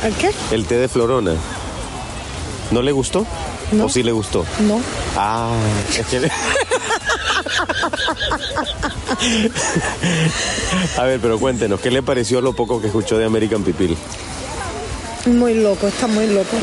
¿El 0.03 0.13
qué? 0.13 0.31
El 0.51 0.65
té 0.65 0.77
de 0.77 0.87
Florona. 0.87 1.33
¿No 2.73 2.81
le 2.81 2.91
gustó? 2.91 3.25
No. 3.71 3.85
¿O 3.85 3.89
sí 3.89 4.01
le 4.01 4.11
gustó? 4.11 4.43
No. 4.67 4.81
Ah, 5.15 5.53
es 5.95 6.07
que. 6.07 6.17
A 10.97 11.03
ver, 11.03 11.19
pero 11.19 11.37
cuéntenos, 11.37 11.79
¿qué 11.79 11.91
le 11.91 12.01
pareció 12.01 12.41
lo 12.41 12.53
poco 12.53 12.81
que 12.81 12.87
escuchó 12.87 13.19
de 13.19 13.25
American 13.25 13.61
Pipil? 13.61 13.95
Muy 15.27 15.53
loco, 15.53 15.85
está 15.85 16.07
muy 16.07 16.25
loco. 16.25 16.57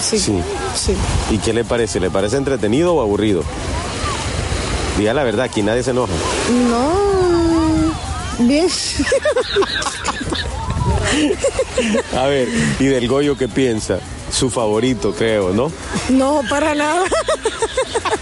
Sí. 0.00 0.20
Sí. 0.20 0.40
Sí. 0.76 0.94
¿Y 1.32 1.38
qué 1.38 1.52
le 1.52 1.64
parece? 1.64 1.98
¿Le 1.98 2.10
parece 2.10 2.36
entretenido 2.36 2.94
o 2.94 3.02
aburrido? 3.02 3.42
Diga 4.98 5.14
la 5.14 5.24
verdad, 5.24 5.46
aquí 5.46 5.62
nadie 5.62 5.82
se 5.82 5.90
enoja. 5.90 6.12
No. 6.70 6.92
Bien. 8.46 8.68
A 12.16 12.26
ver, 12.26 12.46
¿y 12.78 12.84
del 12.84 13.08
Goyo 13.08 13.36
qué 13.36 13.48
piensa? 13.48 13.98
Su 14.32 14.48
favorito, 14.50 15.12
creo, 15.12 15.52
¿no? 15.52 15.70
No, 16.08 16.42
para 16.48 16.74
nada. 16.74 17.04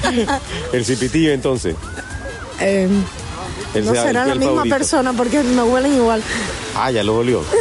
El 0.73 0.85
cipitillo, 0.85 1.33
entonces. 1.33 1.75
Eh, 2.61 2.89
Él 3.75 3.85
no 3.85 3.93
sea- 3.93 4.03
será 4.05 4.23
el 4.23 4.29
la 4.31 4.35
misma 4.37 4.55
favorito. 4.55 4.77
persona 4.77 5.13
porque 5.13 5.43
me 5.43 5.63
huelen 5.63 5.95
igual. 5.95 6.23
Ah, 6.75 6.91
ya 6.91 7.03
lo 7.05 7.17
olió. 7.19 7.43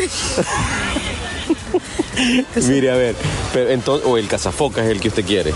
Mire, 2.67 2.91
a 2.91 2.95
ver, 2.95 3.15
pero 3.53 3.69
entonces, 3.69 4.07
o 4.07 4.17
el 4.17 4.27
cazafoca 4.27 4.83
es 4.83 4.89
el 4.89 4.99
que 4.99 5.09
usted 5.09 5.25
quiere. 5.25 5.53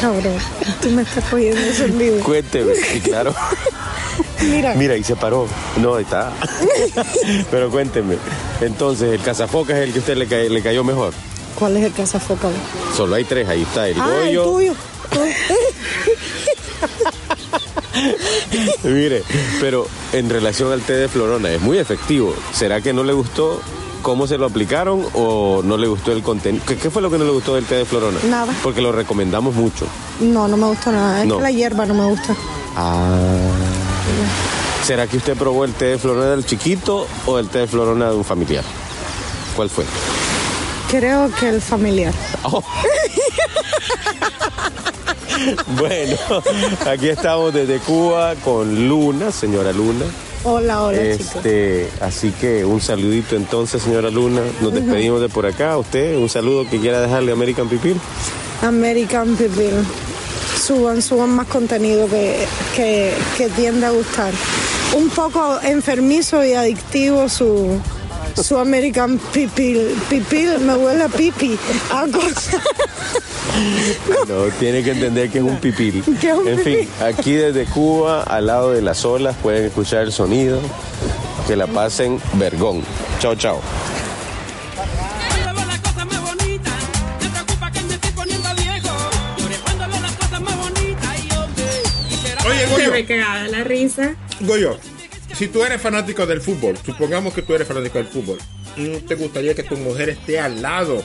Cabrón, 0.00 0.34
tú 0.82 0.90
me 0.90 1.02
estás 1.02 1.24
cogiendo 1.30 1.60
sorbido. 1.74 2.18
Cuénteme, 2.24 2.74
sí, 2.74 3.00
claro. 3.00 3.34
Mira, 4.50 4.74
Mira, 4.74 4.96
y 4.96 5.04
se 5.04 5.16
paró. 5.16 5.46
No, 5.80 5.94
ahí 5.96 6.02
está. 6.04 6.32
Pero 7.50 7.70
cuénteme. 7.70 8.16
Entonces, 8.60 9.12
el 9.12 9.20
cazafoca 9.20 9.76
es 9.78 9.84
el 9.86 9.92
que 9.92 9.98
a 9.98 10.00
usted 10.00 10.16
le, 10.16 10.48
le 10.50 10.62
cayó 10.62 10.84
mejor. 10.84 11.12
¿cuál 11.58 11.76
es 11.76 11.84
el 11.84 11.92
cazafoca? 11.92 12.48
Solo 12.96 13.14
hay 13.14 13.24
tres, 13.24 13.48
ahí 13.48 13.62
está. 13.62 13.88
El 13.88 14.00
Ah, 14.00 14.28
el 14.28 14.36
Goyo. 14.36 14.52
tuyo. 14.52 14.74
Mire, 18.82 19.22
pero 19.60 19.86
en 20.12 20.28
relación 20.28 20.72
al 20.72 20.80
té 20.82 20.94
de 20.94 21.08
Florona, 21.08 21.50
es 21.50 21.60
muy 21.60 21.78
efectivo. 21.78 22.34
¿Será 22.52 22.80
que 22.80 22.92
no 22.92 23.04
le 23.04 23.12
gustó 23.12 23.60
cómo 24.02 24.26
se 24.26 24.36
lo 24.36 24.46
aplicaron 24.46 25.04
o 25.14 25.62
no 25.64 25.76
le 25.76 25.86
gustó 25.86 26.12
el 26.12 26.22
contenido? 26.22 26.64
¿Qué, 26.66 26.76
qué 26.76 26.90
fue 26.90 27.02
lo 27.02 27.10
que 27.10 27.18
no 27.18 27.24
le 27.24 27.30
gustó 27.30 27.54
del 27.54 27.64
té 27.64 27.76
de 27.76 27.84
Florona? 27.84 28.18
Nada. 28.28 28.52
Porque 28.62 28.82
lo 28.82 28.92
recomendamos 28.92 29.54
mucho. 29.54 29.86
No, 30.20 30.48
no 30.48 30.56
me 30.56 30.66
gusta 30.66 30.92
nada. 30.92 31.22
Es 31.22 31.28
No. 31.28 31.36
que 31.36 31.42
la 31.42 31.50
hierba 31.50 31.86
no 31.86 31.94
me 31.94 32.06
gusta. 32.06 32.34
Ah. 32.76 33.38
¿Será 34.86 35.06
que 35.06 35.16
usted 35.16 35.34
probó 35.36 35.64
el 35.64 35.72
té 35.72 35.86
de 35.86 35.98
Florona 35.98 36.30
del 36.32 36.44
chiquito 36.44 37.06
o 37.24 37.38
el 37.38 37.48
té 37.48 37.60
de 37.60 37.66
Florona 37.66 38.10
de 38.10 38.16
un 38.16 38.24
familiar? 38.24 38.64
¿Cuál 39.56 39.70
fue? 39.70 39.84
Creo 40.90 41.30
que 41.40 41.48
el 41.48 41.62
familiar. 41.62 42.12
Oh. 42.42 42.62
Bueno, 45.76 46.16
aquí 46.86 47.08
estamos 47.08 47.52
desde 47.52 47.78
Cuba 47.78 48.34
con 48.36 48.88
Luna, 48.88 49.32
señora 49.32 49.72
Luna. 49.72 50.04
Hola, 50.44 50.82
hola, 50.84 50.98
chicos. 51.16 51.36
Este, 51.36 51.90
así 52.00 52.30
que 52.30 52.64
un 52.64 52.80
saludito 52.80 53.34
entonces, 53.34 53.82
señora 53.82 54.10
Luna. 54.10 54.42
Nos 54.60 54.72
despedimos 54.72 55.20
de 55.20 55.28
por 55.28 55.44
acá. 55.44 55.76
Usted, 55.76 56.16
un 56.16 56.28
saludo 56.28 56.68
que 56.70 56.78
quiera 56.78 57.00
dejarle 57.00 57.32
a 57.32 57.34
American 57.34 57.68
Pipil. 57.68 58.00
American 58.62 59.36
People. 59.36 59.72
Suban, 60.64 61.02
suban 61.02 61.30
más 61.30 61.48
contenido 61.48 62.08
que, 62.08 62.46
que, 62.76 63.12
que 63.36 63.48
tiende 63.50 63.86
a 63.86 63.90
gustar. 63.90 64.32
Un 64.94 65.08
poco 65.10 65.60
enfermizo 65.62 66.44
y 66.44 66.52
adictivo 66.54 67.28
su, 67.28 67.78
su 68.40 68.56
American 68.58 69.18
People. 69.32 69.94
Pipil, 70.08 70.60
me 70.60 70.74
huele 70.76 71.04
a 71.04 71.08
pipi. 71.08 71.58
A 71.90 72.06
cosa. 72.06 72.60
No, 74.28 74.44
tiene 74.58 74.82
que 74.82 74.92
entender 74.92 75.30
que 75.30 75.38
es 75.38 75.44
un 75.44 75.56
pipil. 75.58 76.02
Que 76.20 76.30
es 76.30 76.34
un 76.36 76.48
en 76.48 76.58
fin, 76.58 76.74
pipil. 76.78 76.88
aquí 77.04 77.32
desde 77.32 77.64
Cuba, 77.66 78.22
al 78.22 78.46
lado 78.46 78.72
de 78.72 78.82
las 78.82 79.04
olas, 79.04 79.36
pueden 79.42 79.64
escuchar 79.66 80.02
el 80.02 80.12
sonido. 80.12 80.60
Que 81.46 81.56
la 81.56 81.66
pasen 81.66 82.20
vergón. 82.34 82.82
Chao, 83.20 83.34
chao. 83.34 83.60
Oye, 92.46 92.66
Se 92.76 92.90
me 92.90 93.04
cagaba 93.06 93.48
la 93.48 93.64
risa. 93.64 94.14
Goyo, 94.46 94.78
si 95.36 95.48
tú 95.48 95.64
eres 95.64 95.80
fanático 95.80 96.26
del 96.26 96.40
fútbol, 96.40 96.78
supongamos 96.84 97.32
que 97.34 97.42
tú 97.42 97.54
eres 97.54 97.66
fanático 97.66 97.98
del 97.98 98.06
fútbol, 98.08 98.38
¿no 98.76 98.98
te 98.98 99.14
gustaría 99.14 99.54
que 99.54 99.62
tu 99.62 99.76
mujer 99.76 100.10
esté 100.10 100.38
al 100.40 100.62
lado 100.62 101.04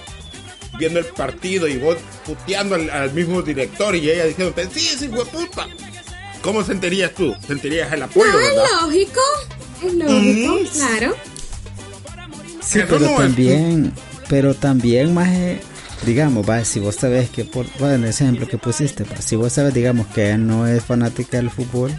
viendo 0.78 1.00
el 1.00 1.06
partido 1.06 1.68
y 1.68 1.78
vos 1.78 1.98
puteando 2.26 2.76
al, 2.76 2.90
al 2.90 3.12
mismo 3.14 3.42
director 3.42 3.96
y 3.96 4.10
ella 4.10 4.26
diciéndote, 4.26 4.68
sí, 4.72 4.88
es 4.94 5.02
hijo 5.02 5.24
de 5.24 5.26
puta? 5.32 5.68
¿Cómo 6.42 6.64
sentirías 6.64 7.14
tú? 7.14 7.36
¿Sentirías 7.46 7.92
el 7.92 8.04
apoyo, 8.04 8.32
No, 8.32 8.38
verdad? 8.38 8.64
es 8.66 8.82
lógico. 8.82 9.22
Es 9.86 9.94
lógico, 9.94 10.54
Mm. 10.54 10.66
claro. 10.74 11.16
Sí, 12.64 12.80
Eso 12.80 12.88
pero 12.88 13.00
no 13.00 13.08
es- 13.12 13.18
también, 13.18 13.94
pero 14.30 14.54
también 14.54 15.14
más, 15.14 15.30
eh, 15.30 15.60
digamos, 16.06 16.48
va, 16.48 16.64
si 16.66 16.80
vos 16.80 16.96
sabes 16.96 17.30
que, 17.30 17.46
por, 17.46 17.66
bueno, 17.80 18.08
ese 18.08 18.24
ejemplo 18.26 18.48
que 18.48 18.58
pusiste, 18.58 19.04
va, 19.04 19.22
si 19.22 19.36
vos 19.36 19.52
sabes, 19.54 19.74
digamos, 19.74 20.08
que 20.08 20.28
ella 20.28 20.38
no 20.38 20.68
es 20.68 20.84
fanática 20.84 21.38
del 21.38 21.50
fútbol, 21.50 21.92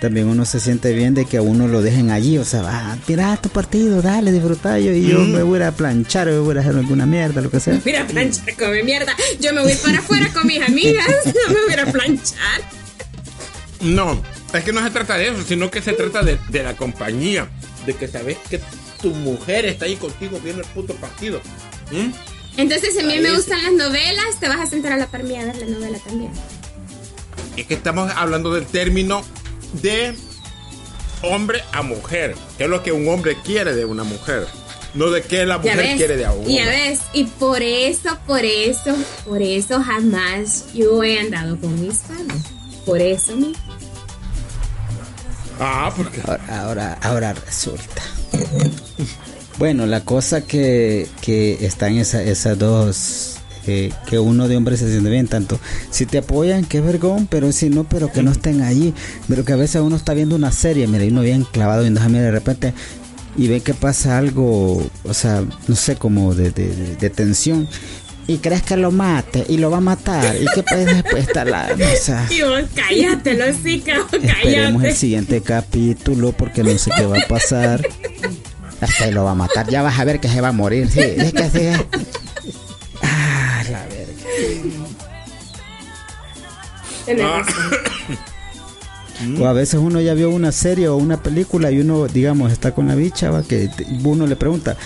también 0.00 0.26
uno 0.28 0.44
se 0.44 0.60
siente 0.60 0.92
bien 0.92 1.14
de 1.14 1.24
que 1.24 1.38
a 1.38 1.42
uno 1.42 1.66
lo 1.68 1.80
dejen 1.82 2.10
allí, 2.10 2.36
o 2.38 2.44
sea, 2.44 2.62
va, 2.62 2.98
mira 3.08 3.36
tu 3.38 3.48
partido, 3.48 4.02
dale, 4.02 4.30
disfruta 4.32 4.78
yo 4.78 4.92
y 4.92 5.06
yo 5.08 5.18
Mm. 5.20 5.32
me 5.32 5.42
voy 5.42 5.60
a 5.62 5.68
a 5.68 5.72
planchar, 5.72 6.28
o 6.28 6.32
me 6.32 6.38
voy 6.38 6.56
a 6.56 6.60
hacer 6.60 6.76
alguna 6.76 7.06
mierda, 7.06 7.40
lo 7.40 7.50
que 7.50 7.58
sea. 7.60 7.80
Mira, 7.84 8.06
planchar 8.06 8.54
come 8.56 8.82
mierda. 8.82 9.14
Yo 9.40 9.52
me 9.52 9.62
voy 9.62 9.74
para 9.74 9.98
afuera 9.98 10.28
con 10.32 10.46
mis 10.46 10.60
amigas. 10.62 11.06
No 11.48 11.54
me 11.54 11.60
voy 11.64 11.74
a 11.74 11.82
a 11.88 11.92
planchar. 11.92 12.60
No, 13.80 14.22
es 14.52 14.64
que 14.64 14.72
no 14.72 14.82
se 14.82 14.90
trata 14.90 15.16
de 15.18 15.28
eso, 15.28 15.42
sino 15.46 15.70
que 15.70 15.82
se 15.82 15.92
trata 15.92 16.22
de, 16.22 16.38
de 16.48 16.62
la 16.62 16.76
compañía, 16.76 17.48
de 17.84 17.94
que 17.94 18.08
sabes 18.08 18.36
que 18.48 18.60
tu 19.02 19.10
mujer 19.10 19.66
está 19.66 19.84
ahí 19.84 19.96
contigo 19.96 20.40
viendo 20.42 20.62
el 20.62 20.68
puto 20.68 20.94
partido. 20.94 21.40
¿Mm? 21.92 22.10
Entonces, 22.58 22.94
si 22.94 23.00
a 23.00 23.02
mí 23.04 23.18
me 23.20 23.32
gustan 23.34 23.62
las 23.62 23.72
novelas, 23.72 24.40
te 24.40 24.48
vas 24.48 24.60
a 24.60 24.66
sentar 24.66 24.92
a 24.92 24.96
la 24.96 25.06
par 25.08 25.24
mía 25.24 25.42
a 25.42 25.46
ver 25.46 25.56
la 25.56 25.66
novela 25.66 25.98
también. 25.98 26.30
Es 27.56 27.66
que 27.66 27.74
estamos 27.74 28.10
hablando 28.16 28.52
del 28.54 28.64
término 28.66 29.22
de 29.74 30.14
hombre 31.22 31.62
a 31.72 31.82
mujer, 31.82 32.34
que 32.58 32.64
es 32.64 32.70
lo 32.70 32.82
que 32.82 32.92
un 32.92 33.08
hombre 33.08 33.36
quiere 33.44 33.74
de 33.74 33.84
una 33.84 34.04
mujer, 34.04 34.46
no 34.94 35.10
de 35.10 35.22
que 35.22 35.44
la 35.46 35.58
mujer 35.58 35.76
ves, 35.76 35.96
quiere 35.96 36.16
de 36.16 36.24
a 36.24 36.32
uno. 36.32 36.48
ya 36.48 36.66
ves, 36.66 37.00
y 37.12 37.24
por 37.24 37.62
eso, 37.62 38.18
por 38.26 38.44
eso, 38.44 38.94
por 39.24 39.42
eso 39.42 39.82
jamás 39.82 40.72
yo 40.74 41.02
he 41.02 41.18
andado 41.18 41.58
con 41.60 41.80
mis 41.80 41.98
fans. 41.98 42.44
Por 42.84 43.00
eso, 43.00 43.34
mi. 43.34 43.52
Ah, 45.58 45.92
porque 45.96 46.20
Ahora, 46.24 46.62
ahora, 46.62 46.98
ahora 47.02 47.32
resulta. 47.32 48.02
Bueno, 49.58 49.86
la 49.86 50.04
cosa 50.04 50.46
que, 50.46 51.08
que 51.20 51.64
están 51.66 51.96
esa, 51.96 52.22
esas 52.22 52.58
dos, 52.58 53.35
que 53.66 54.18
uno 54.18 54.48
de 54.48 54.56
hombres 54.56 54.80
se 54.80 54.90
siente 54.90 55.10
bien, 55.10 55.26
tanto 55.26 55.58
si 55.90 56.06
te 56.06 56.18
apoyan, 56.18 56.64
qué 56.64 56.80
vergón, 56.80 57.26
pero 57.26 57.52
si 57.52 57.68
no, 57.68 57.84
pero 57.84 58.12
que 58.12 58.22
no 58.22 58.30
estén 58.30 58.62
allí, 58.62 58.94
pero 59.28 59.44
que 59.44 59.52
a 59.52 59.56
veces 59.56 59.82
uno 59.82 59.96
está 59.96 60.14
viendo 60.14 60.36
una 60.36 60.52
serie, 60.52 60.86
mira, 60.86 61.04
y 61.04 61.08
uno 61.08 61.22
bien 61.22 61.44
clavado 61.44 61.82
viendo 61.82 62.00
esa 62.00 62.08
mierda, 62.08 62.26
de 62.26 62.32
repente, 62.32 62.74
y 63.36 63.48
ve 63.48 63.60
que 63.60 63.74
pasa 63.74 64.18
algo, 64.18 64.86
o 65.04 65.14
sea, 65.14 65.42
no 65.68 65.76
sé, 65.76 65.96
como 65.96 66.34
de, 66.34 66.50
de, 66.50 67.10
tensión, 67.10 67.68
y 68.28 68.38
crees 68.38 68.62
que 68.62 68.76
lo 68.76 68.90
mate, 68.90 69.44
y 69.48 69.58
lo 69.58 69.70
va 69.70 69.78
a 69.78 69.80
matar, 69.80 70.36
y 70.36 70.46
que 70.54 70.62
pues 70.62 70.86
después 70.86 71.28
está 71.28 71.44
la, 71.44 71.68
o 71.74 71.96
sea... 72.00 72.26
Y 72.30 72.42
vos, 72.42 72.62
cállate, 72.74 73.32
Esperemos 73.32 74.12
el 74.12 74.22
cállate. 74.22 74.94
siguiente 74.94 75.40
capítulo 75.40 76.32
porque 76.32 76.62
no 76.62 76.76
sé 76.78 76.90
qué 76.96 77.06
va 77.06 77.18
a 77.18 77.28
pasar. 77.28 77.86
Hasta 78.80 79.10
lo 79.10 79.24
va 79.24 79.30
a 79.30 79.34
matar. 79.34 79.70
Ya 79.70 79.80
vas 79.80 79.98
a 79.98 80.04
ver 80.04 80.20
que 80.20 80.28
se 80.28 80.40
va 80.42 80.48
a 80.48 80.52
morir. 80.52 80.88
Sí, 80.90 81.00
es 81.00 81.32
que 81.32 81.42
así 81.42 81.60
es. 81.60 81.78
Ah, 81.78 81.86
la 83.70 83.86
verga. 83.86 84.22
Ah. 87.22 87.42
O 89.40 89.46
a 89.46 89.52
veces 89.52 89.80
uno 89.80 90.00
ya 90.00 90.12
vio 90.14 90.28
una 90.30 90.52
serie 90.52 90.88
o 90.88 90.96
una 90.96 91.22
película 91.22 91.70
y 91.70 91.80
uno, 91.80 92.06
digamos, 92.06 92.52
está 92.52 92.72
con 92.72 92.86
la 92.86 92.94
bicha, 92.94 93.30
va, 93.30 93.42
que 93.42 93.70
uno 94.04 94.26
le 94.26 94.36
pregunta, 94.36 94.76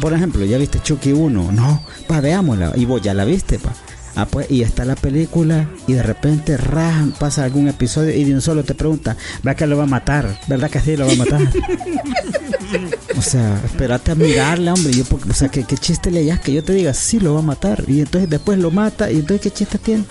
por 0.00 0.12
ejemplo, 0.12 0.44
¿ya 0.44 0.58
viste 0.58 0.80
Chucky 0.80 1.12
1? 1.12 1.52
No, 1.52 1.84
pa, 2.08 2.20
veámosla. 2.20 2.72
Y 2.74 2.84
vos 2.84 3.00
ya 3.00 3.14
la 3.14 3.24
viste, 3.24 3.58
pa. 3.58 3.72
Ah, 4.16 4.26
pues, 4.26 4.50
y 4.50 4.62
está 4.62 4.84
la 4.86 4.96
película 4.96 5.68
y 5.86 5.92
de 5.92 6.02
repente 6.02 6.56
rajan, 6.56 7.12
pasa 7.12 7.44
algún 7.44 7.68
episodio 7.68 8.14
y 8.14 8.24
de 8.24 8.34
un 8.34 8.40
solo 8.40 8.64
te 8.64 8.74
pregunta, 8.74 9.14
¿verdad 9.42 9.58
que 9.58 9.66
lo 9.66 9.76
va 9.76 9.82
a 9.84 9.86
matar? 9.86 10.40
¿Verdad 10.48 10.70
que 10.70 10.80
sí 10.80 10.96
lo 10.96 11.06
va 11.06 11.12
a 11.12 11.16
matar? 11.16 11.40
o 13.18 13.22
sea, 13.22 13.60
espérate 13.64 14.10
a 14.12 14.14
mirarle, 14.14 14.70
hombre. 14.70 14.92
Yo, 14.92 15.04
porque- 15.04 15.30
o 15.30 15.34
sea, 15.34 15.48
¿qué, 15.48 15.64
qué 15.64 15.76
chiste 15.76 16.10
le 16.10 16.20
hayas 16.20 16.40
que 16.40 16.52
yo 16.52 16.62
te 16.62 16.72
diga, 16.72 16.92
sí 16.94 17.18
lo 17.20 17.34
va 17.34 17.40
a 17.40 17.42
matar? 17.42 17.84
Y 17.88 18.00
entonces 18.00 18.28
después 18.30 18.58
lo 18.58 18.70
mata 18.70 19.10
y 19.10 19.16
entonces 19.16 19.40
¿qué 19.42 19.50
chiste 19.50 19.78
tiene? 19.78 20.04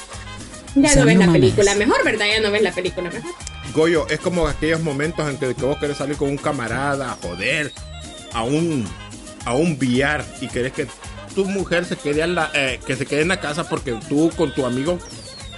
Ya 0.75 0.89
O 0.89 0.91
sea, 0.91 0.99
no 1.01 1.05
ves 1.05 1.15
no 1.15 1.19
la 1.21 1.25
mames. 1.27 1.41
película 1.41 1.75
mejor, 1.75 2.03
¿verdad? 2.03 2.25
Ya 2.35 2.41
no 2.41 2.51
ves 2.51 2.61
la 2.61 2.71
película 2.73 3.09
mejor. 3.09 3.31
Goyo, 3.73 4.07
es 4.09 4.19
como 4.19 4.47
aquellos 4.47 4.81
momentos 4.81 5.29
en 5.29 5.37
que, 5.37 5.53
que 5.55 5.65
vos 5.65 5.77
querés 5.79 5.97
salir 5.97 6.17
con 6.17 6.29
un 6.29 6.37
camarada 6.37 7.11
a 7.11 7.17
joder, 7.21 7.71
a 8.33 8.43
un, 8.43 8.85
a 9.45 9.53
un 9.53 9.77
billar 9.79 10.25
y 10.41 10.47
querés 10.47 10.73
que 10.73 10.87
tu 11.33 11.45
mujer 11.45 11.85
se 11.85 11.95
quede, 11.97 12.21
en 12.23 12.35
la, 12.35 12.49
eh, 12.53 12.79
que 12.85 12.95
se 12.95 13.05
quede 13.05 13.21
en 13.21 13.27
la 13.29 13.39
casa 13.39 13.67
porque 13.69 13.97
tú 14.09 14.31
con 14.37 14.53
tu 14.53 14.65
amigo 14.65 14.97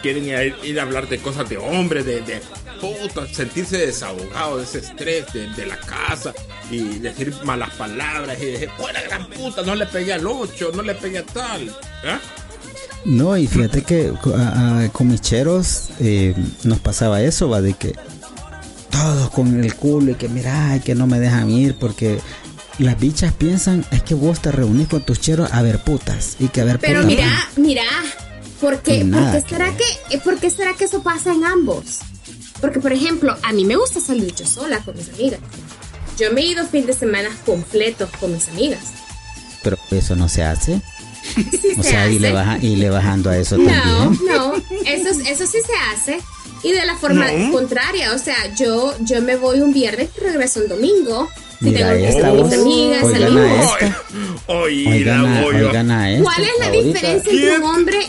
quieren 0.02 0.26
ir, 0.26 0.56
ir 0.64 0.80
a 0.80 0.84
hablar 0.84 1.08
de 1.10 1.18
cosas 1.20 1.48
de 1.50 1.58
hombre, 1.58 2.04
de, 2.04 2.22
de 2.22 2.42
puta, 2.80 3.28
sentirse 3.34 3.78
desahogado 3.78 4.58
de 4.58 4.64
ese 4.64 4.80
estrés 4.80 5.26
de, 5.34 5.48
de 5.50 5.66
la 5.66 5.78
casa 5.78 6.34
y 6.72 7.00
decir 7.00 7.34
malas 7.44 7.72
palabras 7.76 8.38
y 8.42 8.46
decir, 8.46 8.70
fuera 8.78 9.02
gran 9.02 9.28
puta, 9.30 9.62
no 9.64 9.76
le 9.76 9.86
pegué 9.86 10.14
al 10.14 10.26
8, 10.28 10.72
no 10.76 10.82
le 10.84 10.96
pegué 10.96 11.20
a 11.20 11.24
tal. 11.26 11.62
¿eh? 12.04 12.18
No, 13.06 13.38
y 13.38 13.48
fíjate 13.48 13.84
que 13.84 14.12
co- 14.22 14.36
a- 14.36 14.84
a- 14.86 14.90
con 14.90 15.08
mis 15.08 15.22
cheros 15.22 15.90
eh, 16.00 16.34
nos 16.64 16.80
pasaba 16.80 17.22
eso, 17.22 17.50
va, 17.50 17.62
de 17.62 17.74
que 17.74 17.94
todos 18.90 19.30
con 19.30 19.64
el 19.64 19.76
culo 19.76 20.12
y 20.12 20.16
que 20.16 20.28
mira, 20.30 20.72
ay, 20.72 20.80
que 20.80 20.96
no 20.96 21.08
me 21.08 21.20
dejan 21.20 21.50
ir 21.52 21.76
porque 21.76 22.20
las 22.80 23.00
bichas 23.00 23.34
piensan 23.34 23.86
es 23.92 24.02
que 24.04 24.14
vos 24.16 24.40
te 24.42 24.52
reunís 24.52 24.88
con 24.88 25.02
tus 25.06 25.20
cheros 25.20 25.52
a 25.52 25.62
ver 25.62 25.80
putas 25.84 26.36
y 26.40 26.48
que 26.50 26.62
a 26.62 26.64
ver 26.66 26.80
Pero 26.80 27.02
putas. 27.02 27.06
mira, 27.08 27.50
mira, 27.58 27.84
¿por 28.60 28.82
qué, 28.82 29.04
Nada 29.04 29.32
¿por 29.32 29.42
qué 29.42 29.48
que 29.48 29.50
será 29.56 29.72
que, 29.78 30.16
eh, 30.16 30.22
¿por 30.24 30.40
qué 30.40 30.50
será 30.50 30.74
que 30.74 30.86
eso 30.86 31.02
pasa 31.04 31.32
en 31.34 31.44
ambos? 31.46 32.00
Porque, 32.62 32.80
por 32.80 32.92
ejemplo, 32.94 33.36
a 33.44 33.54
mí 33.54 33.66
me 33.66 33.76
gusta 33.76 34.00
salir 34.00 34.34
yo 34.36 34.46
sola 34.46 34.80
con 34.80 34.96
mis 34.98 35.10
amigas. 35.10 35.40
Yo 36.18 36.32
me 36.32 36.42
he 36.42 36.46
ido 36.46 36.66
fin 36.66 36.86
de 36.86 36.94
semana 36.94 37.30
completos 37.46 38.10
con 38.20 38.34
mis 38.34 38.48
amigas. 38.50 38.82
Pero 39.64 39.78
eso 39.92 40.16
no 40.16 40.28
se 40.30 40.44
hace. 40.44 40.82
Sí 41.36 41.74
O 41.78 41.84
se 41.84 41.90
sea, 41.90 42.06
y 42.08 42.12
hace. 42.16 42.20
le, 42.20 42.32
baja, 42.32 42.58
y 42.62 42.76
le 42.78 42.90
bajando 42.90 43.30
a 43.30 43.38
eso 43.38 43.58
No, 43.58 43.66
también. 43.70 44.26
no, 44.28 44.54
eso, 44.86 45.10
eso 45.28 45.46
sí 45.46 45.58
se 45.66 45.74
hace. 45.94 46.20
Y 46.64 46.72
de 46.72 46.86
la 46.86 46.96
forma 46.98 47.30
No. 47.32 47.52
contraria, 47.52 48.14
o 48.14 48.18
sea, 48.18 48.54
yo, 48.56 48.96
yo 49.02 49.22
me 49.22 49.36
voy 49.36 49.60
un 49.62 49.74
viernes 49.74 50.10
y 50.18 50.20
regreso 50.22 50.62
un 50.62 50.70
domingo. 50.70 51.30
Si 51.60 51.66
Mira 51.66 51.90
tengo 51.90 51.92
que 52.02 52.08
esta 52.10 52.18
estar 52.20 52.36
con 52.38 52.50
mis 52.50 52.60
amigas, 52.60 53.04
Oigan 53.04 53.22
a 53.24 53.26
salimos. 53.28 53.72
Oigan 54.48 55.26
a, 55.26 55.46
oigan 55.46 55.92
a 55.92 56.12
esta. 56.12 56.24
¿Cuál 56.24 56.42
es 56.44 56.50
la 56.60 56.66
Ahorita- 56.68 56.84
diferencia 56.88 57.32
entre 57.32 57.58
un 57.58 57.64
hombre? 57.64 58.00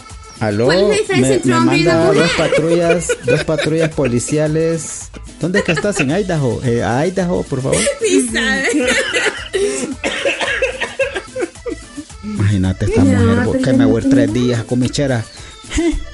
Aló, 0.40 0.66
¿Cuál 0.66 0.78
es 0.78 0.88
la 0.88 0.96
diferencia 0.96 1.28
me, 1.28 1.34
entre 1.34 1.50
me 1.50 1.56
un 1.56 1.62
hombre 1.62 1.78
y 1.78 1.82
una 1.82 1.94
manda 1.94 2.06
dos 2.06 2.16
mujer? 2.16 2.30
patrullas, 2.50 3.08
dos 3.24 3.44
patrullas 3.44 3.88
policiales. 3.94 5.08
¿Dónde 5.40 5.58
es 5.60 5.64
que 5.64 5.72
estás? 5.72 5.98
En 6.00 6.10
Idaho. 6.10 6.60
Eh, 6.64 6.82
a 6.84 7.06
Idaho, 7.06 7.42
por 7.42 7.60
favor. 7.62 7.78
Sí, 8.00 8.28
sabe. 8.32 8.68
Imagínate 12.24 12.84
esta 12.86 13.02
No, 13.04 13.44
mujer 13.44 13.62
que 13.62 13.72
me 13.72 13.84
voy 13.84 14.02
tres 14.02 14.32
días 14.32 14.64
con 14.64 14.78
mi 14.78 14.88
chera. 14.90 15.24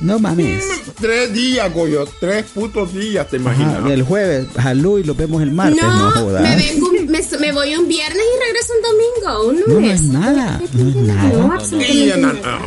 No 0.00 0.18
mames. 0.18 0.64
Tres 0.98 1.30
días, 1.34 1.70
Goyo. 1.74 2.08
Tres 2.20 2.46
putos 2.54 2.94
días, 2.94 3.28
te 3.28 3.36
imaginas. 3.36 3.80
Ajá, 3.80 3.92
el 3.92 4.02
jueves, 4.02 4.46
jalú 4.56 4.96
y 4.96 5.04
lo 5.04 5.14
vemos 5.14 5.42
el 5.42 5.52
martes. 5.52 5.76
No, 5.82 5.94
No, 5.94 6.10
jodas. 6.22 6.40
me, 6.42 6.56
vengo, 6.56 6.88
un- 6.88 7.06
me, 7.06 7.20
me 7.38 7.52
voy 7.52 7.74
un 7.74 7.86
viernes 7.86 8.16
y 8.16 8.46
regreso 8.46 8.72
un 8.78 8.82
domingo, 8.82 9.48
un 9.50 9.74
No, 9.74 9.80
no 9.86 9.92
es 9.92 10.00
nada. 10.04 10.58
No 10.72 10.88
es 10.88 10.96
nada. 10.96 11.28
No, 11.34 11.52
absolutamente 11.52 12.16
nada. 12.16 12.60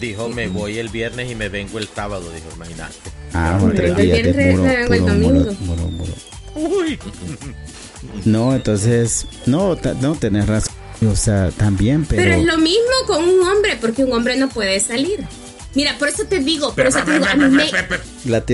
Dijo, 0.00 0.28
me 0.28 0.48
voy 0.48 0.78
el 0.78 0.88
viernes 0.88 1.30
y 1.30 1.34
me 1.34 1.48
vengo 1.48 1.78
el 1.78 1.88
sábado, 1.88 2.30
dijo, 2.32 2.48
imagínate. 2.54 2.94
Ah, 3.32 3.58
Me 3.62 3.72
tres 3.74 3.94
vengo 3.96 4.00
el 4.00 4.06
días 4.06 4.16
de 4.16 4.32
viernes, 4.32 4.54
puro, 4.54 4.62
me 4.64 4.76
vengo 4.76 4.94
el 4.94 5.00
puro, 5.00 5.12
domingo. 5.12 5.52
muro, 5.60 5.88
muro, 5.88 5.90
muro. 5.90 6.12
Uy. 6.78 6.98
No, 8.24 8.54
entonces, 8.54 9.26
no, 9.46 9.76
no 10.00 10.14
tenés 10.14 10.46
razón. 10.46 10.74
O 11.10 11.16
sea, 11.16 11.50
también, 11.50 12.06
pero. 12.06 12.22
Pero 12.22 12.34
es 12.36 12.44
lo 12.44 12.56
mismo 12.58 12.90
con 13.06 13.22
un 13.22 13.46
hombre, 13.46 13.76
porque 13.80 14.04
un 14.04 14.12
hombre 14.12 14.36
no 14.36 14.48
puede 14.48 14.80
salir. 14.80 15.26
Mira, 15.74 15.96
por 15.98 16.08
eso 16.08 16.24
te 16.24 16.38
digo, 16.38 16.72
por 16.74 16.86
eso 16.86 17.00
te 17.04 17.12
digo, 17.12 17.26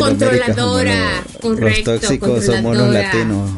Controladora, 0.00 1.22
correcto, 1.40 1.92
los 1.92 2.00
tóxicos 2.00 2.44
somos 2.44 2.76
los 2.76 2.92
latinos. 2.92 3.50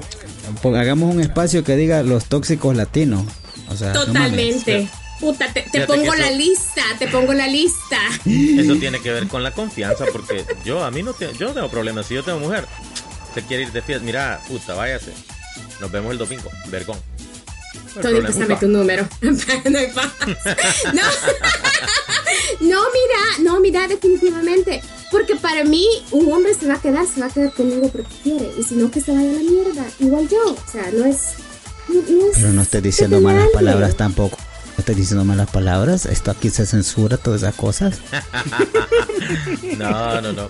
Hagamos 0.63 1.15
un 1.15 1.21
espacio 1.23 1.65
que 1.65 1.75
diga 1.77 2.03
los 2.03 2.27
tóxicos 2.27 2.77
latinos. 2.77 3.25
O 3.71 3.77
sea, 3.77 3.95
no. 3.95 4.05
Totalmente. 4.05 4.89
Puta, 5.25 5.51
te, 5.53 5.63
te 5.63 5.87
pongo 5.87 6.13
que 6.13 6.19
la 6.19 6.29
eso- 6.29 6.37
lista, 6.37 6.83
te 6.99 7.09
pongo 7.09 7.33
la 7.33 7.47
lista. 7.49 7.99
Eso 8.27 8.77
tiene 8.77 9.01
que 9.01 9.11
ver 9.11 9.27
con 9.27 9.43
la 9.43 9.53
confianza, 9.53 10.05
porque 10.13 10.45
yo 10.65 10.85
a 10.85 10.91
mí 10.91 11.03
no, 11.03 11.15
te- 11.15 11.33
yo 11.39 11.49
no 11.49 11.55
tengo 11.55 11.71
problemas. 11.71 12.07
Si 12.07 12.15
yo 12.15 12.23
tengo 12.23 12.39
mujer, 12.41 12.67
se 13.35 13.43
quiere 13.43 13.63
ir 13.63 13.73
de 13.73 13.81
fiesta, 13.81 14.05
mira, 14.05 14.41
puta, 14.47 14.75
váyase. 14.75 15.13
Nos 15.81 15.91
vemos 15.91 16.13
el 16.13 16.19
domingo, 16.19 16.51
vergón. 16.69 16.99
Tony, 18.03 18.21
pásame 18.21 18.57
tu 18.57 18.69
número. 18.69 19.09
no 19.23 19.79
hay 19.79 19.87
paz. 19.93 20.13
No. 20.93 21.03
no, 22.61 22.81
mira, 22.93 23.39
no, 23.43 23.61
mira, 23.61 23.89
definitivamente. 23.89 24.83
Porque 25.11 25.37
para 25.37 25.65
mí, 25.65 25.87
un 26.11 26.31
hombre 26.33 26.55
se 26.55 26.67
va 26.67 26.75
a 26.75 26.81
quedar, 26.83 27.07
se 27.07 27.21
va 27.21 27.27
a 27.27 27.31
quedar 27.31 27.53
conmigo 27.53 27.89
porque 27.89 28.09
quiere. 28.23 28.51
Y 28.59 28.63
si 28.63 28.75
no, 28.75 28.91
que 28.91 29.01
se 29.01 29.13
vaya 29.13 29.31
a 29.31 29.33
la 29.33 29.39
mierda. 29.41 29.85
Igual 30.01 30.29
yo. 30.29 30.45
O 30.53 30.71
sea, 30.71 30.91
no 30.93 31.05
es. 31.05 31.19
No, 31.89 31.95
no 31.95 32.27
es 32.27 32.33
Pero 32.37 32.53
no 32.53 32.63
estés 32.63 32.83
diciendo 32.83 33.21
malas 33.21 33.49
palabras 33.53 33.97
tampoco. 33.97 34.37
Estés 34.79 34.97
diciendo 34.97 35.25
malas 35.25 35.51
palabras. 35.51 36.07
Esto 36.07 36.31
aquí 36.31 36.51
se 36.51 36.67
censura 36.67 37.17
todas 37.17 37.43
esas 37.43 37.55
cosas. 37.55 38.01
No, 39.79 40.21
no, 40.21 40.33
no. 40.33 40.49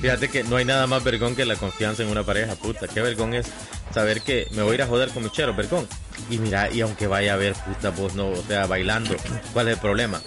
Fíjate 0.00 0.28
que 0.28 0.44
no 0.44 0.56
hay 0.56 0.64
nada 0.64 0.86
más 0.86 1.02
vergón 1.02 1.34
que 1.34 1.44
la 1.44 1.56
confianza 1.56 2.02
en 2.02 2.08
una 2.08 2.22
pareja, 2.24 2.54
puta. 2.54 2.86
Qué 2.86 3.00
vergón 3.00 3.34
es 3.34 3.46
saber 3.92 4.22
que 4.22 4.46
me 4.52 4.62
voy 4.62 4.72
a 4.72 4.74
ir 4.76 4.82
a 4.82 4.86
joder 4.86 5.10
con 5.10 5.24
mi 5.24 5.30
chero, 5.30 5.54
vergón. 5.54 5.86
Y 6.30 6.38
mira, 6.38 6.70
y 6.70 6.80
aunque 6.80 7.06
vaya 7.06 7.34
a 7.34 7.36
ver, 7.36 7.54
puta, 7.54 7.90
vos 7.90 8.14
no, 8.14 8.28
o 8.28 8.42
sea, 8.46 8.66
bailando, 8.66 9.14
¿cuál 9.52 9.68
es 9.68 9.74
el 9.74 9.80
problema? 9.80 10.20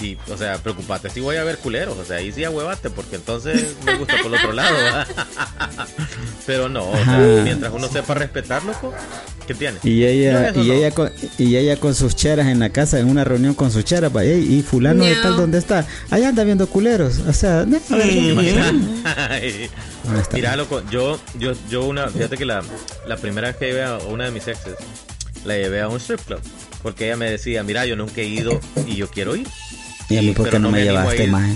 Sí, 0.00 0.16
o 0.32 0.36
sea, 0.38 0.56
preocupate 0.56 1.10
si 1.10 1.20
voy 1.20 1.36
a 1.36 1.44
ver 1.44 1.58
culeros, 1.58 1.98
o 1.98 2.04
sea, 2.06 2.16
ahí 2.16 2.32
sí 2.32 2.42
ahuevate, 2.42 2.88
porque 2.88 3.16
entonces 3.16 3.76
me 3.84 3.96
gusta 3.98 4.14
por 4.22 4.32
el 4.32 4.38
otro 4.38 4.52
lado. 4.54 4.74
¿verdad? 4.74 5.06
Pero 6.46 6.70
no, 6.70 6.90
o 6.90 7.04
sea, 7.04 7.40
mientras 7.44 7.70
uno 7.70 7.86
sepa 7.86 8.14
respetar, 8.14 8.64
loco, 8.64 8.94
¿qué 9.46 9.52
tiene? 9.52 9.78
Y 9.84 10.04
ella, 10.06 10.52
y 10.54 10.56
no. 10.56 10.72
ella 10.72 10.90
con, 10.90 11.12
y 11.36 11.54
ella 11.56 11.76
con 11.76 11.94
sus 11.94 12.16
cheras 12.16 12.46
en 12.46 12.60
la 12.60 12.70
casa, 12.70 12.98
en 12.98 13.10
una 13.10 13.24
reunión 13.24 13.52
con 13.52 13.70
sus 13.70 13.84
cheras, 13.84 14.10
"Ey, 14.16 14.54
y 14.58 14.62
fulano 14.62 15.04
de 15.04 15.16
tal 15.16 15.36
dónde 15.36 15.58
está, 15.58 15.86
allá 16.10 16.30
anda 16.30 16.44
viendo 16.44 16.66
culeros, 16.66 17.18
o 17.18 17.32
sea, 17.34 17.66
no, 17.66 17.78
a 17.90 17.96
ver, 17.96 18.08
está 20.18 20.36
Mira, 20.36 20.56
loco, 20.56 20.82
yo, 20.90 21.20
yo, 21.38 21.52
yo 21.68 21.84
una, 21.84 22.08
fíjate 22.08 22.38
que 22.38 22.46
la, 22.46 22.62
la 23.06 23.18
primera 23.18 23.48
vez 23.48 23.56
que 23.58 23.66
llevé 23.66 23.84
a 23.84 23.98
una 23.98 24.24
de 24.24 24.30
mis 24.30 24.48
exes, 24.48 24.76
la 25.44 25.58
llevé 25.58 25.82
a 25.82 25.88
un 25.88 25.98
strip 26.00 26.20
club, 26.22 26.40
porque 26.82 27.04
ella 27.06 27.16
me 27.16 27.30
decía, 27.30 27.62
mira, 27.62 27.84
yo 27.84 27.96
nunca 27.96 28.22
he 28.22 28.26
ido 28.26 28.58
y 28.86 28.96
yo 28.96 29.10
quiero 29.10 29.36
ir. 29.36 29.46
Y 30.10 30.18
a 30.18 30.22
mí 30.22 30.32
por 30.32 30.50
qué 30.50 30.58
no, 30.58 30.66
no 30.66 30.70
me 30.72 30.80
a 30.82 30.84
llevaste 30.84 31.26
más, 31.28 31.50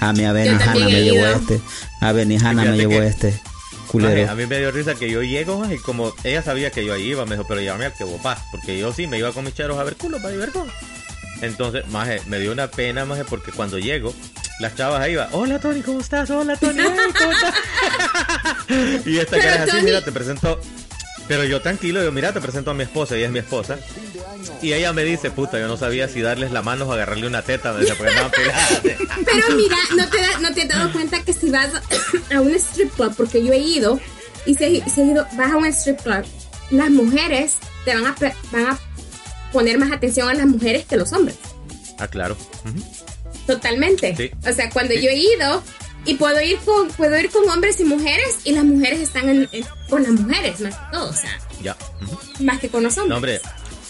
a 0.00 0.12
mí 0.12 0.24
a 0.24 0.28
Yo 0.28 0.34
Benihana 0.34 0.88
me 0.88 1.02
llevó 1.02 1.26
este, 1.26 1.60
a 2.00 2.12
Benihana 2.12 2.64
me 2.64 2.76
llevó 2.76 2.90
que- 2.90 3.06
este, 3.06 3.28
Maje, 3.28 3.86
culero. 3.88 4.30
a 4.30 4.34
mí 4.34 4.46
me 4.46 4.58
dio 4.58 4.70
risa 4.70 4.94
que 4.94 5.10
yo 5.10 5.22
llego 5.22 5.58
maje, 5.58 5.76
y 5.76 5.78
como 5.78 6.12
ella 6.24 6.42
sabía 6.42 6.70
que 6.70 6.84
yo 6.84 6.92
ahí 6.94 7.08
iba, 7.10 7.24
me 7.26 7.36
dijo, 7.36 7.46
pero 7.48 7.60
llévame 7.60 7.86
al 7.86 7.92
que 7.94 8.04
vos 8.04 8.22
vas, 8.22 8.38
porque 8.50 8.78
yo 8.78 8.92
sí 8.92 9.06
me 9.06 9.18
iba 9.18 9.32
con 9.32 9.44
mis 9.44 9.54
cheros 9.54 9.78
a 9.78 9.84
ver 9.84 9.96
culo 9.96 10.20
para 10.22 10.36
ver 10.36 10.50
con. 10.52 10.68
Entonces, 11.42 11.88
maje, 11.88 12.20
me 12.26 12.38
dio 12.38 12.52
una 12.52 12.68
pena, 12.70 13.04
maje, 13.06 13.24
porque 13.24 13.50
cuando 13.50 13.78
llego, 13.78 14.14
las 14.60 14.74
chavas 14.76 15.00
ahí 15.00 15.14
va, 15.14 15.28
hola 15.32 15.58
Tony, 15.58 15.80
¿cómo 15.80 16.00
estás? 16.00 16.28
Hola 16.30 16.54
Tony, 16.56 16.82
¿cómo 16.82 17.32
estás? 17.32 17.54
y 19.06 19.18
esta 19.18 19.38
cara 19.38 19.54
es 19.54 19.60
así, 19.62 19.70
Tony- 19.72 19.82
mira, 19.84 20.04
te 20.04 20.12
presento. 20.12 20.60
Pero 21.30 21.44
yo 21.44 21.60
tranquilo, 21.60 22.02
yo 22.02 22.10
mira, 22.10 22.32
te 22.32 22.40
presento 22.40 22.72
a 22.72 22.74
mi 22.74 22.82
esposa, 22.82 23.14
ella 23.16 23.26
es 23.26 23.30
mi 23.32 23.38
esposa. 23.38 23.78
Y 24.62 24.72
ella 24.72 24.92
me 24.92 25.04
dice, 25.04 25.30
puta, 25.30 25.60
yo 25.60 25.68
no 25.68 25.76
sabía 25.76 26.08
si 26.08 26.20
darles 26.22 26.50
la 26.50 26.60
mano 26.60 26.86
o 26.86 26.92
agarrarle 26.92 27.28
una 27.28 27.42
teta, 27.42 27.72
me 27.72 27.78
decía, 27.80 27.94
porque 27.94 28.12
pegadas. 28.36 28.80
Pero 29.24 29.54
mira, 29.56 29.76
¿no 29.96 30.08
te, 30.08 30.20
da- 30.20 30.38
no 30.40 30.52
te 30.52 30.62
has 30.62 30.68
dado 30.68 30.90
cuenta 30.92 31.22
que 31.22 31.32
si 31.32 31.48
vas 31.50 31.68
a 32.34 32.40
un 32.40 32.50
strip 32.56 32.92
club, 32.96 33.14
porque 33.16 33.44
yo 33.44 33.52
he 33.52 33.58
ido, 33.58 34.00
y 34.44 34.56
si, 34.56 34.82
si 34.92 35.02
he 35.02 35.04
ido, 35.04 35.24
vas 35.36 35.52
a 35.52 35.56
un 35.56 35.66
strip 35.66 36.00
club, 36.02 36.24
las 36.72 36.90
mujeres 36.90 37.58
te 37.84 37.94
van 37.94 38.06
a, 38.06 38.16
van 38.50 38.66
a 38.66 38.78
poner 39.52 39.78
más 39.78 39.92
atención 39.92 40.28
a 40.28 40.34
las 40.34 40.46
mujeres 40.48 40.84
que 40.84 40.96
los 40.96 41.12
hombres. 41.12 41.36
Ah, 42.00 42.08
claro. 42.08 42.36
Ujú. 42.64 42.84
Totalmente. 43.46 44.16
Sí. 44.16 44.30
O 44.48 44.52
sea, 44.52 44.68
cuando 44.70 44.94
Sí. 44.94 45.02
yo 45.02 45.10
he 45.10 45.16
ido 45.16 45.62
y 46.04 46.14
puedo 46.14 46.40
ir 46.40 46.58
con 46.58 46.88
puedo 46.88 47.18
ir 47.18 47.30
con 47.30 47.48
hombres 47.48 47.78
y 47.80 47.84
mujeres 47.84 48.38
y 48.44 48.52
las 48.52 48.64
mujeres 48.64 49.00
están 49.00 49.28
en- 49.28 49.48
en- 49.52 49.66
con 49.88 50.02
las 50.02 50.12
mujeres 50.12 50.60
más 50.60 50.74
que 50.74 50.82
todo, 50.92 51.10
o 51.10 51.12
sea, 51.12 51.30
Ya. 51.62 51.76
Más 52.40 52.58
que 52.58 52.68
con 52.70 52.82
los 52.82 52.92
hombres. 52.96 53.08
No, 53.10 53.16
hombre, 53.16 53.40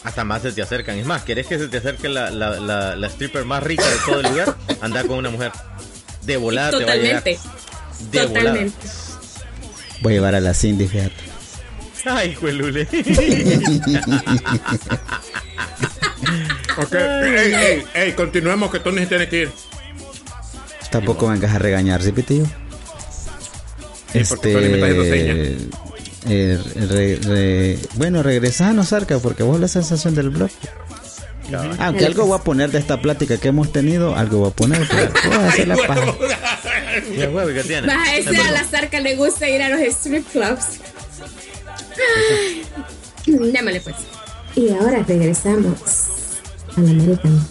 hasta 0.03 0.25
más 0.25 0.43
se 0.43 0.51
te 0.53 0.61
acercan. 0.63 0.99
Es 0.99 1.07
más, 1.07 1.23
¿querés 1.23 1.47
que 1.47 1.59
se 1.59 1.69
te 1.69 1.77
acerque 1.77 2.09
la, 2.09 2.31
la, 2.31 2.59
la, 2.59 2.97
la 2.97 3.07
stripper 3.09 3.45
más 3.45 3.63
rica 3.63 3.87
de 3.89 3.97
todo 4.05 4.21
el 4.21 4.27
lugar? 4.29 4.57
Anda 4.81 5.05
con 5.05 5.19
una 5.19 5.31
mujer. 5.31 5.53
De 6.23 6.37
volada 6.37 6.77
te 6.77 6.85
va 6.85 6.93
a 6.93 6.97
llegar. 6.97 7.23
Totalmente. 7.23 7.39
De 8.11 8.27
volada. 8.27 8.41
Totalmente. 8.51 8.87
Voy 10.03 10.13
a 10.13 10.17
llevar 10.17 10.35
a 10.35 10.41
la 10.41 10.53
Cindy, 10.55 10.89
fíjate. 10.89 11.15
Ay, 12.07 12.35
juelule. 12.35 12.89
Ok, 16.77 16.95
ey, 16.95 17.53
ey, 17.55 17.85
ey, 17.95 18.13
continuemos 18.13 18.71
que 18.71 18.79
Tony 18.81 19.01
se 19.01 19.07
tiene 19.07 19.29
que 19.29 19.43
ir. 19.43 19.51
Tampoco 20.91 21.28
vengas 21.28 21.55
a 21.55 21.59
regañar, 21.59 22.03
¿sí, 22.03 22.12
Pitillo? 22.12 22.47
Sí, 24.12 24.18
Este. 24.18 25.57
eh, 26.28 26.59
re- 26.88 27.16
re- 27.22 27.78
bueno, 27.95 28.22
regresanos, 28.22 28.93
Arca, 28.93 29.18
porque 29.18 29.43
vos 29.43 29.61
la 29.61 29.68
sensación 29.68 30.14
del 30.14 30.30
blog. 30.30 30.51
Aunque 31.80 32.07
algo 32.07 32.26
voy 32.26 32.38
a 32.38 32.43
poner 32.43 32.70
de 32.70 32.78
esta 32.78 33.01
plática 33.01 33.36
que 33.38 33.49
hemos 33.49 33.72
tenido, 33.72 34.14
algo 34.16 34.38
voy 34.38 34.51
a 34.51 34.53
poner. 34.53 34.86
voy 35.26 35.34
a 35.36 35.49
hacer 35.49 35.68
la 35.68 35.76
paja. 35.76 36.14
Más 37.86 38.09
a 38.09 38.16
ese 38.16 38.36
a 38.36 38.51
la 38.53 38.64
zarca 38.64 39.01
le 39.01 39.16
gusta 39.16 39.49
ir 39.49 39.62
a 39.62 39.68
los 39.68 39.80
strip 39.80 40.26
clubs. 40.30 40.78
Démosle 43.26 43.80
pues. 43.80 43.97
Y 44.57 44.70
ahora 44.70 45.05
regresamos 45.07 45.74
a 46.76 46.80
la 46.80 46.91
American. 46.91 47.47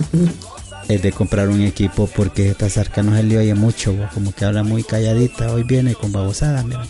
Es 0.89 1.03
de 1.03 1.11
comprar 1.11 1.49
un 1.49 1.61
equipo 1.61 2.07
porque 2.07 2.49
esta 2.49 2.67
Zarca 2.67 3.03
no 3.03 3.15
se 3.15 3.21
le 3.21 3.37
oye 3.37 3.53
mucho, 3.53 3.95
como 4.11 4.33
que 4.33 4.43
habla 4.43 4.63
muy 4.63 4.83
calladita. 4.83 5.53
Hoy 5.53 5.63
viene 5.63 5.93
con 5.93 6.11
babosada, 6.11 6.63
mira. 6.63 6.83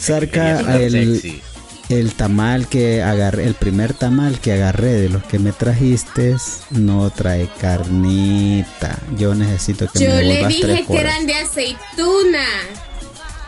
Zarca, 0.00 0.76
el, 0.78 1.42
el 1.90 2.12
tamal 2.14 2.66
que 2.66 3.02
agarré, 3.02 3.44
el 3.44 3.54
primer 3.54 3.92
tamal 3.92 4.40
que 4.40 4.52
agarré 4.54 4.92
de 4.92 5.10
los 5.10 5.22
que 5.24 5.38
me 5.38 5.52
trajiste, 5.52 6.36
no 6.70 7.10
trae 7.10 7.48
carnita. 7.60 8.98
Yo 9.18 9.34
necesito 9.34 9.86
que 9.92 10.04
Yo 10.04 10.10
me 10.10 10.22
le 10.22 10.46
dije 10.46 10.62
tres 10.62 10.86
que 10.86 10.98
eran 10.98 11.26
de 11.26 11.34
aceituna. 11.34 12.44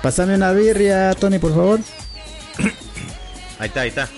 Pásame 0.02 0.34
una 0.34 0.52
birria, 0.52 1.14
Tony, 1.14 1.38
por 1.38 1.54
favor. 1.54 1.80
Ahí 3.58 3.68
está, 3.68 3.80
ahí 3.80 3.88
está. 3.88 4.08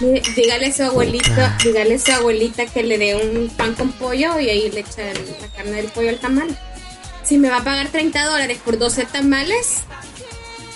Dígale 0.00 0.66
a 0.66 0.72
su 0.72 0.82
abuelita, 0.84 1.58
dígale 1.64 1.96
a 1.96 1.98
su 1.98 2.12
abuelita 2.12 2.66
que 2.66 2.82
le 2.84 2.98
dé 2.98 3.16
un 3.16 3.48
pan 3.48 3.74
con 3.74 3.90
pollo 3.92 4.38
y 4.38 4.48
ahí 4.48 4.70
le 4.70 4.80
echa 4.80 5.02
la 5.40 5.48
carne 5.56 5.72
del 5.72 5.86
pollo 5.86 6.10
al 6.10 6.18
tamal. 6.18 6.56
Si 7.24 7.36
me 7.36 7.50
va 7.50 7.58
a 7.58 7.64
pagar 7.64 7.88
30 7.88 8.24
dólares 8.24 8.58
por 8.64 8.78
12 8.78 9.06
tamales, 9.06 9.80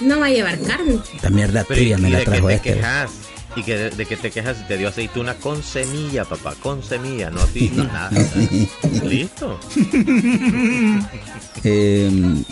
no 0.01 0.19
va 0.19 0.27
a 0.27 0.31
llevar 0.31 0.59
carne. 0.61 0.99
La 1.23 1.31
mierda 1.31 1.65
tuya 1.65 1.99
me 1.99 2.09
¿y 2.09 2.13
la 2.13 2.19
de 2.19 2.25
qué 2.25 2.31
trajo 2.31 2.47
te 2.49 2.55
este. 2.55 2.75
quejas? 2.75 3.11
Y 3.55 3.63
que 3.63 3.77
de, 3.77 3.91
de 3.91 4.07
que 4.07 4.17
te 4.17 4.31
quejas 4.31 4.57
si 4.57 4.65
te 4.65 4.79
dio 4.79 4.89
aceituna 4.89 5.35
con 5.35 5.63
semilla, 5.63 6.25
papá, 6.25 6.55
con 6.61 6.83
semilla, 6.83 7.31
no 7.31 7.43
así, 7.43 7.71
no 7.75 7.85
nada. 7.85 8.11
Listo. 9.05 9.61
Eh, 11.65 12.11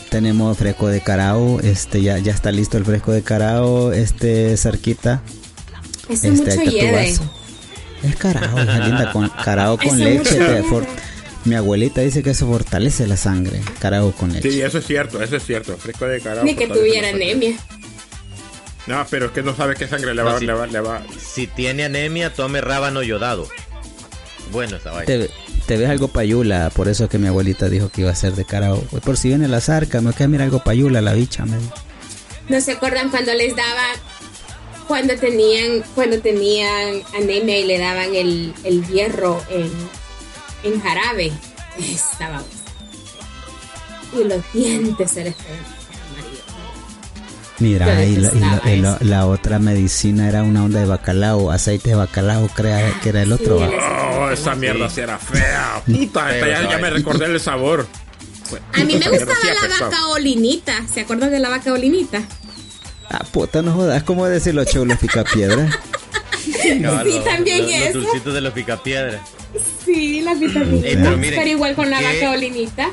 tenemos 0.09 0.57
fresco 0.57 0.87
de 0.87 1.01
carao, 1.01 1.59
este 1.59 2.01
ya, 2.01 2.19
ya 2.19 2.33
está 2.33 2.53
listo 2.53 2.79
el 2.79 2.85
fresco 2.85 3.11
de 3.11 3.23
carao, 3.23 3.93
este 3.93 4.57
cerquita. 4.57 5.21
Eso 6.11 6.29
Este, 6.29 6.31
mucho 6.31 6.93
vaso. 6.93 7.31
Es 8.03 8.17
carao, 8.17 8.63
hija 8.63 8.79
linda, 8.87 9.13
con 9.13 9.29
carao 9.29 9.77
con 9.77 9.89
Eso 9.89 9.97
leche. 9.97 10.35
te 10.39 10.63
for- 10.65 10.87
Mi 11.45 11.55
abuelita 11.55 12.01
dice 12.01 12.23
que 12.23 12.31
eso 12.31 12.47
fortalece 12.47 13.07
la 13.07 13.17
sangre, 13.17 13.61
carao 13.79 14.13
con 14.13 14.33
leche. 14.33 14.51
Sí, 14.51 14.61
eso 14.61 14.79
es 14.79 14.87
cierto, 14.87 15.23
eso 15.23 15.37
es 15.37 15.45
cierto. 15.45 15.77
Fresco 15.77 16.07
de 16.07 16.21
carajo. 16.21 16.45
Ni 16.45 16.55
que 16.55 16.67
tuviera 16.67 17.09
anemia. 17.11 17.57
No, 18.87 19.07
pero 19.11 19.27
es 19.27 19.33
que 19.33 19.43
no 19.43 19.55
sabe 19.55 19.75
qué 19.77 19.87
sangre 19.87 20.15
le 20.15 20.23
va, 20.23 20.33
No, 20.33 20.39
sí. 20.39 20.47
le 20.47 20.53
va, 20.55 20.67
le 20.67 20.81
va. 20.81 21.03
Si 21.19 21.47
tiene 21.47 21.85
anemia, 21.85 22.33
tome 22.33 22.61
rábano 22.61 23.03
yodado. 23.03 23.47
Bueno, 24.53 24.77
esa 24.79 24.91
vaina. 24.91 25.07
Te, 25.07 25.31
te 25.67 25.77
ves 25.77 25.89
algo 25.89 26.09
payula, 26.09 26.71
por 26.75 26.89
eso 26.89 27.05
es 27.05 27.11
que 27.11 27.19
mi 27.19 27.29
abuelita 27.29 27.69
dijo 27.69 27.89
que 27.91 28.01
iba 28.01 28.11
a 28.11 28.15
ser 28.17 28.35
de 28.35 28.45
carao. 28.45 28.81
Pues 28.91 29.03
por 29.03 29.17
si 29.17 29.29
viene 29.29 29.47
la 29.49 29.61
zarca, 29.61 30.01
me 30.01 30.13
queda 30.13 30.29
mira 30.29 30.45
algo 30.45 30.65
payula 30.65 31.01
la 31.01 31.13
bicha, 31.13 31.45
me. 31.47 31.57
¿No 32.49 32.61
se 32.61 32.73
acuerdan 32.73 33.11
cuando 33.11 33.33
les 33.35 33.55
daba, 33.55 33.85
cuando 34.91 35.15
tenían, 35.15 35.85
cuando 35.95 36.19
tenían 36.21 37.01
anemia 37.17 37.59
y 37.61 37.65
le 37.65 37.79
daban 37.79 38.13
el, 38.13 38.53
el 38.65 38.85
hierro 38.89 39.41
en, 39.49 39.71
en 40.65 40.81
jarabe? 40.81 41.31
Estaba 41.79 42.43
y 44.13 44.25
los 44.25 44.43
dientes 44.53 45.09
se 45.13 45.23
les. 45.23 45.35
Mira, 47.61 48.05
y, 48.05 48.17
la, 48.17 48.33
y 48.35 48.41
la- 48.41 48.51
detestaba 48.51 48.71
y 48.73 48.81
la- 48.81 48.95
eso. 48.97 49.05
la 49.05 49.27
otra 49.27 49.59
medicina 49.61 50.29
era 50.29 50.43
una 50.43 50.65
onda 50.65 50.81
de 50.81 50.87
bacalao, 50.87 51.51
aceite 51.53 51.91
de 51.91 51.95
bacalao, 51.95 52.49
crea 52.49 52.99
que 53.01 53.11
era 53.11 53.23
el 53.23 53.33
otro. 53.33 53.59
Sí, 53.61 53.75
Oh, 54.19 54.29
esa 54.31 54.55
mierda 54.57 54.91
sí 54.91 55.01
era 55.03 55.19
fea. 55.19 55.83
Puta, 55.87 56.27
Pero 56.31 56.69
ya, 56.69 56.79
me 56.79 56.91
recordé 56.91 57.27
el 57.27 57.39
sabor. 57.39 57.87
A 58.73 58.79
mí 58.85 58.97
me 58.97 59.09
gustaba 59.09 59.39
la 59.45 59.85
vaca 59.85 60.09
olinita. 60.09 60.73
¿Se 60.93 61.03
acuerdan 61.03 61.31
de 61.31 61.39
la 61.39 61.49
vaca 61.49 61.73
olinita? 61.73 62.23
Ah, 63.11 63.25
puta, 63.33 63.61
no 63.63 63.73
jodas, 63.73 64.03
¿cómo 64.05 64.27
decir 64.27 64.55
los 64.55 64.67
cholos 64.67 64.99
picapiedra? 64.99 65.69
Cabal, 66.83 67.07
Sí, 67.07 67.15
los- 67.17 67.25
también 67.25 67.63
los, 67.63 67.71
eso. 67.73 67.99
Los 67.99 68.05
dulcitos 68.05 68.35
de 68.35 68.41
los 68.41 68.53
picapiedras. 68.53 69.21
Sí, 69.85 70.21
las 70.21 70.39
vitaminas. 70.39 70.85
Ey, 70.85 70.97
pero 70.97 71.17
miren, 71.17 71.41
pero 71.41 71.51
igual 71.51 71.75
con 71.75 71.91
la 71.91 72.01
vaca 72.01 72.31
olinita. 72.31 72.89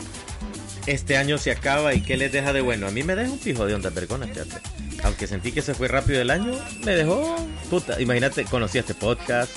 Este 0.87 1.17
año 1.17 1.37
se 1.37 1.51
acaba 1.51 1.93
y 1.93 2.01
¿qué 2.01 2.17
les 2.17 2.31
deja 2.31 2.51
de 2.53 2.61
bueno? 2.61 2.87
A 2.87 2.91
mí 2.91 3.03
me 3.03 3.15
deja 3.15 3.29
un 3.31 3.37
pijo 3.37 3.65
de 3.65 3.75
onda 3.75 3.91
percona, 3.91 4.25
fíjate. 4.27 4.55
Aunque 5.03 5.27
sentí 5.27 5.51
que 5.51 5.61
se 5.61 5.75
fue 5.75 5.87
rápido 5.87 6.21
el 6.21 6.31
año, 6.31 6.53
me 6.83 6.95
dejó 6.95 7.35
puta. 7.69 8.01
Imagínate, 8.01 8.45
conocí 8.45 8.77
este 8.79 8.95
podcast. 8.95 9.51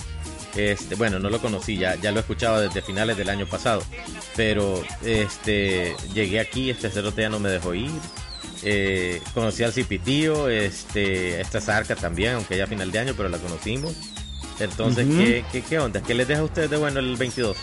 Este, 0.57 0.97
bueno, 0.97 1.21
no 1.21 1.31
lo 1.31 1.41
conocí, 1.41 1.79
ya, 1.79 1.95
ya 1.95 2.11
lo 2.11 2.19
escuchaba 2.21 2.61
desde 2.61 2.83
finales 2.83 3.17
del 3.17 3.31
año 3.31 3.47
pasado. 3.47 3.83
Pero 4.37 4.83
este 5.05 5.95
llegué 6.13 6.41
aquí, 6.41 6.69
este 6.71 6.91
cerote 6.91 7.23
ya 7.23 7.29
no 7.31 7.39
me 7.39 7.49
dejó 7.49 7.73
ir. 7.75 7.91
Eh, 8.63 9.21
conocí 9.35 9.63
al 9.63 9.73
Cipitío, 9.73 10.49
este, 10.49 11.41
esta 11.41 11.61
Zarca 11.61 11.97
también, 11.97 12.35
aunque 12.35 12.57
ya 12.57 12.65
a 12.65 12.67
final 12.67 12.91
de 12.93 12.99
año, 12.99 13.15
pero 13.17 13.29
la 13.29 13.39
conocimos. 13.39 13.95
Entonces, 14.59 15.07
Ujú. 15.07 15.17
¿qué, 15.19 15.45
qué, 15.51 15.63
¿qué 15.63 15.79
onda? 15.79 16.03
¿Qué 16.03 16.13
les 16.15 16.29
deja 16.29 16.41
a 16.41 16.45
ustedes 16.45 16.69
de 16.71 16.77
bueno 16.77 17.01
el 17.01 17.17
22? 17.17 17.57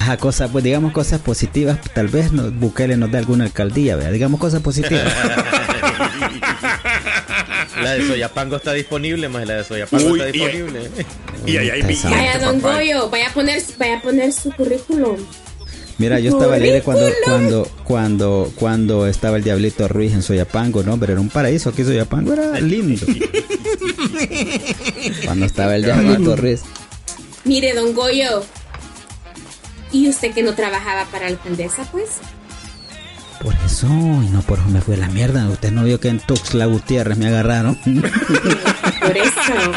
Ajá, 0.00 0.16
cosas, 0.18 0.50
pues 0.50 0.62
digamos 0.64 0.92
cosas 0.92 1.20
positivas, 1.20 1.78
tal 1.94 2.08
vez 2.08 2.30
no, 2.32 2.50
Bukele 2.50 2.96
nos 2.96 3.10
dé 3.10 3.18
alguna 3.18 3.44
alcaldía, 3.44 3.96
vea, 3.96 4.10
digamos 4.10 4.38
cosas 4.40 4.60
positivas. 4.62 5.04
La 7.82 7.92
de 7.92 8.06
Soyapango 8.06 8.56
está 8.56 8.72
disponible, 8.72 9.28
más 9.28 9.46
la 9.46 9.54
de 9.58 9.64
Soyapango 9.64 10.10
Uy, 10.12 10.20
está 10.20 10.30
y- 10.30 10.40
disponible. 10.40 10.90
Y 11.44 11.56
ahí 11.58 11.70
hay 11.70 11.80
Esa- 11.80 11.88
billete, 12.08 12.08
Vaya, 12.08 12.38
don 12.38 12.60
papá. 12.60 12.74
Goyo, 12.76 13.10
vaya 13.10 13.28
a 13.28 13.32
poner, 13.34 13.62
vaya 13.78 13.98
a 13.98 14.02
poner 14.02 14.32
su 14.32 14.50
currículum. 14.52 15.16
Mira, 15.98 16.20
yo 16.20 16.30
estaba 16.30 16.56
alegre 16.56 16.82
cuando, 16.82 17.08
cuando, 17.24 17.70
cuando, 17.84 18.52
cuando 18.54 19.06
estaba 19.06 19.38
el 19.38 19.44
Diablito 19.44 19.88
Ruiz 19.88 20.12
en 20.12 20.22
Soyapango, 20.22 20.82
no, 20.82 20.98
pero 20.98 21.12
era 21.12 21.20
un 21.20 21.30
paraíso, 21.30 21.70
aquí 21.70 21.84
Soyapango 21.84 22.34
era 22.34 22.60
lindo. 22.60 23.06
cuando 25.24 25.46
estaba 25.46 25.74
el 25.74 25.84
Diablito 25.84 26.36
Ruiz. 26.36 26.62
Mire, 27.44 27.74
don 27.74 27.94
Goyo. 27.94 28.44
¿Y 29.92 30.08
usted 30.08 30.34
que 30.34 30.42
no 30.42 30.54
trabajaba 30.54 31.04
para 31.06 31.30
la 31.30 31.36
alcaldesa, 31.36 31.84
pues? 31.90 32.18
Por 33.42 33.54
eso, 33.64 33.86
y 33.86 34.28
no 34.30 34.42
por 34.42 34.58
eso 34.58 34.68
me 34.68 34.80
fue 34.80 34.96
la 34.96 35.08
mierda. 35.08 35.48
Usted 35.48 35.70
no 35.70 35.84
vio 35.84 36.00
que 36.00 36.08
en 36.08 36.20
Tuxtla 36.20 36.66
Gutiérrez 36.66 37.16
me 37.16 37.28
agarraron. 37.28 37.76
Por 39.00 39.16
eso. 39.16 39.72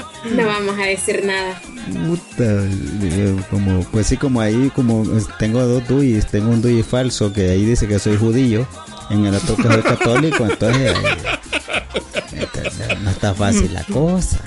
No 0.30 0.46
vamos 0.46 0.78
a 0.78 0.82
decir 0.84 1.22
nada. 1.24 1.60
Puta, 2.06 2.44
eh, 3.02 3.36
como, 3.50 3.82
pues 3.90 4.06
sí, 4.06 4.16
como 4.16 4.40
ahí, 4.40 4.70
como 4.74 5.04
eh, 5.04 5.22
tengo 5.38 5.62
dos 5.66 5.86
DUIs, 5.86 6.26
tengo 6.26 6.50
un 6.50 6.62
DUI 6.62 6.82
falso 6.82 7.32
que 7.32 7.50
ahí 7.50 7.64
dice 7.64 7.86
que 7.86 7.98
soy 7.98 8.16
judío, 8.16 8.66
en 9.10 9.26
el 9.26 9.34
otro 9.34 9.54
que 9.56 9.64
soy 9.64 9.82
católico, 9.82 10.44
entonces 10.46 10.96
eh, 12.32 12.98
no 13.02 13.10
está 13.10 13.34
fácil 13.34 13.72
la 13.74 13.84
cosa. 13.84 14.40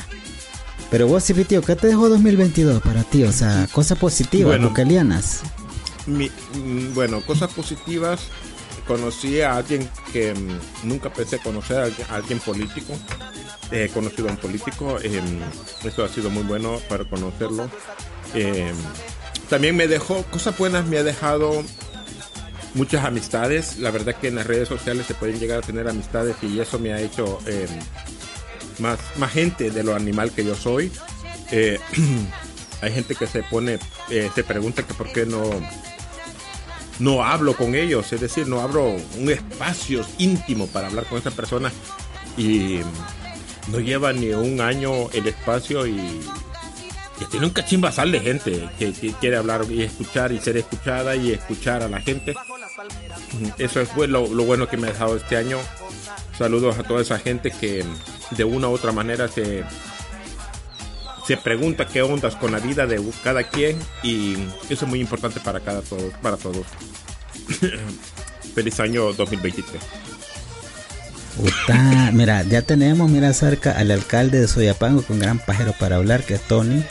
Pero 0.90 1.08
vos, 1.08 1.24
sí, 1.24 1.34
tío, 1.44 1.62
¿qué 1.62 1.76
te 1.76 1.88
dejó 1.88 2.10
2022 2.10 2.82
para 2.82 3.04
ti? 3.04 3.24
O 3.24 3.32
sea, 3.32 3.68
cosas 3.72 3.98
positivas, 3.98 4.54
Bueno. 4.54 4.70
bucalianas. 4.70 5.42
Mi- 6.06 6.32
mm, 6.56 6.94
bueno, 6.94 7.22
cosas 7.22 7.52
positivas. 7.52 8.22
Conocí 8.88 9.42
a 9.42 9.58
alguien 9.58 9.90
que 10.14 10.34
mm, 10.34 10.88
nunca 10.88 11.12
pensé 11.12 11.40
conocer, 11.40 11.94
a 12.10 12.16
alguien, 12.16 12.40
político. 12.40 12.94
He 13.72 13.90
conocido 13.90 14.30
a 14.30 14.32
un 14.32 14.38
político. 14.38 14.98
eh, 15.04 15.22
esto 15.84 16.04
ha 16.04 16.10
sido 16.10 16.30
muy 16.30 16.44
bueno 16.44 16.80
para 16.88 17.04
conocerlo. 17.04 17.70
Eh, 18.34 18.72
también 19.50 19.76
me 19.76 19.88
dejó, 19.88 20.24
cosas 20.24 20.58
buenas 20.58 20.86
me 20.86 20.98
ha 20.98 21.04
dejado 21.04 21.64
muchas 22.74 23.04
amistades. 23.04 23.78
La 23.80 23.92
verdad 23.92 24.16
que 24.16 24.28
en 24.28 24.36
las 24.36 24.48
redes 24.48 24.68
sociales 24.68 25.06
se 25.06 25.14
pueden 25.14 25.40
llegar 25.40 25.60
a 25.60 25.62
tener 25.62 25.88
amistades 25.88 26.36
y 26.42 26.60
eso 26.60 26.80
me 26.80 26.94
ha 26.94 27.02
hecho 27.02 27.40
eh, 27.46 27.68
más, 28.80 29.00
más 29.18 29.32
gente 29.32 29.72
de 29.72 29.84
lo 29.84 29.96
animal 29.96 30.32
que 30.32 30.46
yo 30.46 30.56
soy. 30.56 30.92
Eh, 31.52 31.80
hay 32.82 32.92
gente 32.94 33.16
que 33.16 33.28
se 33.28 33.44
pone, 33.44 33.80
eh, 34.10 34.30
se 34.34 34.44
pregunta 34.44 34.84
que 34.84 34.94
por 34.94 35.12
qué 35.12 35.26
no, 35.26 35.44
no 37.00 37.24
hablo 37.24 37.56
con 37.56 37.76
ellos, 37.76 38.12
es 38.12 38.22
decir, 38.22 38.48
no 38.48 38.62
abro 38.62 38.96
un 39.18 39.30
espacio 39.30 40.06
íntimo 40.18 40.68
para 40.68 40.88
hablar 40.88 41.06
con 41.06 41.20
esa 41.20 41.32
persona 41.32 41.72
y 42.38 42.80
no 43.68 43.80
lleva 43.80 44.14
ni 44.14 44.30
un 44.30 44.62
año 44.62 45.10
el 45.12 45.28
espacio 45.28 45.86
y, 45.86 46.22
tiene 47.32 47.48
un 47.48 47.52
cachimbasal 47.52 48.12
de 48.12 48.20
gente 48.20 48.70
que, 48.78 48.94
quiere 49.20 49.38
hablar 49.38 49.66
y 49.68 49.82
escuchar 49.82 50.32
y 50.32 50.40
ser 50.40 50.56
escuchada 50.58 51.16
y 51.16 51.32
escuchar 51.32 51.82
a 51.82 51.90
la 51.90 52.00
gente. 52.00 52.36
Eso 53.58 53.84
fue 53.88 54.08
lo, 54.08 54.28
lo 54.28 54.44
bueno 54.44 54.70
que 54.70 54.78
me 54.78 54.88
ha 54.88 54.92
dejado 54.92 55.18
este 55.18 55.36
año. 55.36 55.58
Saludos 56.38 56.78
a 56.78 56.84
toda 56.84 57.02
esa 57.02 57.18
gente 57.18 57.50
que 57.50 57.84
de 58.32 58.44
una 58.44 58.68
u 58.68 58.74
otra 58.74 58.92
manera 58.92 59.28
se, 59.28 59.64
se 61.28 61.36
pregunta 61.38 61.86
qué 61.86 62.02
ondas 62.02 62.36
con 62.36 62.52
la 62.54 62.60
vida 62.60 62.88
de 62.88 63.04
cada 63.24 63.44
quien 63.44 63.78
y 64.02 64.36
eso 64.70 64.86
es 64.86 64.88
muy 64.88 65.02
importante 65.02 65.40
para 65.42 65.60
cada 65.60 65.82
todos, 65.82 66.14
para 66.22 66.38
todos. 66.38 66.66
Feliz 68.56 68.80
año 68.80 69.12
2023. 69.14 69.82
Puta, 71.36 72.12
mira, 72.14 72.42
ya 72.44 72.62
tenemos, 72.64 73.10
mira, 73.12 73.32
cerca 73.34 73.72
al 73.74 73.92
alcalde 73.92 74.40
de 74.40 74.48
Soyapango 74.48 75.04
con 75.04 75.20
gran 75.20 75.38
pajero 75.38 75.74
para 75.74 75.98
hablar, 75.98 76.24
que 76.24 76.36
es 76.36 76.42
Tony. 76.42 76.84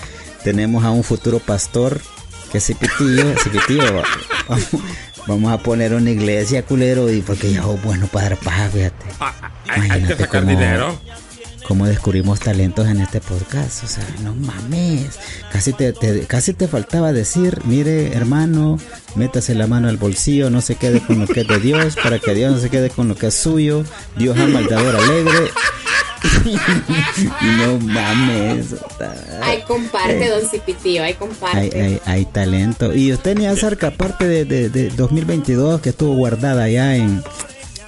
Tenemos 0.45 0.85
a 0.85 0.91
un 0.91 1.03
futuro 1.03 1.41
pastor, 1.41 2.01
que 2.53 2.59
es 2.59 2.67
Cipitillo. 2.67 3.35
Cipitillo, 3.43 4.03
vamos, 4.49 4.69
vamos 5.27 5.53
a 5.53 5.59
poner 5.59 5.95
una 5.95 6.11
iglesia, 6.11 6.63
culero, 6.65 7.11
y 7.11 7.23
porque 7.23 7.51
ya 7.53 7.61
es 7.63 7.83
bueno 7.83 8.07
para 8.07 8.29
dar 8.29 8.39
paja, 8.39 8.69
fíjate. 8.69 9.07
Ah, 9.19 9.35
Hay, 9.67 10.03
que 10.05 10.15
sacar 10.17 10.43
cómo- 10.43 10.51
dinero. 10.53 10.97
Cómo 11.67 11.87
descubrimos 11.87 12.41
talentos 12.41 12.87
en 12.89 13.01
este 13.01 13.21
podcast. 13.21 13.85
O 13.85 13.87
sea, 13.87 14.05
no 14.23 14.35
mames. 14.35 15.19
Casi 15.53 15.73
te, 15.73 15.93
te- 15.93 16.21
casi 16.27 16.53
te 16.55 16.69
faltaba 16.69 17.13
decir, 17.13 17.61
mire, 17.65 18.13
hermano, 18.15 18.79
métase 19.15 19.55
la 19.55 19.67
mano 19.67 19.89
al 19.89 19.97
bolsillo, 19.97 20.49
no 20.51 20.61
se 20.61 20.77
quede 20.77 21.01
con 21.01 21.19
lo 21.21 21.27
que 21.27 21.41
es 21.41 21.49
de 21.49 21.59
Dios, 21.61 21.97
para 22.03 22.19
que 22.19 22.35
Dios 22.35 22.53
no 22.53 22.59
se 22.61 22.71
quede 22.71 22.91
con 22.91 23.09
lo 23.09 23.17
que 23.17 23.27
es 23.29 23.35
suyo. 23.35 23.85
Dios 24.17 24.39
ama 24.39 24.61
al 24.61 24.67
dador 24.69 24.97
alegre. 24.97 25.51
no 27.59 27.79
mames. 27.79 28.75
Ay, 29.43 29.63
comparte, 29.67 30.27
Eh. 30.27 30.31
don 30.31 30.49
Cipitío, 30.49 31.03
ay, 31.03 31.15
comparte. 31.15 31.59
Hay, 31.59 31.71
hay, 31.81 32.01
hay 32.05 32.25
talento. 32.27 32.95
Y 32.95 33.13
usted 33.13 33.37
ni 33.37 33.47
acerca, 33.47 33.89
aparte 33.89 34.27
de, 34.27 34.45
de, 34.45 34.69
de 34.71 34.91
2022, 34.91 35.81
que 35.81 35.91
estuvo 35.91 36.15
guardada 36.15 36.65
allá 36.65 36.97
en, 36.97 37.23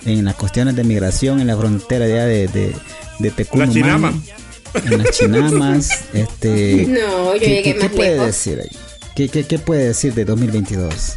en 0.05 0.25
las 0.25 0.35
cuestiones 0.35 0.77
de 0.77 0.85
migración, 0.85 1.41
en 1.41 1.47
la 1.47 1.57
frontera 1.57 2.05
allá 2.05 2.27
de, 2.27 2.49
de, 2.49 2.75
de 3.19 3.33
Chinama. 3.73 4.13
En 4.75 4.99
las 5.03 5.17
chinamas. 5.19 5.91
este, 6.13 6.87
No, 6.89 7.35
yo 7.35 7.41
¿qué- 7.41 7.47
llegué 7.49 7.63
qué- 7.63 7.75
más 7.75 7.89
¿Qué 7.91 7.97
puede 7.97 8.11
lejos. 8.13 8.27
decir 8.27 8.61
ahí? 8.61 8.77
¿Qué, 9.17 9.29
qué, 9.29 9.45
qué 9.45 9.59
puede 9.59 9.89
decir 9.89 10.15
de 10.15 10.25
2022? 10.25 11.17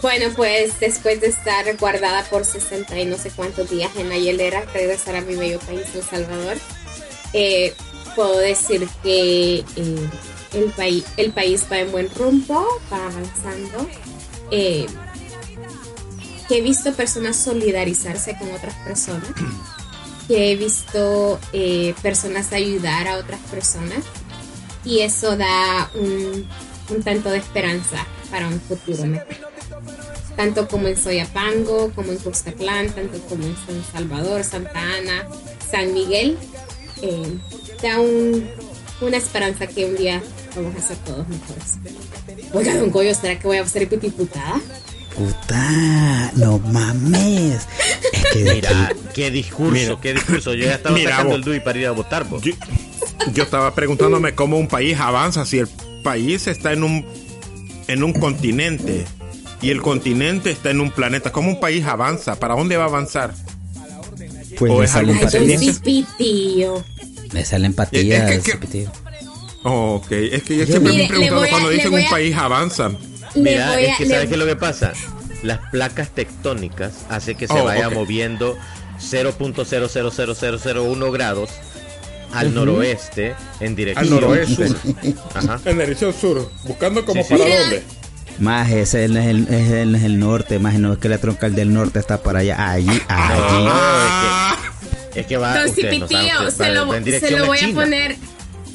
Bueno, 0.00 0.26
pues 0.36 0.78
después 0.80 1.20
de 1.20 1.28
estar 1.28 1.64
guardada 1.78 2.24
por 2.24 2.44
60 2.44 2.98
y 3.00 3.06
no 3.06 3.16
sé 3.18 3.30
cuántos 3.30 3.70
días 3.70 3.90
en 3.98 4.08
la 4.10 4.16
hielera, 4.18 4.64
regresar 4.74 5.16
a 5.16 5.20
mi 5.22 5.34
bello 5.34 5.58
país, 5.60 5.82
El 5.94 6.02
Salvador. 6.02 6.56
eh, 7.32 7.74
puedo 8.14 8.38
decir 8.38 8.86
que 9.02 9.56
eh, 9.76 10.08
el, 10.52 10.64
país 10.76 11.04
el 11.16 11.32
país 11.32 11.64
va 11.70 11.80
en 11.80 11.90
buen 11.90 12.08
rumbo, 12.14 12.66
va 12.92 12.98
avanzando. 13.06 13.88
Eh, 14.50 14.86
que 16.48 16.58
he 16.58 16.60
visto 16.60 16.92
personas 16.92 17.36
solidarizarse 17.36 18.36
con 18.38 18.52
otras 18.52 18.74
personas, 18.84 19.30
que 20.28 20.52
he 20.52 20.56
visto 20.56 21.38
eh, 21.52 21.94
personas 22.02 22.52
ayudar 22.52 23.08
a 23.08 23.18
otras 23.18 23.40
personas 23.50 23.98
y 24.84 25.00
eso 25.00 25.36
da 25.36 25.90
un, 25.94 26.48
tanto 27.02 27.30
de 27.30 27.38
esperanza 27.38 28.06
para 28.30 28.48
un 28.48 28.60
futuro 28.60 29.04
mejor. 29.06 29.26
Tanto 30.36 30.66
como 30.68 30.88
en 30.88 30.96
Soyapango, 30.96 31.90
como 31.94 32.10
en 32.12 32.18
Cuscatlán, 32.18 32.90
tanto 32.90 33.18
como 33.28 33.44
en 33.44 33.56
San 33.66 33.84
Salvador, 33.92 34.42
Santa 34.44 34.80
Ana, 34.80 35.26
San 35.70 35.92
Miguel, 35.94 36.36
eh, 37.02 37.38
da 37.82 38.00
un- 38.00 38.48
una 39.00 39.16
esperanza 39.16 39.66
que 39.66 39.84
un 39.86 39.96
día 39.96 40.22
vamos 40.56 40.74
a 40.76 40.80
ser 40.88 40.96
todos 40.98 41.26
mejores. 41.28 41.78
Oiga, 42.52 42.76
don 42.76 42.90
Goyo, 42.90 43.14
¿será 43.14 43.38
que 43.38 43.46
voy 43.46 43.58
a 43.58 43.66
ser 43.66 43.88
diputada? 44.00 44.60
Puta, 45.16 46.32
no 46.36 46.58
mames. 46.58 47.66
Es 48.12 48.24
que 48.32 48.44
Mira, 48.54 48.86
aquí- 48.86 48.98
qué 49.14 49.30
discurso, 49.30 49.72
Mira. 49.72 49.98
qué 50.00 50.14
discurso. 50.14 50.54
Yo 50.54 50.64
ya 50.64 50.74
estaba 50.76 50.94
Mira, 50.94 51.10
sacando 51.12 51.30
vos. 51.30 51.38
el 51.38 51.44
DUI 51.44 51.60
para 51.60 51.78
ir 51.78 51.86
a 51.86 51.90
votar, 51.92 52.24
vos. 52.24 52.42
Yo, 52.42 52.52
yo 53.32 53.42
estaba 53.44 53.74
preguntándome 53.74 54.34
cómo 54.34 54.58
un 54.58 54.66
país 54.68 54.98
avanza 54.98 55.44
si 55.46 55.58
el 55.58 55.68
país 56.02 56.46
está 56.46 56.72
en 56.72 56.82
un 56.82 57.06
en 57.86 58.02
un 58.02 58.12
continente 58.14 59.04
y 59.62 59.70
el 59.70 59.82
continente 59.82 60.50
está 60.50 60.70
en 60.70 60.80
un 60.80 60.90
planeta. 60.90 61.30
¿Cómo 61.32 61.50
un 61.50 61.60
país 61.60 61.84
avanza? 61.86 62.38
¿Para 62.40 62.54
dónde 62.54 62.76
va 62.76 62.84
a 62.84 62.88
avanzar? 62.88 63.34
pues 64.58 64.70
o 64.72 64.82
es 64.84 64.90
salen 64.90 65.18
patillas. 65.18 65.60
Le 67.32 67.44
salen 67.44 67.70
Es 67.72 67.76
patillas. 67.76 68.30
que- 68.30 68.40
que- 68.40 68.52
Cipitío. 68.52 68.90
Oh, 69.64 69.94
ok, 69.96 70.12
es 70.12 70.42
que 70.42 70.56
yo 70.58 70.66
siempre 70.66 70.92
me 70.92 71.04
he 71.04 71.08
preguntado 71.08 71.42
a- 71.42 71.48
cuando 71.48 71.70
dicen 71.70 71.92
un 71.94 72.04
país 72.08 72.36
avanza. 72.36 72.90
Le 73.34 73.42
Mira, 73.52 73.72
voy 73.72 73.84
es 73.84 73.92
a- 73.92 73.96
que 73.96 74.04
le- 74.06 74.14
¿sabes 74.14 74.28
qué 74.28 74.34
es 74.34 74.38
lo 74.40 74.46
que 74.46 74.56
pasa? 74.56 74.92
Las 75.42 75.58
placas 75.70 76.08
tectónicas 76.10 76.92
hace 77.10 77.34
que 77.34 77.46
se 77.46 77.52
Oh, 77.54 77.64
vaya 77.64 77.90
moviendo 77.90 78.56
0.000001 79.00 81.12
grados 81.12 81.50
al 82.32 82.54
noroeste 82.54 83.34
en 83.60 83.76
dirección 83.76 84.06
Al 84.06 84.10
noroeste. 84.20 84.68
sur. 84.68 84.76
Ajá. 85.34 85.60
En 85.66 85.78
dirección 85.78 86.12
sur, 86.14 86.50
buscando 86.64 87.04
como 87.04 87.22
Sí, 87.22 87.28
sí. 87.28 87.34
para 87.34 87.44
Mira. 87.44 87.60
dónde. 87.60 87.82
Más 88.40 88.68
ese 88.72 89.06
no 89.08 89.20
es 89.20 89.26
el, 89.28 89.46
es 89.48 89.70
el, 89.70 89.94
es 89.94 90.02
el 90.02 90.18
norte, 90.18 90.58
más 90.58 90.74
no 90.74 90.94
es 90.94 90.98
que 90.98 91.08
la 91.08 91.18
troncal 91.18 91.54
del 91.54 91.72
norte 91.72 92.00
está 92.00 92.20
para 92.22 92.40
allá. 92.40 92.56
Allí, 92.70 92.88
allí. 92.88 93.00
Ah, 93.08 94.56
Es 95.14 95.26
que 95.26 95.36
va, 95.36 95.56
Don 95.56 95.68
ustedes 95.68 96.00
no 96.00 96.08
se 96.08 96.14
va- 96.14 96.22
lo, 96.70 96.88
va 96.88 96.96
en 96.96 97.04
se 97.20 97.30
lo 97.30 97.44
a 97.44 97.46
voy 97.46 97.58
a 97.60 97.68
poner, 97.72 98.16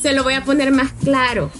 se 0.02 0.14
lo 0.14 0.24
voy 0.24 0.36
a 0.36 0.46
poner 0.46 0.72
más 0.72 0.94
claro. 1.04 1.52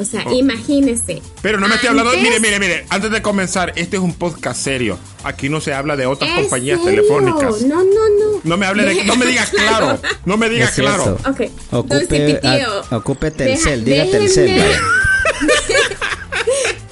O 0.00 0.04
sea, 0.04 0.24
Oh. 0.26 0.32
imagínese. 0.32 1.20
Pero 1.42 1.60
no 1.60 1.68
me 1.68 1.74
estoy 1.74 1.90
hablando. 1.90 2.12
Mire, 2.12 2.40
mire, 2.40 2.58
mire. 2.58 2.86
Antes 2.88 3.10
de 3.10 3.20
comenzar, 3.22 3.72
este 3.76 3.96
es 3.98 4.02
un 4.02 4.14
podcast 4.14 4.60
serio. 4.62 4.98
Aquí 5.24 5.48
no 5.48 5.60
se 5.60 5.74
habla 5.74 5.96
de 5.96 6.06
otras 6.06 6.30
¿Es 6.30 6.36
compañías 6.40 6.80
serio? 6.82 7.02
telefónicas. 7.02 7.62
No, 7.62 7.76
no, 7.76 7.84
no. 7.84 8.40
No 8.42 8.56
me 8.56 8.66
hable 8.66 8.84
de. 8.86 9.04
No 9.04 9.16
me 9.16 9.26
digas 9.26 9.50
claro. 9.50 10.00
No 10.24 10.36
me 10.36 10.48
digas 10.48 10.70
Es 10.70 10.76
claro. 10.76 11.18
eso. 11.20 11.30
Ok. 11.30 11.40
Ocupe, 11.72 12.40
a- 12.42 12.96
ocupe 12.96 13.30
Telcel, 13.30 13.84
deja- 13.84 14.04
diga 14.04 14.18
Telcel. 14.18 14.50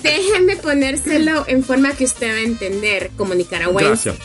déjenme- 0.02 0.56
ponérselo 0.58 1.44
en 1.48 1.64
forma 1.64 1.92
que 1.92 2.04
usted 2.04 2.28
va 2.30 2.36
a 2.38 2.42
entender 2.42 3.10
como 3.16 3.34
nicaragüense. 3.34 4.10
Gracias. 4.10 4.16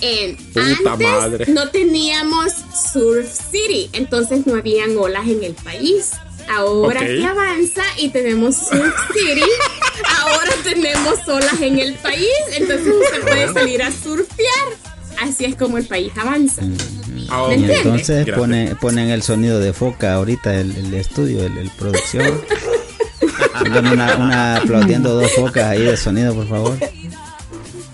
Eh, 0.00 0.36
Puta 0.52 0.66
antes 0.92 1.08
madre. 1.08 1.46
no 1.48 1.68
teníamos 1.68 2.52
Surf 2.92 3.28
City, 3.52 3.88
entonces 3.92 4.46
no 4.48 4.56
habían 4.56 4.96
olas 4.98 5.28
en 5.28 5.44
el 5.44 5.54
país. 5.54 6.10
Ahora 6.48 7.00
Ok. 7.00 7.06
que 7.06 7.24
avanza 7.26 7.82
y 7.98 8.08
tenemos 8.10 8.56
Surf 8.56 8.94
City, 9.12 9.42
ahora 10.20 10.52
tenemos 10.64 11.18
olas 11.28 11.60
en 11.60 11.78
el 11.78 11.94
país, 11.94 12.28
entonces 12.56 12.88
usted 12.88 13.20
puede 13.22 13.52
salir 13.52 13.82
a 13.82 13.90
surfear. 13.90 14.92
Así 15.22 15.44
es 15.44 15.54
como 15.56 15.78
el 15.78 15.86
país 15.86 16.12
avanza. 16.20 16.62
Ah, 17.30 17.46
¿Me 17.48 17.54
entiende? 17.54 17.76
entonces 17.76 18.26
pone, 18.34 18.74
ponen 18.80 19.10
el 19.10 19.22
sonido 19.22 19.60
de 19.60 19.72
foca 19.72 20.14
ahorita, 20.14 20.54
el, 20.54 20.74
el 20.76 20.92
estudio, 20.94 21.44
el, 21.44 21.56
el 21.58 21.70
producción. 21.70 22.40
Pongan 23.58 23.86
una, 23.88 24.16
una 24.16 24.56
aplaudiendo 24.56 25.14
dos 25.14 25.30
focas 25.32 25.64
ahí 25.66 25.82
de 25.82 25.96
sonido, 25.96 26.34
por 26.34 26.48
favor. 26.48 26.76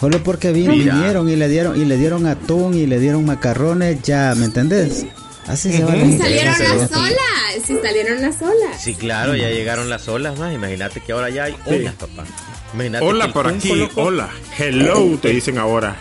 Solo 0.01 0.23
porque 0.23 0.53
Mira. 0.53 0.73
vinieron 0.95 1.29
y 1.29 1.37
le 1.37 1.49
dieron 1.49 1.81
y 1.81 1.85
le 1.85 1.97
dieron 1.97 2.27
atún 2.27 2.75
y 2.75 2.87
le 2.87 2.99
dieron 3.01 3.25
macarrones, 3.27 4.01
ya, 4.03 4.35
¿me 4.37 4.45
entendés? 4.47 5.05
Así 5.49 5.73
se 5.73 5.83
va 5.83 5.91
la 5.93 5.97
Y 5.97 6.01
gente. 6.11 6.19
salieron 6.19 6.55
las 6.79 6.93
olas, 6.93 7.19
sí 7.67 7.77
salieron 7.83 8.23
las 8.23 8.43
olas. 8.43 8.83
Sí, 8.83 8.95
claro, 8.95 9.35
ya 9.35 9.49
llegaron 9.49 9.89
las 9.89 10.07
olas 10.09 10.39
más. 10.39 10.55
Imagínate 10.55 11.01
que 11.01 11.13
ahora 11.13 11.31
ya 11.31 11.45
hay 11.45 11.57
olas, 11.67 11.95
papá. 11.95 12.25
Imagínate 12.75 13.05
Hola 13.05 13.33
por 13.33 13.47
aquí. 13.49 13.75
loco, 13.75 14.03
Hola. 14.03 14.29
Hello, 14.59 15.19
te 15.21 15.31
dicen 15.31 15.57
ahora. 15.59 15.97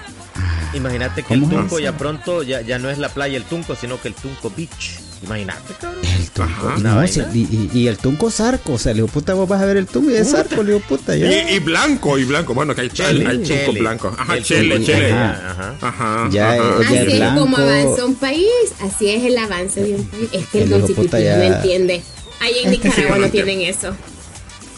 Imagínate 0.73 1.23
que 1.23 1.33
el 1.33 1.39
¿Cómo 1.41 1.53
es 1.53 1.59
Tunco 1.61 1.79
ya 1.79 1.97
pronto 1.97 2.43
ya, 2.43 2.61
ya 2.61 2.77
no 2.77 2.89
es 2.89 2.97
la 2.97 3.09
playa 3.09 3.37
el 3.37 3.45
Tunco, 3.45 3.75
sino 3.75 4.01
que 4.01 4.09
el 4.09 4.13
Tunco 4.15 4.51
Beach. 4.55 4.99
Imagínate, 5.23 5.73
cabrón. 5.81 6.05
El 6.05 6.29
tunco. 6.29 6.43
Ajá. 6.49 6.75
Una 6.77 6.93
No, 7.01 7.07
sí, 7.07 7.21
y, 7.33 7.39
y- 7.39 7.69
y 7.73 7.87
el 7.87 7.97
tunco 7.97 8.29
zarco, 8.29 8.73
o 8.73 8.77
sea, 8.77 8.91
le 8.93 8.97
digo, 8.97 9.07
puta, 9.07 9.33
vos 9.33 9.49
vas 9.49 9.61
a 9.61 9.65
ver 9.65 9.77
el 9.77 9.87
tunco 9.87 10.11
y 10.11 10.15
es 10.15 10.29
zarco, 10.31 10.61
le 10.63 10.73
digo, 10.73 10.85
puta, 10.87 11.15
ya. 11.15 11.49
Y, 11.51 11.55
y 11.55 11.59
blanco, 11.59 12.17
y 12.19 12.23
blanco. 12.23 12.53
Bueno, 12.53 12.75
que 12.75 12.81
hay, 12.81 12.89
Chele, 12.89 13.25
hay 13.27 13.37
tunco 13.37 13.47
chele. 13.47 13.79
blanco. 13.79 14.15
Ajá, 14.17 14.37
El 14.37 14.43
chele, 14.43 14.83
chele. 14.85 15.11
ajá. 15.11 15.75
Ajá. 15.81 15.87
Ajá. 15.87 16.29
Ya, 16.31 16.51
ajá. 16.53 16.79
Así 16.85 16.95
es 16.97 17.15
blanco. 17.17 17.41
como 17.41 17.57
avanza 17.57 18.05
un 18.05 18.15
país, 18.15 18.45
así 18.81 19.09
es 19.09 19.23
el 19.23 19.37
avance 19.37 19.81
de 19.83 19.95
un 19.95 20.05
país. 20.05 20.29
Es 20.31 20.45
que 20.47 20.63
el 20.63 20.73
El 20.73 20.85
Cipitío 20.87 21.37
no 21.37 21.43
entiende. 21.43 22.01
Ahí 22.39 22.53
en 22.63 22.73
Es 22.73 22.79
que 22.79 22.91
sí, 22.91 22.97
Nicaragua 23.01 23.17
no 23.17 23.29
tienen 23.31 23.61
eso. 23.61 23.95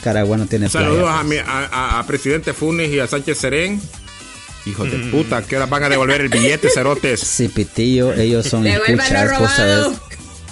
Caragua 0.01 0.37
no 0.37 0.45
tiene. 0.45 0.69
Saludos 0.69 1.09
a, 1.09 1.23
mi, 1.25 1.35
a, 1.35 1.43
a- 1.45 1.99
a 1.99 2.07
presidente 2.07 2.53
Funes 2.53 2.89
y 2.89 2.99
a 2.99 3.07
Sánchez 3.07 3.37
Serén. 3.37 3.81
Hijos 4.65 4.91
de 4.91 4.97
puta, 5.09 5.41
¿qué 5.41 5.55
hora 5.55 5.65
van 5.65 5.83
a 5.85 5.89
devolver 5.89 6.21
el 6.21 6.29
billete, 6.29 6.69
cerotes? 6.69 7.19
Sí, 7.21 7.47
Pitillo, 7.47 8.13
ellos 8.13 8.45
son 8.45 8.67
escuchas, 8.67 9.39
vos 9.39 9.49
sabes. 9.51 9.87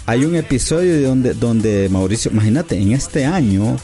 Hay 0.08 0.24
un 0.26 0.36
episodio 0.36 0.94
de 0.94 1.02
donde, 1.04 1.34
donde 1.34 1.90
Mauricio, 1.90 2.32
imagínate, 2.32 2.80
en 2.82 2.94
este 2.94 3.26
año, 3.26 3.76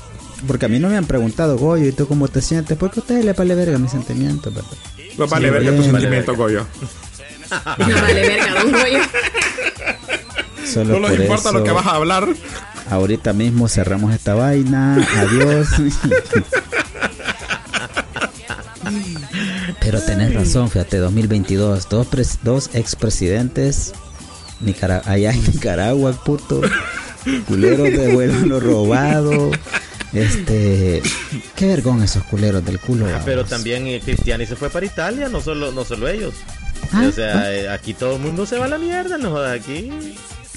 porque 0.47 0.65
a 0.65 0.69
mí 0.69 0.79
no 0.79 0.87
me 0.89 0.95
han 0.97 1.05
preguntado, 1.05 1.57
Goyo, 1.57 1.85
¿y 1.85 1.91
tú 1.91 2.07
cómo 2.07 2.27
te 2.29 2.41
sientes? 2.41 2.77
Porque 2.77 2.99
a 2.99 3.03
ustedes 3.03 3.25
les 3.25 3.35
vale 3.35 3.53
verga 3.55 3.77
mis 3.77 3.91
sentimientos, 3.91 4.53
¿verdad? 4.53 4.69
No 5.17 5.27
vale 5.27 5.47
Sí, 5.49 5.53
verga 5.53 5.69
tus 5.71 5.79
Vale 5.79 5.91
sentimientos, 5.91 6.37
Goyo. 6.37 6.65
No 7.77 8.01
vale 8.01 8.21
verga, 8.21 8.53
don 8.63 8.71
Goyo. 8.71 8.99
Solo 10.65 10.93
No 10.93 10.99
les 11.01 11.11
por 11.11 11.19
importa 11.21 11.49
eso, 11.49 11.57
lo 11.59 11.63
que 11.65 11.71
vas 11.71 11.85
a 11.87 11.95
hablar. 11.95 12.27
ahorita 12.89 13.33
mismo 13.33 13.67
cerramos 13.67 14.13
esta 14.13 14.33
vaina, 14.33 14.95
adiós. 15.17 15.67
Pero 19.81 20.01
tenés 20.01 20.33
razón, 20.33 20.69
fíjate, 20.69 20.97
2022, 20.97 21.89
dos, 21.89 22.07
pres- 22.09 22.39
dos 22.43 22.69
expresidentes 22.73 23.93
Nicara- 24.61 25.01
allá 25.05 25.31
en 25.31 25.43
Nicaragua, 25.51 26.11
puto, 26.23 26.61
culeros 27.47 27.91
de 27.91 28.13
vuelo 28.13 28.39
lo 28.45 28.59
robado. 28.59 29.51
Este, 30.13 31.01
qué 31.55 31.67
vergón 31.67 32.03
esos 32.03 32.23
culeros 32.25 32.63
del 32.63 32.79
culo. 32.79 33.07
Ah, 33.07 33.21
Pero 33.25 33.45
también 33.45 33.87
eh, 33.87 33.99
Cristiani 34.03 34.45
se 34.45 34.55
fue 34.55 34.69
para 34.69 34.85
Italia, 34.85 35.27
no 35.29 35.41
solo, 35.41 35.71
no 35.71 35.83
solo 35.85 36.07
ellos. 36.07 36.35
Ah, 36.91 37.05
o 37.09 37.11
sea, 37.11 37.51
eh, 37.53 37.67
aquí 37.69 37.93
todo 37.95 38.17
el 38.17 38.21
mundo 38.21 38.45
se 38.45 38.57
va 38.59 38.65
a 38.65 38.69
la 38.69 38.77
mierda, 38.77 39.17
no 39.17 39.31
jodas, 39.31 39.59
aquí. 39.59 39.89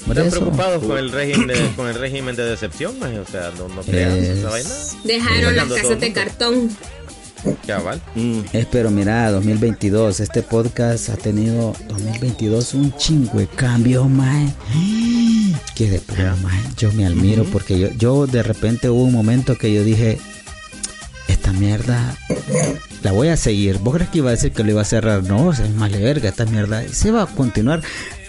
Están 0.07 0.27
eso. 0.27 0.39
preocupados 0.39 0.83
con 0.83 0.97
el 0.97 1.11
régimen 1.11 1.47
de, 1.47 1.71
con 1.75 1.87
el 1.87 1.95
régimen 1.95 2.35
de 2.35 2.43
decepción, 2.45 2.99
maje, 2.99 3.17
o 3.19 3.25
sea, 3.25 3.51
no, 3.57 3.67
no 3.67 3.81
creas 3.81 4.13
Es- 4.13 4.37
esa 4.37 4.49
vaina. 4.49 4.69
Dejaron 5.03 5.55
las 5.55 5.67
casas 5.69 5.99
de 5.99 6.13
cartón. 6.13 6.69
Cabal. 7.65 8.01
Es, 8.53 8.65
pero 8.65 8.89
mira, 8.91 9.31
2022, 9.31 10.19
este 10.19 10.41
podcast 10.41 11.09
ha 11.09 11.17
tenido 11.17 11.73
2022 11.87 12.73
un 12.73 12.95
chingo 12.97 13.39
de 13.39 13.47
cambios, 13.47 14.09
mae. 14.09 14.53
Que 15.75 15.89
de 15.89 15.99
plano, 15.99 16.37
mae. 16.37 16.59
Yo 16.77 16.91
me 16.93 17.05
admiro 17.05 17.43
porque 17.45 17.79
yo, 17.79 17.89
yo 17.97 18.27
de 18.27 18.43
repente 18.43 18.89
hubo 18.89 19.03
un 19.03 19.13
momento 19.13 19.57
que 19.57 19.73
yo 19.73 19.83
dije, 19.83 20.17
esta 21.27 21.51
mierda 21.53 22.15
la 23.03 23.11
voy 23.11 23.29
a 23.29 23.37
seguir. 23.37 23.77
¿Vos 23.79 23.95
crees 23.95 24.09
que 24.09 24.19
iba 24.19 24.29
a 24.29 24.31
decir 24.31 24.51
que 24.51 24.63
lo 24.63 24.71
iba 24.71 24.81
a 24.81 24.85
cerrar? 24.85 25.23
No, 25.23 25.51
es 25.51 25.69
más 25.75 25.91
de 25.91 25.99
verga 25.99 26.29
esta 26.29 26.45
mierda. 26.45 26.83
Se 26.89 27.11
va 27.11 27.23
a 27.23 27.27
continuar. 27.27 27.81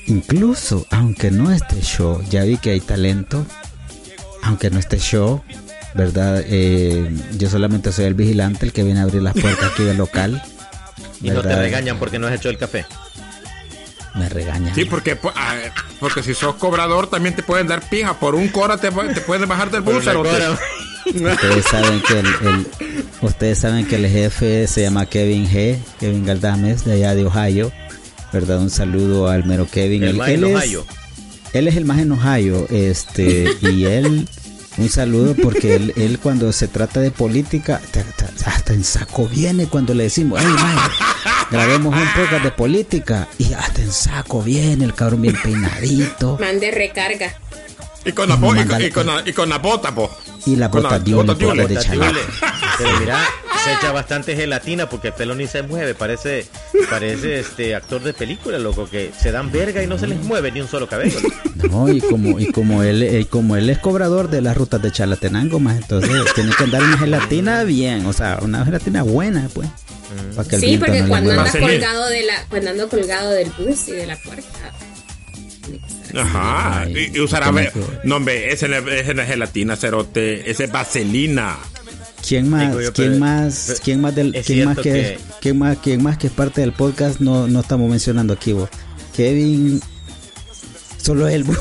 Incluso, 0.06 0.86
aunque 0.90 1.30
no 1.30 1.50
esté 1.50 1.80
show, 1.82 2.22
ya 2.30 2.44
vi 2.44 2.56
que 2.56 2.70
hay 2.70 2.80
talento. 2.80 3.44
Aunque 4.42 4.70
no 4.70 4.78
esté 4.78 4.98
show, 4.98 5.42
¿verdad? 5.98 6.42
Eh, 6.46 7.14
yo 7.36 7.50
solamente 7.50 7.92
soy 7.92 8.06
el 8.06 8.14
vigilante, 8.14 8.64
el 8.64 8.72
que 8.72 8.84
viene 8.84 9.00
a 9.00 9.02
abrir 9.02 9.20
las 9.20 9.34
puertas 9.34 9.70
aquí 9.72 9.82
del 9.82 9.98
local. 9.98 10.42
Y 11.20 11.30
no 11.30 11.42
te 11.42 11.54
regañan 11.56 11.98
porque 11.98 12.18
no 12.20 12.28
has 12.28 12.34
hecho 12.34 12.48
el 12.48 12.56
café. 12.58 12.86
Me 14.14 14.28
regañan. 14.28 14.72
Sí, 14.72 14.84
porque, 14.84 15.20
pu- 15.20 15.32
ah, 15.34 15.56
porque 15.98 16.22
si 16.22 16.32
sos 16.32 16.54
cobrador 16.54 17.08
también 17.10 17.34
te 17.34 17.42
pueden 17.42 17.66
dar 17.66 17.88
pija. 17.88 18.14
Por 18.20 18.36
un 18.36 18.46
cora 18.48 18.76
te, 18.76 18.92
pu- 18.92 19.12
te 19.12 19.20
pueden 19.22 19.48
bajar 19.48 19.68
del 19.72 19.82
cora. 19.82 19.98
Ustedes 21.06 21.64
saben 21.64 22.00
que 22.06 22.18
el, 22.20 22.26
el- 22.26 22.66
ustedes 23.22 23.58
saben 23.58 23.84
que 23.86 23.96
el 23.96 24.06
jefe 24.08 24.68
se 24.68 24.82
llama 24.82 25.06
Kevin 25.06 25.48
G, 25.48 25.78
Kevin 25.98 26.24
Galdames 26.24 26.84
de 26.84 26.92
allá 26.92 27.14
de 27.16 27.24
Ohio, 27.24 27.72
¿verdad? 28.32 28.58
Un 28.60 28.70
saludo 28.70 29.28
al 29.28 29.44
mero 29.44 29.66
Kevin. 29.70 30.04
El 30.04 30.10
Él- 30.10 30.16
mae 30.18 30.34
él 30.34 30.44
en 30.44 30.50
es- 30.50 30.56
Ohio. 30.56 30.86
Él 31.52 31.66
es 31.66 31.76
el 31.76 31.84
más 31.84 31.98
en 31.98 32.12
Ohio, 32.12 32.66
este, 32.70 33.46
y 33.62 33.84
él, 33.86 34.28
un 34.78 34.88
saludo 34.88 35.34
porque 35.34 35.74
él, 35.76 35.92
él 35.96 36.18
cuando 36.18 36.52
se 36.52 36.68
trata 36.68 37.00
de 37.00 37.10
política, 37.10 37.80
ta- 37.90 38.02
ta- 38.16 38.30
hasta 38.50 38.72
en 38.72 38.84
saco 38.84 39.26
viene 39.28 39.66
cuando 39.66 39.92
le 39.94 40.04
decimos, 40.04 40.40
hey, 40.42 40.48
mae, 40.48 40.76
grabemos 41.50 41.94
un 41.94 42.08
podcast 42.14 42.44
de 42.44 42.50
política, 42.52 43.28
y 43.38 43.52
hasta 43.52 43.82
en 43.82 43.92
saco 43.92 44.42
viene, 44.42 44.84
el 44.84 44.94
cabrón 44.94 45.22
bien 45.22 45.36
peinadito, 45.42 46.38
Mande 46.40 46.70
recarga. 46.70 47.34
Y 48.04 48.12
con 48.12 48.28
la, 48.28 48.36
y 48.36 48.38
con, 48.38 48.82
y 48.82 48.90
con 48.90 49.06
la, 49.06 49.22
y 49.26 49.32
con 49.32 49.48
la 49.48 49.58
bota, 49.58 49.94
po. 49.94 50.10
y 50.46 50.56
la 50.56 50.70
Con 50.70 50.82
la 50.84 50.88
bota 50.90 51.04
de 51.04 51.14
bota 51.14 51.34
Bota. 51.34 51.80
Pero 52.78 53.00
mira, 53.00 53.26
se 53.64 53.72
echa 53.72 53.92
bastante 53.92 54.36
gelatina 54.36 54.88
porque 54.88 55.08
el 55.08 55.14
pelo 55.14 55.34
ni 55.34 55.46
se 55.46 55.62
mueve. 55.62 55.94
Parece, 55.94 56.46
parece 56.90 57.40
este 57.40 57.74
actor 57.74 58.02
de 58.02 58.12
película, 58.12 58.58
loco, 58.58 58.88
que 58.88 59.12
se 59.18 59.32
dan 59.32 59.50
verga 59.50 59.82
y 59.82 59.86
no 59.86 59.98
se 59.98 60.06
les 60.06 60.18
mueve 60.24 60.52
ni 60.52 60.60
un 60.60 60.68
solo 60.68 60.88
cabello. 60.88 61.18
No, 61.70 61.88
y 61.88 62.00
como, 62.00 62.38
y 62.38 62.50
como 62.52 62.82
él, 62.82 63.02
eh, 63.02 63.26
como 63.28 63.56
él 63.56 63.68
es 63.70 63.78
cobrador 63.78 64.30
de 64.30 64.40
las 64.40 64.56
rutas 64.56 64.80
de 64.80 64.92
Chalatenango, 64.92 65.60
más 65.60 65.76
entonces 65.76 66.10
tiene 66.34 66.52
que 66.56 66.64
andar 66.64 66.82
una 66.82 66.98
gelatina 66.98 67.64
bien, 67.64 68.06
o 68.06 68.12
sea, 68.12 68.38
una 68.42 68.64
gelatina 68.64 69.02
buena, 69.02 69.48
pues. 69.52 69.68
para 70.36 70.48
que 70.48 70.56
el 70.56 70.60
Sí, 70.62 70.78
porque 70.78 71.02
no 71.02 71.08
cuando 71.08 71.32
anda 71.32 71.50
colgado 71.50 72.08
de 72.08 72.22
la, 72.22 72.44
cuando 72.48 72.70
ando 72.70 72.88
colgado 72.88 73.30
del 73.32 73.50
bus 73.58 73.88
y 73.88 73.92
de 73.92 74.06
la 74.06 74.16
puerta. 74.16 74.72
Ajá. 76.16 76.80
Ay, 76.82 77.10
Y, 77.12 77.18
y 77.18 77.20
usará. 77.20 77.52
No, 78.04 78.16
hombre, 78.16 78.52
ese 78.52 78.68
no 78.68 78.76
es 78.76 78.86
ese 79.02 79.14
no 79.14 79.22
es 79.22 79.28
gelatina, 79.28 79.76
cerote. 79.76 80.50
Ese 80.50 80.64
es 80.64 80.72
vaselina. 80.72 81.56
¿Quién 82.26 82.48
más, 82.50 82.72
yo, 82.74 82.92
quién 82.92 83.08
pero- 83.12 83.18
más, 83.18 83.64
pero 83.68 83.80
quién 83.82 84.00
más 84.00 84.14
del, 84.14 84.32
quién 84.44 84.64
más 84.66 84.76
que, 84.76 84.82
que- 84.82 85.18
quién 85.40 85.58
más, 85.58 85.78
quién 85.78 86.02
más 86.02 86.18
que 86.18 86.26
es 86.26 86.32
parte 86.32 86.60
del 86.60 86.72
podcast 86.72 87.20
no, 87.20 87.46
no 87.46 87.60
estamos 87.60 87.88
mencionando 87.90 88.32
aquí, 88.34 88.52
vos? 88.52 88.68
Kevin, 89.16 89.80
solo 91.02 91.26
él. 91.28 91.44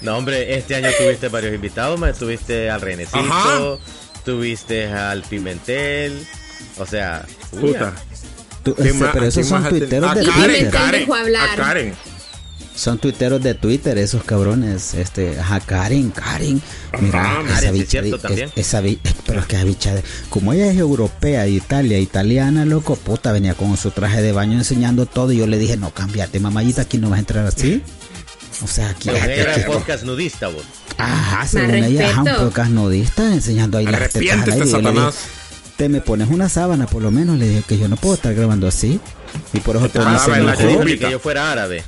No, 0.00 0.18
hombre, 0.18 0.56
este 0.56 0.74
año 0.74 0.88
tuviste 0.98 1.28
varios 1.28 1.54
invitados, 1.54 1.98
me 1.98 2.12
tuviste 2.12 2.68
al 2.70 2.80
Renecito, 2.80 3.18
Ajá. 3.18 3.78
tuviste 4.24 4.86
al 4.86 5.22
Pimentel, 5.22 6.26
o 6.78 6.86
sea, 6.86 7.24
Puta. 7.58 7.94
Tú- 8.62 8.74
¿Quién 8.74 8.98
más- 8.98 9.10
pero 9.12 9.24
esos 9.26 9.34
quién 9.34 9.46
son 9.46 9.62
más 9.62 9.70
tuiteros 9.70 10.14
de 10.14 10.24
Karen, 10.24 10.44
Twitter. 10.46 10.70
Karen, 10.70 11.00
dejó 11.00 11.14
hablar. 11.14 11.48
a 11.50 11.56
Karen. 11.56 11.94
Son 12.76 12.98
tuiteros 12.98 13.40
de 13.40 13.54
Twitter, 13.54 13.96
esos 13.98 14.24
cabrones. 14.24 14.94
Este, 14.94 15.38
ajá, 15.38 15.60
Karen, 15.60 16.10
Karen. 16.10 16.60
Mira, 17.00 17.22
Ajá, 17.40 17.58
esa 17.60 17.70
bicha, 17.70 18.02
también. 18.20 18.48
es- 18.56 18.66
esa 18.66 18.80
es- 18.80 18.96
pero 19.24 19.40
es 19.40 19.46
que 19.46 19.54
esa 19.56 19.64
bicha, 19.64 19.94
de- 19.94 20.02
como 20.28 20.52
ella 20.52 20.70
es 20.72 20.76
europea, 20.78 21.42
de 21.44 21.50
Italia, 21.50 21.98
italiana, 22.00 22.64
loco, 22.64 22.96
puta, 22.96 23.30
venía 23.30 23.54
con 23.54 23.76
su 23.76 23.92
traje 23.92 24.22
de 24.22 24.32
baño 24.32 24.58
enseñando 24.58 25.06
todo 25.06 25.30
y 25.30 25.36
yo 25.36 25.46
le 25.46 25.58
dije, 25.58 25.76
no, 25.76 25.90
cámbiate, 25.94 26.40
mamayita, 26.40 26.82
aquí 26.82 26.98
no 26.98 27.10
vas 27.10 27.18
a 27.18 27.20
entrar 27.20 27.46
así. 27.46 27.80
O 28.62 28.66
sea, 28.66 28.90
aquí, 28.90 29.08
Pero 29.10 29.22
aquí- 29.22 29.32
era 29.40 29.52
aquí- 29.52 29.62
podcast 29.66 30.02
nudista, 30.04 30.48
vos. 30.48 30.64
Ajá, 30.98 31.46
según 31.46 31.78
Más 31.80 31.88
ella, 31.90 32.10
ajá, 32.10 32.22
un 32.22 32.36
podcast 32.44 32.70
nudista 32.70 33.32
enseñando 33.34 33.78
ahí 33.78 33.84
las 33.84 34.00
tetas 34.10 34.16
al 34.16 34.22
aire. 34.22 34.34
Y 34.34 34.38
yo 34.40 34.46
le 34.46 34.64
dije, 34.64 34.70
Satanás. 34.70 35.14
te 35.76 35.88
me 35.88 36.00
pones 36.00 36.28
una 36.28 36.48
sábana 36.48 36.86
por 36.86 37.02
lo 37.02 37.10
menos, 37.12 37.38
le 37.38 37.48
dije 37.48 37.62
que 37.68 37.78
yo 37.78 37.88
no 37.88 37.96
puedo 37.96 38.14
estar 38.14 38.34
grabando 38.34 38.66
así. 38.66 38.98
Y 39.52 39.58
por 39.60 39.76
eso 39.76 39.88
te 39.88 39.98
la 40.00 40.10
enojó. 40.24 40.62
lluvia. 40.68 40.98
que 40.98 41.10
yo 41.10 41.18
fuera 41.18 41.50
árabe. 41.50 41.82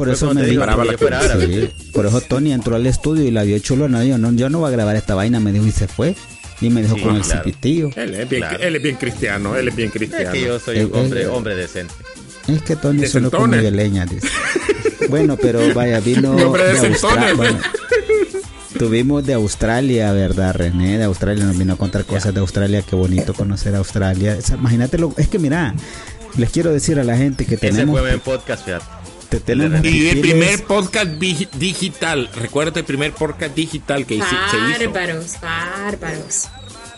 Por 0.00 0.08
eso 0.14 0.34
me 0.34 0.44
dijo 0.44 0.64
dijo. 0.66 0.96
Sí, 1.40 1.70
Por 1.92 2.06
eso 2.06 2.20
Tony 2.22 2.52
entró 2.52 2.76
al 2.76 2.86
estudio 2.86 3.24
y 3.24 3.30
la 3.30 3.42
vio 3.42 3.58
chulona. 3.58 4.04
Yo 4.04 4.18
no, 4.18 4.32
yo 4.32 4.48
no 4.48 4.58
voy 4.60 4.68
a 4.68 4.70
grabar 4.70 4.96
esta 4.96 5.14
vaina, 5.14 5.40
me 5.40 5.52
dijo 5.52 5.66
y 5.66 5.72
se 5.72 5.88
fue. 5.88 6.14
Y 6.62 6.68
me 6.70 6.82
dejó 6.82 6.96
Sí, 6.96 7.00
con 7.02 7.16
el 7.16 7.24
cipitillo. 7.24 7.90
Él 7.96 8.14
es 8.14 8.28
bien, 8.28 8.42
Claro. 8.42 8.58
él 8.62 8.76
es 8.76 8.82
bien 8.82 8.96
cristiano, 8.96 9.56
él 9.56 9.68
es 9.68 9.76
bien 9.76 9.88
Es 9.88 9.94
cristiano. 9.94 10.32
que 10.32 10.40
yo 10.42 10.58
soy 10.58 10.78
Eh, 10.78 10.84
un 10.86 10.98
hombre, 10.98 11.22
eh, 11.22 11.26
hombre 11.26 11.56
decente. 11.56 11.94
Es 12.48 12.62
que 12.62 12.76
Tony 12.76 13.06
solo 13.06 13.30
come 13.30 13.58
de 13.58 13.70
leña, 13.70 14.04
dice. 14.06 14.26
Bueno, 15.08 15.36
pero 15.40 15.60
vaya, 15.74 16.00
vino 16.00 16.34
de. 16.36 16.42
Australia. 16.88 17.34
Bueno, 17.34 17.58
tuvimos 18.78 19.24
de 19.26 19.34
Australia, 19.34 20.12
¿verdad? 20.12 20.54
René 20.54 20.98
de 20.98 21.04
Australia 21.04 21.44
nos 21.44 21.56
vino 21.58 21.74
a 21.74 21.76
contar 21.76 22.04
cosas 22.04 22.32
de 22.34 22.40
Australia. 22.40 22.82
Qué 22.82 22.96
bonito 22.96 23.34
conocer 23.34 23.74
Australia. 23.74 24.36
O 24.38 24.42
sea, 24.42 24.56
imagínate, 24.56 24.98
lo, 24.98 25.12
es 25.16 25.28
que 25.28 25.38
mira, 25.38 25.74
les 26.36 26.50
quiero 26.50 26.72
decir 26.72 26.98
a 26.98 27.04
la 27.04 27.16
gente 27.16 27.46
que 27.46 27.54
Ese 27.56 27.68
tenemos, 27.68 27.98
fue 28.00 28.12
en 28.12 28.20
podcast, 28.20 28.64
fíjate. 28.64 28.84
Te- 29.38 29.54
Y 29.90 30.08
el 30.08 30.20
primer 30.20 30.64
podcast 30.64 31.08
digital, 31.10 32.28
recuerda 32.34 32.80
el 32.80 32.86
primer 32.86 33.12
podcast 33.12 33.54
digital 33.54 34.04
que 34.06 34.16
hice- 34.16 34.26
se 34.50 34.82
hizo. 34.82 34.90
Bárbaros, 34.92 35.36
bárbaros. 35.40 36.48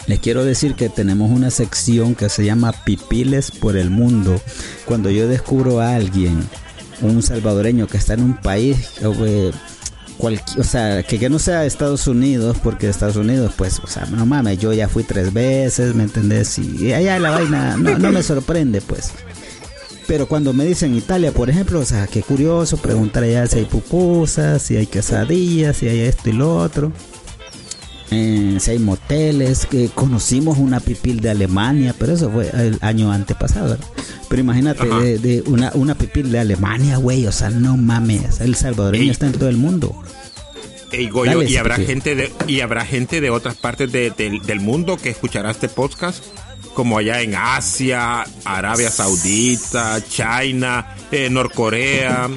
Les 0.07 0.19
quiero 0.19 0.45
decir 0.45 0.75
que 0.75 0.89
tenemos 0.89 1.31
una 1.31 1.51
sección 1.51 2.15
que 2.15 2.29
se 2.29 2.45
llama 2.45 2.73
Pipiles 2.73 3.51
por 3.51 3.77
el 3.77 3.91
Mundo. 3.91 4.41
Cuando 4.85 5.11
yo 5.11 5.29
descubro 5.29 5.81
a 5.81 5.95
alguien, 5.95 6.41
un 7.03 7.23
salvadoreño 7.23 7.87
que 7.87 7.99
está 7.99 8.15
en 8.15 8.23
un 8.23 8.37
país, 8.37 8.77
eh, 9.01 9.53
o 10.59 10.63
sea, 10.65 11.03
que, 11.03 11.19
que 11.19 11.29
no 11.29 11.39
sea 11.39 11.65
Estados 11.65 12.07
Unidos, 12.07 12.57
porque 12.63 12.89
Estados 12.89 13.17
Unidos, 13.17 13.53
pues, 13.57 13.81
o 13.81 13.87
sea, 13.89 14.07
no 14.07 14.25
mames, 14.27 14.59
yo 14.59 14.73
ya 14.73 14.89
fui 14.89 15.03
tres 15.03 15.33
veces, 15.33 15.95
¿me 15.95 16.05
entendés? 16.05 16.59
Y 16.59 16.93
allá 16.93 17.19
la 17.19 17.31
vaina 17.31 17.77
no, 17.77 17.99
no 17.99 18.13
me 18.13 18.23
sorprende, 18.23 18.81
pues. 18.81 19.13
Pero 20.13 20.27
cuando 20.29 20.53
me 20.53 20.67
dicen 20.67 20.95
Italia, 20.95 21.33
por 21.33 21.49
ejemplo, 21.49 21.81
o 21.81 21.87
sea, 21.87 22.07
qué 22.07 22.21
curioso 22.23 22.77
preguntar 22.77 23.23
allá 23.23 23.47
si 23.47 23.61
hay 23.61 23.65
pupusas, 23.65 24.61
si 24.61 24.77
hay 24.77 24.85
quesadillas, 24.85 25.79
si 25.79 25.89
hay 25.89 26.01
esto 26.01 26.29
y 26.29 26.33
lo 26.35 26.55
otro. 26.55 26.93
Eh, 28.11 28.59
si 28.61 28.73
hay 28.73 28.79
moteles, 28.79 29.65
que 29.65 29.89
conocimos 29.89 30.59
una 30.59 30.81
pipil 30.81 31.21
de 31.21 31.31
Alemania, 31.31 31.95
pero 31.99 32.13
eso 32.13 32.31
fue 32.31 32.51
el 32.53 32.77
año 32.83 33.11
antepasado. 33.11 33.71
¿verdad? 33.71 33.87
Pero 34.29 34.43
imagínate, 34.43 34.87
de, 34.87 35.17
de 35.19 35.43
una, 35.47 35.71
una 35.73 35.95
pipil 35.95 36.31
de 36.31 36.41
Alemania, 36.41 36.99
güey, 36.99 37.27
o 37.27 37.33
sea, 37.33 37.49
no 37.49 37.79
mames, 37.79 38.43
el 38.43 38.55
salvadoreño 38.55 39.05
Ey. 39.05 39.09
está 39.11 39.25
en 39.29 39.33
todo 39.33 39.49
el 39.49 39.57
mundo. 39.57 39.97
Ey, 40.91 41.09
Goyo, 41.09 41.39
Dale, 41.39 41.51
y 41.51 41.57
habrá 41.57 41.77
gente 41.77 42.15
de 42.15 42.31
y 42.47 42.61
habrá 42.61 42.85
gente 42.85 43.23
de 43.23 43.31
otras 43.31 43.55
partes 43.57 43.91
de- 43.91 44.11
del- 44.11 44.43
del 44.43 44.61
mundo 44.61 44.99
que 44.99 45.09
escuchará 45.09 45.51
este 45.53 45.71
podcast 45.71 46.23
como 46.75 46.99
allá 46.99 47.21
en 47.21 47.35
Asia, 47.35 48.25
Arabia 48.45 48.91
Saudita, 48.91 49.99
China, 50.09 50.95
eh, 51.11 51.29
Norcorea, 51.31 52.29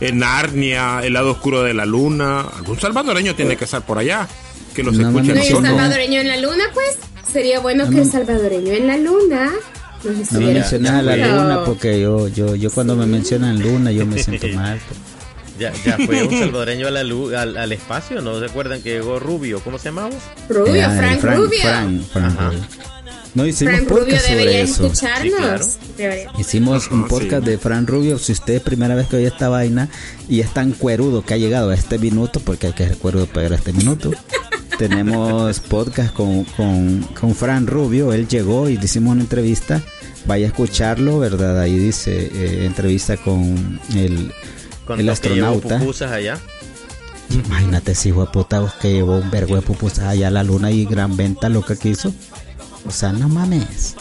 en 0.00 0.18
Narnia, 0.18 1.00
el 1.02 1.12
lado 1.14 1.32
oscuro 1.32 1.62
de 1.62 1.74
la 1.74 1.84
luna. 1.86 2.40
Algún 2.56 2.78
salvadoreño 2.80 3.34
tiene 3.34 3.56
que 3.56 3.64
estar 3.64 3.82
por 3.82 3.98
allá 3.98 4.28
que 4.74 4.82
los 4.82 4.94
No, 4.96 5.08
escuche 5.08 5.28
No, 5.28 5.34
nosotros. 5.36 5.62
salvadoreño 5.64 6.20
en 6.20 6.28
la 6.28 6.36
luna, 6.36 6.64
pues 6.74 6.96
sería 7.32 7.60
bueno 7.60 7.84
No, 7.84 7.90
que 7.90 7.98
el 8.00 8.06
no. 8.06 8.12
salvadoreño 8.12 8.72
en 8.72 8.86
la 8.86 8.96
luna 8.96 9.52
nos 10.04 10.32
No 10.32 10.40
me 10.40 10.52
menciones 10.54 10.90
a 10.90 11.02
la 11.02 11.16
luna 11.16 11.64
porque 11.64 12.00
yo, 12.00 12.28
yo, 12.28 12.54
yo 12.56 12.70
cuando 12.70 12.94
me 12.96 13.06
mencionan 13.06 13.58
luna 13.60 13.90
yo 13.90 14.04
me 14.06 14.22
siento 14.22 14.46
mal. 14.48 14.78
pues. 14.86 15.00
Ya, 15.58 15.72
ya 15.84 15.96
fue 16.04 16.24
un 16.24 16.30
salvadoreño 16.38 16.88
a 16.88 16.90
la 16.90 17.04
lu- 17.04 17.34
al, 17.36 17.56
al 17.56 17.70
espacio, 17.72 18.20
¿no 18.20 18.38
se 18.40 18.46
acuerdan 18.46 18.82
que 18.82 18.90
llegó 18.94 19.20
Rubio? 19.20 19.60
¿Cómo 19.60 19.78
se 19.78 19.84
llamaba? 19.90 20.10
Rubio, 20.48 20.74
Ya, 20.74 20.92
el 20.92 20.98
Frank, 21.20 21.36
Rubio. 21.36 21.60
Frank, 21.62 22.02
Frank 22.12 22.24
Ajá. 22.38 22.46
Rubio. 22.50 22.60
No 23.34 23.44
hicimos 23.46 23.80
Rubio 23.80 23.88
podcast 23.98 24.26
sobre 24.28 24.60
eso. 24.62 24.86
escucharnos. 24.86 25.66
Sí, 25.66 25.78
claro. 25.96 26.30
Hicimos 26.38 26.88
un 26.90 27.00
Ajá, 27.00 27.08
podcast 27.08 27.44
sí. 27.44 27.50
de 27.50 27.58
Fran 27.58 27.86
Rubio. 27.86 28.18
Si 28.18 28.32
usted 28.32 28.54
es 28.54 28.62
primera 28.62 28.94
vez 28.94 29.08
que 29.08 29.16
oye 29.16 29.26
esta 29.26 29.48
vaina 29.48 29.88
y 30.28 30.40
es 30.40 30.52
tan 30.54 30.72
cuerudo 30.72 31.24
que 31.24 31.34
ha 31.34 31.36
llegado 31.36 31.70
a 31.70 31.74
este 31.74 31.98
minuto, 31.98 32.40
porque 32.40 32.68
hay 32.68 32.72
que 32.74 32.86
ser 32.86 32.96
cuerudo 32.98 33.26
para 33.26 33.42
llegar 33.42 33.52
a 33.54 33.56
este 33.56 33.72
minuto, 33.72 34.12
tenemos 34.78 35.58
podcast 35.60 36.12
con, 36.14 36.44
con, 36.44 37.00
con 37.18 37.34
Fran 37.34 37.66
Rubio. 37.66 38.12
Él 38.12 38.28
llegó 38.28 38.68
y 38.68 38.76
le 38.76 38.84
hicimos 38.84 39.12
una 39.12 39.22
entrevista. 39.22 39.82
Vaya 40.26 40.46
a 40.46 40.48
escucharlo, 40.48 41.18
¿verdad? 41.18 41.60
Ahí 41.60 41.76
dice 41.76 42.30
eh, 42.32 42.64
entrevista 42.66 43.16
con 43.16 43.80
el, 43.94 44.32
Con 44.86 45.00
el 45.00 45.08
astronauta. 45.08 45.80
allá. 46.12 46.38
Imagínate 47.30 47.92
ese 47.92 48.10
hijo 48.10 48.24
de 48.24 48.30
puta 48.30 48.60
vos 48.60 48.72
que 48.80 48.92
llevó 48.92 49.16
un 49.18 49.30
vergo 49.30 49.56
de 49.56 49.62
pupusas 49.62 50.04
allá 50.04 50.28
a 50.28 50.30
la 50.30 50.44
luna 50.44 50.70
y 50.70 50.84
gran 50.84 51.16
venta 51.16 51.48
loca 51.48 51.74
que 51.76 51.88
hizo. 51.90 52.14
O 52.86 52.90
sea, 52.90 53.12
no 53.12 53.28
mames. 53.28 53.94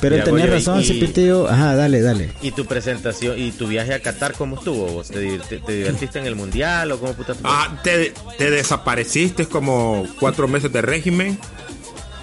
Pero 0.00 0.14
Mira, 0.14 0.24
tenía 0.26 0.46
razón, 0.46 0.80
ese 0.80 0.94
pitillo. 0.94 1.48
Ajá, 1.48 1.74
dale, 1.74 2.00
dale. 2.00 2.30
¿Y 2.40 2.52
tu 2.52 2.66
presentación 2.66 3.36
y 3.36 3.50
tu 3.50 3.66
viaje 3.66 3.94
a 3.94 4.00
Qatar 4.00 4.34
cómo 4.34 4.56
estuvo? 4.56 4.86
vos? 4.86 5.08
¿Te, 5.08 5.20
divert- 5.26 5.64
te 5.66 5.72
divertiste 5.72 6.20
en 6.20 6.26
el 6.26 6.36
mundial 6.36 6.92
o 6.92 7.00
cómo 7.00 7.14
puta? 7.14 7.34
Ah, 7.42 7.80
te, 7.82 8.14
te 8.38 8.50
desapareciste 8.50 9.46
como 9.46 10.06
cuatro 10.20 10.46
meses 10.46 10.72
de 10.72 10.82
régimen. 10.82 11.36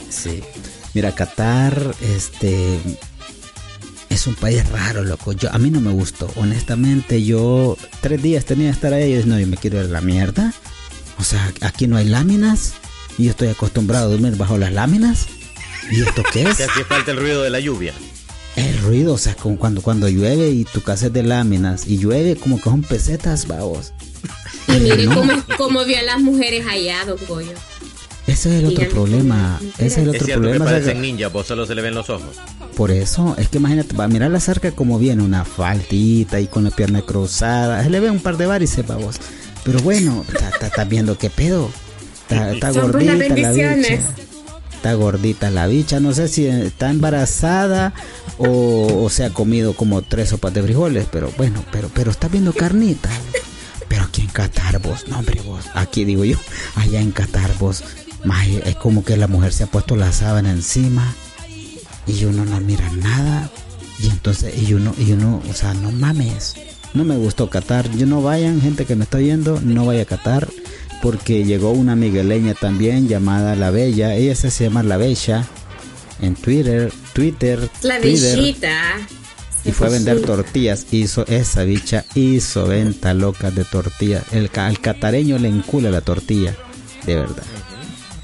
Sí. 0.10 0.42
Mira, 0.94 1.14
Qatar, 1.14 1.94
este. 2.16 2.80
Es 4.10 4.28
un 4.28 4.36
país 4.36 4.68
raro, 4.70 5.04
loco. 5.04 5.34
Yo, 5.34 5.52
a 5.54 5.58
mí 5.58 5.70
no 5.70 5.82
me 5.82 5.92
gustó. 5.92 6.32
Honestamente, 6.38 7.24
yo 7.24 7.78
tres 8.00 8.22
días 8.22 8.46
tenía 8.46 8.68
que 8.70 8.76
estar 8.76 8.94
ahí 8.94 9.12
y 9.12 9.16
dije, 9.18 9.28
no, 9.28 9.38
yo 9.38 9.48
me 9.48 9.58
quiero 9.58 9.80
ir 9.80 9.86
a 9.86 9.90
la 9.90 10.00
mierda. 10.02 10.54
O 11.20 11.24
sea, 11.24 11.52
aquí 11.62 11.88
no 11.88 11.98
hay 11.98 12.06
láminas. 12.06 12.76
Y 13.18 13.26
yo 13.26 13.32
estoy 13.32 13.50
acostumbrado 13.50 14.08
a 14.08 14.12
dormir 14.12 14.38
bajo 14.38 14.58
las 14.58 14.72
láminas. 14.72 15.28
¿Y 15.92 16.02
esto 16.02 16.24
qué 16.32 16.44
es? 16.44 16.58
Te 16.58 16.64
hacía 16.66 16.86
falta 16.86 17.12
el 17.12 17.18
ruido 17.18 17.42
de 17.44 17.50
la 17.50 17.60
lluvia. 17.60 17.94
El 18.56 18.78
ruido, 18.80 19.14
o 19.14 19.18
sea, 19.18 19.36
como 19.36 19.58
cuando, 19.58 19.82
cuando 19.82 20.08
llueve 20.08 20.50
y 20.50 20.64
tu 20.64 20.82
casa 20.82 21.08
es 21.08 21.14
de 21.14 21.24
láminas 21.24 21.88
y 21.88 21.98
llueve 21.98 22.36
como 22.38 22.58
que 22.58 22.64
son 22.70 22.82
pesetas, 22.82 23.48
vamos. 23.48 23.94
Y 24.68 24.80
mire 24.80 25.06
No. 25.06 25.16
cómo, 25.16 25.34
cómo 25.58 25.86
vio 25.86 26.00
a 26.00 26.02
las 26.02 26.20
mujeres 26.20 26.66
allá, 26.68 27.06
don 27.06 27.18
Goyo. 27.28 27.52
Ese 28.26 28.50
es 28.58 28.64
el 28.64 28.66
otro 28.66 28.90
problema. 28.90 29.60
Ese 29.78 29.86
es 29.86 29.98
el 29.98 30.04
Es 30.10 30.16
otro 30.16 30.26
cierto 30.26 30.42
que 30.42 30.48
problema. 30.58 30.66
sea, 30.66 30.74
parecen 30.80 31.02
ninjas, 31.02 31.32
vos 31.32 31.46
solo 31.46 31.66
se 31.68 31.76
le 31.76 31.82
ven 31.84 31.94
los 31.94 32.10
ojos. 32.10 32.38
Por 32.76 32.90
eso, 32.90 33.36
es 33.38 33.48
que 33.50 33.58
imagínate, 33.60 33.96
va 33.96 34.06
a 34.06 34.08
mirar 34.08 34.32
la 34.32 34.40
zarca 34.40 34.72
como 34.72 34.98
viene, 34.98 35.22
una 35.22 35.46
faltita 35.46 36.40
y 36.40 36.48
con 36.48 36.64
la 36.64 36.72
pierna 36.72 37.04
cruzada. 37.04 37.84
Se 37.84 37.90
le 37.92 38.00
ve 38.00 38.10
un 38.10 38.20
par 38.20 38.38
de 38.38 38.48
varices, 38.48 38.86
vos. 38.88 39.18
Pero 39.64 39.80
bueno, 39.82 40.26
estás 40.62 40.90
viendo 40.90 41.18
qué 41.20 41.30
pedo. 41.30 41.70
Está, 42.24 42.52
está 42.54 42.74
Son 42.74 42.82
las 42.82 42.92
gordita 42.92 43.14
la 43.14 43.20
bendiciones. 43.20 44.02
Gordita 44.94 45.50
la 45.50 45.68
bicha. 45.68 46.00
No 46.00 46.14
sé 46.14 46.28
si 46.28 46.46
está 46.46 46.90
embarazada 46.90 47.94
o, 48.38 49.08
se 49.10 49.26
ha 49.26 49.30
comido 49.32 49.74
como 49.74 50.02
tres 50.02 50.30
sopas 50.30 50.54
de 50.54 50.64
frijoles. 50.64 51.08
Pero 51.12 51.32
bueno, 51.38 51.64
pero, 51.72 51.90
pero 51.94 52.12
está 52.12 52.28
viendo 52.28 52.54
carnita. 52.54 53.10
Pero 53.88 54.04
aquí 54.04 54.22
en 54.22 54.28
Qatar 54.28 54.80
vos, 54.80 55.08
no 55.08 55.20
hombre 55.20 55.42
vos, 55.46 55.66
aquí 55.74 56.06
digo 56.06 56.26
yo, 56.26 56.38
allá 56.76 57.00
en 57.00 57.12
Qatar 57.12 57.56
vos, 57.60 57.84
maje, 58.24 58.62
es 58.68 58.76
como 58.76 59.06
que 59.06 59.16
la 59.16 59.28
mujer 59.28 59.54
se 59.54 59.64
ha 59.64 59.68
puesto 59.68 59.96
la 59.96 60.12
sábana 60.12 60.52
encima 60.52 61.14
y 62.08 62.26
uno 62.26 62.46
no 62.46 62.60
mira 62.62 62.90
nada 62.94 63.50
y 64.00 64.08
entonces 64.08 64.58
y 64.58 64.74
uno 64.74 64.94
y 64.98 65.12
uno, 65.14 65.42
o 65.50 65.54
sea, 65.54 65.74
no 65.74 65.92
mames. 65.92 66.56
No 66.94 67.04
me 67.04 67.18
gustó 67.18 67.50
Qatar, 67.50 67.92
yo 67.92 68.06
no 68.06 68.22
vayan, 68.22 68.62
gente 68.62 68.86
que 68.86 68.96
me 68.96 69.04
está 69.04 69.18
viendo, 69.18 69.60
no 69.62 69.86
vaya 69.86 70.04
a 70.04 70.06
Qatar 70.06 70.48
porque 71.06 71.44
llegó 71.44 71.70
una 71.72 71.96
migueleña 71.96 72.56
también 72.56 73.08
llamada 73.08 73.56
La 73.56 73.70
Bella, 73.70 74.16
ella 74.16 74.34
se 74.34 74.50
llama 74.50 74.82
La 74.82 74.98
Bella 74.98 75.46
en 76.20 76.34
Twitter, 76.34 76.92
Twitter, 77.14 77.70
La 77.84 78.00
Twitter, 78.00 78.36
bellita. 78.36 78.98
y 79.64 79.72
fue 79.72 79.86
a 79.86 79.90
vender 79.92 80.22
tortillas. 80.22 80.88
Hizo 80.90 81.24
esa 81.28 81.64
bicha, 81.64 82.06
hizo 82.16 82.66
venta 82.66 83.14
loca 83.14 83.52
de 83.52 83.66
tortillas. 83.66 84.24
El, 84.32 84.50
ca- 84.50 84.66
al 84.66 84.80
catareño 84.80 85.38
le 85.38 85.48
encula 85.50 85.92
la 85.92 86.02
tortilla, 86.02 86.56
de 87.06 87.16
verdad. 87.18 87.44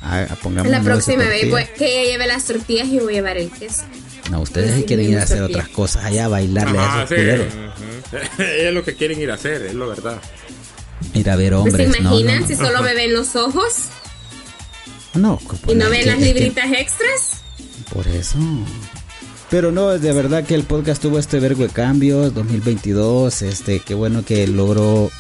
Ah, 0.02 0.26
pongamos 0.42 0.72
La 0.72 0.82
próxima 0.82 1.26
vez 1.26 1.70
que 1.78 2.02
ella 2.02 2.12
lleve 2.14 2.26
las 2.26 2.46
tortillas 2.46 2.88
y 2.88 2.98
voy 2.98 3.14
a 3.14 3.18
llevar 3.18 3.38
el 3.38 3.52
queso. 3.52 3.84
No, 4.32 4.42
ustedes 4.42 4.74
Sí, 4.76 4.84
quieren 4.86 5.08
ir 5.12 5.20
a 5.20 5.24
hacer 5.24 5.44
otras 5.44 5.68
cosas, 5.70 6.04
allá 6.06 6.26
a 6.26 6.30
bailarle 6.30 6.80
a 6.80 6.84
Ajá, 6.84 7.04
esos 7.04 7.10
sí. 7.10 7.16
culeros. 7.16 7.48
Es 8.40 8.74
lo 8.74 8.84
que 8.84 8.96
quieren 8.96 9.22
ir 9.22 9.30
a 9.30 9.36
hacer, 9.36 9.62
es 9.68 9.74
lo 9.76 9.88
verdad. 9.88 10.20
Ir 11.14 11.30
a 11.30 11.36
ver 11.36 11.52
¿No 11.54 11.62
hombres, 11.64 11.92
¿Se 11.94 12.00
imaginan 12.00 12.42
no, 12.42 12.48
si 12.48 12.56
solo 12.56 12.82
me 12.82 12.94
ven 12.94 13.14
los 13.14 13.36
ojos 13.36 13.74
no, 15.14 15.40
y 15.68 15.76
no 15.76 15.90
ven 15.90 16.06
las 16.08 16.18
que- 16.18 16.26
libritas 16.26 16.72
extras? 16.72 17.42
Por 17.94 18.08
eso. 18.08 18.38
Pero 19.50 19.72
no, 19.74 19.90
de 19.90 20.14
verdad 20.14 20.46
que 20.46 20.56
el 20.56 20.64
podcast 20.64 21.02
tuvo 21.02 21.20
este 21.20 21.40
vergo 21.42 21.64
de 21.64 21.70
cambios 21.70 22.34
2022, 22.34 23.42
este, 23.42 23.80
qué 23.82 23.94
bueno 23.94 24.24
que 24.24 24.48
logró 24.48 25.12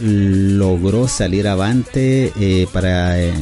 logró 0.00 1.06
salir 1.06 1.46
avante 1.46 2.32
eh, 2.40 2.66
para 2.72 3.22
eh, 3.22 3.32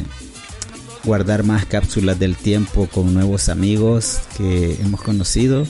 guardar 1.03 1.43
más 1.43 1.65
cápsulas 1.65 2.19
del 2.19 2.35
tiempo 2.35 2.87
con 2.87 3.11
nuevos 3.13 3.49
amigos 3.49 4.19
que 4.37 4.75
hemos 4.79 5.01
conocido 5.01 5.65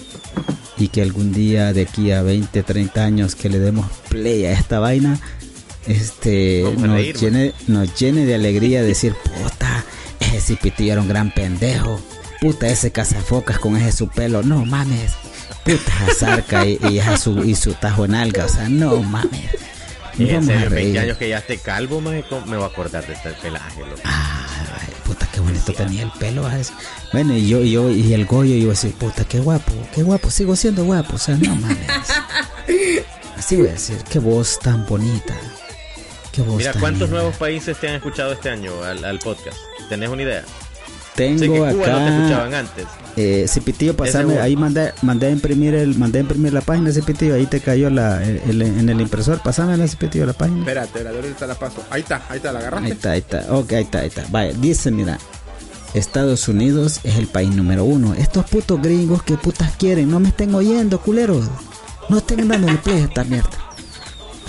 y 0.77 0.89
que 0.89 1.01
algún 1.01 1.31
día 1.31 1.71
de 1.71 1.83
aquí 1.83 2.11
a 2.11 2.21
20, 2.21 2.63
30 2.63 3.03
años 3.03 3.35
que 3.35 3.47
le 3.49 3.59
demos 3.59 3.85
play 4.09 4.43
a 4.45 4.51
esta 4.51 4.79
vaina, 4.79 5.19
este 5.87 6.63
nos 6.77 7.01
llene, 7.21 7.53
nos 7.67 7.93
llene 7.99 8.25
de 8.25 8.35
alegría 8.35 8.81
decir, 8.83 9.13
puta, 9.15 9.83
ese 10.19 10.39
cipitillo 10.41 10.93
era 10.93 11.01
un 11.01 11.07
gran 11.07 11.31
pendejo, 11.33 11.99
puta, 12.41 12.67
ese 12.67 12.91
cazafocas 12.91 13.59
con 13.59 13.75
ese 13.77 13.91
su 13.91 14.07
pelo, 14.07 14.43
no 14.43 14.65
mames, 14.65 15.13
puta, 15.63 15.91
zarca 16.17 16.65
y, 16.65 16.73
y, 16.81 17.01
su, 17.17 17.43
y 17.43 17.55
su 17.55 17.73
tajo 17.73 18.05
en 18.05 18.15
alga, 18.15 18.45
o 18.45 18.49
sea, 18.49 18.69
no 18.69 19.01
mames. 19.03 19.49
En 20.19 20.27
Vamos 20.27 20.43
a 20.43 20.45
serio, 20.59 20.69
20 20.69 20.69
reír. 20.69 20.99
años 20.99 21.17
que 21.17 21.29
ya 21.29 21.39
esté 21.39 21.57
calvo, 21.57 21.99
maje, 21.99 22.23
¿cómo 22.29 22.45
me 22.45 22.55
voy 22.55 22.65
a 22.65 22.67
acordar 22.67 23.05
de 23.07 23.13
este 23.13 23.31
pelaje, 23.31 23.79
loco. 23.79 23.99
Ay, 24.03 24.87
puta, 25.05 25.27
qué 25.33 25.39
bonito 25.39 25.73
tenía 25.73 26.03
el 26.03 26.11
pelo. 26.11 26.43
vas 26.43 26.53
a 26.53 26.57
decir. 26.57 26.75
Bueno, 27.11 27.35
y 27.35 27.47
yo, 27.47 27.61
y 27.63 27.71
yo, 27.71 27.89
y 27.89 28.13
el 28.13 28.25
Goyo, 28.27 28.55
yo 28.55 28.69
decir, 28.69 28.93
puta, 28.93 29.25
qué 29.25 29.39
guapo, 29.39 29.71
qué 29.93 30.03
guapo, 30.03 30.29
sigo 30.29 30.55
siendo 30.55 30.83
guapo, 30.85 31.15
o 31.15 31.17
sea, 31.17 31.35
no 31.35 31.55
mames. 31.55 31.77
Así 33.37 33.55
voy 33.55 33.69
a 33.69 33.71
decir, 33.71 33.97
qué 34.07 34.19
voz 34.19 34.59
tan 34.59 34.85
bonita. 34.85 35.33
Qué 36.33 36.41
voz 36.41 36.57
Mira, 36.57 36.73
¿cuántos 36.73 37.03
linda. 37.03 37.15
nuevos 37.21 37.35
países 37.37 37.77
te 37.79 37.87
han 37.87 37.95
escuchado 37.95 38.33
este 38.33 38.49
año 38.49 38.83
al, 38.83 39.05
al 39.05 39.19
podcast? 39.19 39.55
¿Tenés 39.87 40.09
una 40.09 40.23
idea? 40.23 40.43
Tengo 41.15 41.53
Cuba 41.55 41.71
no 41.71 41.77
te 41.77 41.91
acá. 41.91 42.17
escuchaban 42.17 42.53
antes. 42.55 42.85
Eh, 43.15 43.45
Cipitillo, 43.47 43.95
pasame, 43.95 44.39
ahí 44.39 44.55
mandé, 44.57 44.91
mandé 45.03 45.27
a 45.27 45.29
imprimir 45.29 45.75
el, 45.75 45.95
mandé 45.95 46.17
a 46.17 46.21
imprimir 46.21 46.51
la 46.51 46.61
página, 46.61 46.91
Cipitillo, 46.91 47.35
ahí 47.35 47.45
te 47.45 47.59
cayó 47.59 47.91
la, 47.91 48.23
el- 48.23 48.41
el- 48.49 48.61
en 48.63 48.89
el 48.89 48.99
impresor, 48.99 49.39
pasame 49.43 49.77
la 49.77 49.87
Cipitillo 49.87 50.25
la 50.25 50.33
página. 50.33 50.57
Espérate, 50.59 51.03
la 51.03 51.11
ahorita 51.11 51.45
la 51.45 51.53
paso. 51.53 51.83
Ahí 51.91 52.01
está, 52.01 52.23
ahí 52.29 52.37
está, 52.37 52.51
la 52.51 52.59
Ahí 52.59 52.65
agarraste. 52.65 52.91
está, 52.93 53.11
ahí 53.11 53.19
está. 53.19 53.45
Ok, 53.53 53.73
ahí 53.73 53.83
está, 53.83 53.99
ahí 53.99 54.07
está. 54.07 54.25
Vaya, 54.31 54.53
dice, 54.59 54.89
mira. 54.89 55.19
Estados 55.93 56.47
Unidos 56.47 56.99
es 57.03 57.17
el 57.17 57.27
país 57.27 57.51
número 57.51 57.85
uno. 57.85 58.15
Estos 58.15 58.49
putos 58.49 58.81
gringos 58.81 59.21
que 59.21 59.37
putas 59.37 59.75
quieren, 59.77 60.09
no 60.09 60.19
me 60.19 60.29
estén 60.29 60.55
oyendo, 60.55 60.99
culeros. 60.99 61.45
No 62.09 62.17
estén 62.17 62.47
dándole 62.47 62.79
play 62.79 63.01
a 63.01 63.05
esta 63.05 63.23
mierda. 63.23 63.49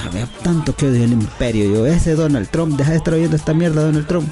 A 0.02 0.08
ver, 0.10 0.26
tanto 0.42 0.74
que 0.76 0.86
odio 0.86 1.04
el 1.04 1.12
imperio. 1.12 1.72
Yo, 1.72 1.86
ese 1.86 2.14
Donald 2.14 2.48
Trump, 2.50 2.76
deja 2.76 2.90
de 2.92 2.96
estar 2.98 3.14
oyendo 3.14 3.36
esta 3.36 3.54
mierda, 3.54 3.82
Donald 3.82 4.06
Trump. 4.06 4.28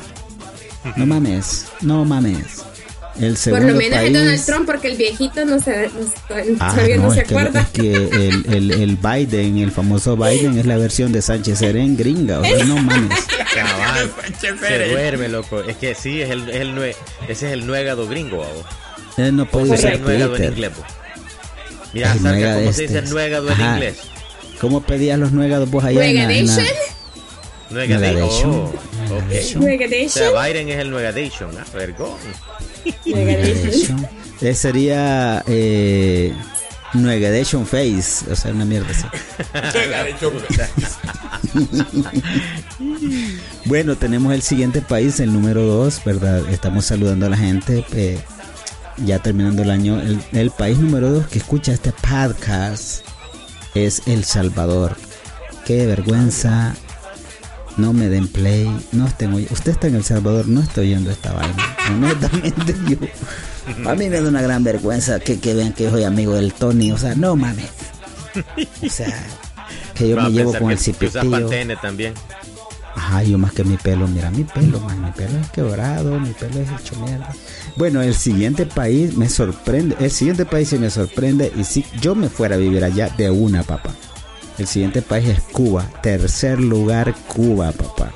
No 0.97 1.07
mames, 1.07 1.67
no 1.81 2.05
mames. 2.05 2.63
El 3.21 3.35
Por 3.35 3.37
segundo 3.37 3.69
lo 3.69 3.75
menos 3.77 3.99
país... 3.99 4.09
es 4.09 4.19
Donald 4.23 4.45
Trump 4.47 4.67
porque 4.67 4.89
el 4.89 4.97
viejito 4.97 5.45
no 5.45 5.61
se, 5.61 5.89
no, 5.89 6.03
se- 6.03 6.57
Ah, 6.59 6.71
todavía 6.73 6.97
no, 6.97 7.03
no, 7.05 7.15
se 7.15 7.21
es 7.21 7.29
que, 7.29 7.35
acuerda. 7.35 7.61
es 7.61 7.69
que 7.69 7.95
el, 7.95 8.47
el, 8.55 8.71
el 8.73 8.97
Biden, 8.97 9.59
el 9.59 9.71
famoso 9.71 10.17
Biden, 10.17 10.59
es 10.59 10.65
la 10.67 10.79
versión 10.79 11.13
de 11.13 11.21
Sánchez 11.21 11.59
Serén 11.59 11.95
gringa. 11.97 12.41
O 12.41 12.45
sea, 12.45 12.65
no 12.65 12.77
mames. 12.79 13.19
Cabal, 13.55 14.11
se 14.41 14.89
duerme, 14.89 15.29
loco. 15.29 15.61
Es 15.61 15.77
que 15.77 15.95
sí, 15.95 16.23
es 16.23 16.31
el, 16.31 16.49
es 16.49 16.57
el 16.63 16.75
nue- 16.75 16.97
ese 17.29 17.47
es 17.49 17.53
el 17.53 17.67
nuegado 17.67 18.09
gringo, 18.09 18.39
babo. 18.39 18.65
Él 19.19 19.37
no 19.37 19.45
puede 19.47 19.67
¿Cómo 19.67 19.77
se 19.77 19.87
usar 19.87 19.99
dice 19.99 20.27
Twitter. 20.27 20.73
Mira, 21.93 22.15
nuega 22.15 22.55
¿cómo 22.55 22.73
se 22.73 22.83
dice 22.83 22.97
estes. 22.99 23.11
nuegado 23.13 23.47
en 23.49 23.53
Ajá. 23.53 23.73
inglés? 23.75 23.97
¿Cómo 24.63 24.81
pedías 24.81 25.19
los 25.19 25.33
nuegados 25.33 25.69
vos 25.71 25.83
allá 25.83 25.99
¿Nuegadation? 25.99 26.65
Nuegadation. 27.69 28.51
Oh, 28.53 28.65
ok. 28.67 29.57
O 29.57 29.59
¿Nuegadation? 29.59 30.09
sea, 30.09 30.31
Biden 30.47 30.69
es 30.69 30.79
el 30.79 30.91
nuegadation, 30.91 31.51
¿ah? 31.59 31.65
Vergón. 31.75 32.13
Nuegadation. 33.05 34.07
Eh, 34.41 34.55
sería 34.55 35.43
eh, 35.49 36.33
Nuegadation 36.95 37.67
Face, 37.67 38.31
o 38.31 38.37
sea, 38.37 38.53
una 38.53 38.65
mierda 38.65 38.87
así. 38.91 39.05
Bueno, 43.65 43.97
tenemos 43.97 44.33
el 44.33 44.43
siguiente 44.43 44.81
país, 44.81 45.21
el 45.21 45.33
número 45.33 45.63
2, 45.63 46.03
¿verdad? 46.05 46.49
Estamos 46.51 46.85
saludando 46.85 47.27
a 47.27 47.31
la 47.31 47.37
gente. 47.37 47.85
eh, 47.95 48.19
ya 48.99 49.19
terminando 49.19 49.63
el 49.63 49.71
año, 49.71 50.01
el, 50.01 50.21
el 50.33 50.51
país 50.51 50.79
número 50.79 51.11
2 51.11 51.27
que 51.29 51.39
escucha 51.39 51.73
este 51.73 51.93
podcast 51.93 53.05
es 53.75 54.03
El 54.07 54.25
Salvador. 54.25 54.97
Qué 55.65 55.87
vergüenza. 55.87 56.75
No 57.79 57.95
me 57.95 58.09
den 58.11 58.29
play, 58.29 58.71
no 58.93 59.07
estén 59.07 59.33
oy- 59.33 59.49
Usted 59.51 59.73
está 59.73 59.87
en 59.87 59.95
El 59.95 60.05
Salvador, 60.05 60.47
no 60.47 60.61
estoy 60.61 60.89
oyendo 60.89 61.11
esta 61.11 61.33
vaina. 61.33 61.77
Honestamente, 61.91 62.75
yo. 62.89 62.97
A 63.91 63.95
mí 63.95 64.11
me 64.11 64.21
da 64.21 64.29
una 64.29 64.43
gran 64.43 64.63
vergüenza 64.65 65.21
que, 65.21 65.39
que 65.41 65.55
vean 65.55 65.73
que 65.73 65.89
soy 65.89 66.05
amigo 66.05 66.35
del 66.35 66.53
Tony. 66.53 66.93
O 66.93 66.99
sea, 66.99 67.15
no 67.15 67.35
mames. 67.37 67.71
O 68.85 68.89
sea, 68.91 69.25
que 69.95 70.09
yo 70.09 70.17
me 70.17 70.31
llevo 70.31 70.53
con 70.59 70.71
el 70.73 70.79
cipitillo. 70.79 71.21
También. 71.81 72.15
Ajá, 72.95 73.23
yo 73.23 73.39
más 73.39 73.53
que 73.53 73.65
mi 73.65 73.79
pelo, 73.79 74.07
mira 74.07 74.31
mi 74.31 74.45
pelo, 74.45 74.79
man, 74.81 75.03
mi 75.03 75.11
pelo 75.13 75.39
es 75.39 75.49
quebrado, 75.51 76.21
mi 76.21 76.31
pelo 76.33 76.61
es 76.61 76.69
hecho 76.79 76.95
mierda. 76.97 77.35
Bueno, 77.77 78.03
el 78.03 78.15
siguiente 78.15 78.67
país 78.67 79.17
me 79.17 79.29
sorprende, 79.29 79.97
el 79.99 80.11
siguiente 80.11 80.45
país 80.45 80.69
se 80.69 80.79
me 80.79 80.91
sorprende 80.91 81.53
y 81.57 81.65
si 81.65 81.87
yo 82.01 82.15
me 82.15 82.29
fuera 82.29 82.57
a 82.57 82.59
vivir 82.59 82.85
allá 82.85 83.09
de 83.09 83.31
una, 83.31 83.63
papá. 83.63 83.91
El 84.59 84.67
siguiente 84.67 85.01
país 85.01 85.29
es 85.29 85.41
Cuba, 85.41 85.87
tercer 86.03 86.61
lugar 86.61 87.15
Cuba, 87.29 87.73
papá. 87.73 88.13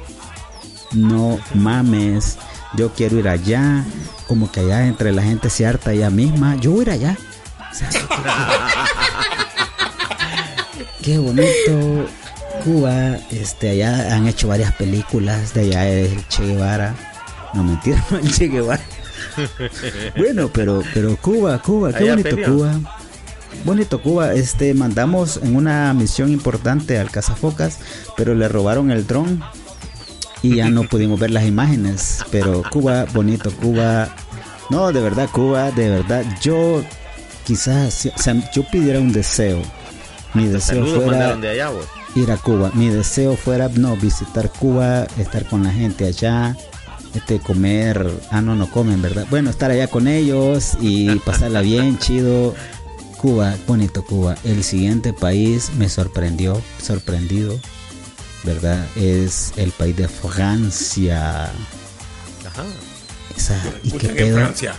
No 0.92 1.40
mames, 1.54 2.36
yo 2.74 2.92
quiero 2.92 3.18
ir 3.18 3.28
allá, 3.28 3.84
como 4.26 4.52
que 4.52 4.60
allá 4.60 4.86
entre 4.86 5.12
la 5.12 5.22
gente 5.22 5.48
se 5.48 5.66
harta 5.66 5.92
ella 5.92 6.10
misma, 6.10 6.56
yo 6.56 6.72
voy 6.72 6.80
a 6.80 6.82
ir 6.82 6.90
allá. 6.90 7.16
Qué 11.02 11.18
bonito 11.18 12.06
Cuba, 12.64 13.16
este, 13.30 13.70
allá 13.70 14.14
han 14.14 14.26
hecho 14.26 14.48
varias 14.48 14.72
películas, 14.72 15.54
de 15.54 15.62
allá 15.62 15.88
el 15.88 16.26
Che 16.28 16.44
Guevara. 16.44 16.94
No 17.54 17.62
mentira, 17.62 18.04
no 18.10 18.18
el 18.22 18.30
Che 18.32 18.48
Guevara. 18.48 18.82
Bueno, 20.16 20.50
pero, 20.52 20.82
pero 20.94 21.16
Cuba, 21.16 21.60
Cuba, 21.62 21.90
qué 21.92 21.98
Allá 22.04 22.10
bonito 22.12 22.30
peleó. 22.36 22.54
Cuba. 22.56 22.80
Bonito 23.64 24.02
Cuba, 24.02 24.34
este, 24.34 24.74
mandamos 24.74 25.38
en 25.42 25.56
una 25.56 25.92
misión 25.94 26.30
importante 26.30 26.98
al 26.98 27.10
Cazafocas, 27.10 27.78
pero 28.16 28.34
le 28.34 28.48
robaron 28.48 28.90
el 28.90 29.06
dron 29.06 29.42
y 30.42 30.56
ya 30.56 30.68
no 30.70 30.84
pudimos 30.84 31.18
ver 31.18 31.30
las 31.30 31.44
imágenes. 31.44 32.24
Pero 32.30 32.62
Cuba, 32.70 33.06
bonito 33.12 33.50
Cuba. 33.50 34.08
No, 34.70 34.92
de 34.92 35.00
verdad, 35.00 35.28
Cuba, 35.32 35.70
de 35.70 35.88
verdad, 35.88 36.24
yo 36.42 36.82
quizás, 37.44 37.94
si- 37.94 38.08
o 38.10 38.18
sea, 38.18 38.34
yo 38.52 38.62
pidiera 38.70 38.98
un 39.00 39.12
deseo. 39.12 39.62
Mi 40.34 40.44
deseo 40.46 40.84
Saludos 40.84 41.04
fuera 41.04 41.36
de 41.36 41.48
allá, 41.48 41.70
ir 42.14 42.30
a 42.30 42.36
Cuba. 42.36 42.70
Mi 42.74 42.88
deseo 42.90 43.36
fuera 43.36 43.68
no 43.74 43.96
visitar 43.96 44.50
Cuba, 44.50 45.06
estar 45.18 45.46
con 45.46 45.62
la 45.64 45.70
gente 45.72 46.04
allá, 46.06 46.54
este 47.16 47.38
comer, 47.40 48.10
ah 48.30 48.40
no, 48.40 48.54
no 48.54 48.70
comen, 48.70 49.02
¿verdad? 49.02 49.26
Bueno, 49.30 49.50
estar 49.50 49.70
allá 49.70 49.88
con 49.88 50.06
ellos 50.08 50.76
y 50.80 51.10
pasarla 51.20 51.60
bien, 51.60 51.98
chido. 52.00 52.54
Cuba, 53.18 53.54
bonito 53.66 54.04
Cuba. 54.04 54.36
El 54.44 54.62
siguiente 54.62 55.12
país 55.12 55.70
me 55.78 55.88
sorprendió, 55.88 56.60
sorprendido, 56.82 57.58
¿verdad? 58.44 58.86
Es 58.94 59.52
el 59.56 59.70
país 59.72 59.96
de 59.96 60.06
Francia. 60.06 61.44
Ajá. 62.46 62.64
Esa, 63.36 63.60
y 63.82 63.90
qué 63.92 64.08
pedo. 64.10 64.36
Francia. 64.36 64.74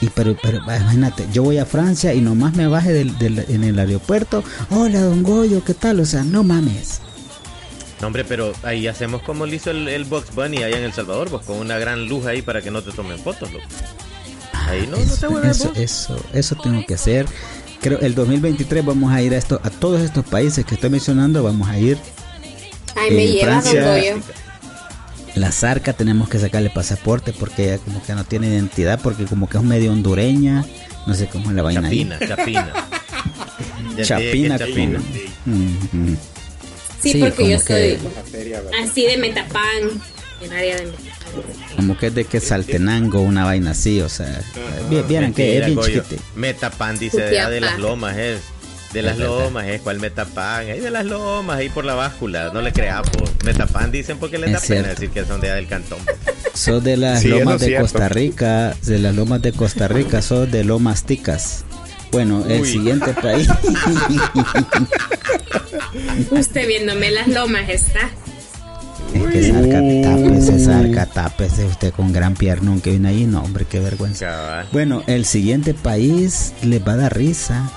Y 0.00 0.08
pero, 0.08 0.36
pero 0.42 0.58
imagínate, 0.58 1.26
yo 1.32 1.42
voy 1.42 1.58
a 1.58 1.66
Francia 1.66 2.14
y 2.14 2.20
nomás 2.20 2.54
me 2.54 2.66
baje 2.66 2.92
del, 2.92 3.16
del- 3.18 3.44
en 3.48 3.64
el 3.64 3.78
aeropuerto. 3.78 4.42
Hola, 4.70 5.00
don 5.02 5.22
Goyo, 5.22 5.62
¿qué 5.62 5.74
tal? 5.74 6.00
O 6.00 6.06
sea, 6.06 6.24
no 6.24 6.42
mames. 6.42 7.00
No, 8.00 8.06
hombre, 8.06 8.24
pero 8.24 8.52
ahí 8.62 8.86
hacemos 8.86 9.22
como 9.22 9.46
lo 9.46 9.54
hizo 9.54 9.70
el, 9.70 9.88
el 9.88 10.04
Box 10.04 10.34
Bunny 10.34 10.62
allá 10.62 10.78
en 10.78 10.84
El 10.84 10.92
Salvador, 10.92 11.28
pues 11.28 11.44
con 11.44 11.58
una 11.58 11.78
gran 11.78 12.08
luz 12.08 12.26
ahí 12.26 12.40
para 12.40 12.62
que 12.62 12.70
no 12.70 12.82
te 12.82 12.92
tomen 12.92 13.18
fotos, 13.18 13.52
loco. 13.52 13.64
Ahí 14.52 14.86
no, 14.86 14.96
no 14.96 14.96
te 14.96 15.02
Eso, 15.02 15.30
vuelves 15.30 15.60
eso, 15.60 15.72
eso, 15.74 16.24
eso 16.32 16.56
tengo 16.56 16.84
que 16.86 16.94
hacer. 16.94 17.26
Creo 17.80 17.98
el 18.00 18.14
2023 18.14 18.84
vamos 18.84 19.12
a 19.12 19.20
ir 19.22 19.34
a 19.34 19.38
esto, 19.38 19.60
a 19.62 19.70
todos 19.70 20.00
estos 20.00 20.24
países 20.24 20.64
que 20.64 20.74
estoy 20.74 20.90
mencionando, 20.90 21.42
vamos 21.42 21.68
a 21.68 21.78
ir. 21.78 21.98
Ay, 22.94 23.10
me 23.10 23.24
En 23.24 23.32
lleva 23.32 23.52
don 23.54 23.62
Francia. 23.62 24.16
La 25.34 25.52
Zarca 25.52 25.92
tenemos 25.92 26.28
que 26.28 26.38
sacarle 26.38 26.70
pasaporte 26.70 27.32
porque 27.32 27.64
ella 27.64 27.78
como 27.78 28.02
que 28.02 28.14
no 28.14 28.24
tiene 28.24 28.48
identidad, 28.48 29.00
porque 29.00 29.24
como 29.24 29.48
que 29.48 29.58
es 29.58 29.62
medio 29.64 29.92
hondureña, 29.92 30.64
no 31.06 31.14
sé 31.14 31.28
cómo 31.28 31.50
es 31.50 31.56
la 31.56 31.62
vaina 31.62 31.88
ahí. 31.88 32.04
Chapina, 32.08 32.28
chapina. 32.28 32.72
Chapina, 34.02 34.58
chapina. 34.58 34.98
Ujú. 35.46 36.16
Sí, 37.02 37.12
Sí, 37.12 37.18
porque 37.20 37.48
yo 37.48 37.58
soy 37.60 37.98
así 38.82 39.06
de 39.06 39.16
Metapán. 39.16 39.62
En 40.42 40.52
área 40.52 40.76
de 40.76 40.86
Metapán. 40.86 41.06
Como 41.76 41.96
que 41.98 42.06
es 42.08 42.14
de 42.14 42.24
que 42.24 42.40
Saltenango, 42.40 43.20
una 43.20 43.44
vaina 43.44 43.70
así, 43.72 44.00
o 44.00 44.08
sea, 44.08 44.40
vi- 44.90 45.02
vieran 45.02 45.32
que 45.32 45.58
es 45.58 45.66
bien. 45.66 45.78
Metapan 46.34 46.98
dice 46.98 47.20
de, 47.22 47.60
las 47.60 47.78
lomas 47.78 48.16
es. 48.18 48.40
De 48.92 49.02
las 49.02 49.16
lomas 49.18 49.66
es, 49.68 49.80
¿cuál 49.82 50.00
Metapan? 50.00 50.66
Ahí 50.68 50.80
de 50.80 50.90
las 50.90 51.04
lomas, 51.06 51.58
ahí 51.58 51.68
por 51.68 51.84
la 51.84 51.94
báscula, 51.94 52.50
no 52.52 52.60
le 52.60 52.72
creamos. 52.72 53.12
Metapan 53.44 53.92
dicen 53.92 54.18
porque 54.18 54.36
les 54.38 54.48
Es 54.52 54.60
da 54.62 54.66
pena 54.68 54.88
decir 54.88 55.10
que 55.10 55.24
son 55.24 55.40
de 55.40 55.46
allá 55.48 55.56
del 55.56 55.68
cantón. 55.68 56.00
Sos 56.54 56.82
de 56.82 56.96
las 56.96 57.22
Sí, 57.22 57.28
lomas 57.28 57.60
de 57.60 57.66
cierto. 57.68 57.82
Costa 57.84 58.08
Rica, 58.08 58.74
de 58.82 58.98
las 58.98 59.14
lomas 59.14 59.40
de 59.42 59.52
Costa 59.52 59.86
Rica, 59.88 60.20
sos 60.22 60.50
de 60.50 60.64
lomas 60.64 61.04
ticas. 61.04 61.64
Bueno, 62.10 62.44
el 62.48 62.66
siguiente 62.66 63.12
país. 63.12 63.46
Usted 66.30 66.66
viéndome 66.68 67.10
las 67.10 67.28
lomas 67.28 67.68
está. 67.68 68.10
es 69.14 69.22
que 69.32 69.42
Zarca, 69.52 69.80
tápese, 70.02 70.58
Zarca, 70.64 71.06
tápese 71.06 71.64
usted 71.66 71.92
con 71.92 72.12
gran 72.12 72.34
piernón 72.34 72.80
que 72.80 72.90
viene 72.90 73.08
ahí. 73.08 73.26
No, 73.26 73.42
hombre, 73.42 73.66
qué 73.68 73.80
vergüenza. 73.80 74.26
Cabal. 74.26 74.68
Bueno, 74.72 75.02
el 75.06 75.24
siguiente 75.24 75.74
país 75.74 76.52
les 76.62 76.86
va 76.86 76.92
a 76.92 76.96
dar 76.96 77.16
risa. 77.16 77.70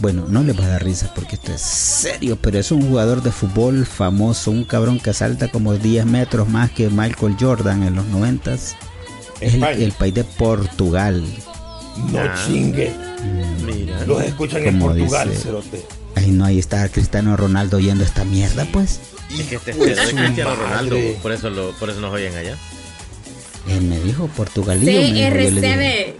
Bueno, 0.00 0.26
no 0.28 0.44
les 0.44 0.58
va 0.58 0.64
a 0.64 0.68
dar 0.68 0.84
risa 0.84 1.12
porque 1.12 1.34
esto 1.34 1.52
es 1.52 1.60
serio, 1.60 2.38
pero 2.40 2.58
es 2.60 2.70
un 2.70 2.82
jugador 2.88 3.20
de 3.22 3.32
fútbol 3.32 3.84
famoso, 3.84 4.52
un 4.52 4.62
cabrón 4.64 5.00
que 5.00 5.12
salta 5.12 5.48
como 5.48 5.74
10 5.74 6.06
metros 6.06 6.48
más 6.48 6.70
que 6.70 6.88
Michael 6.88 7.36
Jordan 7.40 7.82
en 7.82 7.96
los 7.96 8.06
90 8.06 8.54
Es 8.54 8.76
el, 9.40 9.92
país 9.92 10.14
de 10.14 10.22
Portugal. 10.24 11.24
No 12.12 12.18
Ah. 12.20 12.34
chingue. 12.46 12.92
Mira. 13.66 14.04
Los 14.06 14.22
escuchan 14.22 14.64
en 14.68 14.78
Portugal, 14.78 15.30
dice- 15.30 15.42
cerote. 15.42 15.84
Ahí 16.18 16.32
no, 16.32 16.44
ahí 16.44 16.58
está 16.58 16.88
Cristiano 16.88 17.36
Ronaldo 17.36 17.76
oyendo 17.76 18.02
esta 18.02 18.24
mierda, 18.24 18.66
pues. 18.72 18.98
Es 19.30 19.46
que 19.46 19.54
este 19.56 19.70
es 19.70 19.76
Hijo 19.76 19.84
de 19.84 19.94
pedo 19.94 20.00
de 20.00 20.10
su 20.10 20.16
Cristiano 20.16 20.50
madre. 20.50 20.64
Ronaldo, 20.64 20.96
por 21.22 21.32
eso, 21.32 21.50
lo, 21.50 21.70
por 21.78 21.90
eso 21.90 22.00
nos 22.00 22.12
oyen 22.12 22.34
allá. 22.34 22.56
Él 23.68 23.82
me 23.82 24.00
dijo 24.00 24.26
Portugalillo. 24.28 24.90
me 24.90 25.12
dijo, 25.12 25.16
yo 25.16 25.30
le 25.30 25.60
digo, 25.60 25.62
CR7. 25.62 26.14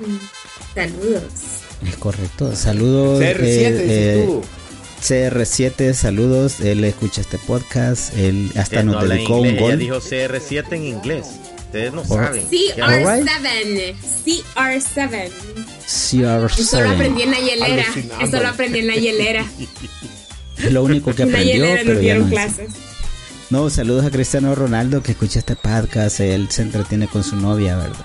Saludos. 0.74 1.22
Es 1.86 1.96
correcto. 1.96 2.54
Saludos. 2.54 3.20
CR7, 3.20 3.24
eh, 3.24 3.72
dices 3.72 3.90
eh, 3.90 4.24
tú. 4.26 4.42
CR7, 5.02 5.92
saludos. 5.94 6.60
Él 6.60 6.84
escucha 6.84 7.20
este 7.20 7.38
podcast. 7.38 8.16
Él 8.16 8.52
hasta 8.56 8.84
no 8.84 8.92
nos 8.92 9.08
dedicó 9.08 9.38
inglés, 9.38 9.52
un 9.52 9.58
ella 9.58 9.60
gol. 9.60 9.78
dijo 9.78 9.96
CR7 9.96 10.72
en 10.72 10.84
inglés. 10.84 11.26
Ustedes 11.68 11.92
no 11.92 12.02
saben. 12.04 12.48
CR7. 12.48 13.94
CR7. 14.24 15.30
CR7. 15.86 16.58
Eso 16.58 16.80
lo 16.80 16.90
aprendí 16.90 17.22
en 17.22 17.30
la 17.30 17.38
hielera. 17.38 17.84
Eso 18.22 18.40
lo 18.40 18.48
aprendí 18.48 18.78
en 18.78 18.86
la 18.86 18.94
hielera. 18.96 19.44
Es 20.56 20.72
lo 20.72 20.82
único 20.82 21.14
que 21.14 21.22
En 21.24 21.32
la 21.32 21.38
aprendió, 21.38 21.66
hielera 21.66 21.80
pero 21.82 21.94
nos 21.94 21.96
ya 21.96 22.00
dieron 22.00 22.20
no. 22.22 22.26
es. 22.28 22.32
clases. 22.32 22.70
No, 23.50 23.70
saludos 23.70 24.06
a 24.06 24.10
Cristiano 24.10 24.54
Ronaldo 24.54 25.02
que 25.02 25.12
escucha 25.12 25.38
este 25.40 25.56
podcast. 25.56 26.20
Él 26.20 26.48
se 26.50 26.62
entretiene 26.62 27.06
con 27.06 27.22
su 27.22 27.36
novia, 27.36 27.76
¿verdad? 27.76 28.04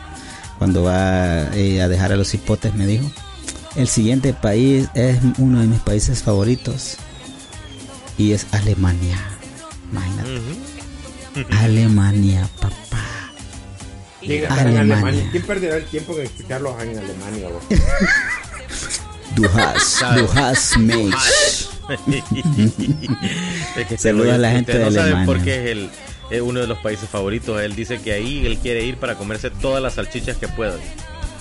Cuando 0.58 0.84
va 0.84 1.56
eh, 1.56 1.82
a 1.82 1.88
dejar 1.88 2.12
a 2.12 2.16
los 2.18 2.34
hipotes, 2.34 2.74
me 2.76 2.86
dijo. 2.86 3.10
El 3.78 3.88
siguiente 3.88 4.34
país 4.34 4.88
es 4.94 5.18
uno 5.38 5.62
de 5.62 5.68
mis 5.68 5.80
países 5.80 6.22
favoritos 6.22 6.98
y 8.18 8.34
es 8.34 8.46
Alemania. 8.52 9.18
Imagínate. 9.92 10.30
Alemania, 11.58 12.48
papá. 12.60 12.74
¿Quién 14.26 14.44
estará 14.44 14.62
en 14.62 14.68
Alemania. 14.78 14.96
Alemania? 14.96 15.28
¿Quién 15.32 15.44
perderá 15.44 15.78
el 15.78 15.86
tiempo 15.86 16.18
en 16.18 16.26
escucharlos 16.26 16.82
en 16.82 16.98
Alemania? 16.98 17.48
Du 19.36 19.46
hast, 19.46 20.02
du 20.16 20.28
hast 20.36 20.78
mich. 20.78 21.14
Es 23.78 23.88
que 23.88 23.98
Saluda 23.98 24.36
a 24.36 24.38
la 24.38 24.52
gente 24.52 24.74
de 24.74 24.80
no 24.80 24.86
Alemania. 25.02 25.26
por 25.26 25.42
qué 25.42 25.64
es 25.64 25.70
el, 25.72 25.90
es 26.30 26.42
uno 26.42 26.60
de 26.60 26.68
los 26.68 26.78
países 26.80 27.10
favoritos. 27.10 27.60
Él 27.62 27.76
dice 27.76 28.00
que 28.00 28.14
ahí 28.14 28.46
él 28.46 28.58
quiere 28.60 28.84
ir 28.86 28.98
para 28.98 29.16
comerse 29.16 29.50
todas 29.50 29.82
las 29.82 29.96
salchichas 29.96 30.38
que 30.38 30.48
pueda. 30.48 30.76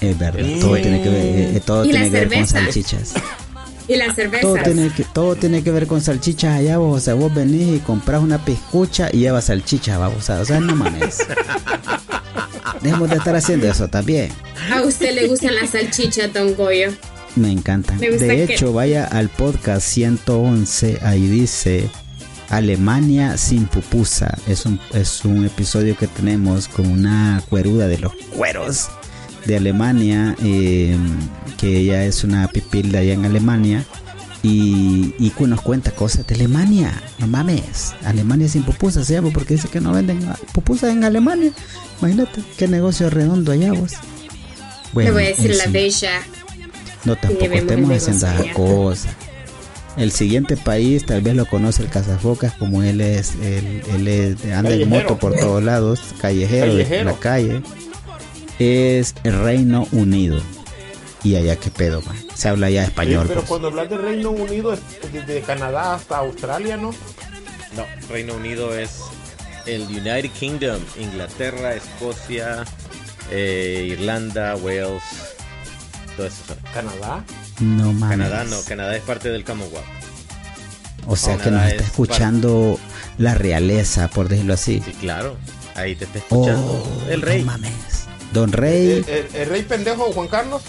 Es 0.00 0.18
verdad, 0.18 0.40
Mm. 0.42 0.60
todo 0.60 0.74
tiene 0.76 1.02
que 1.02 1.08
ver, 1.10 1.56
eh, 1.56 1.62
todo 1.64 1.84
Y 1.84 1.90
tiene 1.90 2.10
que 2.10 2.24
ver 2.24 2.32
con 2.32 2.46
salchichas. 2.46 3.12
Y 3.92 3.96
las 3.96 4.14
cervezas. 4.14 4.42
Todo 4.42 4.56
tiene 4.62 4.90
que 4.90 5.04
todo 5.04 5.36
tiene 5.36 5.62
que 5.62 5.70
ver 5.70 5.86
con 5.86 6.00
salchichas 6.00 6.58
allá 6.58 6.78
vos, 6.78 6.96
o 6.96 7.00
sea, 7.04 7.14
vos 7.14 7.34
venís 7.34 7.76
y 7.76 7.78
compras 7.80 8.22
una 8.22 8.44
piscucha 8.44 9.08
y 9.12 9.18
llevas 9.18 9.44
salchichas, 9.46 9.98
vamos, 9.98 10.18
o 10.18 10.22
sea, 10.22 10.40
o 10.40 10.44
sea, 10.44 10.60
no 10.60 10.74
mames. 10.76 11.18
Dejemos 12.82 13.10
de 13.10 13.16
estar 13.16 13.34
haciendo 13.36 13.68
eso 13.68 13.88
también. 13.88 14.30
A 14.72 14.82
usted 14.82 15.14
le 15.14 15.28
gustan 15.28 15.54
las 15.54 15.70
salchichas, 15.70 16.32
don 16.32 16.54
Goyo. 16.54 16.90
Me 17.36 17.50
encantan. 17.52 17.98
Me 18.00 18.08
De 18.10 18.46
que- 18.46 18.54
hecho, 18.54 18.72
vaya 18.72 19.04
al 19.06 19.28
podcast 19.28 19.86
111, 19.86 20.98
ahí 21.02 21.26
dice 21.28 21.88
Alemania 22.50 23.36
sin 23.38 23.66
pupusa. 23.66 24.36
Es 24.48 24.66
un, 24.66 24.80
es 24.92 25.24
un 25.24 25.46
episodio 25.46 25.96
que 25.96 26.06
tenemos 26.08 26.68
con 26.68 26.86
una 26.86 27.42
cueruda 27.48 27.86
de 27.88 27.98
los 27.98 28.12
cueros 28.36 28.88
de 29.46 29.56
Alemania, 29.56 30.36
eh, 30.42 30.96
que 31.58 31.78
ella 31.78 32.04
es 32.04 32.24
una 32.24 32.46
pipilda 32.48 33.00
allá 33.00 33.12
en 33.14 33.24
Alemania. 33.24 33.84
Y, 34.44 35.14
y 35.20 35.30
que 35.30 35.46
nos 35.46 35.60
cuenta 35.60 35.92
cosas 35.92 36.26
de 36.26 36.34
Alemania. 36.34 36.92
No 37.20 37.28
mames. 37.28 37.94
Alemania 38.04 38.48
sin 38.48 38.64
pupusa 38.64 39.04
se 39.04 39.14
llama 39.14 39.30
porque 39.32 39.54
dice 39.54 39.68
que 39.68 39.80
no 39.80 39.92
venden 39.92 40.18
pupusas 40.52 40.90
en 40.90 41.04
Alemania. 41.04 41.52
Imagínate 42.00 42.42
qué 42.58 42.66
negocio 42.66 43.08
redondo 43.08 43.52
allá 43.52 43.72
vos. 43.72 43.92
le 44.96 45.12
voy 45.12 45.22
a 45.22 45.26
decir 45.28 45.54
la 45.54 45.64
sí- 45.66 45.70
bella. 45.70 46.10
no, 47.04 47.14
tampoco 47.14 47.44
estemos 47.44 47.68
haciendo 47.68 47.86
negocio 47.86 48.12
esa 48.14 48.36
allá. 48.36 48.52
cosa. 48.54 49.08
El 49.96 50.10
siguiente 50.10 50.56
país, 50.56 51.06
tal 51.06 51.20
vez 51.20 51.36
lo 51.36 51.46
conoce 51.46 51.82
el 51.84 51.88
Cazafocas, 51.90 52.52
como 52.54 52.82
él 52.82 53.00
es, 53.00 53.34
él, 53.42 53.82
él 53.94 54.08
es- 54.08 54.44
anda 54.52 54.72
en 54.74 54.88
moto 54.88 55.18
por 55.20 55.36
todos 55.36 55.62
lados, 55.62 56.00
callejero, 56.20 56.74
de 56.74 56.82
Callejero. 56.82 57.10
la 57.10 57.16
calle, 57.16 57.62
es 58.58 59.14
el 59.24 59.38
Reino 59.42 59.86
Unido. 59.92 60.40
Y 61.24 61.36
allá 61.36 61.56
qué 61.56 61.70
pedo, 61.70 62.02
man. 62.02 62.16
Se 62.34 62.48
habla 62.48 62.68
ya 62.70 62.82
Sí, 62.82 62.88
español. 62.88 63.26
pero 63.28 63.40
pues. 63.40 63.48
cuando 63.48 63.68
hablas 63.68 63.88
de 63.90 63.96
Reino 63.98 64.30
Unido, 64.30 64.72
es 64.72 64.80
desde 65.12 65.40
Canadá 65.42 65.94
hasta 65.94 66.18
Australia, 66.18 66.76
¿no? 66.76 66.90
No, 67.76 67.86
Reino 68.08 68.34
Unido 68.34 68.76
es 68.76 69.00
el 69.66 69.82
United 69.82 70.30
Kingdom, 70.38 70.80
Inglaterra, 71.00 71.74
Escocia, 71.74 72.64
eh, 73.30 73.86
Irlanda, 73.92 74.56
Wales, 74.56 75.02
todo 76.16 76.26
eso. 76.26 76.36
son. 76.48 76.56
Canadá. 76.74 77.24
No 77.60 77.92
mames. 77.92 78.18
Canadá 78.18 78.44
no, 78.44 78.60
Canadá 78.62 78.96
es 78.96 79.02
parte 79.02 79.28
del 79.30 79.44
Commonwealth. 79.44 79.86
O 81.06 81.14
sea 81.16 81.36
que 81.36 81.50
nos 81.50 81.62
está 81.64 81.76
es 81.82 81.82
escuchando 81.90 82.78
la 83.18 83.34
realeza, 83.34 84.08
por 84.08 84.28
decirlo 84.28 84.54
así. 84.54 84.82
Sí, 84.84 84.92
claro. 85.00 85.36
Ahí 85.76 85.94
te 85.94 86.04
está 86.04 86.18
escuchando 86.18 86.84
Oh, 86.84 87.08
el 87.10 87.22
rey. 87.22 87.40
No 87.40 87.52
mames. 87.52 87.72
Don 88.32 88.52
Rey. 88.52 88.90
El, 88.90 89.04
el- 89.08 89.26
el 89.34 89.48
rey 89.48 89.62
pendejo 89.62 90.04
Juan 90.12 90.28
Carlos. 90.28 90.62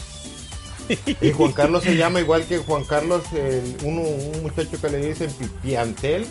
Y 1.22 1.31
Juan 1.31 1.53
Carlos 1.53 1.84
se 1.84 1.95
llama 1.95 2.19
igual 2.19 2.44
que 2.45 2.57
Juan 2.57 2.84
Carlos, 2.84 3.23
el- 3.34 3.76
uno, 3.84 4.02
un 4.02 4.41
muchacho 4.44 4.80
que 4.81 4.90
le 4.90 4.98
dicen 5.07 5.30
Pipiantel. 5.31 6.26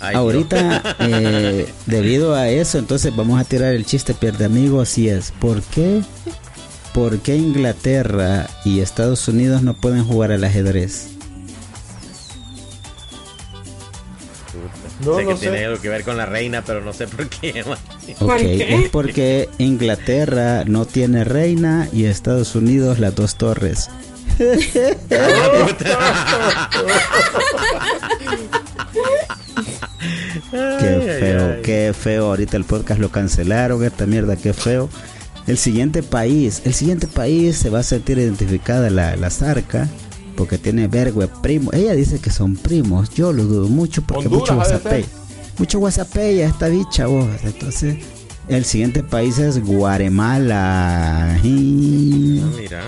Ay, 0.00 0.16
Ahorita, 0.16 0.96
eh, 1.00 1.66
debido 1.86 2.34
a 2.34 2.48
eso, 2.48 2.78
entonces 2.78 3.14
vamos 3.14 3.40
a 3.40 3.44
tirar 3.44 3.72
el 3.74 3.84
chiste 3.86 4.14
pierde 4.14 4.46
amigo, 4.46 4.80
así 4.80 5.08
es. 5.08 5.32
¿Por 5.38 5.62
qué? 5.62 6.00
¿Por 6.92 7.20
qué 7.20 7.36
Inglaterra 7.36 8.48
y 8.64 8.80
Estados 8.80 9.28
Unidos 9.28 9.62
no 9.62 9.74
pueden 9.74 10.04
jugar 10.04 10.32
al 10.32 10.42
ajedrez? 10.44 11.08
No, 15.04 15.16
sé 15.16 15.24
no 15.24 15.30
que 15.30 15.36
sé. 15.36 15.40
tiene 15.50 15.64
algo 15.64 15.80
que 15.80 15.88
ver 15.88 16.04
con 16.04 16.16
la 16.16 16.26
reina, 16.26 16.62
pero 16.64 16.80
no 16.80 16.92
sé 16.92 17.06
por 17.08 17.28
qué. 17.28 17.64
es 18.18 18.88
porque 18.90 19.48
Inglaterra 19.58 20.64
no 20.66 20.84
tiene 20.84 21.24
reina 21.24 21.88
y 21.92 22.04
Estados 22.04 22.54
Unidos 22.54 22.98
las 22.98 23.14
dos 23.14 23.36
torres. 23.36 23.90
Qué 30.50 31.18
feo, 31.20 31.62
qué 31.62 31.94
feo. 31.98 32.26
Ahorita 32.26 32.56
el 32.56 32.64
podcast 32.64 33.00
lo 33.00 33.10
cancelaron, 33.10 33.84
esta 33.84 34.06
mierda, 34.06 34.36
qué 34.36 34.52
feo. 34.52 34.88
El 35.46 35.58
siguiente 35.58 36.02
país, 36.02 36.62
el 36.64 36.74
siguiente 36.74 37.08
país 37.08 37.56
se 37.56 37.70
va 37.70 37.80
a 37.80 37.82
sentir 37.82 38.18
identificada 38.18 38.90
la, 38.90 39.16
la 39.16 39.30
zarca 39.30 39.88
porque 40.42 40.58
tiene 40.58 40.88
vergüe 40.88 41.28
primo. 41.28 41.70
Ella 41.72 41.92
dice 41.94 42.18
que 42.18 42.30
son 42.30 42.56
primos, 42.56 43.10
yo 43.10 43.32
lo 43.32 43.44
dudo 43.44 43.68
mucho 43.68 44.02
porque 44.02 44.26
Honduras 44.26 44.56
mucho 44.56 44.74
WhatsApp. 44.74 45.04
Mucho 45.56 45.78
WhatsApp 45.78 46.16
esta 46.16 46.66
bicha 46.66 47.06
vos. 47.06 47.28
Entonces, 47.44 47.98
el 48.48 48.64
siguiente 48.64 49.04
país 49.04 49.38
es 49.38 49.64
Guatemala. 49.64 51.38
Y- 51.44 52.40
Ah, 52.42 52.56
Mira. 52.58 52.82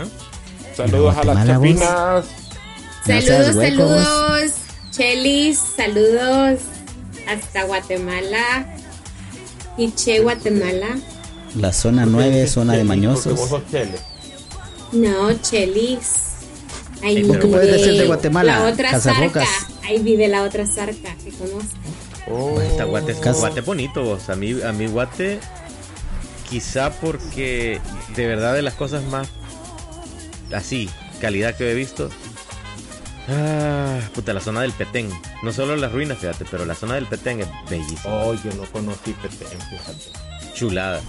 Saludos 0.76 1.16
a 1.16 1.22
las 1.22 1.47
chapinas. 1.47 2.24
Saludos, 3.06 3.55
hueco, 3.55 3.85
vos. 3.85 4.02
saludos. 4.05 4.52
Chelis, 4.90 5.59
saludos 5.76 6.60
hasta 7.28 7.62
Guatemala. 7.66 8.66
Quiche, 9.76 10.18
Guatemala. 10.22 10.98
La 11.55 11.72
zona 11.72 12.05
9, 12.05 12.48
zona 12.48 12.72
de 12.72 12.82
mañosos. 12.82 13.39
sos 13.48 13.62
chele. 13.70 13.94
No, 14.90 15.32
Chelis. 15.35 16.34
Ahí 17.05 17.22
¿Por 17.24 17.39
qué 17.39 17.47
puedes 17.47 17.70
decir 17.70 17.98
de 18.01 18.06
Guatemala? 18.06 18.60
La 18.60 18.66
otra 18.72 18.90
Casabocas. 18.90 19.47
zarca. 19.48 19.86
Ahí 19.86 19.98
vive 20.02 20.26
la 20.28 20.43
otra 20.43 20.66
zarca 20.66 21.14
que 21.22 21.31
conozco. 21.32 21.68
Oh. 22.31 22.59
Está 22.60 22.85
guate, 22.85 23.12
es 23.12 23.18
Cas- 23.18 23.39
guate 23.39 23.60
bonito 23.60 24.02
vos. 24.02 24.31
A 24.31 24.36
mí, 24.36 24.56
a 24.62 24.72
mí 24.72 24.86
guate, 24.86 25.39
quizá 26.48 26.90
porque 26.90 27.81
de 28.16 28.26
verdad 28.26 28.55
de 28.55 28.62
las 28.62 28.74
cosas 28.74 29.02
más 29.05 29.28
así, 30.52 30.89
calidad 31.20 31.55
que 31.55 31.70
he 31.70 31.74
visto. 31.74 32.09
Ah, 33.28 34.01
puta, 34.14 34.32
la 34.35 34.40
zona 34.40 34.60
del 34.62 34.72
Petén. 34.72 35.09
No 35.43 35.52
solo 35.52 35.76
las 35.76 35.93
ruinas, 35.93 36.18
fíjate, 36.18 36.44
pero 36.51 36.64
la 36.66 36.74
zona 36.74 36.94
del 36.94 37.06
Petén 37.06 37.40
es 37.40 37.48
bellísima. 37.70 38.01
Oh, 38.06 38.35
yo 38.35 38.52
no 38.56 38.64
conocí 38.70 39.12
Petén, 39.12 39.59
fíjate. 39.60 40.55
Chulada. 40.55 41.01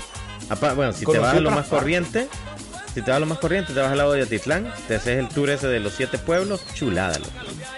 Apa- 0.49 0.73
bueno, 0.73 0.93
si 0.93 1.05
te 1.05 1.17
vas 1.19 1.35
a 1.35 1.39
lo 1.39 1.51
más 1.51 1.67
corriente, 1.67 2.27
si 2.95 3.01
te 3.01 3.11
vas 3.11 3.17
a 3.17 3.19
lo 3.19 3.25
más 3.27 3.37
corriente, 3.37 3.73
te 3.73 3.79
vas 3.79 3.91
al 3.91 3.97
lado 3.99 4.13
de 4.13 4.23
Atitlán, 4.23 4.73
te 4.87 4.95
haces 4.95 5.19
el 5.19 5.27
tour 5.29 5.49
ese 5.51 5.67
de 5.67 5.79
los 5.79 5.93
siete 5.93 6.17
pueblos, 6.17 6.61
chulada, 6.73 7.19
loco. 7.19 7.29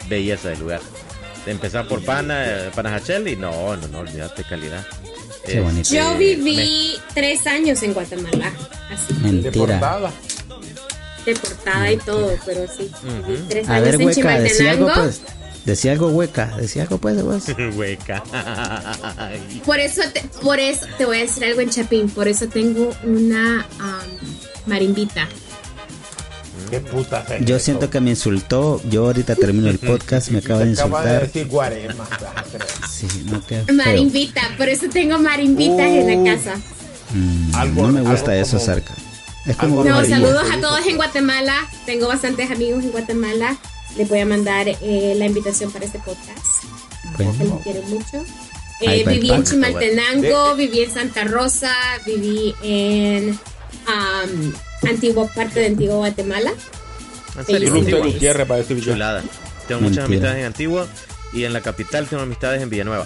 belleza 0.07 0.49
del 0.49 0.59
lugar. 0.59 0.79
De 1.45 1.51
empezar 1.51 1.87
por 1.87 2.03
Pana, 2.05 2.45
eh, 2.45 2.71
Panajachel 2.75 3.27
y 3.27 3.35
no, 3.35 3.75
no, 3.75 3.87
no, 3.89 3.99
olvídate 3.99 4.43
calidad. 4.45 4.85
Qué 5.45 5.59
bonito. 5.61 5.89
Yo 5.93 6.11
Eh, 6.13 6.17
viví 6.17 6.93
tres 7.13 7.47
años 7.47 7.81
en 7.83 7.93
Guatemala. 7.93 8.51
Así, 8.91 9.13
Mentira. 9.21 9.51
Deportada. 9.51 10.11
deportada 11.25 11.91
y 11.91 11.97
todo, 11.97 12.37
pero 12.45 12.65
sí. 12.67 12.89
Tres 13.49 13.67
A 13.69 13.75
años 13.75 13.85
ver, 13.85 13.95
en 13.95 14.07
hueca, 14.07 14.39
decía 14.39 14.71
algo 14.71 14.89
pues. 14.93 15.21
Decía 15.65 15.91
algo 15.91 16.07
hueca, 16.09 16.53
decía 16.57 16.83
algo 16.83 16.97
pues 16.97 17.21
vos. 17.23 17.43
me- 17.57 17.69
Hueca. 17.75 18.23
Ay. 19.17 19.61
Por 19.65 19.79
eso, 19.79 20.01
te, 20.13 20.21
por 20.41 20.59
eso 20.59 20.85
te 20.97 21.05
voy 21.05 21.17
a 21.17 21.21
decir 21.21 21.43
algo 21.43 21.59
en 21.61 21.69
Chapín. 21.69 22.09
Por 22.09 22.27
eso 22.29 22.47
tengo 22.47 22.93
una 23.03 23.65
am, 23.79 24.01
marimbita. 24.67 25.27
Qué 26.69 26.79
puta. 26.81 27.25
Yo 27.39 27.59
siento 27.59 27.89
que 27.89 28.01
me 28.01 28.09
insultó. 28.11 28.81
Yo 28.89 29.05
ahorita 29.05 29.35
termino 29.35 29.69
el 29.69 29.79
podcast, 29.79 30.29
me 30.31 30.39
acaba 30.43 30.65
de 30.65 30.73
Acaba 30.73 31.03
de 31.03 31.09
insultar. 31.09 31.21
decir 31.27 31.47
Guarema. 31.47 31.93
vas 31.95 32.11
a 32.35 32.43
creer. 32.43 32.65
Sí, 32.91 33.07
no, 33.25 33.45
qué 33.45 33.61
feo. 33.63 33.75
Marimbita, 33.75 34.41
por 34.57 34.67
eso 34.67 34.87
tengo 34.91 35.17
marimbitas 35.19 35.79
en 35.87 36.25
la 36.25 36.31
casa. 36.35 36.55
Mm, 37.13 37.55
Algo- 37.55 37.81
no 37.83 37.93
me 37.93 38.01
gusta 38.01 38.31
algo 38.31 38.43
eso, 38.43 38.57
como- 38.57 38.65
Zarca. 38.65 38.93
Es 39.45 39.55
como 39.55 39.83
No, 39.85 40.03
saludos 40.03 40.43
a 40.51 40.59
todos 40.59 40.85
en 40.87 40.97
Guatemala. 40.97 41.55
Tengo 41.85 42.07
bastantes 42.09 42.51
amigos 42.51 42.83
en 42.83 42.91
Guatemala. 42.91 43.55
Les 43.95 44.09
voy 44.09 44.19
a 44.19 44.25
mandar 44.25 44.67
eh, 44.67 45.13
la 45.17 45.25
invitación 45.25 45.71
para 45.71 45.85
este 45.85 45.99
podcast. 45.99 46.45
Bueno, 47.15 47.33
Que 47.37 47.45
los 47.45 47.61
quiero 47.61 47.81
mucho. 47.83 48.25
Eh, 48.81 49.01
el 49.01 49.09
viví 49.09 49.31
en. 49.31 49.43
Chimaltenango, 49.45 50.55
viví 50.55 50.81
en 50.81 50.91
Santa 50.93 51.23
Rosa, 51.23 51.73
viví 52.05 52.53
en 52.61 53.39
am, 53.87 54.53
Antigua, 54.87 55.27
parte 55.33 55.59
de 55.61 55.65
Antigua 55.67 55.95
Guatemala. 55.95 56.51
En 57.37 57.45
serio. 57.45 57.73
Antigua. 57.73 57.99
Gutiérrez 58.05 58.49
va 58.49 58.55
a 58.55 58.57
decir. 58.59 58.83
Chulada. 58.83 59.23
Tengo 59.67 59.81
muchas 59.81 60.05
amistades 60.05 60.37
en 60.39 60.45
Antigua 60.45 60.87
y 61.33 61.43
en 61.43 61.53
la 61.53 61.61
capital 61.61 62.07
tengo 62.07 62.23
amistades 62.23 62.61
en 62.61 62.69
Villanueva. 62.69 63.05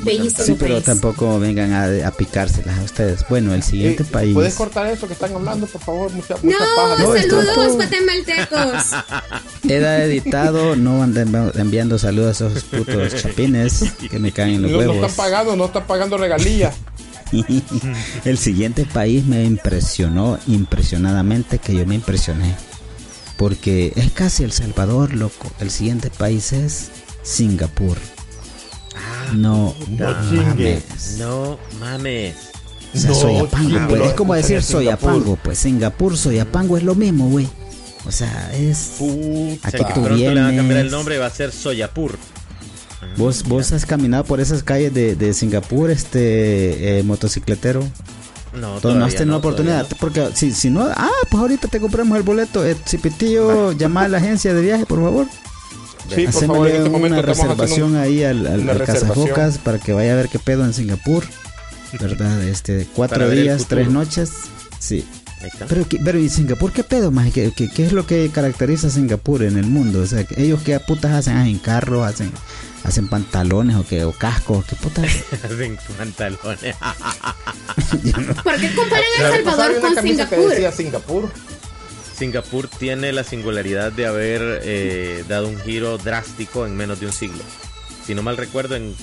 Bellísimo 0.00 0.44
sí, 0.44 0.56
pero 0.58 0.74
país. 0.74 0.84
tampoco 0.84 1.38
vengan 1.38 1.72
a, 1.72 2.08
a 2.08 2.10
picárselas 2.10 2.76
a 2.78 2.82
ustedes. 2.82 3.24
Bueno, 3.28 3.54
el 3.54 3.62
siguiente 3.62 4.02
Eh, 4.02 4.06
país. 4.10 4.34
¿Puedes 4.34 4.54
cortar 4.54 4.86
eso 4.88 5.06
que 5.06 5.12
están 5.12 5.32
hablando, 5.32 5.66
por 5.66 5.80
favor? 5.80 6.10
Mucha, 6.12 6.34
No, 6.34 6.40
mucha 6.42 6.58
paja. 6.76 7.02
No, 7.04 7.14
esto- 7.14 7.42
saludos 7.42 7.74
guatemaltecos. 7.76 8.82
Era 9.68 10.02
editado, 10.04 10.74
no 10.76 11.02
anden 11.04 11.32
enviando 11.54 11.98
saludos 11.98 12.40
a 12.42 12.46
esos 12.48 12.64
putos 12.64 13.14
chapines 13.22 13.84
que 14.10 14.18
me 14.18 14.32
caen 14.32 14.54
en 14.56 14.62
los 14.62 14.70
No, 14.72 14.76
no 14.82 14.90
huevos. 14.92 15.10
están 15.10 15.24
pagando, 15.24 15.54
no 15.56 15.66
están 15.66 15.86
pagando 15.86 16.18
regalías. 16.18 16.74
El 18.24 18.38
siguiente 18.38 18.84
país 18.84 19.24
me 19.26 19.44
impresionó 19.44 20.38
impresionadamente 20.46 21.58
que 21.58 21.74
yo 21.74 21.86
me 21.86 21.94
impresioné. 21.94 22.54
Porque 23.36 23.92
es 23.96 24.12
casi 24.12 24.44
El 24.44 24.52
Salvador, 24.52 25.14
loco. 25.14 25.50
El 25.60 25.70
siguiente 25.70 26.10
país 26.10 26.52
es 26.52 26.90
Singapur. 27.22 27.98
no 29.34 29.74
mames. 29.98 31.16
No 31.18 31.58
mames. 31.80 32.34
O 32.94 32.98
sea, 32.98 33.10
No, 33.10 33.14
Soyapango, 33.16 33.88
pues. 33.88 34.02
Es 34.02 34.12
como 34.14 34.34
decir. 34.34 34.62
Soyapango, 34.62 35.36
pues. 35.36 35.58
Singapur, 35.58 36.16
Soyapango 36.16 36.76
es 36.78 36.82
lo 36.82 36.94
mismo, 36.94 37.28
güey. 37.28 37.46
O 38.06 38.12
sea, 38.12 38.52
es. 38.54 38.92
O 39.00 39.06
Aquí 39.62 39.82
tú 39.94 40.08
le 40.08 40.22
a 40.24 40.34
cambiar 40.34 40.38
el 40.38 40.52
vienes. 40.52 40.92
nombre 40.92 41.18
va 41.18 41.26
a 41.26 41.30
ser 41.30 41.52
Soyapur. 41.52 42.16
Vos, 43.16 43.44
vos 43.44 43.72
has 43.72 43.86
caminado 43.86 44.24
por 44.24 44.40
esas 44.40 44.62
calles 44.62 44.92
de, 44.92 45.16
de 45.16 45.32
Singapur, 45.32 45.90
este 45.90 46.98
eh, 46.98 47.02
motocicletero. 47.02 47.80
No, 48.52 48.58
Tú 48.58 48.62
no 48.74 48.80
todavía 48.80 49.06
has 49.06 49.14
tenido 49.14 49.32
no, 49.32 49.36
oportunidad. 49.38 49.86
todavía 49.86 49.98
Porque 50.00 50.28
si, 50.34 50.52
si 50.52 50.70
no, 50.70 50.82
ah, 50.82 51.10
pues 51.30 51.40
ahorita 51.40 51.68
te 51.68 51.80
compramos 51.80 52.16
el 52.16 52.22
boleto. 52.24 52.64
Eh, 52.66 52.76
Cipitillo, 52.86 53.72
llama 53.72 54.02
a 54.04 54.08
la 54.08 54.18
agencia 54.18 54.52
de 54.54 54.62
viaje, 54.62 54.86
por 54.86 55.00
favor. 55.02 55.26
Sí, 56.14 56.24
por 56.26 56.46
favor, 56.46 56.68
en 56.68 56.76
este 56.76 56.88
momento 56.90 57.18
una 57.18 57.22
reservación 57.22 57.90
un- 57.92 57.96
ahí 57.96 58.22
al, 58.22 58.46
al, 58.46 58.68
al. 58.70 58.84
Casabocas 58.84 59.58
para 59.58 59.78
que 59.78 59.92
vaya 59.92 60.12
a 60.12 60.16
ver 60.16 60.28
qué 60.28 60.38
pedo 60.38 60.64
en 60.64 60.72
Singapur. 60.72 61.24
¿Verdad? 62.00 62.42
Este, 62.44 62.86
cuatro 62.94 63.28
días, 63.30 63.66
tres 63.68 63.90
noches. 63.90 64.30
Sí. 64.78 65.04
Pero, 65.68 65.86
¿qué- 65.88 65.98
pero 66.04 66.18
¿y 66.18 66.28
Singapur 66.28 66.72
qué 66.72 66.82
pedo, 66.84 67.10
más? 67.10 67.32
¿Qué, 67.32 67.52
qué, 67.56 67.68
qué 67.68 67.84
es 67.86 67.92
lo 67.92 68.06
que 68.06 68.28
caracteriza 68.30 68.86
a 68.86 68.90
Singapur 68.90 69.42
en 69.42 69.56
el 69.58 69.66
mundo? 69.66 70.00
O 70.00 70.06
sea, 70.06 70.24
que 70.24 70.40
ellos 70.42 70.60
qué 70.64 70.78
putas 70.80 71.12
hacen, 71.12 71.36
hacen 71.36 71.58
carros, 71.58 72.06
hacen, 72.06 72.30
hacen 72.86 73.08
pantalones 73.08 73.76
o 73.76 73.84
qué, 73.84 74.04
o 74.04 74.12
cascos, 74.12 74.64
qué 74.64 74.76
putas. 74.76 75.04
Hacen 75.44 75.76
pantalones. 75.98 76.76
¿Por 78.44 78.56
qué 78.60 78.74
comparan 78.74 79.04
pasada 79.44 79.66
Salvador 79.66 79.80
con 79.80 79.94
que 79.94 80.02
Singapur? 80.02 80.72
Singapur. 80.72 81.30
Singapur 82.16 82.68
tiene 82.68 83.12
la 83.12 83.24
singularidad 83.24 83.92
de 83.92 84.06
haber 84.06 84.60
eh, 84.62 85.24
dado 85.28 85.48
un 85.48 85.58
giro 85.58 85.98
drástico 85.98 86.64
en 86.64 86.76
menos 86.76 87.00
de 87.00 87.06
un 87.06 87.12
siglo. 87.12 87.42
Si 88.06 88.14
no 88.14 88.22
mal 88.22 88.36
recuerdo, 88.36 88.76
en 88.76 88.94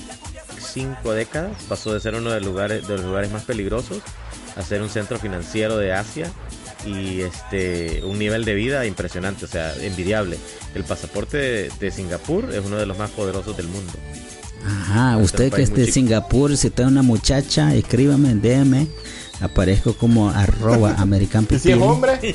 cinco 0.58 1.12
décadas 1.12 1.52
pasó 1.68 1.92
de 1.92 2.00
ser 2.00 2.14
uno 2.14 2.30
de 2.30 2.40
los 2.40 2.46
lugares, 2.46 2.88
de 2.88 2.96
los 2.96 3.04
lugares 3.04 3.30
más 3.30 3.44
peligrosos 3.44 3.98
a 4.56 4.62
ser 4.62 4.80
un 4.80 4.88
centro 4.88 5.18
financiero 5.18 5.76
de 5.76 5.92
Asia 5.92 6.32
y 6.86 7.20
este 7.20 8.02
un 8.04 8.18
nivel 8.18 8.44
de 8.44 8.54
vida 8.54 8.86
impresionante, 8.86 9.44
o 9.44 9.48
sea, 9.48 9.74
envidiable. 9.80 10.38
El 10.74 10.84
pasaporte 10.84 11.36
de, 11.36 11.72
de 11.80 11.90
Singapur 11.90 12.52
es 12.52 12.64
uno 12.64 12.76
de 12.76 12.86
los 12.86 12.98
más 12.98 13.10
poderosos 13.10 13.56
del 13.56 13.68
mundo. 13.68 13.92
Ajá, 14.66 15.18
usted 15.18 15.52
que 15.52 15.62
es 15.62 15.74
de. 15.74 15.90
Singapur, 15.90 16.56
si 16.56 16.68
está 16.68 16.86
una 16.86 17.02
muchacha, 17.02 17.74
escríbame 17.74 18.34
DM. 18.34 18.88
Aparezco 19.40 19.94
como 19.94 20.30
arroba 20.30 20.94
American 20.98 21.46
¿Y 21.50 21.58
si 21.58 21.72
es 21.72 21.78
hombre? 21.78 22.18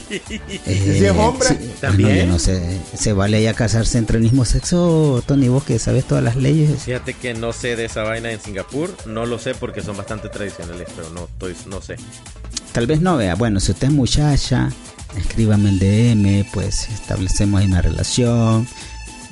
Eh, 0.65 0.95
si 0.99 1.05
es 1.05 1.11
hombre? 1.11 1.47
sí, 1.49 1.71
También. 1.79 2.09
bueno, 2.09 2.25
yo 2.25 2.31
no 2.33 2.39
sé, 2.39 2.79
¿se 2.93 3.13
vale 3.13 3.41
ya 3.41 3.53
casarse 3.53 3.97
entre 3.97 4.17
el 4.17 4.23
mismo 4.23 4.45
sexo, 4.45 5.23
Tony? 5.25 5.47
Vos 5.47 5.63
que 5.63 5.79
sabes 5.79 6.05
todas 6.05 6.23
las 6.23 6.35
leyes. 6.35 6.83
Fíjate 6.83 7.13
que 7.13 7.33
no 7.33 7.53
sé 7.53 7.75
de 7.75 7.85
esa 7.85 8.03
vaina 8.03 8.31
en 8.31 8.39
Singapur, 8.41 8.95
no 9.05 9.25
lo 9.25 9.39
sé 9.39 9.55
porque 9.55 9.81
son 9.81 9.95
bastante 9.97 10.29
tradicionales, 10.29 10.87
pero 10.95 11.09
no 11.11 11.25
estoy, 11.25 11.55
no 11.69 11.81
sé. 11.81 11.95
Tal 12.73 12.85
vez 12.85 13.01
no 13.01 13.17
vea. 13.17 13.35
Bueno, 13.35 13.59
si 13.59 13.71
usted 13.71 13.87
es 13.87 13.93
muchacha, 13.93 14.69
escríbame 15.17 15.69
en 15.69 15.79
DM, 15.79 16.45
pues 16.53 16.89
establecemos 16.89 17.61
ahí 17.61 17.67
una 17.67 17.81
relación 17.81 18.67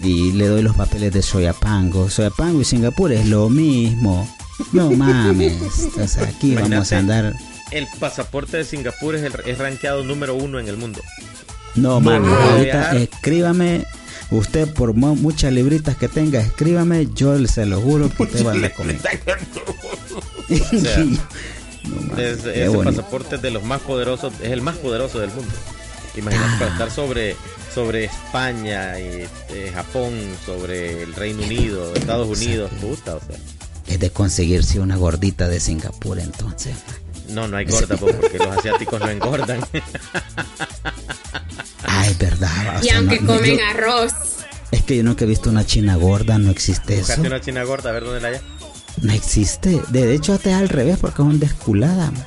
y 0.02 0.31
le 0.31 0.48
doy 0.48 0.61
los 0.61 0.76
papeles 0.76 1.14
de 1.14 1.22
Soyapango. 1.22 2.10
Soyapango 2.10 2.61
y 2.61 2.65
Singapur 2.65 3.11
es 3.11 3.26
lo 3.27 3.49
mismo. 3.49 4.27
No 4.72 4.89
mames. 4.91 5.89
O 6.02 6.07
sea, 6.07 6.23
aquí 6.23 6.56
vamos 6.56 6.91
a 6.91 6.98
andar. 6.98 7.35
El 7.72 7.88
pasaporte 7.99 8.57
de 8.57 8.64
Singapur 8.65 9.15
es, 9.15 9.23
el, 9.23 9.34
es 9.45 9.57
rankeado 9.57 10.03
número 10.03 10.35
uno 10.35 10.60
en 10.60 10.68
el 10.68 10.77
mundo. 10.77 11.02
No, 11.76 11.99
no, 11.99 12.11
ahorita 12.11 12.95
escríbame. 12.98 13.85
Usted, 14.30 14.68
por 14.73 14.94
mu- 14.94 15.15
muchas 15.15 15.53
libritas 15.53 15.95
que 15.95 16.07
tenga, 16.10 16.41
escríbame, 16.41 17.07
yo 17.15 17.38
se 17.48 17.65
lo 17.65 17.80
juro 17.80 18.10
que 18.10 18.23
usted 18.23 18.45
va 18.45 18.52
a. 18.52 18.56
O 20.49 20.77
sea, 20.80 21.06
No, 21.88 22.18
es- 22.18 22.44
ese 22.45 22.68
bonito. 22.68 22.98
pasaporte 22.98 23.35
es 23.38 23.41
de 23.41 23.52
los 23.52 23.64
más 23.64 23.80
poderosos, 23.81 24.34
es 24.41 24.52
el 24.52 24.61
más 24.61 24.76
poderoso 24.77 25.19
del 25.19 25.30
mundo. 25.30 25.52
Imagínate 26.18 26.57
para 26.60 26.72
estar 26.72 26.91
sobre, 26.91 27.35
sobre 27.73 28.06
España, 28.06 28.99
y, 28.99 29.26
eh, 29.53 29.72
Japón, 29.73 30.14
sobre 30.45 31.03
el 31.03 31.14
Reino 31.14 31.44
Unido, 31.44 31.94
Estados 31.95 32.27
Unidos, 32.38 32.72
puta, 32.81 33.15
o 33.15 33.19
sea. 33.22 33.38
Es 33.88 33.99
de 34.02 34.10
conseguirse 34.10 34.80
una 34.81 34.98
gordita 34.98 35.48
de 35.48 35.60
Singapur, 35.61 36.19
entonces. 36.19 36.73
No, 37.29 37.47
no 37.47 37.57
hay 37.57 37.65
gorda, 37.65 37.97
pues, 37.97 38.15
porque 38.15 38.37
los 38.37 38.47
asiáticos 38.57 38.99
no 38.99 39.09
engordan. 39.09 39.59
Ay, 41.85 42.15
verdad. 42.19 42.77
o 42.77 42.79
Y 42.83 42.89
sea, 42.89 42.97
aunque 42.97 43.19
no- 43.19 43.35
comen 43.35 43.57
yo- 43.57 43.65
arroz. 43.65 44.13
es 44.71 44.83
que 44.83 44.97
yo 44.97 45.03
nunca 45.03 45.25
he 45.25 45.27
visto 45.27 45.49
una 45.49 45.65
china 45.65 45.95
gorda, 45.95 46.37
no 46.37 46.49
existe 46.51 46.95
eso. 46.95 47.07
Buscate 47.07 47.27
una 47.27 47.41
china 47.41 47.63
gorda, 47.63 47.89
a 47.89 47.93
ver 47.93 48.03
dónde 48.03 48.21
la 48.21 48.27
hay. 48.29 48.37
No 49.01 49.13
existe. 49.13 49.79
De 49.89 50.13
hecho, 50.15 50.33
hasta 50.33 50.49
es 50.49 50.55
al 50.55 50.69
revés 50.69 50.97
porque 50.99 51.17
son 51.17 51.39
desculadas. 51.39 52.11
man. 52.11 52.25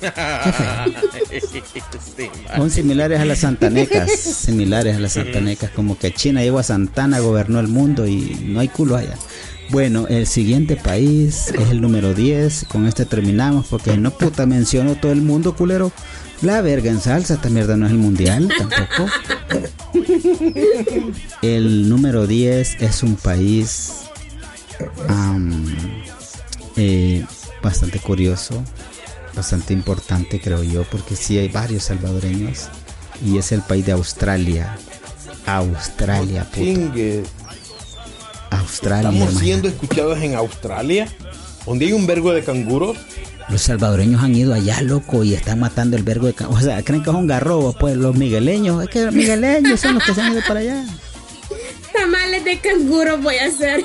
Sí, 2.16 2.30
Son 2.56 2.70
similares 2.70 3.20
a 3.20 3.24
las 3.24 3.38
santanecas. 3.40 4.10
similares 4.10 4.96
a 4.96 5.00
las 5.00 5.12
santanecas. 5.12 5.70
Como 5.70 5.98
que 5.98 6.12
China 6.12 6.42
llegó 6.42 6.58
a 6.58 6.62
Santana, 6.62 7.18
gobernó 7.20 7.60
el 7.60 7.68
mundo 7.68 8.06
y 8.06 8.36
no 8.44 8.60
hay 8.60 8.68
culo 8.68 8.96
allá. 8.96 9.14
Bueno, 9.70 10.06
el 10.08 10.26
siguiente 10.26 10.76
país 10.76 11.48
es 11.48 11.70
el 11.70 11.80
número 11.80 12.14
10. 12.14 12.66
Con 12.68 12.86
este 12.86 13.04
terminamos 13.04 13.66
porque 13.66 13.96
no 13.96 14.10
puta 14.10 14.46
menciono 14.46 14.94
todo 14.96 15.12
el 15.12 15.22
mundo, 15.22 15.54
culero. 15.54 15.92
La 16.40 16.60
verga 16.62 16.90
en 16.90 17.00
salsa, 17.00 17.34
esta 17.34 17.50
mierda 17.50 17.76
no 17.76 17.86
es 17.86 17.92
el 17.92 17.98
mundial 17.98 18.48
tampoco. 18.56 19.10
El 21.42 21.88
número 21.88 22.26
10 22.26 22.80
es 22.82 23.02
un 23.02 23.16
país 23.16 24.04
am, 25.08 25.66
eh, 26.76 27.24
bastante 27.62 27.98
curioso, 27.98 28.62
bastante 29.34 29.72
importante 29.72 30.40
creo 30.40 30.62
yo, 30.62 30.84
porque 30.84 31.16
sí 31.16 31.38
hay 31.38 31.48
varios 31.48 31.84
salvadoreños 31.84 32.68
y 33.24 33.38
es 33.38 33.52
el 33.52 33.62
país 33.62 33.84
de 33.84 33.92
Australia. 33.92 34.78
Australia, 35.46 36.44
puta. 36.44 36.60
Australia. 38.50 39.08
Estamos 39.10 39.18
imagínate. 39.32 39.44
siendo 39.44 39.68
escuchados 39.68 40.18
en 40.20 40.34
Australia, 40.34 41.08
donde 41.66 41.86
hay 41.86 41.92
un 41.92 42.06
vergo 42.06 42.32
de 42.32 42.42
canguros. 42.42 42.96
Los 43.48 43.62
salvadoreños 43.62 44.22
han 44.22 44.34
ido 44.34 44.52
allá, 44.52 44.82
loco, 44.82 45.24
y 45.24 45.32
están 45.34 45.60
matando 45.60 45.96
el 45.96 46.02
vergo 46.02 46.26
de... 46.26 46.34
ca- 46.34 46.48
O 46.48 46.60
sea, 46.60 46.82
creen 46.82 47.02
que 47.02 47.08
es 47.10 47.16
un 47.16 47.26
garrobo, 47.26 47.72
pues 47.72 47.96
los 47.96 48.14
migueleños. 48.14 48.82
Es 48.82 48.90
que 48.90 49.04
los 49.06 49.14
migueleños 49.14 49.80
son 49.80 49.94
los 49.94 50.04
que 50.04 50.14
se 50.14 50.20
han 50.20 50.32
ido 50.32 50.42
para 50.46 50.60
allá. 50.60 50.84
Tamales 51.92 52.44
de 52.44 52.58
canguro 52.58 53.16
voy 53.18 53.36
a 53.36 53.46
hacer. 53.46 53.84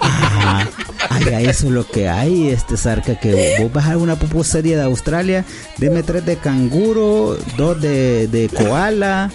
Ajá. 0.00 0.68
Ay, 1.10 1.24
ay, 1.34 1.46
eso 1.46 1.66
es 1.66 1.72
lo 1.72 1.86
que 1.88 2.08
hay, 2.08 2.48
este 2.48 2.76
Zarca, 2.76 3.18
que 3.18 3.56
vos 3.60 3.72
vas 3.72 3.86
a 3.88 3.96
una 3.98 4.16
pupusería 4.16 4.76
de 4.76 4.82
Australia, 4.84 5.44
deme 5.78 6.02
tres 6.02 6.24
de 6.24 6.36
canguro, 6.36 7.36
dos 7.56 7.80
de, 7.80 8.26
de 8.28 8.48
koala 8.48 9.30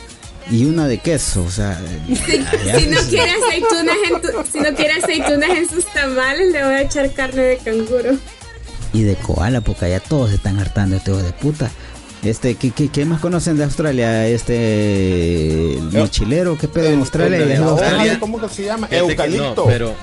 y 0.49 0.65
una 0.65 0.87
de 0.87 0.97
queso. 0.99 1.43
O 1.43 1.49
sea, 1.51 1.79
Si, 2.07 2.31
allá 2.37 2.79
si 2.79 2.87
no 2.87 2.99
quiere 3.09 3.31
aceitunas 3.31 3.95
en 4.09 4.21
tu- 4.21 4.51
si 4.51 4.59
no 4.59 4.75
quiere 4.75 4.93
aceitunas 4.93 5.49
en 5.51 5.69
sus 5.69 5.85
tamales, 5.85 6.51
le 6.51 6.63
voy 6.63 6.73
a 6.73 6.81
echar 6.81 7.11
carne 7.13 7.41
de 7.43 7.57
canguro. 7.57 8.17
y 8.93 9.03
de 9.03 9.15
koala, 9.15 9.61
porque 9.61 9.85
allá 9.85 9.99
todos 9.99 10.29
se 10.29 10.35
están 10.37 10.59
hartando 10.59 10.99
todo 10.99 11.21
de 11.21 11.31
puta. 11.33 11.69
Este, 12.23 12.55
¿qué, 12.55 12.71
qué, 12.71 12.89
qué 12.89 13.05
más 13.05 13.21
conocen 13.21 13.55
de 13.57 13.63
Australia? 13.63 14.27
Este, 14.27 15.73
el 15.73 15.91
mochilero, 15.93 16.57
¿qué 16.57 16.67
pedo 16.67 16.87
en 16.89 16.99
Australia? 16.99 17.37
El 17.37 18.19
¿Cómo 18.19 18.41
que 18.41 18.49
se 18.49 18.63
llama? 18.65 18.87
Eucalipto. 18.91 19.55
no, 19.55 19.65
pero 19.65 19.95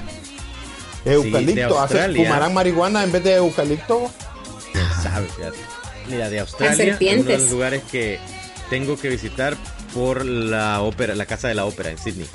Eucalipto. 1.05 1.79
Australia. 1.79 2.23
¿Fumarán 2.25 2.55
marihuana 2.55 3.05
en 3.05 3.13
vez 3.13 3.23
de 3.23 3.35
eucalipto? 3.35 4.11
sabe. 5.03 5.27
Mira, 6.09 6.31
de 6.31 6.41
Australia, 6.41 6.75
uno 6.75 6.85
de 6.85 6.91
serpientes. 6.91 7.41
los 7.43 7.51
lugares 7.51 7.83
que 7.91 8.19
tengo 8.71 8.97
que 8.97 9.09
visitar 9.09 9.57
por 9.95 10.25
la 10.25 10.81
ópera, 10.83 11.15
la 11.15 11.27
casa 11.27 11.49
de 11.49 11.55
la 11.55 11.65
ópera 11.65 11.91
en 11.91 11.99
Sydney. 11.99 12.27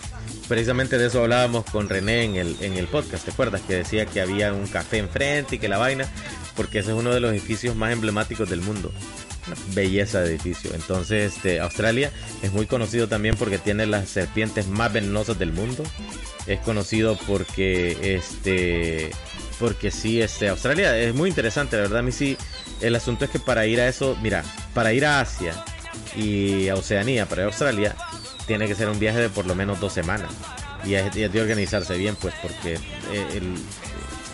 Precisamente 0.47 0.97
de 0.97 1.07
eso 1.07 1.21
hablábamos 1.21 1.65
con 1.65 1.87
René 1.87 2.23
en 2.23 2.35
el, 2.35 2.57
en 2.61 2.73
el 2.73 2.87
podcast, 2.87 3.23
¿te 3.25 3.31
acuerdas? 3.31 3.61
Que 3.61 3.75
decía 3.75 4.05
que 4.05 4.21
había 4.21 4.53
un 4.53 4.67
café 4.67 4.97
enfrente 4.97 5.55
y 5.55 5.59
que 5.59 5.69
la 5.69 5.77
vaina, 5.77 6.05
porque 6.55 6.79
ese 6.79 6.91
es 6.91 6.97
uno 6.97 7.13
de 7.13 7.21
los 7.21 7.31
edificios 7.31 7.75
más 7.75 7.93
emblemáticos 7.93 8.49
del 8.49 8.61
mundo. 8.61 8.91
Belleza 9.73 10.21
de 10.21 10.31
edificio. 10.31 10.71
Entonces, 10.73 11.33
este, 11.35 11.59
Australia 11.59 12.11
es 12.41 12.51
muy 12.51 12.65
conocido 12.65 13.07
también 13.07 13.35
porque 13.37 13.57
tiene 13.57 13.85
las 13.85 14.09
serpientes 14.09 14.67
más 14.67 14.91
venenosas 14.91 15.39
del 15.39 15.51
mundo. 15.51 15.83
Es 16.47 16.59
conocido 16.59 17.17
porque, 17.27 18.15
este, 18.15 19.11
porque 19.59 19.89
sí, 19.89 20.21
este, 20.21 20.49
Australia 20.49 20.97
es 20.97 21.15
muy 21.15 21.29
interesante, 21.29 21.77
la 21.77 21.83
verdad. 21.83 21.99
A 21.99 22.03
mí 22.03 22.11
sí, 22.11 22.37
el 22.81 22.95
asunto 22.95 23.25
es 23.25 23.31
que 23.31 23.39
para 23.39 23.65
ir 23.65 23.79
a 23.79 23.87
eso, 23.87 24.17
mira, 24.21 24.43
para 24.73 24.93
ir 24.93 25.05
a 25.05 25.21
Asia 25.21 25.53
y 26.15 26.67
a 26.69 26.75
Oceanía, 26.75 27.25
para 27.25 27.45
Australia, 27.45 27.95
tiene 28.47 28.67
que 28.67 28.75
ser 28.75 28.89
un 28.89 28.99
viaje 28.99 29.19
de 29.19 29.29
por 29.29 29.45
lo 29.45 29.55
menos 29.55 29.79
dos 29.79 29.93
semanas. 29.93 30.31
Y 30.83 30.95
es, 30.95 31.15
y 31.15 31.27
de 31.27 31.41
organizarse 31.41 31.97
bien, 31.97 32.15
pues, 32.15 32.33
porque 32.41 32.73
eh, 33.11 33.41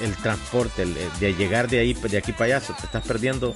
el, 0.02 0.16
transporte, 0.18 0.84
el 0.84 0.96
de 1.20 1.34
llegar 1.34 1.68
de 1.70 1.80
ahí, 1.80 1.94
de 1.94 2.18
aquí 2.18 2.32
para 2.32 2.58
allá, 2.58 2.60
te 2.62 2.86
estás 2.86 3.06
perdiendo 3.06 3.56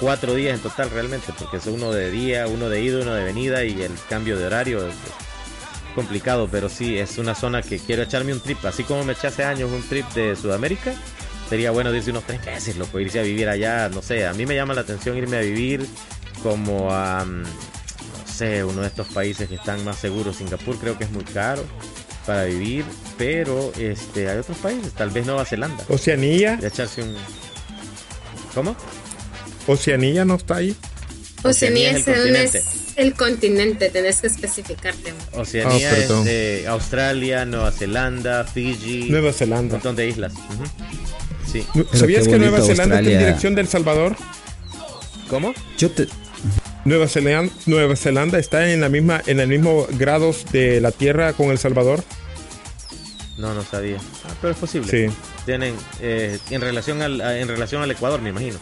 cuatro 0.00 0.34
días 0.34 0.54
en 0.54 0.60
total 0.60 0.90
realmente, 0.90 1.32
porque 1.38 1.58
es 1.58 1.66
uno 1.66 1.92
de 1.92 2.10
día, 2.10 2.46
uno 2.46 2.68
de 2.68 2.82
ida, 2.82 3.00
uno 3.00 3.14
de 3.14 3.24
venida 3.24 3.64
y 3.64 3.80
el 3.82 3.92
cambio 4.08 4.36
de 4.36 4.46
horario 4.46 4.86
es 4.86 4.94
complicado, 5.94 6.48
pero 6.50 6.68
sí, 6.68 6.98
es 6.98 7.18
una 7.18 7.34
zona 7.34 7.62
que 7.62 7.78
quiero 7.78 8.02
echarme 8.02 8.32
un 8.32 8.40
trip, 8.40 8.64
así 8.64 8.82
como 8.82 9.04
me 9.04 9.12
eché 9.12 9.28
hace 9.28 9.44
años 9.44 9.70
un 9.70 9.82
trip 9.88 10.06
de 10.12 10.34
Sudamérica, 10.34 10.92
sería 11.48 11.70
bueno 11.70 11.94
irse 11.94 12.10
unos 12.10 12.24
tres 12.24 12.44
meses, 12.44 12.76
loco, 12.76 12.98
irse 12.98 13.20
a 13.20 13.22
vivir 13.22 13.48
allá, 13.48 13.88
no 13.88 14.02
sé, 14.02 14.26
a 14.26 14.32
mí 14.34 14.44
me 14.44 14.56
llama 14.56 14.74
la 14.74 14.80
atención 14.80 15.16
irme 15.16 15.36
a 15.36 15.40
vivir 15.40 15.86
como 16.42 16.92
a, 16.92 17.24
mm, 17.24 17.42
no 17.42 17.48
sé, 18.34 18.64
uno 18.64 18.82
de 18.82 18.88
estos 18.88 19.06
países 19.08 19.48
que 19.48 19.54
están 19.56 19.84
más 19.84 19.96
seguros, 19.98 20.36
Singapur 20.36 20.76
creo 20.78 20.98
que 20.98 21.04
es 21.04 21.10
muy 21.10 21.24
caro 21.24 21.64
para 22.26 22.44
vivir, 22.44 22.84
pero 23.18 23.72
este 23.78 24.28
hay 24.30 24.38
otros 24.38 24.56
países, 24.58 24.92
tal 24.92 25.10
vez 25.10 25.26
Nueva 25.26 25.44
Zelanda, 25.44 25.84
Oceanía. 25.88 26.56
de 26.56 26.68
echarse 26.68 27.02
un... 27.02 27.14
¿Cómo? 28.54 28.76
Oceanía 29.66 30.24
no 30.24 30.34
está 30.36 30.56
ahí. 30.56 30.76
Oceanía 31.42 31.90
Oceanía 31.90 31.98
es 31.98 32.08
el 32.08 32.14
el, 32.14 32.22
continente. 32.22 32.58
es 32.58 32.64
el 32.96 33.14
continente, 33.14 33.90
tenés 33.90 34.20
que 34.20 34.26
especificarte. 34.28 35.12
Oceanía 35.32 35.90
Ah, 35.90 35.96
es 35.98 36.24
de 36.24 36.64
Australia, 36.68 37.44
Nueva 37.44 37.72
Zelanda, 37.72 38.44
Fiji, 38.44 39.10
Nueva 39.10 39.28
un 39.28 39.34
Zelanda. 39.34 39.74
montón 39.74 39.96
de 39.96 40.08
islas. 40.08 40.32
Sí. 41.50 41.66
¿Sabías 41.92 42.26
que 42.26 42.38
Nueva 42.38 42.58
Zelanda 42.60 42.82
está 42.84 42.84
Australia. 42.96 43.12
en 43.12 43.18
dirección 43.18 43.54
del 43.54 43.68
Salvador? 43.68 44.16
¿Cómo? 45.28 45.52
Yo 45.78 45.90
te, 45.90 46.06
Nueva 46.84 47.08
Zelanda, 47.08 47.52
Nueva 47.66 47.96
Zelanda 47.96 48.38
está 48.38 48.70
en 48.70 48.80
la 48.80 48.88
misma 48.88 49.22
en 49.26 49.40
el 49.40 49.48
mismo 49.48 49.86
grados 49.92 50.44
de 50.52 50.80
la 50.80 50.90
Tierra 50.92 51.32
con 51.32 51.50
El 51.50 51.58
Salvador. 51.58 52.02
No, 53.38 53.54
no 53.54 53.62
sabía. 53.64 53.96
Ah, 54.24 54.32
pero 54.40 54.52
es 54.52 54.58
posible. 54.58 54.90
Sí. 55.08 55.14
Tienen 55.46 55.74
eh, 56.00 56.38
en 56.50 56.60
relación 56.60 57.02
al 57.02 57.20
a- 57.20 57.38
en 57.38 57.48
relación 57.48 57.82
al 57.82 57.90
Ecuador, 57.90 58.20
me 58.20 58.30
imagino. 58.30 58.58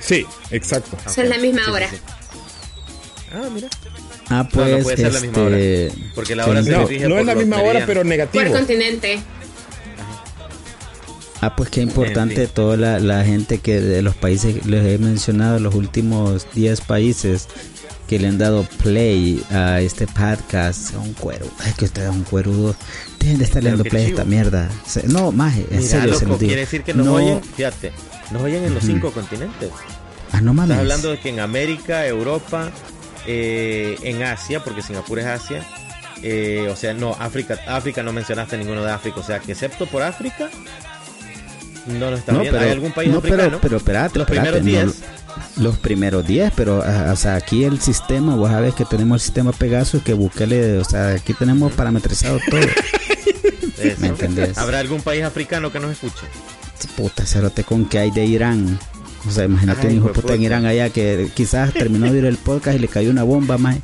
Sí, 0.00 0.26
exacto. 0.50 0.96
Ah, 1.04 1.10
Son 1.10 1.28
la 1.28 1.38
misma 1.38 1.62
Sí, 1.64 1.70
hora. 1.70 1.88
sí. 1.90 1.96
Ah, 3.32 3.48
mira. 3.52 3.68
ah, 4.28 4.48
pues, 4.52 4.68
no 4.70 4.78
puede 4.80 4.96
ser 4.96 5.12
la 5.12 5.20
misma 5.20 5.42
hora. 5.42 5.58
este, 5.58 5.98
Porque 6.14 6.36
la 6.36 6.46
hora 6.46 6.62
se 6.62 6.70
No, 6.70 6.86
dirige 6.86 7.04
no 7.08 7.14
por 7.14 7.20
es 7.20 7.26
la 7.26 7.34
misma 7.34 7.62
hora, 7.62 7.84
pero 7.86 8.00
Por 8.00 8.06
negativo. 8.06 8.52
continente. 8.52 9.20
Ah, 11.44 11.54
pues 11.56 11.68
qué 11.68 11.82
importante 11.82 12.40
En 12.42 12.46
fin. 12.46 12.54
toda 12.54 12.76
la, 12.76 12.98
la 12.98 13.24
gente 13.24 13.58
que 13.58 13.80
de 13.80 14.00
los 14.02 14.14
países, 14.14 14.64
les 14.66 14.84
he 14.86 14.98
mencionado 14.98 15.58
los 15.58 15.74
últimos 15.74 16.46
10 16.54 16.80
países 16.82 17.48
que 18.08 18.18
le 18.18 18.28
han 18.28 18.38
dado 18.38 18.64
play 18.82 19.42
a 19.50 19.80
este 19.80 20.06
podcast. 20.06 20.92
Son 20.92 21.12
cuero. 21.14 21.46
Es 21.66 21.74
que 21.74 21.84
ustedes 21.86 22.08
son 22.08 22.22
cuerudos. 22.24 22.76
Dejen 23.18 23.38
de 23.38 23.44
estar 23.44 23.62
Pero 23.62 23.76
leyendo 23.76 23.84
qué 23.84 23.90
play 23.90 24.04
a 24.04 24.08
esta 24.08 24.24
mierda. 24.24 24.68
No, 25.06 25.32
más, 25.32 25.54
en 25.56 25.66
Mira, 25.70 25.82
serio 25.82 26.14
se 26.18 26.26
los 26.26 26.38
digo. 26.38 26.48
quiere 26.48 26.60
decir 26.62 26.82
que 26.82 26.94
nos 26.94 27.06
no, 27.06 27.14
oyen, 27.14 27.42
fíjate, 27.42 27.92
nos 28.30 28.42
oyen 28.42 28.64
en 28.64 28.74
los 28.74 28.84
Ujú. 28.84 28.92
cinco 28.92 29.10
continentes. 29.12 29.70
Ah, 30.32 30.40
no 30.40 30.52
mames. 30.54 30.70
Estás 30.72 30.80
hablando 30.80 31.10
de 31.10 31.18
que 31.20 31.28
en 31.28 31.40
América, 31.40 32.06
Europa, 32.06 32.70
eh, 33.26 33.96
en 34.02 34.22
Asia, 34.22 34.62
porque 34.64 34.82
Singapur 34.82 35.18
es 35.18 35.26
Asia, 35.26 35.62
eh, 36.22 36.68
o 36.70 36.76
sea, 36.76 36.92
no, 36.94 37.12
África, 37.20 37.58
África 37.68 38.02
no 38.02 38.12
mencionaste 38.12 38.56
ninguno 38.58 38.82
de 38.84 38.90
África, 38.92 39.20
o 39.20 39.22
sea, 39.22 39.40
que 39.40 39.52
excepto 39.52 39.86
por 39.86 40.02
África, 40.02 40.50
no 41.86 42.10
lo 42.10 42.16
están 42.16 42.34
No, 42.36 42.40
viendo. 42.42 42.58
pero, 42.58 42.68
¿Hay 42.70 42.72
algún 42.76 42.92
país 42.92 43.10
no, 43.10 43.18
africano? 43.18 43.42
pero, 43.44 43.60
pero 43.60 43.76
espérate, 43.76 44.18
Los 44.18 44.28
espérate, 44.28 44.60
primeros 44.60 44.94
no, 44.96 45.02
10. 45.02 45.58
los 45.58 45.78
primeros 45.78 46.26
10, 46.26 46.52
pero 46.56 46.82
ah, 46.84 47.10
o 47.12 47.16
sea, 47.16 47.34
aquí 47.36 47.64
el 47.64 47.80
sistema, 47.80 48.36
vos 48.36 48.50
sabés 48.50 48.74
que 48.74 48.84
tenemos 48.84 49.16
el 49.16 49.24
sistema 49.24 49.52
Pegasus 49.52 50.02
que 50.02 50.14
Bukele, 50.14 50.78
o 50.78 50.84
sea, 50.84 51.08
aquí 51.10 51.34
tenemos 51.34 51.72
parametrizado 51.72 52.38
todo. 52.50 52.60
Eso. 53.78 53.96
¿Me 54.00 54.08
entendés? 54.08 54.56
¿Habrá 54.56 54.78
algún 54.78 55.02
país 55.02 55.24
africano 55.24 55.70
que 55.72 55.80
nos 55.80 55.90
escuche? 55.92 56.26
Puta, 56.96 57.24
cerote 57.26 57.64
con 57.64 57.86
que 57.86 57.98
hay 57.98 58.10
de 58.10 58.24
Irán. 58.24 58.78
O 59.26 59.30
sea, 59.30 59.44
imagínate 59.44 59.86
Ay, 59.86 59.94
un 59.94 59.98
hijo 59.98 60.08
de 60.08 60.14
puta 60.14 60.28
en 60.34 60.38
puta. 60.38 60.44
Irán 60.46 60.66
allá 60.66 60.90
que 60.90 61.28
quizás 61.34 61.72
terminó 61.72 62.10
de 62.12 62.18
ir 62.18 62.24
el 62.26 62.36
podcast 62.36 62.76
y 62.76 62.80
le 62.80 62.88
cayó 62.88 63.10
una 63.10 63.22
bomba 63.22 63.56
más. 63.58 63.78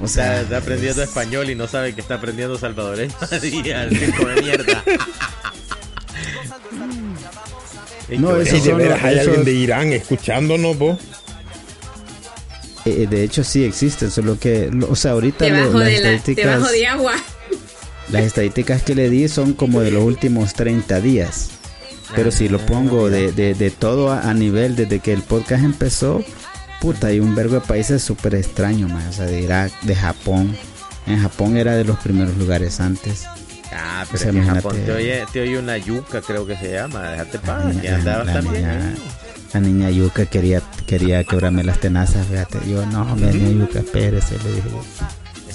O 0.00 0.06
Está, 0.06 0.22
sea, 0.22 0.40
está 0.42 0.56
aprendiendo 0.58 1.02
español 1.02 1.50
y 1.50 1.54
no 1.54 1.68
sabe 1.68 1.94
que 1.94 2.00
está 2.00 2.14
aprendiendo 2.14 2.58
salvadoreño. 2.58 3.14
Así, 3.20 3.70
al 3.70 3.90
circo 3.96 4.26
de 4.26 4.40
mierda. 4.42 4.82
No, 8.18 8.36
eso 8.36 8.56
de 8.64 8.74
veras, 8.74 9.02
hay 9.04 9.14
esos- 9.18 9.28
alguien 9.28 9.44
de 9.44 9.52
Irán 9.52 9.92
escuchándonos, 9.92 10.76
vos. 10.78 10.98
eh, 12.84 13.06
de 13.08 13.22
hecho 13.24 13.44
sí 13.44 13.64
existen, 13.64 14.10
solo 14.10 14.38
que, 14.38 14.70
o 14.88 14.96
sea, 14.96 15.12
ahorita 15.12 15.48
lo- 15.48 15.54
las, 15.54 15.72
de 15.72 15.78
la, 15.78 15.90
estadísticas, 16.12 16.44
debajo 16.46 16.72
de 16.72 16.86
agua. 16.86 17.12
las 18.10 18.24
estadísticas 18.24 18.82
que 18.82 18.94
le 18.94 19.08
di 19.10 19.28
son 19.28 19.52
como 19.52 19.80
de 19.80 19.90
los 19.90 20.02
últimos 20.02 20.54
30 20.54 21.00
días. 21.00 21.50
Pero 22.16 22.32
si 22.32 22.48
lo 22.48 22.58
pongo 22.66 23.08
de, 23.08 23.30
de, 23.30 23.54
de 23.54 23.70
todo 23.70 24.10
a, 24.10 24.22
a 24.28 24.34
nivel 24.34 24.74
desde 24.74 24.98
que 24.98 25.12
el 25.12 25.22
podcast 25.22 25.62
empezó, 25.62 26.24
puta, 26.80 27.06
hay 27.06 27.20
un 27.20 27.36
verbo 27.36 27.54
de 27.54 27.60
países 27.60 28.02
súper 28.02 28.34
extraños, 28.34 28.90
man. 28.90 29.06
O 29.08 29.12
sea, 29.12 29.26
de 29.26 29.40
Irak, 29.42 29.70
de 29.82 29.94
Japón. 29.94 30.56
En 31.06 31.22
Japón 31.22 31.56
era 31.56 31.76
de 31.76 31.84
los 31.84 31.98
primeros 31.98 32.36
lugares 32.36 32.80
antes. 32.80 33.26
Ah, 33.72 34.04
O 34.04 34.10
pero 34.10 34.18
sea, 34.18 34.28
en 34.30 34.36
imagínate. 34.36 34.62
Japón 34.62 34.80
te 34.84 34.92
oye, 34.92 35.24
te 35.32 35.40
oye 35.42 35.58
una 35.58 35.78
yuca, 35.78 36.20
creo 36.20 36.46
que 36.46 36.56
se 36.56 36.72
llama. 36.72 37.10
Déjate 37.10 37.38
niña- 37.68 37.82
ya 37.82 37.94
andabas 37.96 38.32
también. 38.32 38.54
niña- 38.66 38.94
La 39.52 39.60
niña 39.60 39.90
Yuka 39.90 40.26
quería, 40.26 40.62
quería 40.86 41.24
quebrarme 41.24 41.64
las 41.64 41.80
tenazas, 41.80 42.24
fíjate. 42.28 42.58
Yo, 42.68 42.86
no, 42.86 43.04
la 43.16 43.26
niña 43.32 43.64
Yuka, 43.66 43.80
espérese, 43.80 44.36
le 44.44 44.52
dije. 44.54 44.68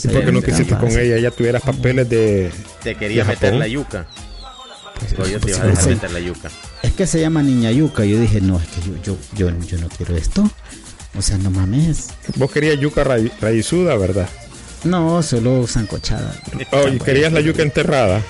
¿Y 0.04 0.08
por 0.10 0.26
qué 0.26 0.32
no 0.34 0.42
quisiste 0.42 0.76
con 0.76 0.90
ella? 0.92 1.18
Ya 1.18 1.32
tuvieras 1.32 1.62
papeles 1.62 2.10
de. 2.10 2.52
Te 2.84 2.96
quería 2.96 3.24
de 3.24 3.30
meter 3.30 3.50
Japón. 3.52 3.60
la 3.60 3.68
yuca. 3.68 4.06
Pues, 5.00 5.16
Goyo 5.18 5.34
te 5.34 5.40
pues, 5.40 5.56
iba 5.56 5.64
a 5.64 5.68
dejar 5.68 5.84
sí. 5.84 5.90
meter 5.92 6.12
la 6.12 6.20
yuca. 6.20 6.50
Es 6.84 6.92
que 6.94 7.08
se 7.08 7.20
llama 7.22 7.42
niña 7.44 7.72
Yuka. 7.72 8.04
Yo 8.06 8.20
dije, 8.20 8.40
no, 8.42 8.60
es 8.60 8.68
que 8.68 8.82
yo, 8.82 8.96
yo, 9.04 9.18
yo, 9.50 9.60
yo 9.66 9.78
no 9.78 9.88
quiero 9.90 10.16
esto. 10.18 10.50
O 11.18 11.22
sea, 11.22 11.38
no 11.38 11.50
mames. 11.52 12.10
Vos 12.36 12.52
querías 12.52 12.78
yuca 12.80 13.04
ra 13.06 13.16
raízuda, 13.42 13.96
¿verdad? 13.98 14.28
No, 14.86 15.22
solo 15.24 15.66
zancochada. 15.68 16.34
Oh, 16.72 16.88
y 16.88 17.00
querías 17.00 17.34
la 17.34 17.42
yuca 17.42 17.62
enterrada. 17.64 18.22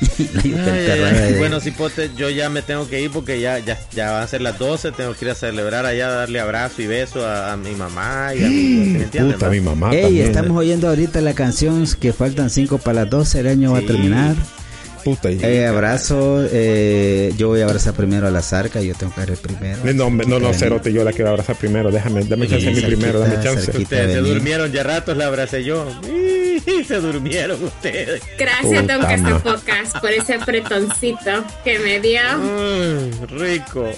la 0.34 0.42
yuca 0.42 0.64
Ay, 0.64 0.78
enterrada 0.80 1.08
ay. 1.26 1.32
de- 1.34 1.38
Bueno, 1.38 1.60
cipote, 1.60 2.10
yo 2.16 2.28
ya 2.30 2.48
me 2.48 2.62
tengo 2.62 2.88
que 2.88 3.00
ir 3.00 3.10
porque 3.10 3.40
ya, 3.40 3.58
ya, 3.60 3.78
ya 3.92 4.10
van 4.12 4.22
a 4.22 4.26
ser 4.26 4.40
las 4.40 4.58
12. 4.58 4.92
Tengo 4.92 5.14
que 5.14 5.24
ir 5.26 5.30
a 5.30 5.34
celebrar 5.34 5.86
allá, 5.86 6.08
darle 6.08 6.40
abrazo 6.40 6.82
y 6.82 6.86
beso 6.86 7.24
a, 7.26 7.52
a 7.52 7.56
mi 7.56 7.72
mamá 7.74 8.32
y 8.34 8.42
a 8.44 8.48
mi, 8.48 8.54
¿sí 8.96 9.02
entiendes, 9.02 9.34
Puta, 9.34 9.48
mi 9.50 9.60
mamá. 9.60 9.92
Ey, 9.94 10.02
también. 10.02 10.26
estamos 10.26 10.56
oyendo 10.58 10.88
ahorita 10.88 11.20
la 11.20 11.34
canción 11.34 11.86
que 12.00 12.12
faltan 12.12 12.50
5 12.50 12.78
para 12.78 13.02
las 13.02 13.10
12, 13.10 13.40
el 13.40 13.46
año 13.48 13.72
va 13.72 13.78
a 13.78 13.82
terminar. 13.82 14.34
Puta, 15.04 15.30
y- 15.30 15.38
Eh, 15.42 15.66
abrazo, 15.66 16.44
eh, 16.50 17.32
yo 17.36 17.48
voy 17.48 17.60
a 17.60 17.64
abrazar 17.64 17.94
primero 17.94 18.28
a 18.28 18.30
la 18.30 18.40
zarca, 18.42 18.80
yo 18.80 18.94
tengo 18.94 19.12
que 19.14 19.20
ser 19.22 19.30
el 19.30 19.36
primero. 19.38 19.78
No, 19.84 20.10
no, 20.10 20.24
no, 20.24 20.38
no, 20.38 20.54
Cerote, 20.54 20.92
yo 20.92 21.02
la 21.04 21.12
quiero 21.12 21.30
abrazar 21.30 21.56
primero. 21.56 21.90
Déjame, 21.90 22.24
dame 22.24 22.46
chance 22.48 22.68
a 22.68 22.70
mí 22.72 22.80
primero, 22.80 23.18
dame 23.20 23.42
chance. 23.42 23.70
Ustedes 23.76 24.12
se 24.12 24.18
durmieron 24.20 24.70
ya 24.72 24.82
ratos, 24.82 25.16
la 25.16 25.26
abracé 25.26 25.64
yo. 25.64 25.86
Y 26.64 26.84
se 26.84 27.00
durmieron 27.00 27.62
ustedes. 27.64 28.22
Gracias, 28.38 28.86
Don 28.86 29.00
Castapocas, 29.00 30.00
por 30.00 30.10
ese 30.10 30.34
apretoncito 30.34 31.44
que 31.64 31.78
me 31.80 31.98
dio. 32.00 32.20
Mm, 32.38 33.38
rico. 33.38 33.90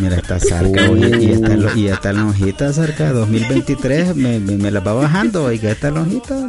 Mira, 0.00 0.16
esta 0.16 0.40
zarca, 0.40 0.90
oye, 0.90 1.16
y 1.20 1.32
esta, 1.32 1.48
lo- 1.56 1.76
y 1.76 1.86
esta 1.88 2.12
lonjita 2.12 2.72
zarca 2.72 3.12
2023 3.12 4.16
me, 4.16 4.40
me, 4.40 4.56
me 4.56 4.70
la 4.72 4.80
va 4.80 4.94
bajando, 4.94 5.44
oiga, 5.44 5.70
esta 5.70 5.90
lonjita. 5.90 6.48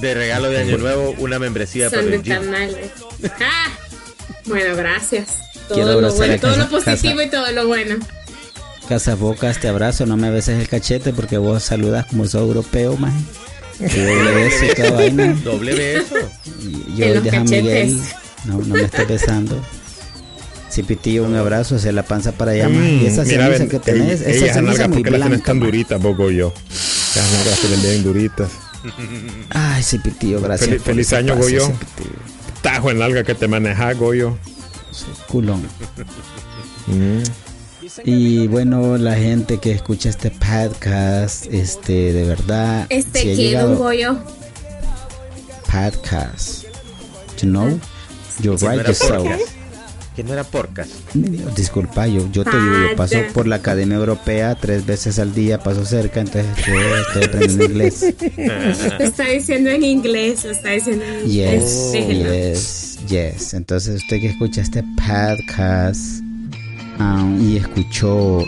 De 0.00 0.14
regalo 0.14 0.48
de 0.48 0.58
Año 0.58 0.78
Nuevo, 0.78 1.14
una 1.18 1.38
membresía 1.38 1.90
para 1.90 2.02
Son 2.02 2.10
de 2.10 2.16
el 2.16 2.22
gym. 2.22 2.34
Ah, 3.40 3.68
bueno, 4.46 4.74
gracias. 4.76 5.28
Quiero 5.68 5.68
Todo 5.68 6.00
lo, 6.00 6.08
abrazar 6.08 6.16
bueno, 6.18 6.40
todo 6.40 6.56
lo 6.56 6.68
positivo 6.70 7.16
casa. 7.16 7.24
y 7.24 7.30
todo 7.30 7.52
lo 7.52 7.66
bueno. 7.66 7.96
Casabocas, 8.88 9.58
te 9.60 9.68
abrazo, 9.68 10.06
no 10.06 10.16
me 10.16 10.30
beses 10.30 10.58
el 10.58 10.68
cachete 10.68 11.12
porque 11.12 11.38
vos 11.38 11.62
saludas 11.62 12.06
como 12.06 12.24
sos 12.26 12.42
europeo. 12.42 12.98
Y 13.78 13.82
doble 14.00 14.30
beso 14.34 14.64
y 14.64 14.74
toda 14.74 14.90
vaina. 14.96 15.32
Doble 15.44 15.74
beso. 15.74 16.14
Yo 16.96 17.04
En 17.04 17.22
deja 17.22 17.36
a 17.40 17.44
Miguel, 17.44 17.98
no, 18.46 18.58
no 18.58 18.74
me 18.74 18.82
estés 18.82 19.06
besando. 19.06 19.62
Si 20.68 20.82
pitillo 20.82 21.24
un 21.24 21.34
abrazo 21.36 21.76
hacia 21.76 21.92
la 21.92 22.04
panza 22.04 22.32
para 22.32 22.52
allá. 22.52 22.68
Mm, 22.68 23.02
Y 23.02 23.06
esa 23.06 23.22
mira, 23.24 23.44
ceniza 23.46 23.58
ven, 23.58 23.68
que 23.68 23.78
tenés, 23.80 24.22
ey, 24.22 24.36
esa 24.44 24.54
ceniza 24.54 24.60
nalgas, 24.62 24.88
muy 24.88 24.96
¿por 25.02 25.04
qué 25.12 25.18
las 25.18 25.28
blanca, 25.28 25.44
tan 25.46 25.58
man. 25.58 25.66
duritas, 25.66 26.00
vos, 26.02 26.16
Goyo? 26.16 26.52
Las 27.16 27.32
nalgas 27.32 27.58
tienen 27.60 27.82
bien 27.82 28.02
duritas. 28.04 28.48
Ay, 29.50 29.82
sí, 29.82 29.98
pitillo, 29.98 30.40
gracias. 30.40 30.82
Feliz, 30.82 31.12
año, 31.12 31.34
pase, 31.34 31.58
Goyo. 31.58 31.72
Tajo 32.62 32.90
en 32.90 32.98
nalga 32.98 33.24
que 33.24 33.34
te 33.34 33.48
manejas, 33.48 33.96
Goyo. 33.98 34.36
Sí, 34.90 35.04
culón. 35.28 35.62
Mm. 36.86 37.22
Y 38.04 38.46
bueno, 38.46 38.96
la 38.98 39.14
gente 39.16 39.58
que 39.58 39.72
escucha 39.72 40.08
este 40.10 40.30
podcast, 40.30 41.46
este, 41.50 42.12
de 42.12 42.24
verdad. 42.24 42.86
Este 42.88 43.20
si 43.20 43.24
que 43.26 43.34
llegado- 43.36 43.68
Don 43.70 43.78
Goyo. 43.78 44.16
podcast. 45.66 46.64
You 47.40 47.48
know? 47.48 47.80
You 48.40 48.56
Que 48.56 48.64
no 48.64 48.70
write 48.70 48.80
era 48.80 48.88
yourself. 48.90 49.50
Que 50.14 50.24
no 50.24 50.32
era 50.32 50.44
porcas. 50.44 50.88
Disculpa, 51.56 52.06
yo, 52.06 52.28
yo 52.32 52.44
te 52.44 52.50
digo, 52.50 52.88
yo 52.90 52.96
paso 52.96 53.16
Vaya. 53.16 53.32
por 53.32 53.46
la 53.46 53.56
Academia 53.56 53.96
Europea 53.96 54.56
tres 54.56 54.84
veces 54.84 55.18
al 55.18 55.34
día, 55.34 55.62
paso 55.62 55.84
cerca, 55.84 56.20
entonces 56.20 56.46
yo 56.66 56.96
estoy 56.96 57.24
aprendiendo 57.24 57.64
inglés. 57.64 58.14
Lo 58.98 59.04
está 59.04 59.28
diciendo 59.28 59.70
en 59.70 59.84
inglés, 59.84 60.44
lo 60.44 60.50
está 60.50 60.70
diciendo 60.70 61.04
en 61.04 61.30
inglés. 61.30 61.92
Yes, 61.92 62.08
yes, 62.08 62.98
yes. 63.08 63.54
Entonces 63.54 64.02
usted 64.02 64.20
que 64.20 64.28
escucha 64.28 64.62
este 64.62 64.82
podcast 64.96 66.20
um, 66.98 67.40
y 67.40 67.56
escuchó 67.58 68.44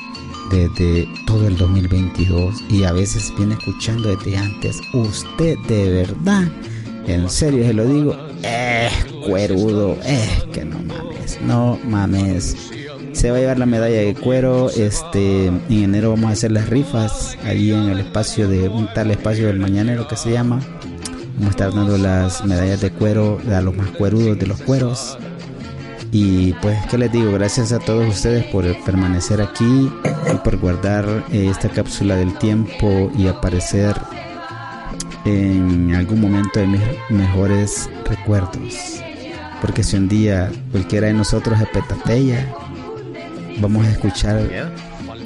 desde 0.53 1.09
todo 1.27 1.49
el 1.49 1.57
2022 1.57 2.65
y 2.69 2.85
a 2.85 2.93
veces 2.93 3.33
viene 3.39 3.55
escuchando 3.55 4.15
desde 4.15 4.37
antes, 4.37 4.81
usted 4.93 5.57
de 5.67 5.91
verdad, 5.91 6.45
en 7.07 7.29
serio 7.31 7.65
se 7.65 7.73
lo 7.73 7.87
digo, 7.87 8.32
es 8.43 9.05
cuerudo, 9.27 9.97
es 10.05 10.45
que 10.53 10.65
no 10.65 10.79
mames, 10.81 11.41
no 11.43 11.79
mames. 11.85 12.57
Se 13.13 13.31
va 13.31 13.37
a 13.37 13.41
llevar 13.41 13.59
la 13.59 13.67
medalla 13.67 14.01
de 14.01 14.15
cuero. 14.15 14.71
Este, 14.71 15.47
en 15.47 15.63
enero 15.69 16.11
vamos 16.11 16.31
a 16.31 16.33
hacer 16.33 16.53
las 16.53 16.69
rifas 16.69 17.37
ahí 17.45 17.71
en 17.71 17.91
el 17.91 18.01
espacio 18.01 18.49
de 18.49 18.69
un 18.69 18.93
tal 18.95 19.11
espacio 19.11 19.47
del 19.47 19.59
mañanero 19.59 20.09
que 20.09 20.17
se 20.17 20.33
llama. 20.33 20.61
Vamos 21.35 21.47
a 21.47 21.51
estar 21.51 21.75
dando 21.75 21.99
las 21.99 22.45
medallas 22.45 22.81
de 22.81 22.91
cuero 22.91 23.39
a 23.53 23.61
los 23.61 23.77
más 23.77 23.91
cuerudos 23.91 24.39
de 24.39 24.47
los 24.47 24.61
cueros. 24.63 25.19
Y 26.11 26.53
pues, 26.55 26.79
¿qué 26.91 26.99
les 26.99 27.11
digo? 27.11 27.33
Gracias 27.33 27.73
a 27.73 27.79
todos 27.79 28.07
ustedes 28.07 28.45
por 28.47 28.65
permanecer 28.85 29.41
aquí 29.41 29.91
y 30.31 30.37
por 30.45 30.59
guardar 30.59 31.07
eh, 31.33 31.49
esta 31.51 31.71
cápsula 31.71 32.17
del 32.17 32.37
tiempo 32.39 33.11
y 33.17 33.29
aparecer 33.29 33.97
en 35.25 35.95
algún 35.95 36.21
momento 36.21 36.61
de 36.61 36.67
mis 36.67 36.81
mejores 37.11 37.89
recuerdos. 38.05 39.03
Porque 39.61 39.83
si 39.83 39.97
un 39.97 40.09
día 40.09 40.51
cualquiera 40.71 41.07
de 41.07 41.15
nosotros 41.15 41.61
es 41.61 41.69
petateya, 41.69 42.53
vamos 43.61 43.87
a 43.87 43.91
escuchar 43.91 44.41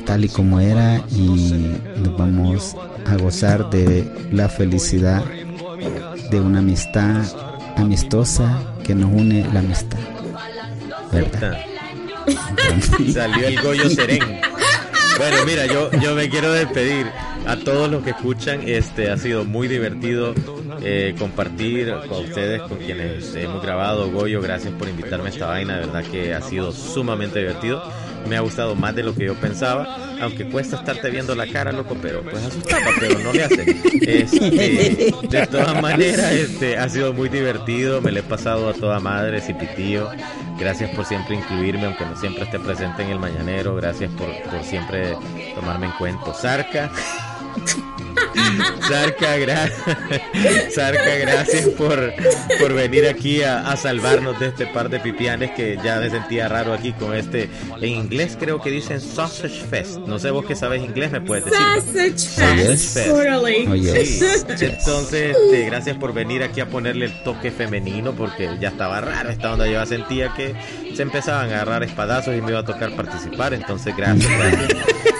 tal 0.04 0.24
y 0.24 0.28
como 0.28 0.60
era 0.60 1.02
y 1.10 1.78
nos 1.96 2.16
vamos 2.16 2.76
a 3.06 3.16
gozar 3.16 3.70
de 3.70 4.08
la 4.30 4.48
felicidad 4.48 5.24
de 6.30 6.40
una 6.40 6.58
amistad 6.58 7.22
amistosa 7.76 8.62
que 8.84 8.94
nos 8.94 9.10
une 9.12 9.46
la 9.52 9.60
amistad. 9.60 9.98
¿Verdad? 11.12 11.58
Salió 13.12 13.46
el 13.46 13.62
Goyo 13.62 13.88
Serén. 13.88 14.40
Bueno, 15.18 15.36
mira, 15.46 15.66
yo, 15.66 15.90
yo 15.92 16.14
me 16.14 16.28
quiero 16.28 16.52
despedir 16.52 17.06
a 17.46 17.56
todos 17.56 17.90
los 17.90 18.02
que 18.02 18.10
escuchan. 18.10 18.68
Este 18.68 19.10
ha 19.10 19.16
sido 19.16 19.44
muy 19.44 19.68
divertido 19.68 20.34
eh, 20.82 21.14
compartir 21.18 21.92
con 22.08 22.24
ustedes, 22.24 22.60
con 22.62 22.78
quienes 22.78 23.34
hemos 23.34 23.62
grabado. 23.62 24.10
Goyo, 24.10 24.40
gracias 24.40 24.74
por 24.74 24.88
invitarme 24.88 25.26
a 25.26 25.32
esta 25.32 25.46
vaina. 25.46 25.74
De 25.74 25.86
verdad 25.86 26.04
que 26.04 26.34
ha 26.34 26.42
sido 26.42 26.72
sumamente 26.72 27.38
divertido. 27.38 27.82
Me 28.28 28.36
ha 28.36 28.40
gustado 28.40 28.74
más 28.74 28.94
de 28.96 29.04
lo 29.04 29.14
que 29.14 29.26
yo 29.26 29.34
pensaba. 29.34 29.96
Aunque 30.20 30.48
cuesta 30.48 30.76
estarte 30.76 31.10
viendo 31.10 31.34
la 31.34 31.46
cara, 31.46 31.70
loco, 31.70 31.96
pero 32.00 32.22
pues 32.22 32.42
asustaba, 32.42 32.86
pero 32.98 33.18
no 33.20 33.32
le 33.32 33.44
hace. 33.44 33.76
Este, 34.06 35.12
de 35.28 35.46
todas 35.46 35.80
maneras, 35.80 36.32
este 36.32 36.76
ha 36.76 36.88
sido 36.88 37.12
muy 37.12 37.28
divertido. 37.28 38.00
Me 38.00 38.10
le 38.10 38.20
he 38.20 38.22
pasado 38.22 38.68
a 38.68 38.72
toda 38.72 38.98
madre, 38.98 39.40
Cipitío. 39.40 40.08
Gracias 40.58 40.90
por 40.90 41.04
siempre 41.04 41.36
incluirme, 41.36 41.84
aunque 41.84 42.04
no 42.04 42.16
siempre 42.16 42.44
esté 42.44 42.58
presente 42.58 43.02
en 43.02 43.10
el 43.10 43.18
mañanero. 43.18 43.76
Gracias 43.76 44.10
por, 44.12 44.28
por 44.50 44.64
siempre 44.64 45.16
tomarme 45.54 45.86
en 45.86 45.92
cuenta. 45.92 46.32
Zarca. 46.34 46.90
Zarca, 48.88 49.36
gra- 49.38 49.70
Zarca, 50.72 51.16
gracias 51.16 51.68
por, 51.70 52.12
por 52.60 52.72
venir 52.74 53.06
aquí 53.08 53.42
a, 53.42 53.68
a 53.70 53.76
salvarnos 53.76 54.38
de 54.38 54.48
este 54.48 54.66
par 54.66 54.88
de 54.88 55.00
pipianes 55.00 55.50
que 55.52 55.78
ya 55.82 55.98
me 56.00 56.10
sentía 56.10 56.48
raro 56.48 56.72
aquí 56.72 56.92
con 56.92 57.14
este. 57.14 57.48
En 57.80 57.88
inglés 57.90 58.36
creo 58.38 58.60
que 58.60 58.70
dicen 58.70 59.00
Sausage 59.00 59.64
Fest. 59.68 59.98
No 59.98 60.18
sé 60.18 60.30
vos 60.30 60.44
que 60.46 60.54
sabes 60.54 60.82
inglés, 60.82 61.10
me 61.10 61.20
puedes 61.20 61.44
decir. 61.44 61.58
Sausage 61.58 62.66
Fest. 62.66 63.08
Totally. 63.08 63.66
Oh, 63.66 63.74
yes. 63.74 64.18
Sí. 64.56 64.64
Entonces, 64.66 65.36
este, 65.36 65.64
gracias 65.66 65.96
por 65.96 66.12
venir 66.12 66.42
aquí 66.42 66.60
a 66.60 66.66
ponerle 66.68 67.06
el 67.06 67.22
toque 67.24 67.50
femenino 67.50 68.12
porque 68.12 68.48
ya 68.60 68.68
estaba 68.68 69.00
raro 69.00 69.30
esta 69.30 69.52
onda. 69.52 69.66
Yo 69.66 69.84
sentía 69.86 70.32
que 70.34 70.54
se 70.96 71.02
empezaban 71.02 71.50
a 71.50 71.56
agarrar 71.56 71.82
espadazos 71.82 72.34
y 72.34 72.40
me 72.40 72.52
iba 72.52 72.60
a 72.60 72.64
tocar 72.64 72.96
participar, 72.96 73.52
entonces 73.52 73.94
gracias. 73.94 74.32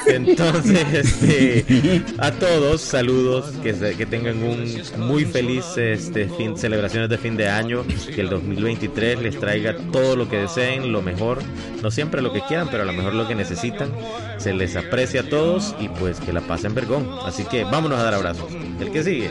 Entonces, 0.07 0.86
este, 0.93 2.03
a 2.19 2.31
todos, 2.31 2.81
saludos, 2.81 3.53
que, 3.62 3.74
que 3.74 4.07
tengan 4.07 4.43
un 4.43 4.65
muy 4.98 5.24
feliz 5.24 5.65
este, 5.77 6.28
fin, 6.28 6.57
celebraciones 6.57 7.11
de 7.11 7.19
fin 7.19 7.36
de 7.36 7.48
año, 7.48 7.85
que 8.15 8.20
el 8.20 8.31
2023 8.31 9.20
les 9.20 9.39
traiga 9.39 9.77
todo 9.93 10.16
lo 10.16 10.28
que 10.28 10.39
deseen, 10.39 10.93
lo 10.93 11.03
mejor, 11.03 11.40
no 11.82 11.90
siempre 11.90 12.23
lo 12.23 12.32
que 12.32 12.40
quieran, 12.43 12.69
pero 12.70 12.85
a 12.85 12.86
lo 12.86 12.93
mejor 12.93 13.15
lo 13.15 13.27
que 13.27 13.35
necesitan, 13.35 13.90
se 14.39 14.55
les 14.55 14.77
aprecia 14.77 15.23
a 15.23 15.28
todos 15.28 15.74
y 15.81 15.89
pues 15.89 16.20
que 16.20 16.32
la 16.32 16.40
pasen 16.40 16.74
vergón. 16.74 17.11
Así 17.24 17.44
que 17.44 17.65
vámonos 17.65 17.98
a 17.98 18.05
dar 18.05 18.15
abrazos. 18.15 18.51
El 18.81 18.90
que 18.93 19.03
sigue. 19.03 19.31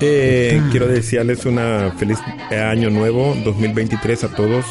Eh, 0.00 0.62
quiero 0.70 0.86
desearles 0.86 1.44
una 1.44 1.92
feliz 1.98 2.18
año 2.50 2.88
nuevo 2.88 3.36
2023 3.44 4.24
a 4.24 4.28
todos. 4.28 4.64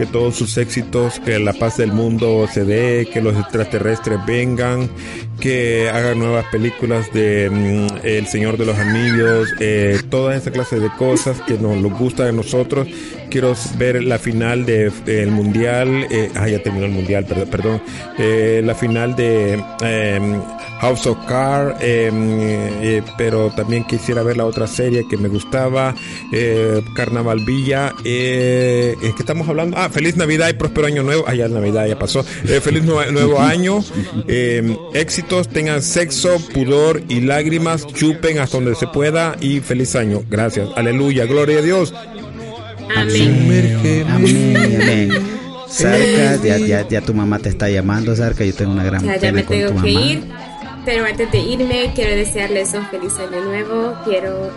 Que 0.00 0.06
todos 0.06 0.34
sus 0.34 0.56
éxitos, 0.56 1.20
que 1.20 1.38
la 1.38 1.52
paz 1.52 1.76
del 1.76 1.92
mundo 1.92 2.48
se 2.50 2.64
dé, 2.64 3.06
que 3.12 3.20
los 3.20 3.36
extraterrestres 3.36 4.18
vengan, 4.26 4.88
que 5.40 5.88
hagan 5.88 6.18
nuevas 6.18 6.44
películas 6.52 7.12
de 7.12 7.48
mm, 7.50 8.06
El 8.06 8.26
Señor 8.26 8.56
de 8.58 8.66
los 8.66 8.78
Anillos, 8.78 9.48
eh, 9.58 9.98
toda 10.10 10.36
esa 10.36 10.50
clase 10.50 10.78
de 10.78 10.88
cosas 10.98 11.40
que 11.46 11.54
nos, 11.54 11.76
nos 11.78 11.98
gusta 11.98 12.28
a 12.28 12.32
nosotros. 12.32 12.86
Quiero 13.30 13.54
ver 13.78 14.02
la 14.02 14.18
final 14.18 14.66
de- 14.66 14.90
del 15.04 15.30
Mundial, 15.30 16.06
eh, 16.10 16.30
ah, 16.34 16.48
ya 16.48 16.62
terminó 16.62 16.86
el 16.86 16.92
Mundial, 16.92 17.24
perdón, 17.26 17.48
perdón, 17.50 17.82
Eh, 18.18 18.60
la 18.64 18.74
final 18.74 19.16
de 19.16 19.54
em, 19.82 20.40
House 20.80 21.06
of 21.06 21.18
Cards, 21.26 21.76
em, 21.80 22.38
eh, 22.82 23.02
pero 23.16 23.50
también 23.50 23.84
quisiera 23.84 24.22
ver 24.22 24.36
la 24.36 24.44
otra 24.46 24.66
serie 24.66 25.04
que 25.08 25.16
me 25.16 25.28
gustaba, 25.28 25.94
eh, 26.32 26.82
Carnaval 26.94 27.44
Villa, 27.46 27.94
eh, 28.04 28.94
¿es 29.02 29.14
que 29.14 29.22
estamos 29.22 29.48
hablando? 29.48 29.76
Ah, 29.78 29.88
feliz 29.90 30.16
Navidad 30.16 30.48
y 30.48 30.54
próspero 30.54 30.86
año 30.86 31.02
nuevo, 31.02 31.24
ah, 31.26 31.34
ya 31.34 31.48
Navidad 31.48 31.86
ya 31.86 31.98
pasó, 31.98 32.24
Eh, 32.48 32.60
feliz 32.60 32.82
nue- 32.84 33.10
nuevo 33.12 33.40
año, 33.40 33.82
em, 34.28 34.76
tengan 35.48 35.82
sexo, 35.82 36.36
pudor 36.52 37.02
y 37.08 37.20
lágrimas, 37.20 37.86
chupen 37.86 38.38
hasta 38.38 38.56
donde 38.58 38.74
se 38.74 38.86
pueda 38.88 39.36
y 39.40 39.60
feliz 39.60 39.94
año, 39.96 40.22
gracias, 40.28 40.68
aleluya, 40.76 41.24
gloria 41.26 41.58
a 41.58 41.62
Dios. 41.62 41.94
Amén, 42.94 44.06
amén. 44.08 45.12
Sarca, 45.68 46.36
ya, 46.42 46.58
ya, 46.58 46.88
ya 46.88 47.00
tu 47.00 47.14
mamá 47.14 47.38
te 47.38 47.48
está 47.48 47.68
llamando, 47.70 48.14
Sarca. 48.16 48.44
Yo 48.44 48.52
tengo 48.52 48.72
una 48.72 48.82
gran 48.82 49.04
Ya, 49.04 49.14
ya 49.14 49.20
pena 49.20 49.32
me 49.34 49.44
con 49.44 49.56
tu 49.56 49.66
tengo 49.66 49.82
que 49.82 49.92
mamá. 49.92 50.06
ir. 50.06 50.22
Pero 50.84 51.04
antes 51.04 51.30
de 51.30 51.38
irme, 51.38 51.92
quiero 51.94 52.16
desearles 52.16 52.74
un 52.74 52.86
feliz 52.88 53.12
año 53.18 53.44
nuevo. 53.44 53.94
Quiero 54.04 54.46
eh, 54.48 54.50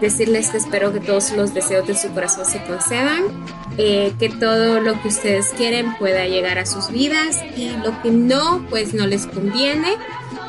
decirles 0.00 0.48
que 0.50 0.58
espero 0.58 0.92
que 0.92 1.00
todos 1.00 1.32
los 1.32 1.54
deseos 1.54 1.86
de 1.86 1.94
su 1.96 2.08
corazón 2.10 2.44
se 2.44 2.62
concedan. 2.64 3.24
eh, 3.80 4.12
que 4.18 4.28
todo 4.28 4.80
lo 4.80 5.00
que 5.00 5.08
ustedes 5.08 5.50
quieren 5.56 5.94
pueda 5.98 6.26
llegar 6.26 6.58
a 6.58 6.66
sus 6.66 6.90
vidas 6.90 7.38
y 7.56 7.68
lo 7.84 8.02
que 8.02 8.10
no, 8.10 8.66
pues 8.68 8.92
no 8.92 9.06
les 9.06 9.26
conviene. 9.26 9.94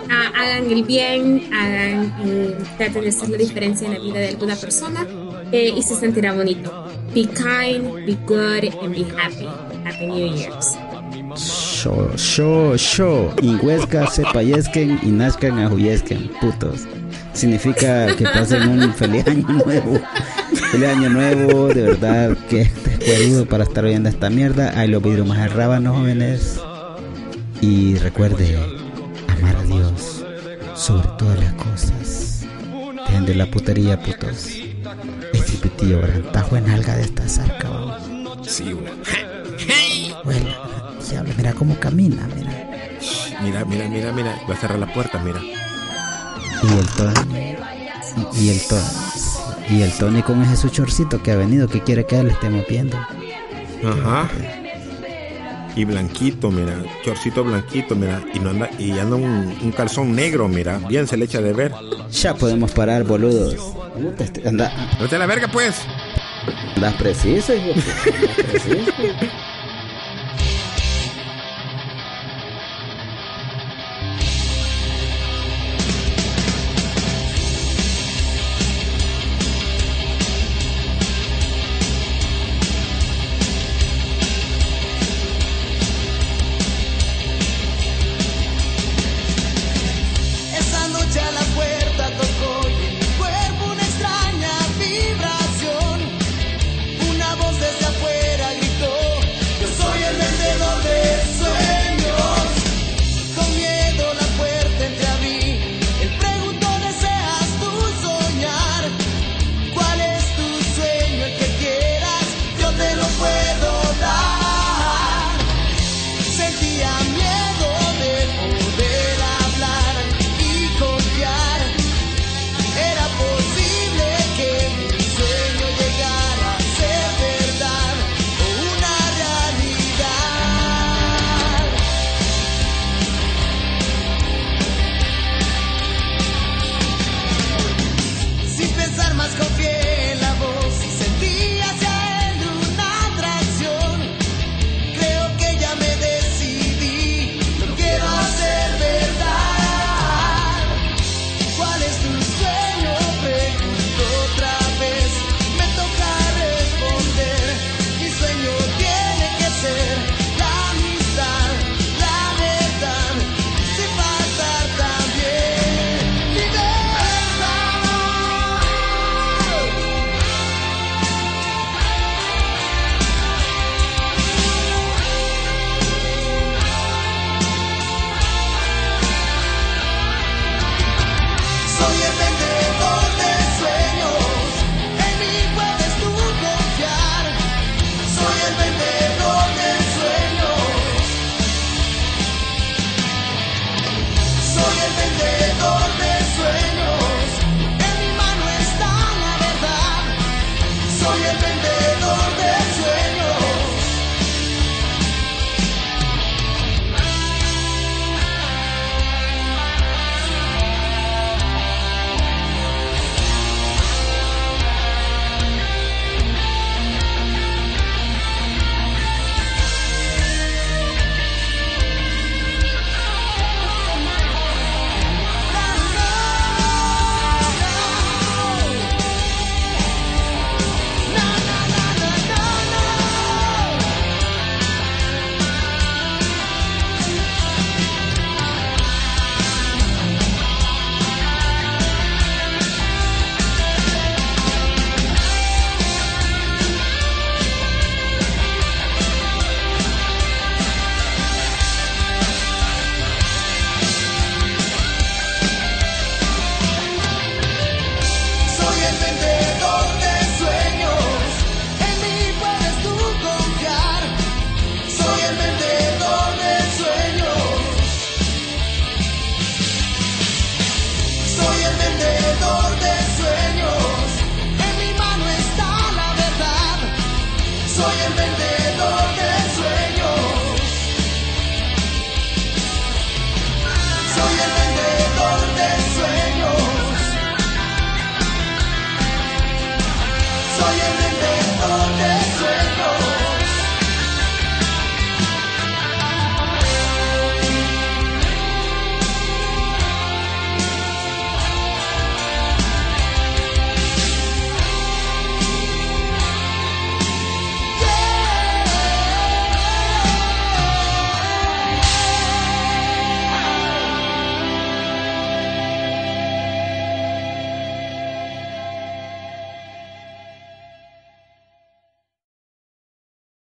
Ah, 0.10 0.32
hagan 0.36 0.72
el 0.72 0.84
bien, 0.84 1.48
hagan, 1.54 2.12
eh, 2.26 2.58
traten 2.78 3.04
de 3.04 3.10
hacer 3.10 3.30
la 3.30 3.38
diferencia 3.38 3.86
en 3.86 3.94
la 3.94 4.00
vida 4.00 4.20
de 4.20 4.30
alguna 4.30 4.56
persona 4.56 5.06
eh, 5.52 5.72
y 5.78 5.82
se 5.84 5.96
sentirá 5.96 6.34
bonito. 6.34 6.88
Be 7.14 7.28
kind, 7.28 8.06
be 8.06 8.18
good, 8.26 8.64
and 8.82 8.96
be 8.96 9.06
happy. 9.16 9.48
Happy 9.86 10.08
New 10.08 10.36
Year's. 10.36 10.76
Show, 11.36 12.10
show, 12.18 12.76
show. 12.76 13.32
En 13.44 13.64
Huesca 13.64 14.08
se 14.08 14.24
payezquen 14.34 15.00
y 15.04 15.08
nazcan 15.12 15.60
a 15.60 15.70
huyesquen, 15.70 16.32
putos. 16.42 16.88
Significa 17.34 18.16
que 18.16 18.24
pasen 18.26 18.68
un 18.68 18.94
feliz 18.96 19.28
año 19.28 19.48
nuevo. 19.66 20.00
Feliz 20.72 20.88
año 20.90 21.10
nuevo, 21.10 21.68
de 21.68 21.82
verdad 21.84 22.38
que 22.50 22.70
descuerido 23.00 23.46
para 23.46 23.64
estar 23.64 23.86
oyendo 23.86 24.10
esta 24.10 24.30
mierda. 24.30 24.78
Ahí 24.80 24.88
los 24.88 25.02
vidrios 25.02 25.28
más 25.28 25.40
al 25.40 25.52
rábano, 25.52 25.94
jóvenes. 25.94 26.60
Y 27.62 27.96
recuerde, 27.98 28.58
amar 29.28 29.56
a 29.56 29.64
Dios 29.64 30.24
sobre 30.76 31.08
todas 31.18 31.40
las 31.40 31.54
cosas. 31.54 32.46
Dejen 33.08 33.26
de 33.26 33.36
la 33.36 33.46
putería, 33.50 34.00
putos. 34.02 34.50
Este 35.34 35.52
pitillo, 35.62 36.00
¿verdad? 36.02 36.20
Está 36.20 36.44
buena 36.46 36.74
alga 36.74 36.96
de 36.96 37.04
esta 37.04 37.28
zarca. 37.28 37.70
Sí, 38.44 38.72
güey. 38.72 38.92
Bueno, 40.24 40.50
diablo, 41.10 41.34
mira 41.38 41.54
cómo 41.54 41.80
camina, 41.80 42.28
mira. 42.36 42.52
Mira, 43.42 43.66
mira, 43.66 43.88
mira, 43.88 44.12
mira. 44.12 44.40
Voy 44.46 44.56
a 44.56 44.60
cerrar 44.60 44.80
la 44.80 44.92
puerta, 44.94 45.20
mira. 45.20 45.40
Y 46.64 46.68
el 46.78 46.88
Tony. 46.88 47.56
Y, 48.40 48.50
el 48.50 48.62
Tony. 48.68 48.82
Y 49.70 49.82
el 49.82 49.92
Tony 49.94 50.22
con 50.24 50.42
ese 50.44 50.58
su 50.58 50.70
chorcito 50.70 51.22
que 51.22 51.32
ha 51.32 51.36
venido, 51.36 51.68
que 51.68 51.82
quiere 51.82 52.06
que 52.06 52.22
le 52.24 52.32
estemos 52.32 52.66
viendo. 52.68 52.98
Ajá. 52.98 54.30
Y 55.76 55.86
blanquito, 55.86 56.52
mira. 56.52 56.84
Chorcito 57.06 57.44
blanquito, 57.44 57.96
mira. 57.96 58.22
Y 58.34 58.40
no 58.40 58.50
anda, 58.50 58.70
y 58.78 58.92
anda 58.92 59.16
un, 59.16 59.58
un 59.62 59.72
calzón 59.72 60.14
negro, 60.16 60.48
mira. 60.48 60.80
Bien 60.90 61.08
se 61.08 61.16
le 61.16 61.26
echa 61.26 61.42
de 61.42 61.54
ver. 61.54 61.72
Ya 62.12 62.34
podemos 62.36 62.72
parar, 62.72 63.04
boludos. 63.04 63.56
Anda, 64.46 64.72
Vete 65.00 65.16
a 65.16 65.20
la 65.20 65.26
verga, 65.26 65.48
pues. 65.48 65.82
andas 66.76 66.94
preciso, 66.96 67.54
hijo. 67.54 67.72
andas 67.74 68.36
preciso. 68.36 68.92